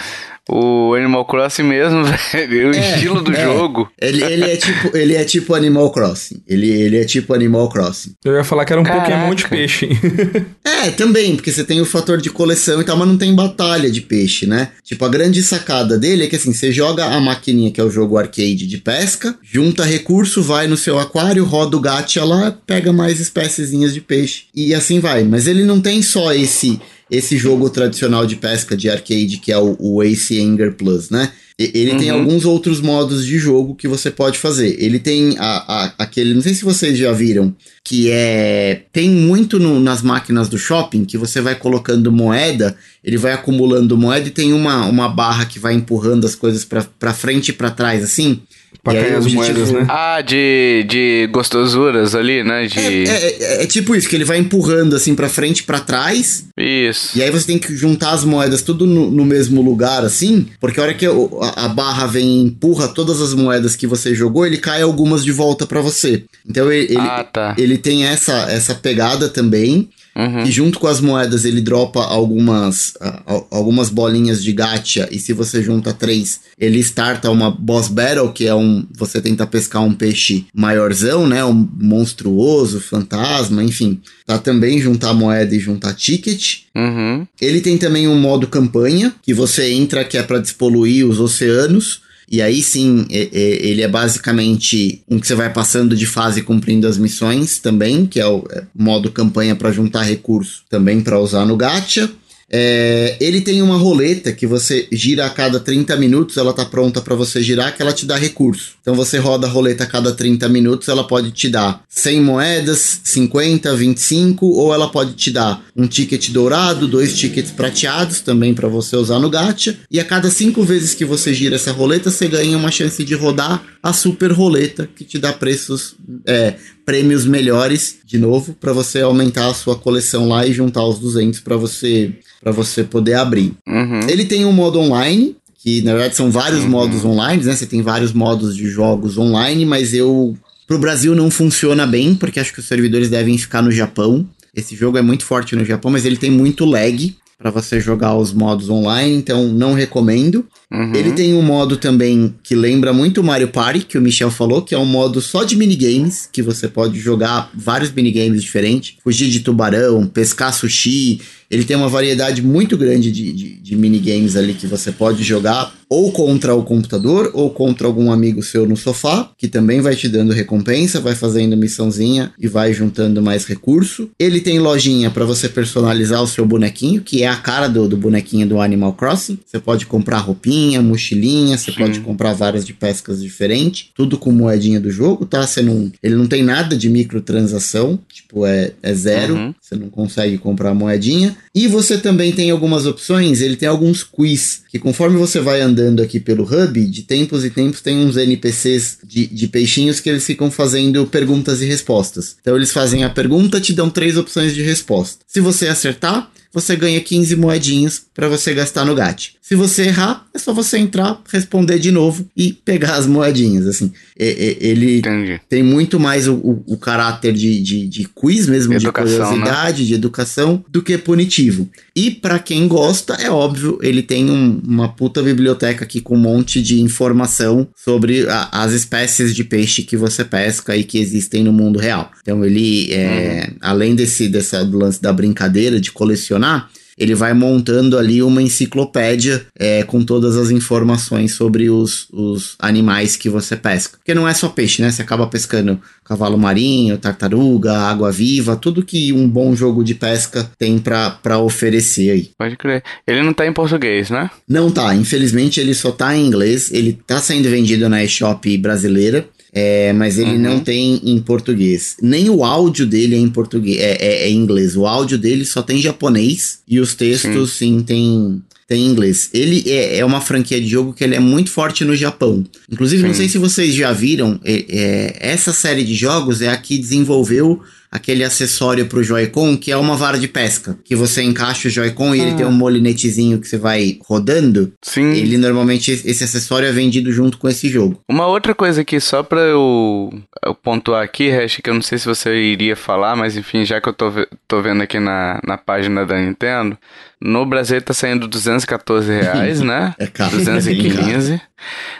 o 0.48 0.94
Animal 0.94 1.26
Crossing 1.26 1.62
mesmo, 1.62 2.04
velho. 2.32 2.70
O 2.70 2.74
é, 2.74 2.94
estilo 2.94 3.20
do 3.20 3.32
é. 3.32 3.44
jogo. 3.44 3.90
Ele, 4.00 4.24
ele, 4.24 4.44
é 4.44 4.56
tipo, 4.56 4.96
ele 4.96 5.14
é 5.14 5.24
tipo 5.24 5.54
Animal 5.54 5.90
Crossing. 5.90 6.42
Ele, 6.46 6.68
ele 6.68 6.96
é 6.96 7.04
tipo 7.04 7.34
Animal 7.34 7.68
Crossing. 7.68 8.14
Eu 8.24 8.34
ia 8.34 8.44
falar 8.44 8.64
que 8.64 8.72
era 8.72 8.80
um 8.80 8.84
Caraca. 8.84 9.10
Pokémon 9.10 9.34
de 9.34 9.46
peixe. 9.46 9.88
é, 10.64 10.90
também, 10.90 11.36
porque 11.36 11.52
você 11.52 11.62
tem 11.62 11.80
o 11.80 11.84
fator 11.84 12.20
de 12.20 12.30
coleção 12.30 12.80
e 12.80 12.84
tal, 12.84 12.96
mas 12.96 13.08
não 13.08 13.18
tem 13.18 13.34
batalha 13.34 13.90
de 13.90 14.00
peixe, 14.00 14.46
né? 14.46 14.70
Tipo, 14.82 15.04
a 15.04 15.08
grande 15.08 15.42
sacada 15.42 15.98
dele 15.98 16.24
é 16.24 16.26
que 16.26 16.36
assim, 16.36 16.52
você 16.52 16.72
joga 16.72 17.04
a 17.04 17.20
maquininha, 17.20 17.70
que 17.70 17.80
é 17.80 17.84
o 17.84 17.90
jogo 17.90 18.16
arcade 18.16 18.66
de 18.66 18.78
pesca, 18.78 19.36
junta 19.42 19.84
recurso, 19.84 20.42
vai 20.42 20.66
no 20.66 20.76
seu 20.76 20.98
aquário, 20.98 21.44
roda 21.44 21.76
o 21.76 21.80
gacha 21.80 22.24
lá, 22.24 22.56
pega 22.66 22.92
mais 22.92 23.20
espéciezinhas 23.20 23.92
de 23.92 24.00
peixe. 24.00 24.44
E 24.54 24.74
assim 24.74 24.98
vai. 24.98 25.24
Mas 25.24 25.46
ele 25.46 25.64
não 25.64 25.80
tem 25.80 26.00
só 26.00 26.32
esse 26.32 26.80
esse 27.10 27.36
jogo 27.36 27.70
tradicional 27.70 28.26
de 28.26 28.36
pesca 28.36 28.76
de 28.76 28.88
arcade, 28.88 29.38
que 29.38 29.50
é 29.50 29.58
o, 29.58 29.76
o 29.78 30.02
Ace 30.02 30.40
Anger 30.40 30.74
Plus, 30.74 31.10
né? 31.10 31.32
Ele 31.58 31.90
uhum. 31.90 31.98
tem 31.98 32.10
alguns 32.10 32.44
outros 32.44 32.80
modos 32.80 33.26
de 33.26 33.36
jogo 33.36 33.74
que 33.74 33.88
você 33.88 34.12
pode 34.12 34.38
fazer. 34.38 34.76
Ele 34.78 35.00
tem 35.00 35.36
a, 35.38 35.56
a, 35.66 35.94
aquele, 35.98 36.32
não 36.32 36.40
sei 36.40 36.54
se 36.54 36.64
vocês 36.64 36.96
já 36.96 37.10
viram, 37.10 37.52
que 37.82 38.08
é. 38.12 38.82
Tem 38.92 39.10
muito 39.10 39.58
no, 39.58 39.80
nas 39.80 40.00
máquinas 40.00 40.48
do 40.48 40.56
shopping 40.56 41.04
que 41.04 41.18
você 41.18 41.40
vai 41.40 41.56
colocando 41.56 42.12
moeda, 42.12 42.76
ele 43.02 43.16
vai 43.16 43.32
acumulando 43.32 43.98
moeda 43.98 44.28
e 44.28 44.30
tem 44.30 44.52
uma, 44.52 44.86
uma 44.86 45.08
barra 45.08 45.46
que 45.46 45.58
vai 45.58 45.74
empurrando 45.74 46.26
as 46.26 46.36
coisas 46.36 46.64
para 46.64 47.12
frente 47.12 47.48
e 47.48 47.52
para 47.52 47.72
trás, 47.72 48.04
assim. 48.04 48.40
Pra 48.82 48.92
cair 48.92 49.14
as 49.14 49.26
moedas, 49.26 49.72
né? 49.72 49.86
Ah, 49.88 50.20
de, 50.20 50.84
de 50.88 51.28
gostosuras 51.32 52.14
ali, 52.14 52.44
né? 52.44 52.66
De... 52.66 52.78
É, 52.78 53.04
é, 53.04 53.36
é, 53.40 53.62
é 53.64 53.66
tipo 53.66 53.94
isso, 53.94 54.08
que 54.08 54.14
ele 54.14 54.24
vai 54.24 54.38
empurrando 54.38 54.94
assim 54.94 55.14
pra 55.14 55.28
frente 55.28 55.60
e 55.60 55.62
pra 55.64 55.80
trás. 55.80 56.46
Isso. 56.56 57.18
E 57.18 57.22
aí 57.22 57.30
você 57.30 57.46
tem 57.46 57.58
que 57.58 57.74
juntar 57.76 58.12
as 58.12 58.24
moedas 58.24 58.62
tudo 58.62 58.86
no, 58.86 59.10
no 59.10 59.24
mesmo 59.24 59.60
lugar, 59.62 60.04
assim, 60.04 60.46
porque 60.60 60.80
a 60.80 60.82
hora 60.84 60.94
que 60.94 61.06
a, 61.06 61.10
a, 61.56 61.68
barra 61.68 62.06
vem 62.06 62.38
e 62.38 62.42
empurra 62.44 62.88
todas 62.88 63.20
as 63.20 63.34
moedas 63.34 63.74
que 63.74 63.86
você 63.86 64.14
jogou, 64.14 64.46
ele 64.46 64.58
cai 64.58 64.82
algumas 64.82 65.24
de 65.24 65.32
volta 65.32 65.66
para 65.66 65.80
você. 65.80 66.24
Então 66.48 66.70
ele, 66.70 66.96
ah, 66.96 67.24
tá. 67.24 67.54
ele 67.58 67.78
tem 67.78 68.04
essa, 68.06 68.50
essa 68.50 68.74
pegada 68.74 69.28
também. 69.28 69.88
Uhum. 70.18 70.42
E 70.42 70.50
junto 70.50 70.80
com 70.80 70.88
as 70.88 71.00
moedas 71.00 71.44
ele 71.44 71.60
dropa 71.60 72.02
algumas, 72.02 72.88
uh, 73.00 73.46
algumas 73.52 73.88
bolinhas 73.88 74.42
de 74.42 74.52
gacha. 74.52 75.08
E 75.12 75.18
se 75.20 75.32
você 75.32 75.62
junta 75.62 75.92
três, 75.92 76.40
ele 76.58 76.80
starta 76.80 77.30
uma 77.30 77.52
boss 77.52 77.86
battle, 77.86 78.32
que 78.32 78.44
é 78.44 78.54
um. 78.54 78.84
Você 78.96 79.20
tenta 79.20 79.46
pescar 79.46 79.84
um 79.84 79.94
peixe 79.94 80.46
maiorzão, 80.52 81.28
né? 81.28 81.44
Um 81.44 81.68
monstruoso, 81.80 82.80
fantasma, 82.80 83.62
enfim. 83.62 84.00
Tá 84.26 84.38
também 84.38 84.80
juntar 84.80 85.14
moeda 85.14 85.54
e 85.54 85.60
juntar 85.60 85.94
ticket. 85.94 86.62
Uhum. 86.74 87.24
Ele 87.40 87.60
tem 87.60 87.78
também 87.78 88.08
um 88.08 88.18
modo 88.18 88.48
campanha, 88.48 89.14
que 89.22 89.32
você 89.32 89.70
entra 89.70 90.04
que 90.04 90.18
é 90.18 90.22
para 90.22 90.40
despoluir 90.40 91.06
os 91.06 91.20
oceanos. 91.20 92.07
E 92.30 92.42
aí 92.42 92.62
sim, 92.62 93.06
ele 93.08 93.80
é 93.80 93.88
basicamente 93.88 95.02
um 95.08 95.18
que 95.18 95.26
você 95.26 95.34
vai 95.34 95.52
passando 95.52 95.96
de 95.96 96.06
fase 96.06 96.42
cumprindo 96.42 96.86
as 96.86 96.98
missões 96.98 97.58
também, 97.58 98.06
que 98.06 98.20
é 98.20 98.26
o 98.26 98.44
é, 98.50 98.64
modo 98.74 99.10
campanha 99.10 99.56
para 99.56 99.72
juntar 99.72 100.02
recursos 100.02 100.62
também 100.68 101.00
para 101.00 101.18
usar 101.18 101.46
no 101.46 101.56
gacha. 101.56 102.10
É, 102.50 103.16
ele 103.20 103.40
tem 103.40 103.60
uma 103.60 103.76
roleta 103.76 104.32
que 104.32 104.46
você 104.46 104.88
gira 104.90 105.26
a 105.26 105.30
cada 105.30 105.60
30 105.60 105.96
minutos, 105.96 106.36
ela 106.36 106.52
tá 106.52 106.64
pronta 106.64 107.00
para 107.00 107.14
você 107.14 107.42
girar, 107.42 107.76
que 107.76 107.82
ela 107.82 107.92
te 107.92 108.06
dá 108.06 108.16
recurso. 108.16 108.72
Então 108.80 108.94
você 108.94 109.18
roda 109.18 109.46
a 109.46 109.50
roleta 109.50 109.84
a 109.84 109.86
cada 109.86 110.12
30 110.12 110.48
minutos, 110.48 110.88
ela 110.88 111.06
pode 111.06 111.30
te 111.30 111.48
dar 111.48 111.82
100 111.88 112.22
moedas, 112.22 113.00
50, 113.04 113.74
25, 113.76 114.46
ou 114.46 114.72
ela 114.72 114.88
pode 114.88 115.12
te 115.12 115.30
dar 115.30 115.62
um 115.76 115.86
ticket 115.86 116.30
dourado, 116.30 116.88
dois 116.88 117.16
tickets 117.16 117.50
prateados 117.50 118.20
também 118.20 118.54
para 118.54 118.68
você 118.68 118.96
usar 118.96 119.18
no 119.18 119.28
gacha. 119.28 119.78
E 119.90 120.00
a 120.00 120.04
cada 120.04 120.30
5 120.30 120.62
vezes 120.62 120.94
que 120.94 121.04
você 121.04 121.34
gira 121.34 121.56
essa 121.56 121.72
roleta, 121.72 122.10
você 122.10 122.28
ganha 122.28 122.56
uma 122.56 122.70
chance 122.70 123.04
de 123.04 123.14
rodar 123.14 123.62
a 123.82 123.92
super 123.92 124.32
roleta, 124.32 124.88
que 124.96 125.04
te 125.04 125.18
dá 125.18 125.32
preços, 125.32 125.94
é, 126.26 126.54
prêmios 126.88 127.26
melhores, 127.26 127.96
de 128.06 128.16
novo, 128.16 128.54
para 128.58 128.72
você 128.72 129.02
aumentar 129.02 129.50
a 129.50 129.52
sua 129.52 129.76
coleção 129.76 130.26
lá 130.26 130.46
e 130.46 130.54
juntar 130.54 130.82
os 130.86 130.98
200 130.98 131.40
para 131.40 131.54
você 131.54 132.14
para 132.40 132.50
você 132.50 132.82
poder 132.82 133.12
abrir. 133.12 133.52
Uhum. 133.66 134.08
Ele 134.08 134.24
tem 134.24 134.46
um 134.46 134.52
modo 134.52 134.80
online, 134.80 135.36
que 135.62 135.82
na 135.82 135.92
verdade 135.92 136.16
são 136.16 136.30
vários 136.30 136.62
uhum. 136.62 136.70
modos 136.70 137.04
online, 137.04 137.44
né? 137.44 137.54
Você 137.54 137.66
tem 137.66 137.82
vários 137.82 138.14
modos 138.14 138.56
de 138.56 138.70
jogos 138.70 139.18
online, 139.18 139.66
mas 139.66 139.92
eu 139.92 140.34
pro 140.66 140.78
Brasil 140.78 141.14
não 141.14 141.30
funciona 141.30 141.86
bem, 141.86 142.14
porque 142.14 142.40
acho 142.40 142.54
que 142.54 142.60
os 142.60 142.66
servidores 142.66 143.10
devem 143.10 143.36
ficar 143.36 143.60
no 143.60 143.70
Japão. 143.70 144.26
Esse 144.56 144.74
jogo 144.74 144.96
é 144.96 145.02
muito 145.02 145.26
forte 145.26 145.54
no 145.54 145.66
Japão, 145.66 145.90
mas 145.90 146.06
ele 146.06 146.16
tem 146.16 146.30
muito 146.30 146.64
lag 146.64 147.14
para 147.36 147.50
você 147.50 147.78
jogar 147.80 148.16
os 148.16 148.32
modos 148.32 148.70
online, 148.70 149.14
então 149.14 149.46
não 149.46 149.74
recomendo. 149.74 150.46
Uhum. 150.70 150.94
Ele 150.94 151.12
tem 151.12 151.34
um 151.34 151.42
modo 151.42 151.76
também 151.78 152.34
que 152.42 152.54
lembra 152.54 152.92
muito 152.92 153.20
o 153.20 153.24
Mario 153.24 153.48
Party, 153.48 153.80
que 153.80 153.96
o 153.96 154.02
Michel 154.02 154.30
falou, 154.30 154.60
que 154.60 154.74
é 154.74 154.78
um 154.78 154.84
modo 154.84 155.20
só 155.20 155.42
de 155.42 155.56
minigames, 155.56 156.28
que 156.30 156.42
você 156.42 156.68
pode 156.68 156.98
jogar 156.98 157.50
vários 157.54 157.90
minigames 157.90 158.42
diferentes, 158.42 158.96
fugir 159.02 159.30
de 159.30 159.40
tubarão, 159.40 160.06
pescar 160.06 160.52
sushi, 160.52 161.20
ele 161.50 161.64
tem 161.64 161.76
uma 161.76 161.88
variedade 161.88 162.42
muito 162.42 162.76
grande 162.76 163.10
de, 163.10 163.32
de, 163.32 163.54
de, 163.56 163.76
minigames 163.76 164.36
ali 164.36 164.52
que 164.52 164.66
você 164.66 164.92
pode 164.92 165.22
jogar 165.22 165.74
ou 165.88 166.12
contra 166.12 166.54
o 166.54 166.62
computador 166.62 167.30
ou 167.32 167.48
contra 167.48 167.86
algum 167.86 168.12
amigo 168.12 168.42
seu 168.42 168.68
no 168.68 168.76
sofá, 168.76 169.30
que 169.38 169.48
também 169.48 169.80
vai 169.80 169.96
te 169.96 170.06
dando 170.06 170.34
recompensa, 170.34 171.00
vai 171.00 171.14
fazendo 171.14 171.56
missãozinha 171.56 172.30
e 172.38 172.46
vai 172.46 172.74
juntando 172.74 173.22
mais 173.22 173.46
recurso. 173.46 174.10
Ele 174.18 174.40
tem 174.40 174.58
lojinha 174.58 175.10
para 175.10 175.24
você 175.24 175.48
personalizar 175.48 176.22
o 176.22 176.26
seu 176.26 176.44
bonequinho, 176.44 177.00
que 177.00 177.22
é 177.22 177.28
a 177.28 177.36
cara 177.36 177.68
do, 177.68 177.88
do 177.88 177.96
bonequinho 177.96 178.46
do 178.46 178.60
Animal 178.60 178.92
Crossing. 178.92 179.38
Você 179.46 179.58
pode 179.58 179.86
comprar 179.86 180.18
roupinha, 180.18 180.57
mochilinha, 180.82 181.56
você 181.56 181.70
Sim. 181.70 181.78
pode 181.78 182.00
comprar 182.00 182.32
várias 182.32 182.64
de 182.64 182.72
pescas 182.72 183.20
diferentes, 183.20 183.90
tudo 183.94 184.18
com 184.18 184.30
moedinha 184.32 184.80
do 184.80 184.90
jogo, 184.90 185.24
tá? 185.24 185.46
Você 185.46 185.62
não, 185.62 185.90
ele 186.02 186.14
não 186.14 186.26
tem 186.26 186.42
nada 186.42 186.76
de 186.76 186.88
microtransação, 186.88 187.98
tipo, 188.12 188.46
é, 188.46 188.72
é 188.82 188.94
zero, 188.94 189.34
uhum. 189.34 189.54
você 189.60 189.74
não 189.76 189.88
consegue 189.88 190.38
comprar 190.38 190.74
moedinha. 190.74 191.36
E 191.58 191.66
você 191.66 191.98
também 191.98 192.30
tem 192.30 192.52
algumas 192.52 192.86
opções, 192.86 193.40
ele 193.40 193.56
tem 193.56 193.68
alguns 193.68 194.04
quiz, 194.04 194.62
que 194.70 194.78
conforme 194.78 195.18
você 195.18 195.40
vai 195.40 195.60
andando 195.60 196.00
aqui 196.00 196.20
pelo 196.20 196.44
hub, 196.44 196.86
de 196.86 197.02
tempos 197.02 197.44
e 197.44 197.50
tempos 197.50 197.80
tem 197.80 197.98
uns 197.98 198.16
NPCs 198.16 198.98
de, 199.04 199.26
de 199.26 199.48
peixinhos 199.48 199.98
que 199.98 200.08
eles 200.08 200.24
ficam 200.24 200.52
fazendo 200.52 201.04
perguntas 201.08 201.60
e 201.60 201.64
respostas. 201.64 202.36
Então 202.40 202.54
eles 202.54 202.70
fazem 202.70 203.02
a 203.02 203.10
pergunta, 203.10 203.60
te 203.60 203.72
dão 203.72 203.90
três 203.90 204.16
opções 204.16 204.54
de 204.54 204.62
resposta. 204.62 205.24
Se 205.26 205.40
você 205.40 205.66
acertar, 205.66 206.30
você 206.52 206.76
ganha 206.76 207.00
15 207.00 207.36
moedinhas 207.36 208.02
para 208.14 208.28
você 208.28 208.54
gastar 208.54 208.84
no 208.84 208.94
GAT. 208.94 209.32
Se 209.48 209.54
você 209.54 209.84
errar, 209.84 210.26
é 210.34 210.38
só 210.38 210.52
você 210.52 210.76
entrar, 210.76 211.22
responder 211.32 211.78
de 211.78 211.90
novo 211.90 212.26
e 212.36 212.52
pegar 212.52 212.96
as 212.96 213.06
moedinhas, 213.06 213.66
assim. 213.66 213.90
ele 214.14 214.98
Entendi. 214.98 215.40
tem 215.48 215.62
muito 215.62 215.98
mais 215.98 216.28
o, 216.28 216.34
o, 216.34 216.64
o 216.66 216.76
caráter 216.76 217.32
de, 217.32 217.62
de, 217.62 217.86
de, 217.86 218.08
quiz 218.14 218.46
mesmo, 218.46 218.74
educação, 218.74 219.06
de 219.06 219.16
né? 219.16 219.22
curiosidade, 219.22 219.82
né? 219.82 219.88
de 219.88 219.94
educação, 219.94 220.64
do 220.68 220.82
que 220.82 220.98
punitivo. 220.98 221.47
E 221.94 222.10
para 222.10 222.38
quem 222.38 222.66
gosta, 222.68 223.14
é 223.14 223.30
óbvio, 223.30 223.78
ele 223.82 224.02
tem 224.02 224.30
um, 224.30 224.60
uma 224.66 224.88
puta 224.88 225.22
biblioteca 225.22 225.84
aqui 225.84 226.00
com 226.00 226.14
um 226.14 226.20
monte 226.20 226.62
de 226.62 226.80
informação 226.80 227.68
sobre 227.76 228.28
a, 228.28 228.48
as 228.62 228.72
espécies 228.72 229.34
de 229.34 229.44
peixe 229.44 229.82
que 229.82 229.96
você 229.96 230.24
pesca 230.24 230.76
e 230.76 230.84
que 230.84 230.98
existem 230.98 231.42
no 231.42 231.52
mundo 231.52 231.78
real. 231.78 232.10
Então 232.20 232.44
ele, 232.44 232.92
é, 232.92 233.48
uhum. 233.48 233.56
além 233.60 233.94
desse 233.94 234.28
dessa, 234.28 234.64
do 234.64 234.78
lance 234.78 235.00
da 235.00 235.12
brincadeira 235.12 235.80
de 235.80 235.92
colecionar, 235.92 236.70
ele 236.98 237.14
vai 237.14 237.32
montando 237.32 237.96
ali 237.96 238.22
uma 238.22 238.42
enciclopédia 238.42 239.46
é, 239.58 239.82
com 239.84 240.02
todas 240.02 240.36
as 240.36 240.50
informações 240.50 241.32
sobre 241.32 241.70
os, 241.70 242.08
os 242.12 242.56
animais 242.58 243.16
que 243.16 243.28
você 243.28 243.56
pesca. 243.56 243.98
Porque 243.98 244.14
não 244.14 244.26
é 244.26 244.34
só 244.34 244.48
peixe, 244.48 244.82
né? 244.82 244.90
Você 244.90 245.02
acaba 245.02 245.26
pescando 245.26 245.80
cavalo 246.04 246.36
marinho, 246.36 246.98
tartaruga, 246.98 247.78
água 247.78 248.10
viva, 248.10 248.56
tudo 248.56 248.84
que 248.84 249.12
um 249.12 249.28
bom 249.28 249.54
jogo 249.54 249.84
de 249.84 249.94
pesca 249.94 250.50
tem 250.58 250.78
para 250.78 251.38
oferecer 251.38 252.10
aí. 252.10 252.30
Pode 252.36 252.56
crer. 252.56 252.82
Ele 253.06 253.22
não 253.22 253.32
tá 253.32 253.46
em 253.46 253.52
português, 253.52 254.10
né? 254.10 254.30
Não 254.48 254.70
tá. 254.70 254.94
Infelizmente 254.94 255.60
ele 255.60 255.74
só 255.74 255.92
tá 255.92 256.16
em 256.16 256.26
inglês. 256.26 256.72
Ele 256.72 256.98
tá 257.06 257.18
sendo 257.20 257.48
vendido 257.48 257.88
na 257.88 258.02
eShop 258.02 258.56
brasileira. 258.58 259.28
É, 259.58 259.92
mas 259.92 260.18
ele 260.18 260.32
uhum. 260.32 260.38
não 260.38 260.60
tem 260.60 261.00
em 261.02 261.20
português. 261.20 261.96
Nem 262.00 262.30
o 262.30 262.44
áudio 262.44 262.86
dele 262.86 263.16
é 263.16 263.18
em 263.18 263.28
português, 263.28 263.78
é, 263.78 263.96
é, 264.00 264.22
é, 264.22 264.30
em 264.30 264.36
inglês. 264.36 264.76
O 264.76 264.86
áudio 264.86 265.18
dele 265.18 265.44
só 265.44 265.62
tem 265.62 265.80
japonês 265.80 266.60
e 266.68 266.78
os 266.78 266.94
textos 266.94 267.52
sim, 267.52 267.78
sim 267.78 267.82
tem 267.82 268.42
tem 268.68 268.86
inglês. 268.86 269.30
Ele 269.32 269.64
é, 269.66 269.98
é, 269.98 270.04
uma 270.04 270.20
franquia 270.20 270.60
de 270.60 270.68
jogo 270.68 270.92
que 270.92 271.02
ele 271.02 271.14
é 271.14 271.18
muito 271.18 271.50
forte 271.50 271.86
no 271.86 271.96
Japão. 271.96 272.44
Inclusive, 272.70 273.00
Sim. 273.00 273.08
não 273.08 273.14
sei 273.14 273.26
se 273.26 273.38
vocês 273.38 273.74
já 273.74 273.92
viram, 273.92 274.38
é, 274.44 274.64
é, 274.68 275.16
essa 275.20 275.54
série 275.54 275.82
de 275.82 275.94
jogos 275.94 276.42
é 276.42 276.50
a 276.50 276.56
que 276.56 276.76
desenvolveu 276.76 277.62
aquele 277.90 278.24
acessório 278.24 278.86
pro 278.86 279.02
Joy-Con, 279.02 279.56
que 279.56 279.70
é 279.70 279.76
uma 279.76 279.96
vara 279.96 280.18
de 280.18 280.28
pesca. 280.28 280.78
Que 280.84 280.94
você 280.94 281.22
encaixa 281.22 281.68
o 281.68 281.70
Joy-Con 281.70 282.14
e 282.14 282.20
ele 282.20 282.34
tem 282.34 282.46
um 282.46 282.50
ah. 282.50 282.52
molinetezinho 282.52 283.40
que 283.40 283.48
você 283.48 283.56
vai 283.56 283.98
rodando. 284.06 284.72
Sim. 284.82 285.12
Ele 285.12 285.38
normalmente, 285.38 285.90
esse 285.90 286.24
acessório 286.24 286.68
é 286.68 286.72
vendido 286.72 287.10
junto 287.12 287.38
com 287.38 287.48
esse 287.48 287.68
jogo. 287.68 288.00
Uma 288.08 288.26
outra 288.26 288.54
coisa 288.54 288.82
aqui, 288.82 289.00
só 289.00 289.22
pra 289.22 289.40
eu, 289.40 290.12
eu 290.44 290.54
pontuar 290.54 291.02
aqui, 291.02 291.30
Hash, 291.30 291.60
que 291.62 291.70
eu 291.70 291.74
não 291.74 291.82
sei 291.82 291.98
se 291.98 292.06
você 292.06 292.34
iria 292.34 292.76
falar, 292.76 293.16
mas 293.16 293.36
enfim, 293.36 293.64
já 293.64 293.80
que 293.80 293.88
eu 293.88 293.92
tô, 293.92 294.10
tô 294.46 294.62
vendo 294.62 294.82
aqui 294.82 294.98
na, 294.98 295.40
na 295.46 295.56
página 295.56 296.04
da 296.04 296.18
Nintendo, 296.18 296.76
no 297.20 297.44
Brasil 297.44 297.80
tá 297.82 297.92
saindo 297.92 298.28
214 298.28 299.10
reais, 299.10 299.60
né? 299.62 299.94
É 299.98 300.06
caro. 300.06 300.36
215. 300.36 301.34
É 301.34 301.40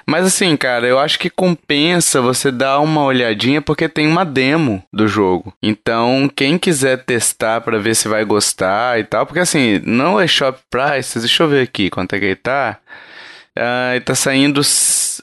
Mas 0.07 0.26
assim, 0.26 0.57
cara, 0.57 0.86
eu 0.86 0.99
acho 0.99 1.18
que 1.18 1.28
compensa 1.28 2.20
você 2.20 2.51
dar 2.51 2.78
uma 2.80 3.03
olhadinha 3.03 3.61
porque 3.61 3.89
tem 3.89 4.07
uma 4.07 4.24
demo 4.24 4.82
do 4.93 5.09
jogo. 5.09 5.53
Então, 5.62 5.78
quem 6.35 6.59
quiser 6.59 7.05
testar 7.05 7.61
para 7.61 7.79
ver 7.79 7.95
se 7.95 8.09
vai 8.09 8.24
gostar 8.24 8.99
e 8.99 9.05
tal, 9.05 9.26
porque 9.26 9.41
assim, 9.41 9.81
não 9.85 10.20
é 10.20 10.26
shop 10.26 10.59
price, 10.70 11.18
deixa 11.18 11.43
eu 11.43 11.49
ver 11.49 11.62
aqui 11.62 11.91
quanto 11.91 12.14
é 12.14 12.18
que 12.18 12.24
ele 12.24 12.37
tá. 12.37 12.79
Uh, 13.57 13.95
ele 13.95 14.05
tá 14.05 14.14
saindo. 14.14 14.61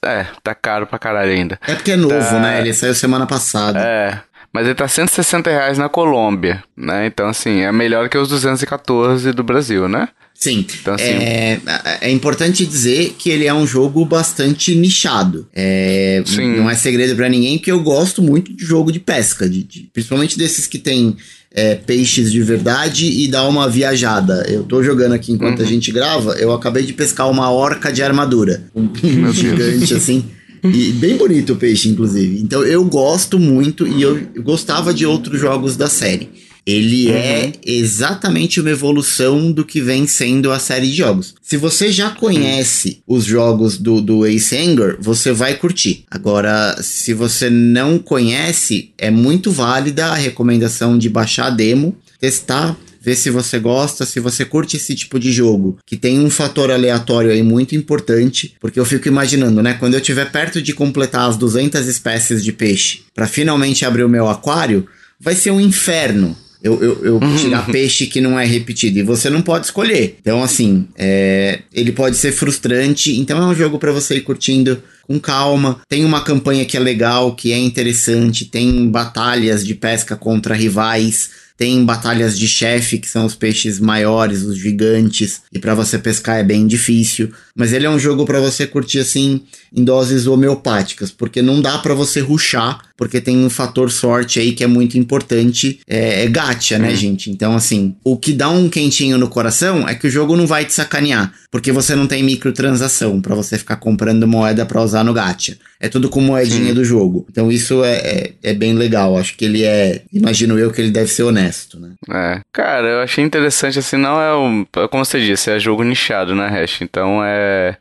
É, 0.03 0.25
tá 0.43 0.53
caro 0.53 0.85
pra 0.85 0.99
caralho 0.99 1.31
ainda. 1.31 1.59
É 1.65 1.73
porque 1.73 1.91
é 1.91 1.95
novo, 1.95 2.13
tá... 2.13 2.39
né? 2.39 2.59
Ele 2.59 2.73
saiu 2.73 2.93
semana 2.93 3.25
passada. 3.25 3.79
É. 3.79 4.19
Mas 4.51 4.65
ele 4.65 4.75
tá 4.75 4.87
160 4.87 5.49
reais 5.49 5.77
na 5.77 5.89
Colômbia, 5.89 6.63
né? 6.77 7.05
Então, 7.05 7.27
assim, 7.27 7.61
é 7.61 7.71
melhor 7.71 8.07
que 8.07 8.17
os 8.17 8.29
214 8.29 9.33
do 9.33 9.43
Brasil, 9.43 9.89
né? 9.89 10.07
Sim. 10.37 10.65
Então, 10.81 10.93
assim, 10.93 11.03
é, 11.05 11.59
é 12.01 12.11
importante 12.11 12.65
dizer 12.65 13.15
que 13.17 13.29
ele 13.29 13.45
é 13.45 13.53
um 13.53 13.65
jogo 13.65 14.05
bastante 14.05 14.75
nichado. 14.75 15.47
É, 15.55 16.21
Sim. 16.25 16.57
Não 16.57 16.69
é 16.69 16.75
segredo 16.75 17.15
para 17.15 17.29
ninguém 17.29 17.57
que 17.57 17.71
eu 17.71 17.81
gosto 17.81 18.21
muito 18.21 18.53
de 18.53 18.63
jogo 18.63 18.91
de 18.91 18.99
pesca, 18.99 19.49
de, 19.49 19.63
de 19.63 19.89
principalmente 19.93 20.37
desses 20.37 20.67
que 20.67 20.77
tem 20.77 21.15
é, 21.51 21.73
peixes 21.73 22.31
de 22.31 22.43
verdade 22.43 23.05
e 23.05 23.27
dá 23.29 23.47
uma 23.47 23.69
viajada. 23.69 24.45
Eu 24.49 24.63
tô 24.63 24.83
jogando 24.83 25.13
aqui 25.13 25.31
enquanto 25.31 25.59
uhum. 25.59 25.65
a 25.65 25.67
gente 25.67 25.91
grava, 25.91 26.33
eu 26.33 26.51
acabei 26.51 26.83
de 26.83 26.93
pescar 26.93 27.29
uma 27.31 27.49
orca 27.49 27.91
de 27.91 28.03
armadura. 28.03 28.65
Um, 28.75 28.89
gigante 29.33 29.93
assim. 29.93 30.25
E 30.63 30.91
bem 30.93 31.15
bonito 31.15 31.53
o 31.53 31.55
peixe, 31.55 31.87
inclusive. 31.89 32.41
Então 32.41 32.63
eu 32.63 32.83
gosto 32.83 33.39
muito 33.39 33.87
e 33.87 34.01
eu 34.01 34.19
gostava 34.43 34.93
de 34.93 35.05
outros 35.05 35.39
jogos 35.39 35.77
da 35.77 35.87
série. 35.87 36.29
Ele 36.65 37.07
uhum. 37.07 37.15
é 37.15 37.51
exatamente 37.65 38.59
uma 38.59 38.71
evolução 38.71 39.51
do 39.51 39.63
que 39.63 39.81
vem 39.81 40.07
sendo 40.07 40.51
a 40.51 40.57
série 40.57 40.87
de 40.87 40.95
jogos. 40.95 41.35
Se 41.41 41.57
você 41.57 41.91
já 41.91 42.09
conhece 42.09 43.01
uhum. 43.07 43.17
os 43.17 43.25
jogos 43.25 43.77
do, 43.77 44.01
do 44.01 44.25
Ace 44.25 44.57
Anger, 44.57 44.97
você 44.99 45.31
vai 45.31 45.55
curtir. 45.55 46.05
Agora, 46.09 46.81
se 46.81 47.13
você 47.13 47.49
não 47.49 47.99
conhece, 47.99 48.91
é 48.97 49.11
muito 49.11 49.51
válida 49.51 50.07
a 50.07 50.15
recomendação 50.15 50.97
de 50.97 51.09
baixar 51.09 51.47
a 51.47 51.51
demo, 51.51 51.95
testar, 52.19 52.75
ver 53.05 53.15
se 53.15 53.29
você 53.29 53.59
gosta, 53.59 54.03
se 54.03 54.19
você 54.19 54.43
curte 54.43 54.77
esse 54.77 54.95
tipo 54.95 55.19
de 55.19 55.31
jogo, 55.31 55.77
que 55.85 55.95
tem 55.95 56.19
um 56.19 56.29
fator 56.31 56.71
aleatório 56.71 57.29
aí 57.29 57.43
muito 57.43 57.75
importante, 57.75 58.55
porque 58.59 58.79
eu 58.79 58.85
fico 58.85 59.07
imaginando, 59.07 59.61
né, 59.61 59.75
quando 59.75 59.93
eu 59.93 59.99
estiver 59.99 60.31
perto 60.31 60.59
de 60.59 60.73
completar 60.73 61.29
as 61.29 61.37
200 61.37 61.85
espécies 61.85 62.43
de 62.43 62.51
peixe, 62.51 63.01
para 63.13 63.27
finalmente 63.27 63.85
abrir 63.85 64.03
o 64.03 64.09
meu 64.09 64.27
aquário, 64.27 64.87
vai 65.19 65.35
ser 65.35 65.51
um 65.51 65.61
inferno. 65.61 66.35
Eu, 66.65 66.81
eu, 66.81 67.05
eu 67.05 67.13
uhum. 67.21 67.35
tirar 67.37 67.63
peixe 67.67 68.07
que 68.07 68.19
não 68.19 68.39
é 68.39 68.43
repetido. 68.43 68.97
E 68.97 69.03
você 69.03 69.29
não 69.29 69.39
pode 69.39 69.67
escolher. 69.67 70.17
Então, 70.19 70.41
assim, 70.41 70.87
é, 70.97 71.59
ele 71.71 71.91
pode 71.91 72.17
ser 72.17 72.31
frustrante. 72.31 73.15
Então, 73.19 73.37
é 73.37 73.45
um 73.45 73.53
jogo 73.53 73.77
para 73.77 73.91
você 73.91 74.15
ir 74.15 74.21
curtindo 74.21 74.81
com 75.03 75.19
calma. 75.19 75.79
Tem 75.87 76.03
uma 76.03 76.21
campanha 76.21 76.65
que 76.65 76.75
é 76.75 76.79
legal, 76.79 77.35
que 77.35 77.53
é 77.53 77.57
interessante. 77.59 78.45
Tem 78.45 78.89
batalhas 78.89 79.63
de 79.63 79.75
pesca 79.75 80.15
contra 80.15 80.55
rivais 80.55 81.44
tem 81.57 81.85
batalhas 81.85 82.37
de 82.37 82.47
chefe, 82.47 82.97
que 82.97 83.07
são 83.07 83.25
os 83.25 83.35
peixes 83.35 83.79
maiores, 83.79 84.41
os 84.41 84.57
gigantes, 84.57 85.41
e 85.51 85.59
para 85.59 85.73
você 85.73 85.97
pescar 85.97 86.37
é 86.37 86.43
bem 86.43 86.67
difícil. 86.67 87.31
Mas 87.55 87.71
ele 87.71 87.85
é 87.85 87.89
um 87.89 87.97
jogo 87.97 88.25
para 88.25 88.39
você 88.39 88.67
curtir 88.67 88.99
assim 88.99 89.41
em 89.73 89.83
doses 89.83 90.27
homeopáticas, 90.27 91.11
porque 91.11 91.41
não 91.41 91.61
dá 91.61 91.77
para 91.77 91.93
você 91.93 92.19
ruxar, 92.19 92.81
porque 92.97 93.21
tem 93.21 93.37
um 93.37 93.49
fator 93.49 93.91
sorte 93.91 94.39
aí 94.39 94.53
que 94.53 94.63
é 94.63 94.67
muito 94.67 94.97
importante, 94.97 95.79
é, 95.87 96.23
é 96.23 96.27
gacha, 96.27 96.77
né, 96.77 96.91
hum. 96.91 96.95
gente? 96.95 97.29
Então, 97.29 97.55
assim, 97.55 97.95
o 98.03 98.17
que 98.17 98.33
dá 98.33 98.49
um 98.49 98.69
quentinho 98.69 99.17
no 99.17 99.29
coração 99.29 99.87
é 99.87 99.95
que 99.95 100.07
o 100.07 100.09
jogo 100.09 100.35
não 100.35 100.45
vai 100.45 100.65
te 100.65 100.73
sacanear, 100.73 101.33
porque 101.49 101.71
você 101.71 101.95
não 101.95 102.07
tem 102.07 102.23
microtransação 102.23 103.21
para 103.21 103.35
você 103.35 103.57
ficar 103.57 103.77
comprando 103.77 104.27
moeda 104.27 104.65
para 104.65 104.81
usar 104.81 105.03
no 105.03 105.13
gacha. 105.13 105.57
É 105.79 105.89
tudo 105.89 106.09
com 106.09 106.21
moedinha 106.21 106.73
do 106.73 106.83
jogo. 106.83 107.27
Então 107.29 107.51
isso 107.51 107.83
é, 107.83 107.95
é, 107.97 108.33
é, 108.41 108.53
bem 108.53 108.73
legal. 108.73 109.17
Acho 109.17 109.35
que 109.37 109.45
ele 109.45 109.63
é. 109.63 110.01
Imagino 110.11 110.57
eu 110.57 110.71
que 110.71 110.81
ele 110.81 110.89
deve 110.89 111.11
ser 111.11 111.23
honesto, 111.23 111.44
né? 111.79 111.93
É. 112.09 112.41
Cara, 112.51 112.87
eu 112.87 113.01
achei 113.01 113.23
interessante 113.23 113.79
assim, 113.79 113.97
não 113.97 114.19
é 114.19 114.35
um. 114.35 114.65
Como 114.89 115.03
você 115.03 115.19
disse, 115.19 115.51
é 115.51 115.59
jogo 115.59 115.83
nichado, 115.83 116.35
né, 116.35 116.47
Hash? 116.47 116.81
Então 116.81 117.21
é. 117.23 117.77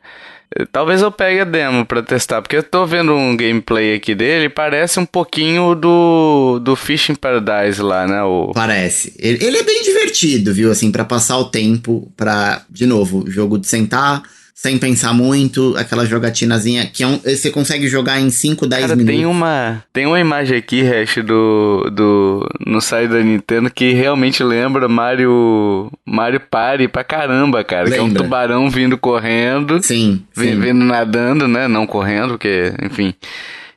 Talvez 0.71 1.01
eu 1.01 1.11
pegue 1.11 1.41
a 1.41 1.43
demo 1.43 1.85
pra 1.85 2.01
testar, 2.01 2.41
porque 2.41 2.55
eu 2.55 2.63
tô 2.63 2.85
vendo 2.85 3.13
um 3.13 3.35
gameplay 3.35 3.95
aqui 3.95 4.15
dele, 4.15 4.47
parece 4.47 4.99
um 4.99 5.05
pouquinho 5.05 5.75
do, 5.75 6.59
do 6.59 6.77
Fishing 6.77 7.15
Paradise 7.15 7.81
lá, 7.81 8.07
né? 8.07 8.23
O... 8.23 8.51
Parece. 8.53 9.13
Ele, 9.19 9.43
ele 9.43 9.57
é 9.57 9.63
bem 9.63 9.83
divertido, 9.83 10.53
viu? 10.53 10.71
Assim, 10.71 10.91
para 10.91 11.03
passar 11.03 11.37
o 11.39 11.45
tempo, 11.45 12.09
pra, 12.15 12.61
de 12.69 12.85
novo, 12.85 13.29
jogo 13.29 13.57
de 13.57 13.67
sentar, 13.67 14.23
sem 14.55 14.77
pensar 14.77 15.13
muito, 15.13 15.75
aquela 15.77 16.05
jogatinazinha 16.05 16.85
que 16.85 17.03
é 17.03 17.07
um, 17.07 17.19
você 17.19 17.51
consegue 17.51 17.89
jogar 17.89 18.21
em 18.21 18.29
5, 18.29 18.65
10 18.65 18.81
Cara, 18.81 18.95
minutos. 18.95 19.15
Tem 19.15 19.25
uma, 19.25 19.83
tem 19.91 20.05
uma 20.05 20.19
imagem 20.19 20.57
aqui, 20.57 20.81
Hash, 20.81 21.17
do, 21.17 21.89
do 21.91 22.49
no 22.65 22.79
site 22.79 23.09
da 23.09 23.21
Nintendo 23.21 23.69
que 23.69 23.91
realmente 23.91 24.41
lembra 24.41 24.87
Mario 24.87 25.91
Mario 26.05 26.39
Party 26.39 26.87
pra 26.87 27.03
caramba, 27.03 27.65
cara. 27.65 27.83
Lembra. 27.83 27.97
Que 27.97 27.99
é 27.99 28.03
um 28.03 28.13
tubarão 28.13 28.69
vindo 28.69 28.97
correndo. 28.97 29.83
Sim, 29.83 30.23
sim. 30.33 30.57
Vindo 30.57 30.85
nadando, 30.85 31.49
né? 31.49 31.67
Não 31.67 31.85
correndo, 31.85 32.29
porque, 32.29 32.73
enfim. 32.81 33.13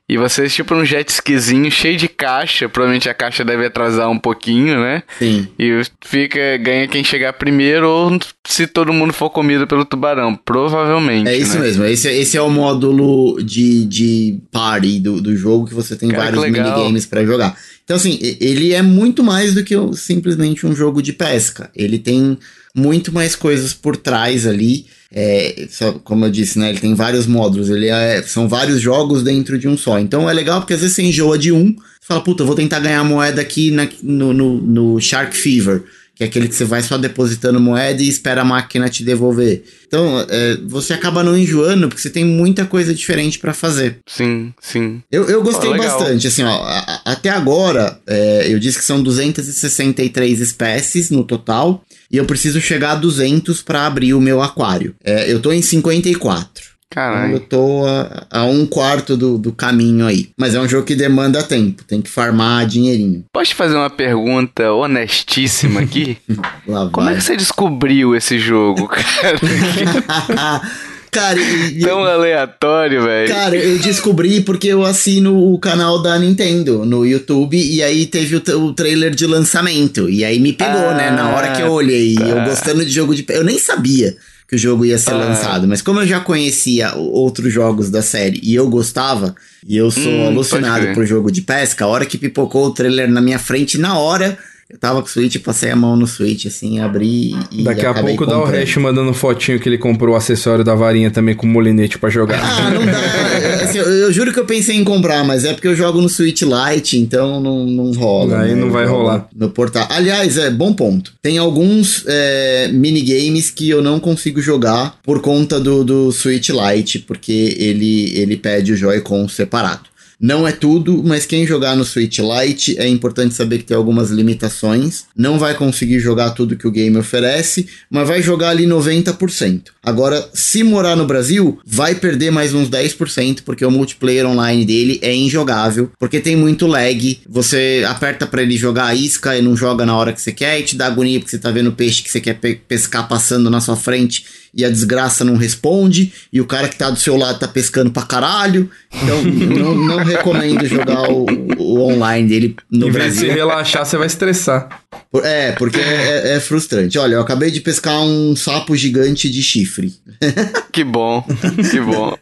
E 0.09 0.17
vocês, 0.17 0.55
tipo, 0.55 0.75
um 0.75 0.87
jet 0.87 1.07
skizinho 1.11 1.71
cheio 1.71 1.99
de 1.99 2.09
caixa. 2.09 2.67
Provavelmente 2.67 3.11
a 3.11 3.15
caixa 3.15 3.45
deve 3.45 3.67
atrasar 3.67 4.09
um 4.09 4.19
pouquinho, 4.19 4.81
né? 4.81 5.03
Sim. 5.19 5.47
E 5.59 5.83
fica, 6.03 6.57
ganha 6.57 6.89
quem 6.89 7.05
chegar 7.05 7.35
primeiro 7.35 7.87
ou 7.87 8.19
se 8.47 8.67
todo 8.67 8.91
mundo 8.91 9.13
for 9.13 9.29
comido 9.29 9.67
pelo 9.67 9.85
tubarão. 9.85 10.35
Provavelmente. 10.35 11.29
É 11.29 11.37
isso 11.37 11.59
né? 11.59 11.67
mesmo. 11.67 11.85
Esse, 11.85 12.09
esse 12.09 12.39
é 12.39 12.41
o 12.41 12.49
módulo 12.49 13.43
de, 13.43 13.85
de 13.85 14.39
party 14.51 14.99
do, 14.99 15.21
do 15.21 15.37
jogo 15.37 15.67
que 15.67 15.75
você 15.75 15.95
tem 15.95 16.09
Cara, 16.09 16.25
vários 16.25 16.45
minigames 16.45 17.05
para 17.05 17.23
jogar. 17.27 17.55
Então, 17.85 17.97
assim, 17.97 18.19
ele 18.41 18.73
é 18.73 18.81
muito 18.81 19.23
mais 19.23 19.53
do 19.53 19.63
que 19.63 19.75
simplesmente 19.93 20.67
um 20.67 20.75
jogo 20.75 21.03
de 21.03 21.13
pesca. 21.13 21.71
Ele 21.77 21.99
tem 21.99 22.39
muito 22.75 23.13
mais 23.13 23.37
coisas 23.37 23.75
por 23.75 23.95
trás 23.95 24.47
ali. 24.47 24.87
É, 25.13 25.67
só, 25.71 25.93
como 25.93 26.27
eu 26.27 26.31
disse, 26.31 26.59
né? 26.59 26.69
Ele 26.69 26.81
tem 26.81 26.95
vários 26.95 27.27
módulos, 27.27 27.71
ele 27.71 27.89
é, 27.89 28.23
são 28.23 28.49
vários 28.49 28.81
jogos 28.81 29.23
dentro 29.23 29.59
de 29.59 29.67
um 29.67 29.77
só. 29.77 29.99
Então 29.99 30.29
é 30.29 30.33
legal 30.33 30.61
porque 30.61 30.75
às 30.75 30.81
vezes 30.81 30.95
você 30.95 31.03
enjoa 31.03 31.39
de 31.39 31.51
um, 31.51 31.75
você 31.75 32.07
fala, 32.07 32.21
puta, 32.21 32.45
vou 32.45 32.55
tentar 32.55 32.81
ganhar 32.81 33.03
moeda 33.05 33.41
aqui 33.41 33.71
na, 33.71 33.89
no, 34.03 34.33
no, 34.33 34.61
no 34.61 35.01
Shark 35.01 35.37
Fever 35.37 35.83
que 36.19 36.25
é 36.25 36.27
aquele 36.27 36.49
que 36.49 36.55
você 36.57 36.65
vai 36.65 36.83
só 36.83 36.99
depositando 36.99 37.61
moeda 37.61 38.03
e 38.03 38.09
espera 38.09 38.41
a 38.41 38.45
máquina 38.45 38.89
te 38.89 39.05
devolver. 39.05 39.63
Então, 39.87 40.27
é, 40.29 40.59
você 40.67 40.93
acaba 40.93 41.23
não 41.23 41.39
enjoando, 41.39 41.87
porque 41.89 42.03
você 42.03 42.11
tem 42.11 42.25
muita 42.25 42.67
coisa 42.67 42.93
diferente 42.93 43.39
para 43.39 43.55
fazer. 43.55 44.01
Sim, 44.05 44.53
sim. 44.61 45.01
Eu, 45.13 45.31
eu 45.31 45.41
gostei 45.45 45.73
bastante, 45.77 46.27
assim, 46.27 46.43
ó, 46.43 46.61
a, 46.61 47.03
até 47.05 47.31
agora, 47.31 48.01
é, 48.05 48.53
eu 48.53 48.59
disse 48.59 48.79
que 48.79 48.85
são 48.85 49.01
263 49.01 50.41
espécies 50.41 51.09
no 51.09 51.23
total, 51.23 51.85
e 52.11 52.17
eu 52.17 52.25
preciso 52.25 52.61
chegar 52.61 52.93
a 52.93 52.97
200 52.97 53.63
para 53.63 53.87
abrir 53.87 54.13
o 54.13 54.21
meu 54.21 54.43
aquário. 54.43 54.97
É, 55.05 55.33
eu 55.33 55.39
tô 55.39 55.53
em 55.53 55.63
54. 55.63 56.78
Caralho. 56.91 57.35
Eu 57.35 57.41
tô 57.41 57.87
a, 57.87 58.27
a, 58.31 58.45
um 58.45 58.65
quarto 58.67 59.17
do, 59.17 59.37
do 59.37 59.53
caminho 59.53 60.07
aí. 60.07 60.31
Mas 60.39 60.55
é 60.55 60.61
um 60.61 60.69
jogo 60.69 60.87
que 60.87 60.95
demanda 60.95 61.43
tempo, 61.43 61.85
tem 61.85 62.01
que 62.01 62.09
farmar 62.09 62.67
dinheirinho. 62.67 63.25
Posso 63.33 63.51
te 63.51 63.55
fazer 63.55 63.77
uma 63.77 63.91
pergunta 63.91 64.73
honestíssima 64.73 65.81
aqui? 65.81 66.17
Como 66.93 67.11
é 67.11 67.15
que 67.15 67.21
você 67.21 67.37
descobriu 67.37 68.17
esse 68.17 68.39
jogo, 68.39 68.89
cara? 68.89 69.39
Cara, 71.11 71.41
e, 71.41 71.81
tão 71.81 72.05
aleatório, 72.05 73.03
velho. 73.03 73.33
Cara, 73.33 73.57
eu 73.57 73.79
descobri 73.79 74.43
porque 74.43 74.69
eu 74.69 74.85
assino 74.85 75.53
o 75.53 75.59
canal 75.59 76.03
da 76.03 76.19
Nintendo 76.19 76.85
no 76.85 77.05
YouTube 77.05 77.57
e 77.57 77.83
aí 77.83 78.05
teve 78.05 78.37
o, 78.37 78.43
o 78.61 78.75
trailer 78.75 79.15
de 79.15 79.27
lançamento. 79.27 80.09
E 80.09 80.23
aí 80.23 80.39
me 80.39 80.53
pegou, 80.53 80.91
ah, 80.91 80.95
né? 80.95 81.11
Na 81.11 81.31
hora 81.31 81.53
que 81.53 81.63
eu 81.63 81.73
olhei, 81.73 82.15
tá. 82.15 82.25
eu 82.25 82.45
gostando 82.45 82.85
de 82.85 82.91
jogo 82.93 83.15
de. 83.15 83.25
Eu 83.31 83.43
nem 83.43 83.59
sabia 83.59 84.17
que 84.49 84.57
o 84.57 84.59
jogo 84.59 84.85
ia 84.85 84.99
ser 84.99 85.13
ah. 85.13 85.19
lançado. 85.19 85.69
Mas 85.69 85.83
como 85.83 86.01
eu 86.01 86.07
já 86.07 86.21
conhecia 86.21 86.95
outros 86.95 87.53
jogos 87.53 87.91
da 87.91 88.01
série 88.01 88.41
e 88.43 88.55
eu 88.55 88.69
gostava, 88.69 89.37
e 89.67 89.77
eu 89.77 89.91
sou 89.91 90.11
hum, 90.11 90.27
alucinado 90.27 90.95
por 90.95 91.05
jogo 91.05 91.31
de 91.31 91.43
pesca, 91.43 91.85
a 91.85 91.89
hora 91.89 92.07
que 92.07 92.17
pipocou 92.17 92.67
o 92.67 92.71
trailer 92.71 93.11
na 93.11 93.21
minha 93.21 93.39
frente, 93.39 93.77
na 93.77 93.99
hora 93.99 94.39
eu 94.71 94.79
tava 94.79 95.01
com 95.01 95.09
o 95.09 95.11
Switch, 95.11 95.39
passei 95.39 95.71
a 95.71 95.77
mão 95.77 95.97
no 95.97 96.07
Switch, 96.07 96.45
assim, 96.45 96.79
abri 96.79 97.35
e. 97.51 97.63
Daqui 97.63 97.87
a 97.87 97.95
pouco 97.95 98.27
dá 98.27 98.39
o 98.39 98.45
Hash 98.45 98.77
mandando 98.77 99.15
fotinho 99.15 99.59
que 99.59 99.67
ele 99.67 99.79
comprou 99.79 100.15
o 100.15 100.17
acessório 100.17 100.63
da 100.63 100.75
varinha 100.75 101.11
também 101.11 101.35
com 101.35 101.47
molinete 101.47 101.99
para 101.99 102.11
jogar. 102.11 102.39
Ah, 102.39 102.71
não 102.71 102.85
dá. 102.85 103.65
assim, 103.65 103.79
eu, 103.79 103.87
eu, 103.87 104.13
juro 104.13 104.31
que 104.31 104.39
eu 104.39 104.45
pensei 104.45 104.77
em 104.77 104.85
comprar, 104.85 105.25
mas 105.25 105.47
é 105.47 105.55
porque 105.55 105.69
eu 105.69 105.75
jogo 105.75 106.03
no 106.03 106.09
Switch 106.11 106.43
Lite, 106.43 106.99
então 106.99 107.41
não, 107.41 107.65
não 107.65 107.93
rola. 107.93 108.43
Aí 108.43 108.55
né? 108.55 108.61
não 108.61 108.71
vai 108.71 108.85
rolar. 108.85 109.27
No 109.35 109.49
portal. 109.49 109.87
Aliás, 109.89 110.37
é 110.37 110.51
bom 110.51 110.75
ponto. 110.75 111.15
Tem 111.23 111.39
alguns 111.39 112.05
é, 112.07 112.69
minigames 112.71 113.51
que 113.51 113.71
eu 113.71 113.81
não 113.81 113.99
consigo 113.99 114.39
jogar 114.43 114.99
por 115.03 115.23
conta 115.23 115.59
do, 115.59 115.83
do 115.83 116.13
Switch 116.13 116.51
Lite, 116.51 116.99
porque 116.99 117.57
ele, 117.59 118.13
ele 118.19 118.37
pede 118.37 118.75
o 118.75 118.77
Joy-Con 118.77 119.27
separado. 119.29 119.89
Não 120.21 120.47
é 120.49 120.53
tudo, 120.53 121.03
mas 121.05 121.25
quem 121.25 121.47
jogar 121.47 121.77
no 121.77 121.85
Switch 121.85 122.19
Lite 122.19 122.77
é 122.77 122.89
importante 122.89 123.35
saber 123.35 123.59
que 123.59 123.65
tem 123.65 123.77
algumas 123.77 124.11
limitações. 124.11 125.05
Não 125.17 125.39
vai 125.39 125.55
conseguir 125.55 126.01
jogar 126.01 126.31
tudo 126.31 126.57
que 126.57 126.67
o 126.67 126.73
game 126.73 126.97
oferece, 126.99 127.69
mas 127.89 128.09
vai 128.09 128.21
jogar 128.21 128.51
ali 128.51 128.67
90%. 128.67 129.63
Agora, 129.83 130.29
se 130.35 130.65
morar 130.65 130.97
no 130.97 131.07
Brasil, 131.07 131.61
vai 131.65 131.95
perder 131.95 132.33
mais 132.33 132.53
uns 132.53 132.69
10%, 132.69 133.43
porque 133.45 133.65
o 133.65 133.71
multiplayer 133.71 134.27
online 134.27 134.65
dele 134.65 134.99
é 135.03 135.15
injogável, 135.15 135.91
porque 135.99 136.19
tem 136.19 136.35
muito 136.35 136.67
lag. 136.67 137.21
Você 137.29 137.85
aperta 137.89 138.27
para 138.27 138.43
ele 138.43 138.57
jogar 138.57 138.87
a 138.87 138.95
isca 138.95 139.39
e 139.39 139.43
não 139.43 139.57
joga 139.57 139.87
na 139.87 139.97
hora 139.97 140.13
que 140.13 140.21
você 140.21 140.33
quer, 140.33 140.59
e 140.59 140.65
te 140.65 140.77
dá 140.77 140.87
agonia 140.87 141.21
porque 141.21 141.31
você 141.31 141.39
tá 141.39 141.53
vendo 141.53 141.69
o 141.69 141.73
peixe 141.73 142.03
que 142.03 142.11
você 142.11 142.21
quer 142.21 142.35
pe 142.35 142.57
pescar 142.57 143.07
passando 143.07 143.49
na 143.49 143.61
sua 143.61 143.77
frente 143.77 144.25
e 144.55 144.65
a 144.65 144.71
desgraça 144.71 145.25
não 145.25 145.37
responde, 145.37 146.13
e 146.33 146.41
o 146.41 146.47
cara 146.47 146.69
que 146.69 146.77
tá 146.77 146.91
do 146.91 146.99
seu 146.99 147.17
lado 147.17 147.39
tá 147.39 147.47
pescando 147.47 147.91
pra 147.91 148.03
caralho. 148.03 148.71
Então, 148.93 149.23
não, 149.23 149.75
não, 149.75 149.97
recomendo 150.09 150.67
jogar 150.67 151.11
o, 151.11 151.27
o, 151.59 151.81
online 151.83 152.29
dele 152.29 152.57
no 152.71 152.89
em 152.89 152.93
Brasil. 152.93 153.29
De 153.29 153.35
relaxar, 153.35 153.85
você 153.85 153.97
vai 153.97 154.07
estressar. 154.07 154.83
É, 155.23 155.53
porque 155.53 155.79
é, 155.79 156.37
é, 156.37 156.41
frustrante. 156.41 156.99
Olha, 156.99 157.15
eu 157.15 157.21
acabei 157.21 157.51
de 157.51 157.61
pescar 157.61 158.01
um 158.01 158.35
sapo 158.35 158.75
gigante 158.75 159.31
de 159.31 159.43
chifre. 159.43 159.93
Que 160.71 160.85
bom, 160.85 161.25
que 161.73 161.81
bom. 161.81 162.17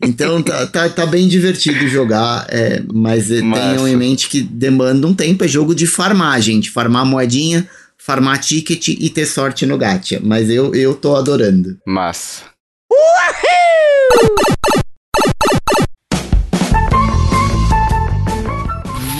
então 0.00 0.40
tá, 0.40 0.68
tá, 0.68 0.88
tá, 0.88 1.04
bem 1.04 1.26
divertido 1.26 1.88
jogar, 1.88 2.46
é, 2.48 2.80
mas 2.94 3.28
Massa. 3.28 3.60
tenham 3.60 3.88
em 3.88 3.96
mente 3.96 4.28
que 4.28 4.40
demanda 4.40 5.04
um 5.04 5.12
tempo. 5.12 5.42
É 5.42 5.48
jogo 5.48 5.74
de 5.74 5.84
farmar, 5.84 6.40
gente. 6.40 6.70
Farmar 6.70 7.04
moedinha 7.04 7.68
farmar 8.06 8.38
ticket 8.38 8.88
e 8.88 9.10
ter 9.10 9.26
sorte 9.26 9.66
no 9.66 9.76
gacha. 9.76 10.20
Mas 10.22 10.48
eu, 10.48 10.72
eu 10.76 10.94
tô 10.94 11.16
adorando. 11.16 11.76
Massa. 11.84 12.44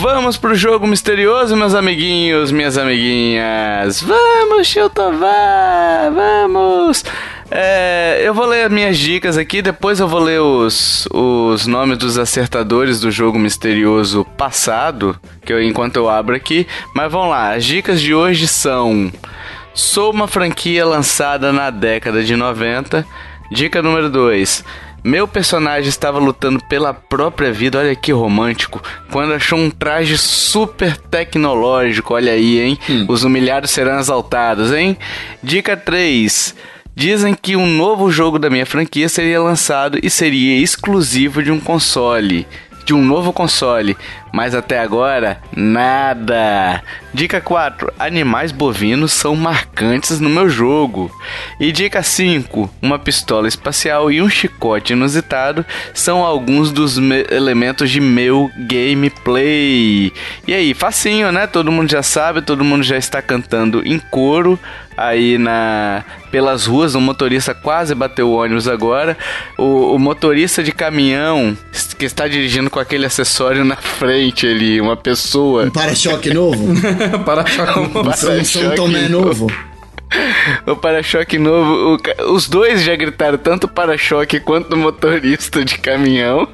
Vamos 0.09 0.37
pro 0.37 0.55
jogo 0.55 0.87
misterioso, 0.87 1.57
meus 1.57 1.75
amiguinhos, 1.75 2.53
minhas 2.53 2.79
amiguinhas. 2.79 4.01
Vamos, 4.01 4.69
Chiltová, 4.69 6.13
vamos! 6.15 7.05
É, 7.51 8.21
eu 8.23 8.33
vou 8.33 8.47
ler 8.47 8.71
minhas 8.71 8.97
dicas 8.97 9.37
aqui, 9.37 9.61
depois 9.61 9.99
eu 9.99 10.07
vou 10.07 10.21
ler 10.21 10.41
os, 10.41 11.09
os 11.13 11.67
nomes 11.67 11.99
dos 11.99 12.19
acertadores 12.19 13.01
do 13.01 13.11
jogo 13.11 13.37
misterioso 13.37 14.25
passado, 14.37 15.19
que 15.45 15.53
eu, 15.53 15.61
enquanto 15.61 15.97
eu 15.97 16.09
abro 16.09 16.37
aqui. 16.37 16.69
Mas 16.95 17.11
vamos 17.11 17.31
lá, 17.31 17.55
as 17.55 17.65
dicas 17.65 18.01
de 18.01 18.15
hoje 18.15 18.47
são: 18.47 19.11
Sou 19.75 20.13
uma 20.13 20.29
franquia 20.29 20.87
lançada 20.87 21.53
na 21.53 21.69
década 21.69 22.23
de 22.23 22.37
90. 22.37 23.05
Dica 23.51 23.83
número 23.83 24.09
2. 24.09 24.65
Meu 25.07 25.29
personagem 25.29 25.89
estava 25.89 26.19
lutando 26.19 26.61
pela 26.65 26.93
própria 26.93 27.53
vida, 27.53 27.79
olha 27.79 27.95
que 27.95 28.11
romântico, 28.11 28.83
quando 29.09 29.35
achou 29.35 29.57
um 29.57 29.71
traje 29.71 30.19
super 30.19 30.97
tecnológico, 30.97 32.15
olha 32.15 32.33
aí, 32.33 32.59
hein? 32.59 32.79
Hum. 32.91 33.07
Os 33.09 33.23
humilhados 33.23 33.71
serão 33.71 34.01
exaltados, 34.01 34.73
hein? 34.73 34.99
Dica 35.41 35.77
3. 35.77 36.57
Dizem 36.93 37.37
que 37.41 37.55
um 37.55 37.69
novo 37.69 38.11
jogo 38.11 38.37
da 38.37 38.51
minha 38.51 38.67
franquia 38.67 39.09
seria 39.09 39.41
lançado 39.41 39.97
e 40.03 40.11
seria 40.11 40.61
exclusivo 40.61 41.41
de 41.41 41.53
um 41.53 41.61
console. 41.61 42.45
De 42.85 42.93
um 42.93 43.01
novo 43.01 43.33
console, 43.33 43.97
mas 44.37 44.55
até 44.55 44.79
agora, 44.79 45.41
nada. 45.57 46.83
Dica 47.15 47.41
4: 47.41 47.91
Animais 47.99 48.53
bovinos 48.53 49.11
são 49.11 49.35
marcantes 49.35 50.21
no 50.21 50.29
meu 50.29 50.47
jogo. 50.47 51.11
E 51.59 51.73
dica 51.73 52.03
5: 52.03 52.69
Uma 52.83 52.99
pistola 52.99 53.49
espacial 53.49 54.13
e 54.13 54.21
um 54.21 54.29
chicote 54.29 54.93
inusitado 54.93 55.65
são 55.95 56.23
alguns 56.23 56.71
dos 56.71 56.99
elementos 57.31 57.89
de 57.89 57.99
meu 57.99 58.51
gameplay. 58.69 60.13
E 60.47 60.53
aí, 60.53 60.75
facinho, 60.75 61.33
né? 61.33 61.47
Todo 61.47 61.73
mundo 61.73 61.91
já 61.91 62.03
sabe, 62.03 62.43
todo 62.43 62.63
mundo 62.63 62.83
já 62.83 62.99
está 62.99 63.23
cantando 63.23 63.83
em 63.89 63.99
coro 63.99 64.61
aí 64.99 65.39
na 65.39 66.05
pelas 66.31 66.67
ruas. 66.67 66.95
O 66.95 67.01
motorista 67.01 67.55
quase 67.55 67.95
bateu 67.95 68.29
o 68.29 68.37
ônibus 68.37 68.69
agora. 68.69 69.17
O, 69.57 69.95
o 69.95 69.99
motorista 69.99 70.63
de 70.63 70.73
caminhão 70.73 71.57
que 71.99 72.05
está 72.05 72.29
dirigindo 72.29 72.69
com 72.69 72.79
aquele 72.79 73.07
acessório 73.07 73.65
na 73.65 73.77
frente 73.77 74.26
ali, 74.47 74.81
uma 74.81 74.97
pessoa. 74.97 75.65
Um 75.65 75.71
para-choque 75.71 76.33
novo? 76.33 76.75
para-choque 77.25 77.79
um 77.79 77.89
para 77.89 78.45
São 78.45 78.75
Tomé 78.75 79.09
novo. 79.09 79.47
o 80.67 80.77
para-choque 80.77 81.39
novo. 81.39 81.97
O, 81.97 82.33
os 82.33 82.49
dois 82.49 82.83
já 82.83 82.95
gritaram 82.95 83.39
tanto 83.39 83.69
para-choque 83.69 84.41
quanto 84.41 84.75
o 84.75 84.77
motorista 84.77 85.65
de 85.65 85.79
caminhão. 85.79 86.49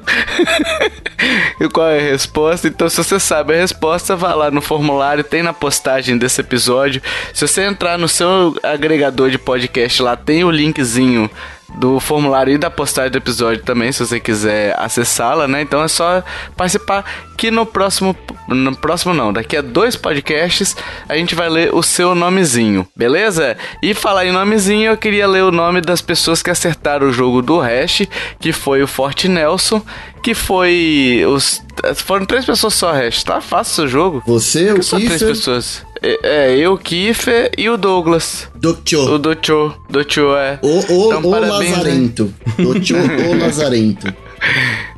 e 1.59 1.67
qual 1.69 1.87
é 1.87 1.99
a 1.99 2.11
resposta? 2.11 2.67
Então, 2.67 2.89
se 2.89 2.97
você 2.97 3.19
sabe 3.19 3.53
a 3.53 3.57
resposta, 3.57 4.15
vá 4.15 4.33
lá 4.33 4.51
no 4.51 4.61
formulário, 4.61 5.23
tem 5.23 5.43
na 5.43 5.53
postagem 5.53 6.17
desse 6.17 6.41
episódio. 6.41 7.01
Se 7.33 7.47
você 7.47 7.63
entrar 7.63 7.97
no 7.97 8.07
seu 8.07 8.55
agregador 8.63 9.29
de 9.29 9.37
podcast 9.37 10.01
lá, 10.01 10.15
tem 10.15 10.43
o 10.43 10.51
linkzinho 10.51 11.29
do 11.75 11.99
formulário 11.99 12.53
e 12.53 12.57
da 12.57 12.69
postagem 12.69 13.11
do 13.11 13.17
episódio 13.17 13.63
também, 13.63 13.91
se 13.91 14.05
você 14.05 14.19
quiser 14.19 14.75
acessá-la, 14.79 15.47
né? 15.47 15.61
Então 15.61 15.83
é 15.83 15.87
só 15.87 16.23
participar 16.55 17.03
que 17.37 17.49
no 17.49 17.65
próximo 17.65 18.15
no 18.47 18.75
próximo 18.75 19.13
não, 19.13 19.31
daqui 19.31 19.55
a 19.55 19.61
dois 19.61 19.95
podcasts 19.95 20.75
a 21.07 21.15
gente 21.15 21.33
vai 21.33 21.49
ler 21.49 21.73
o 21.73 21.81
seu 21.81 22.13
nomezinho, 22.13 22.87
beleza? 22.95 23.57
E 23.81 23.93
falar 23.93 24.25
em 24.25 24.31
nomezinho, 24.31 24.91
eu 24.91 24.97
queria 24.97 25.27
ler 25.27 25.43
o 25.43 25.51
nome 25.51 25.81
das 25.81 26.01
pessoas 26.01 26.43
que 26.43 26.49
acertaram 26.49 27.07
o 27.07 27.11
jogo 27.11 27.41
do 27.41 27.59
Hash, 27.59 28.03
que 28.39 28.51
foi 28.51 28.83
o 28.83 28.87
Forte 28.87 29.27
Nelson, 29.27 29.81
que 30.21 30.33
foi 30.33 31.23
os 31.27 31.61
foram 31.95 32.25
três 32.25 32.45
pessoas 32.45 32.73
só, 32.73 32.91
Hash, 32.91 33.23
tá 33.23 33.41
fácil 33.41 33.85
o 33.85 33.87
jogo. 33.87 34.23
Você, 34.25 34.71
o 34.71 34.83
Só 34.83 34.97
três 34.97 35.21
pessoas. 35.21 35.85
É, 36.05 36.19
é, 36.23 36.57
eu, 36.57 36.77
Kiffer 36.77 37.49
e 37.57 37.69
o 37.69 37.77
Douglas. 37.77 38.49
Docho. 38.53 39.13
O 39.13 39.17
Docho. 39.17 39.73
Docho, 39.89 40.35
é. 40.35 40.59
O, 40.61 40.67
o, 40.67 41.05
então, 41.07 41.23
o 41.23 41.29
Lazarento. 41.29 42.33
Docho, 42.57 42.95
o 42.97 43.39
Lazarento. 43.39 44.13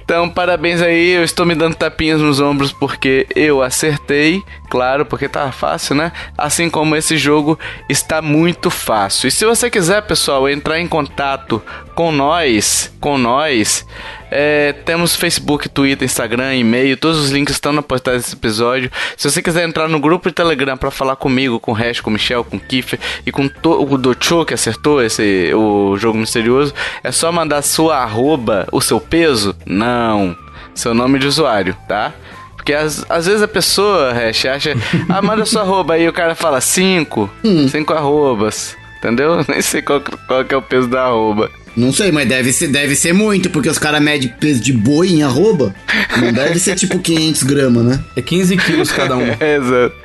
Então, 0.03 0.29
parabéns 0.29 0.81
aí, 0.81 1.11
eu 1.11 1.23
estou 1.23 1.45
me 1.45 1.55
dando 1.55 1.75
tapinhas 1.75 2.21
nos 2.21 2.39
ombros 2.39 2.71
porque 2.71 3.27
eu 3.35 3.61
acertei, 3.61 4.43
claro, 4.69 5.03
porque 5.05 5.27
tá 5.27 5.51
fácil, 5.51 5.95
né? 5.95 6.11
Assim 6.37 6.69
como 6.69 6.95
esse 6.95 7.17
jogo 7.17 7.57
está 7.89 8.21
muito 8.21 8.69
fácil. 8.69 9.27
E 9.27 9.31
se 9.31 9.45
você 9.45 9.69
quiser, 9.69 10.01
pessoal, 10.03 10.47
entrar 10.49 10.79
em 10.79 10.87
contato 10.87 11.61
com 11.95 12.11
nós, 12.11 12.91
com 12.99 13.17
nós, 13.17 13.85
é, 14.31 14.73
temos 14.85 15.15
Facebook, 15.15 15.69
Twitter, 15.69 16.05
Instagram, 16.05 16.55
e-mail, 16.55 16.97
todos 16.97 17.19
os 17.19 17.31
links 17.31 17.55
estão 17.55 17.71
na 17.71 17.81
postagem 17.81 18.19
desse 18.21 18.35
episódio. 18.35 18.91
Se 19.15 19.29
você 19.29 19.41
quiser 19.41 19.67
entrar 19.67 19.87
no 19.87 19.99
grupo 19.99 20.29
de 20.29 20.35
Telegram 20.35 20.77
para 20.77 20.91
falar 20.91 21.15
comigo, 21.15 21.59
com 21.59 21.71
o 21.71 21.75
Hash, 21.75 22.01
com 22.01 22.09
o 22.09 22.13
Michel, 22.13 22.43
com 22.43 22.57
o 22.57 22.59
Kiffer 22.59 22.99
e 23.25 23.31
com 23.31 23.49
o 23.63 23.97
Docho 23.97 24.45
que 24.45 24.53
acertou 24.53 25.01
esse 25.01 25.53
o 25.53 25.97
jogo 25.97 26.17
misterioso, 26.17 26.73
é 27.03 27.11
só 27.11 27.31
mandar 27.31 27.61
sua 27.61 27.97
arroba, 27.97 28.67
o 28.71 28.81
seu 28.81 28.99
peso? 28.99 29.55
Não, 29.65 30.35
seu 30.73 30.93
nome 30.93 31.19
de 31.19 31.27
usuário, 31.27 31.75
tá? 31.87 32.13
Porque 32.55 32.73
às, 32.73 33.05
às 33.09 33.27
vezes 33.27 33.43
a 33.43 33.47
pessoa, 33.47 34.11
Hash, 34.11 34.45
acha, 34.45 34.73
ah, 35.07 35.21
manda 35.21 35.45
sua 35.45 35.61
arroba 35.61 35.93
aí 35.93 36.07
o 36.09 36.13
cara 36.13 36.33
fala 36.33 36.59
cinco, 36.59 37.29
hum. 37.43 37.67
cinco 37.67 37.93
arrobas, 37.93 38.75
entendeu? 38.97 39.45
Nem 39.47 39.61
sei 39.61 39.83
qual, 39.83 40.01
qual 40.27 40.43
que 40.43 40.53
é 40.53 40.57
o 40.57 40.61
peso 40.61 40.87
da 40.87 41.03
arroba. 41.03 41.49
Não 41.75 41.91
sei, 41.91 42.11
mas 42.11 42.27
deve 42.27 42.53
ser, 42.53 42.67
deve 42.67 42.95
ser 42.95 43.13
muito, 43.13 43.49
porque 43.49 43.69
os 43.69 43.77
caras 43.77 44.01
medem 44.01 44.29
peso 44.39 44.61
de 44.61 44.71
boi 44.71 45.09
em 45.09 45.23
arroba. 45.23 45.75
Não 46.21 46.31
deve 46.31 46.59
ser 46.59 46.75
tipo 46.75 46.99
500 46.99 47.43
gramas, 47.43 47.83
né? 47.83 48.03
É 48.15 48.21
15 48.21 48.57
quilos 48.57 48.91
cada 48.91 49.17
um. 49.17 49.27
Exato. 49.27 49.95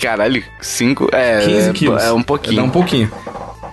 Caralho, 0.00 0.42
5. 0.60 1.08
É, 1.12 1.40
15 1.46 1.72
quilos. 1.72 2.02
É 2.02 2.12
um 2.12 2.22
pouquinho. 2.22 2.60
É 2.60 2.62
um 2.62 2.70
pouquinho. 2.70 3.10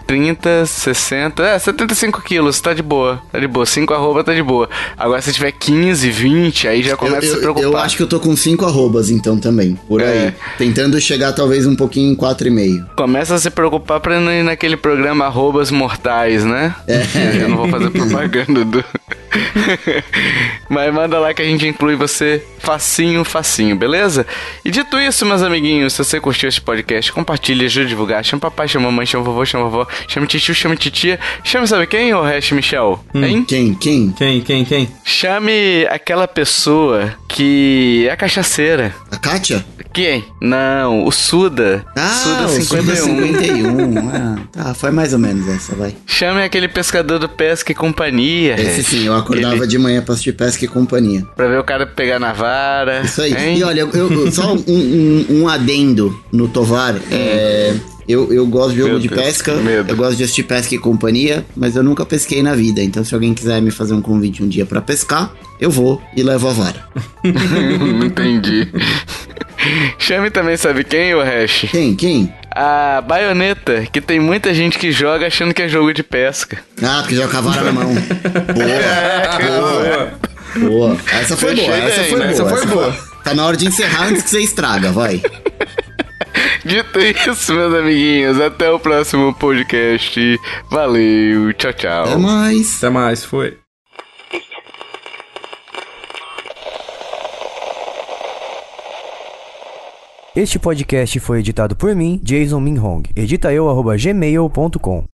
30, 0.06 0.66
60, 0.66 1.44
é, 1.44 1.60
75 1.60 2.22
quilos, 2.22 2.60
tá 2.60 2.74
de 2.74 2.82
boa. 2.82 3.22
Tá 3.32 3.40
de 3.40 3.48
boa. 3.48 3.66
5 3.66 3.94
arroba 3.94 4.24
tá 4.24 4.34
de 4.34 4.44
boa. 4.44 4.70
Agora 4.98 5.22
se 5.22 5.34
tiver 5.34 5.52
15, 5.52 6.10
20, 6.10 6.68
aí 6.68 6.84
já 6.84 6.96
começa 6.96 7.26
eu, 7.26 7.32
a 7.32 7.36
se 7.36 7.42
preocupar. 7.42 7.72
Eu 7.72 7.78
acho 7.78 7.98
que 7.98 8.04
eu 8.04 8.08
tô 8.08 8.20
com 8.20 8.36
5 8.36 8.66
arrobas 8.66 9.10
então 9.10 9.38
também, 9.38 9.78
por 9.88 10.02
é. 10.02 10.06
aí. 10.06 10.34
Tentando 10.58 11.00
chegar 11.00 11.34
talvez 11.34 11.66
um 11.66 11.76
pouquinho 11.76 12.12
em 12.12 12.16
4,5. 12.16 12.96
Começa 12.96 13.36
a 13.36 13.40
se 13.40 13.50
preocupar 13.50 14.00
pra 14.00 14.20
não 14.20 14.32
ir 14.32 14.44
naquele 14.44 14.78
programa 14.78 15.26
Arrobas 15.26 15.72
Mortais, 15.72 16.44
né? 16.44 16.76
É. 16.88 17.04
Eu 17.44 17.50
não 17.50 17.58
vou 17.58 17.70
fazer 17.70 17.90
propaganda 17.90 18.66
do... 18.66 18.84
Mas 20.70 20.94
manda 20.94 21.20
lá 21.20 21.34
que 21.34 21.42
a 21.42 21.46
gente 21.46 21.68
inclui 21.68 21.96
você 21.96 22.44
facinho, 22.60 23.24
facinho, 23.24 23.76
beleza? 23.76 24.26
E 24.64 24.72
dito 24.72 25.00
isso, 25.00 25.26
meus 25.26 25.42
amiguinhos, 25.42 25.94
se 25.94 26.04
você 26.04 26.20
curtiu 26.20 26.50
esse 26.50 26.62
podcast, 26.62 27.12
compartilha, 27.12 27.66
ajude 27.66 27.86
a 27.86 27.90
divulgar. 27.90 28.24
Chama 28.24 28.42
papai, 28.42 28.68
chama 28.68 28.86
mamãe, 28.90 29.06
chama 29.06 29.24
vovô, 29.24 29.46
chama 29.46 29.66
vovó, 29.66 29.88
chama 30.08 30.28
tio, 30.28 30.54
chama 30.54 30.76
titia. 30.76 31.20
Chame 31.44 31.68
sabe 31.68 31.88
quem, 31.88 32.14
ô 32.14 32.22
Hash 32.22 32.52
Michel? 32.52 33.04
Hum, 33.14 33.24
hein? 33.24 33.46
Quem? 33.46 33.74
Quem? 33.74 34.12
Quem? 34.12 34.42
Quem? 34.42 34.66
Quem? 34.66 34.90
Chame 35.04 35.86
aquela 35.90 36.28
pessoa 36.28 37.14
que 37.28 38.06
é 38.08 38.12
a 38.12 38.16
cachaceira. 38.16 38.94
A 39.12 39.18
Kátia? 39.18 39.66
Quem? 39.94 40.26
Não, 40.42 41.06
o 41.06 41.12
Suda. 41.12 41.86
Ah, 41.96 42.10
Suda 42.10 42.48
51. 42.48 42.66
Suda 42.66 42.96
51. 42.96 44.10
ah, 44.10 44.38
tá, 44.52 44.74
foi 44.74 44.90
mais 44.90 45.14
ou 45.14 45.20
menos 45.20 45.48
essa, 45.48 45.76
vai. 45.76 45.96
Chame 46.08 46.42
aquele 46.42 46.68
pescador 46.68 47.20
do 47.20 47.30
Pesca 47.30 47.72
e 47.72 47.76
Companhia. 47.76 48.60
Esse 48.60 48.84
sim, 48.84 49.06
eu 49.06 49.16
acordava 49.16 49.56
Ele... 49.56 49.68
de 49.68 49.78
manhã 49.78 50.02
pra 50.02 50.14
assistir 50.14 50.34
Pesca 50.34 50.66
e 50.66 50.68
Companhia. 50.68 51.24
Pra 51.36 51.48
ver 51.48 51.60
o 51.60 51.64
cara 51.64 51.86
pegar 51.86 52.18
na 52.18 52.34
vara. 52.34 53.02
Isso 53.02 53.22
aí. 53.22 53.34
Hein? 53.34 53.60
E 53.60 53.64
olha, 53.64 53.82
eu, 53.82 54.12
eu 54.12 54.32
só 54.32 54.54
um, 54.54 54.64
um, 54.68 55.26
um, 55.30 55.48
adendo 55.48 56.20
no 56.32 56.48
Tovar. 56.48 56.96
Hum. 56.96 57.00
É, 57.12 57.76
eu, 58.08 58.34
eu 58.34 58.46
gosto 58.48 58.72
de 58.72 58.78
jogo 58.78 58.92
Meu 58.92 59.00
de 59.00 59.08
Deus, 59.08 59.22
pesca, 59.22 59.52
eu 59.52 59.96
gosto 59.96 60.18
de 60.18 60.24
assistir 60.24 60.44
pesca 60.44 60.76
e 60.76 60.78
companhia, 60.78 61.46
mas 61.56 61.76
eu 61.76 61.84
nunca 61.84 62.06
pesquei 62.06 62.44
na 62.44 62.56
vida. 62.56 62.82
Então, 62.82 63.04
se 63.04 63.14
alguém 63.14 63.34
quiser 63.34 63.62
me 63.62 63.72
fazer 63.72 63.94
um 63.94 64.02
convite 64.02 64.44
um 64.44 64.48
dia 64.48 64.66
para 64.66 64.82
pescar, 64.82 65.34
eu 65.60 65.72
vou 65.72 66.02
e 66.16 66.24
levo 66.24 66.48
a 66.50 66.54
vara. 66.54 66.88
Entendi. 68.06 68.68
Chame 69.98 70.30
também, 70.30 70.58
sabe 70.58 70.84
quem, 70.84 71.14
o 71.14 71.22
Hash? 71.22 71.66
Quem? 71.72 71.96
Quem? 71.96 72.34
A 72.52 73.02
baioneta, 73.02 73.86
que 73.92 74.02
tem 74.02 74.20
muita 74.20 74.54
gente 74.54 74.78
que 74.78 74.92
joga 74.92 75.28
achando 75.28 75.54
que 75.54 75.62
é 75.62 75.70
jogo 75.70 75.94
de 75.94 76.04
pesca. 76.04 76.58
Ah, 76.82 77.00
porque 77.02 77.16
joga 77.16 77.38
a 77.38 77.42
vara 77.42 77.64
na 77.64 77.72
mão. 77.72 77.94
Boa. 78.54 78.70
É, 78.70 79.38
boa. 79.40 80.14
Boa. 80.70 80.98
Essa 81.12 81.38
foi 81.38 81.56
boa. 81.56 81.76
Essa 81.76 82.04
foi 82.04 82.20
boa. 82.20 82.30
Essa 82.30 82.46
foi 82.46 82.66
boa. 82.66 82.98
Tá 83.24 83.34
na 83.34 83.46
hora 83.46 83.56
de 83.56 83.68
encerrar 83.68 84.08
antes 84.08 84.24
que 84.24 84.30
você 84.30 84.42
estraga, 84.42 84.92
vai. 84.92 85.22
Dito 86.66 87.00
isso, 87.00 87.54
meus 87.54 87.74
amiguinhos, 87.74 88.40
até 88.40 88.70
o 88.72 88.80
próximo 88.80 89.34
podcast. 89.34 90.40
Valeu, 90.70 91.54
tchau, 91.54 91.74
tchau. 91.74 92.04
Até 92.06 92.18
mais. 92.18 92.78
Até 92.78 92.90
mais, 92.90 93.26
foi. 93.26 93.58
Este 100.36 100.58
podcast 100.58 101.20
foi 101.20 101.40
editado 101.40 101.76
por 101.76 101.96
mim, 101.96 102.20
Jason 102.24 102.60
Minhong. 102.60 103.04
Edita 103.16 103.54
eu, 103.54 103.68
gmail.com. 103.96 105.06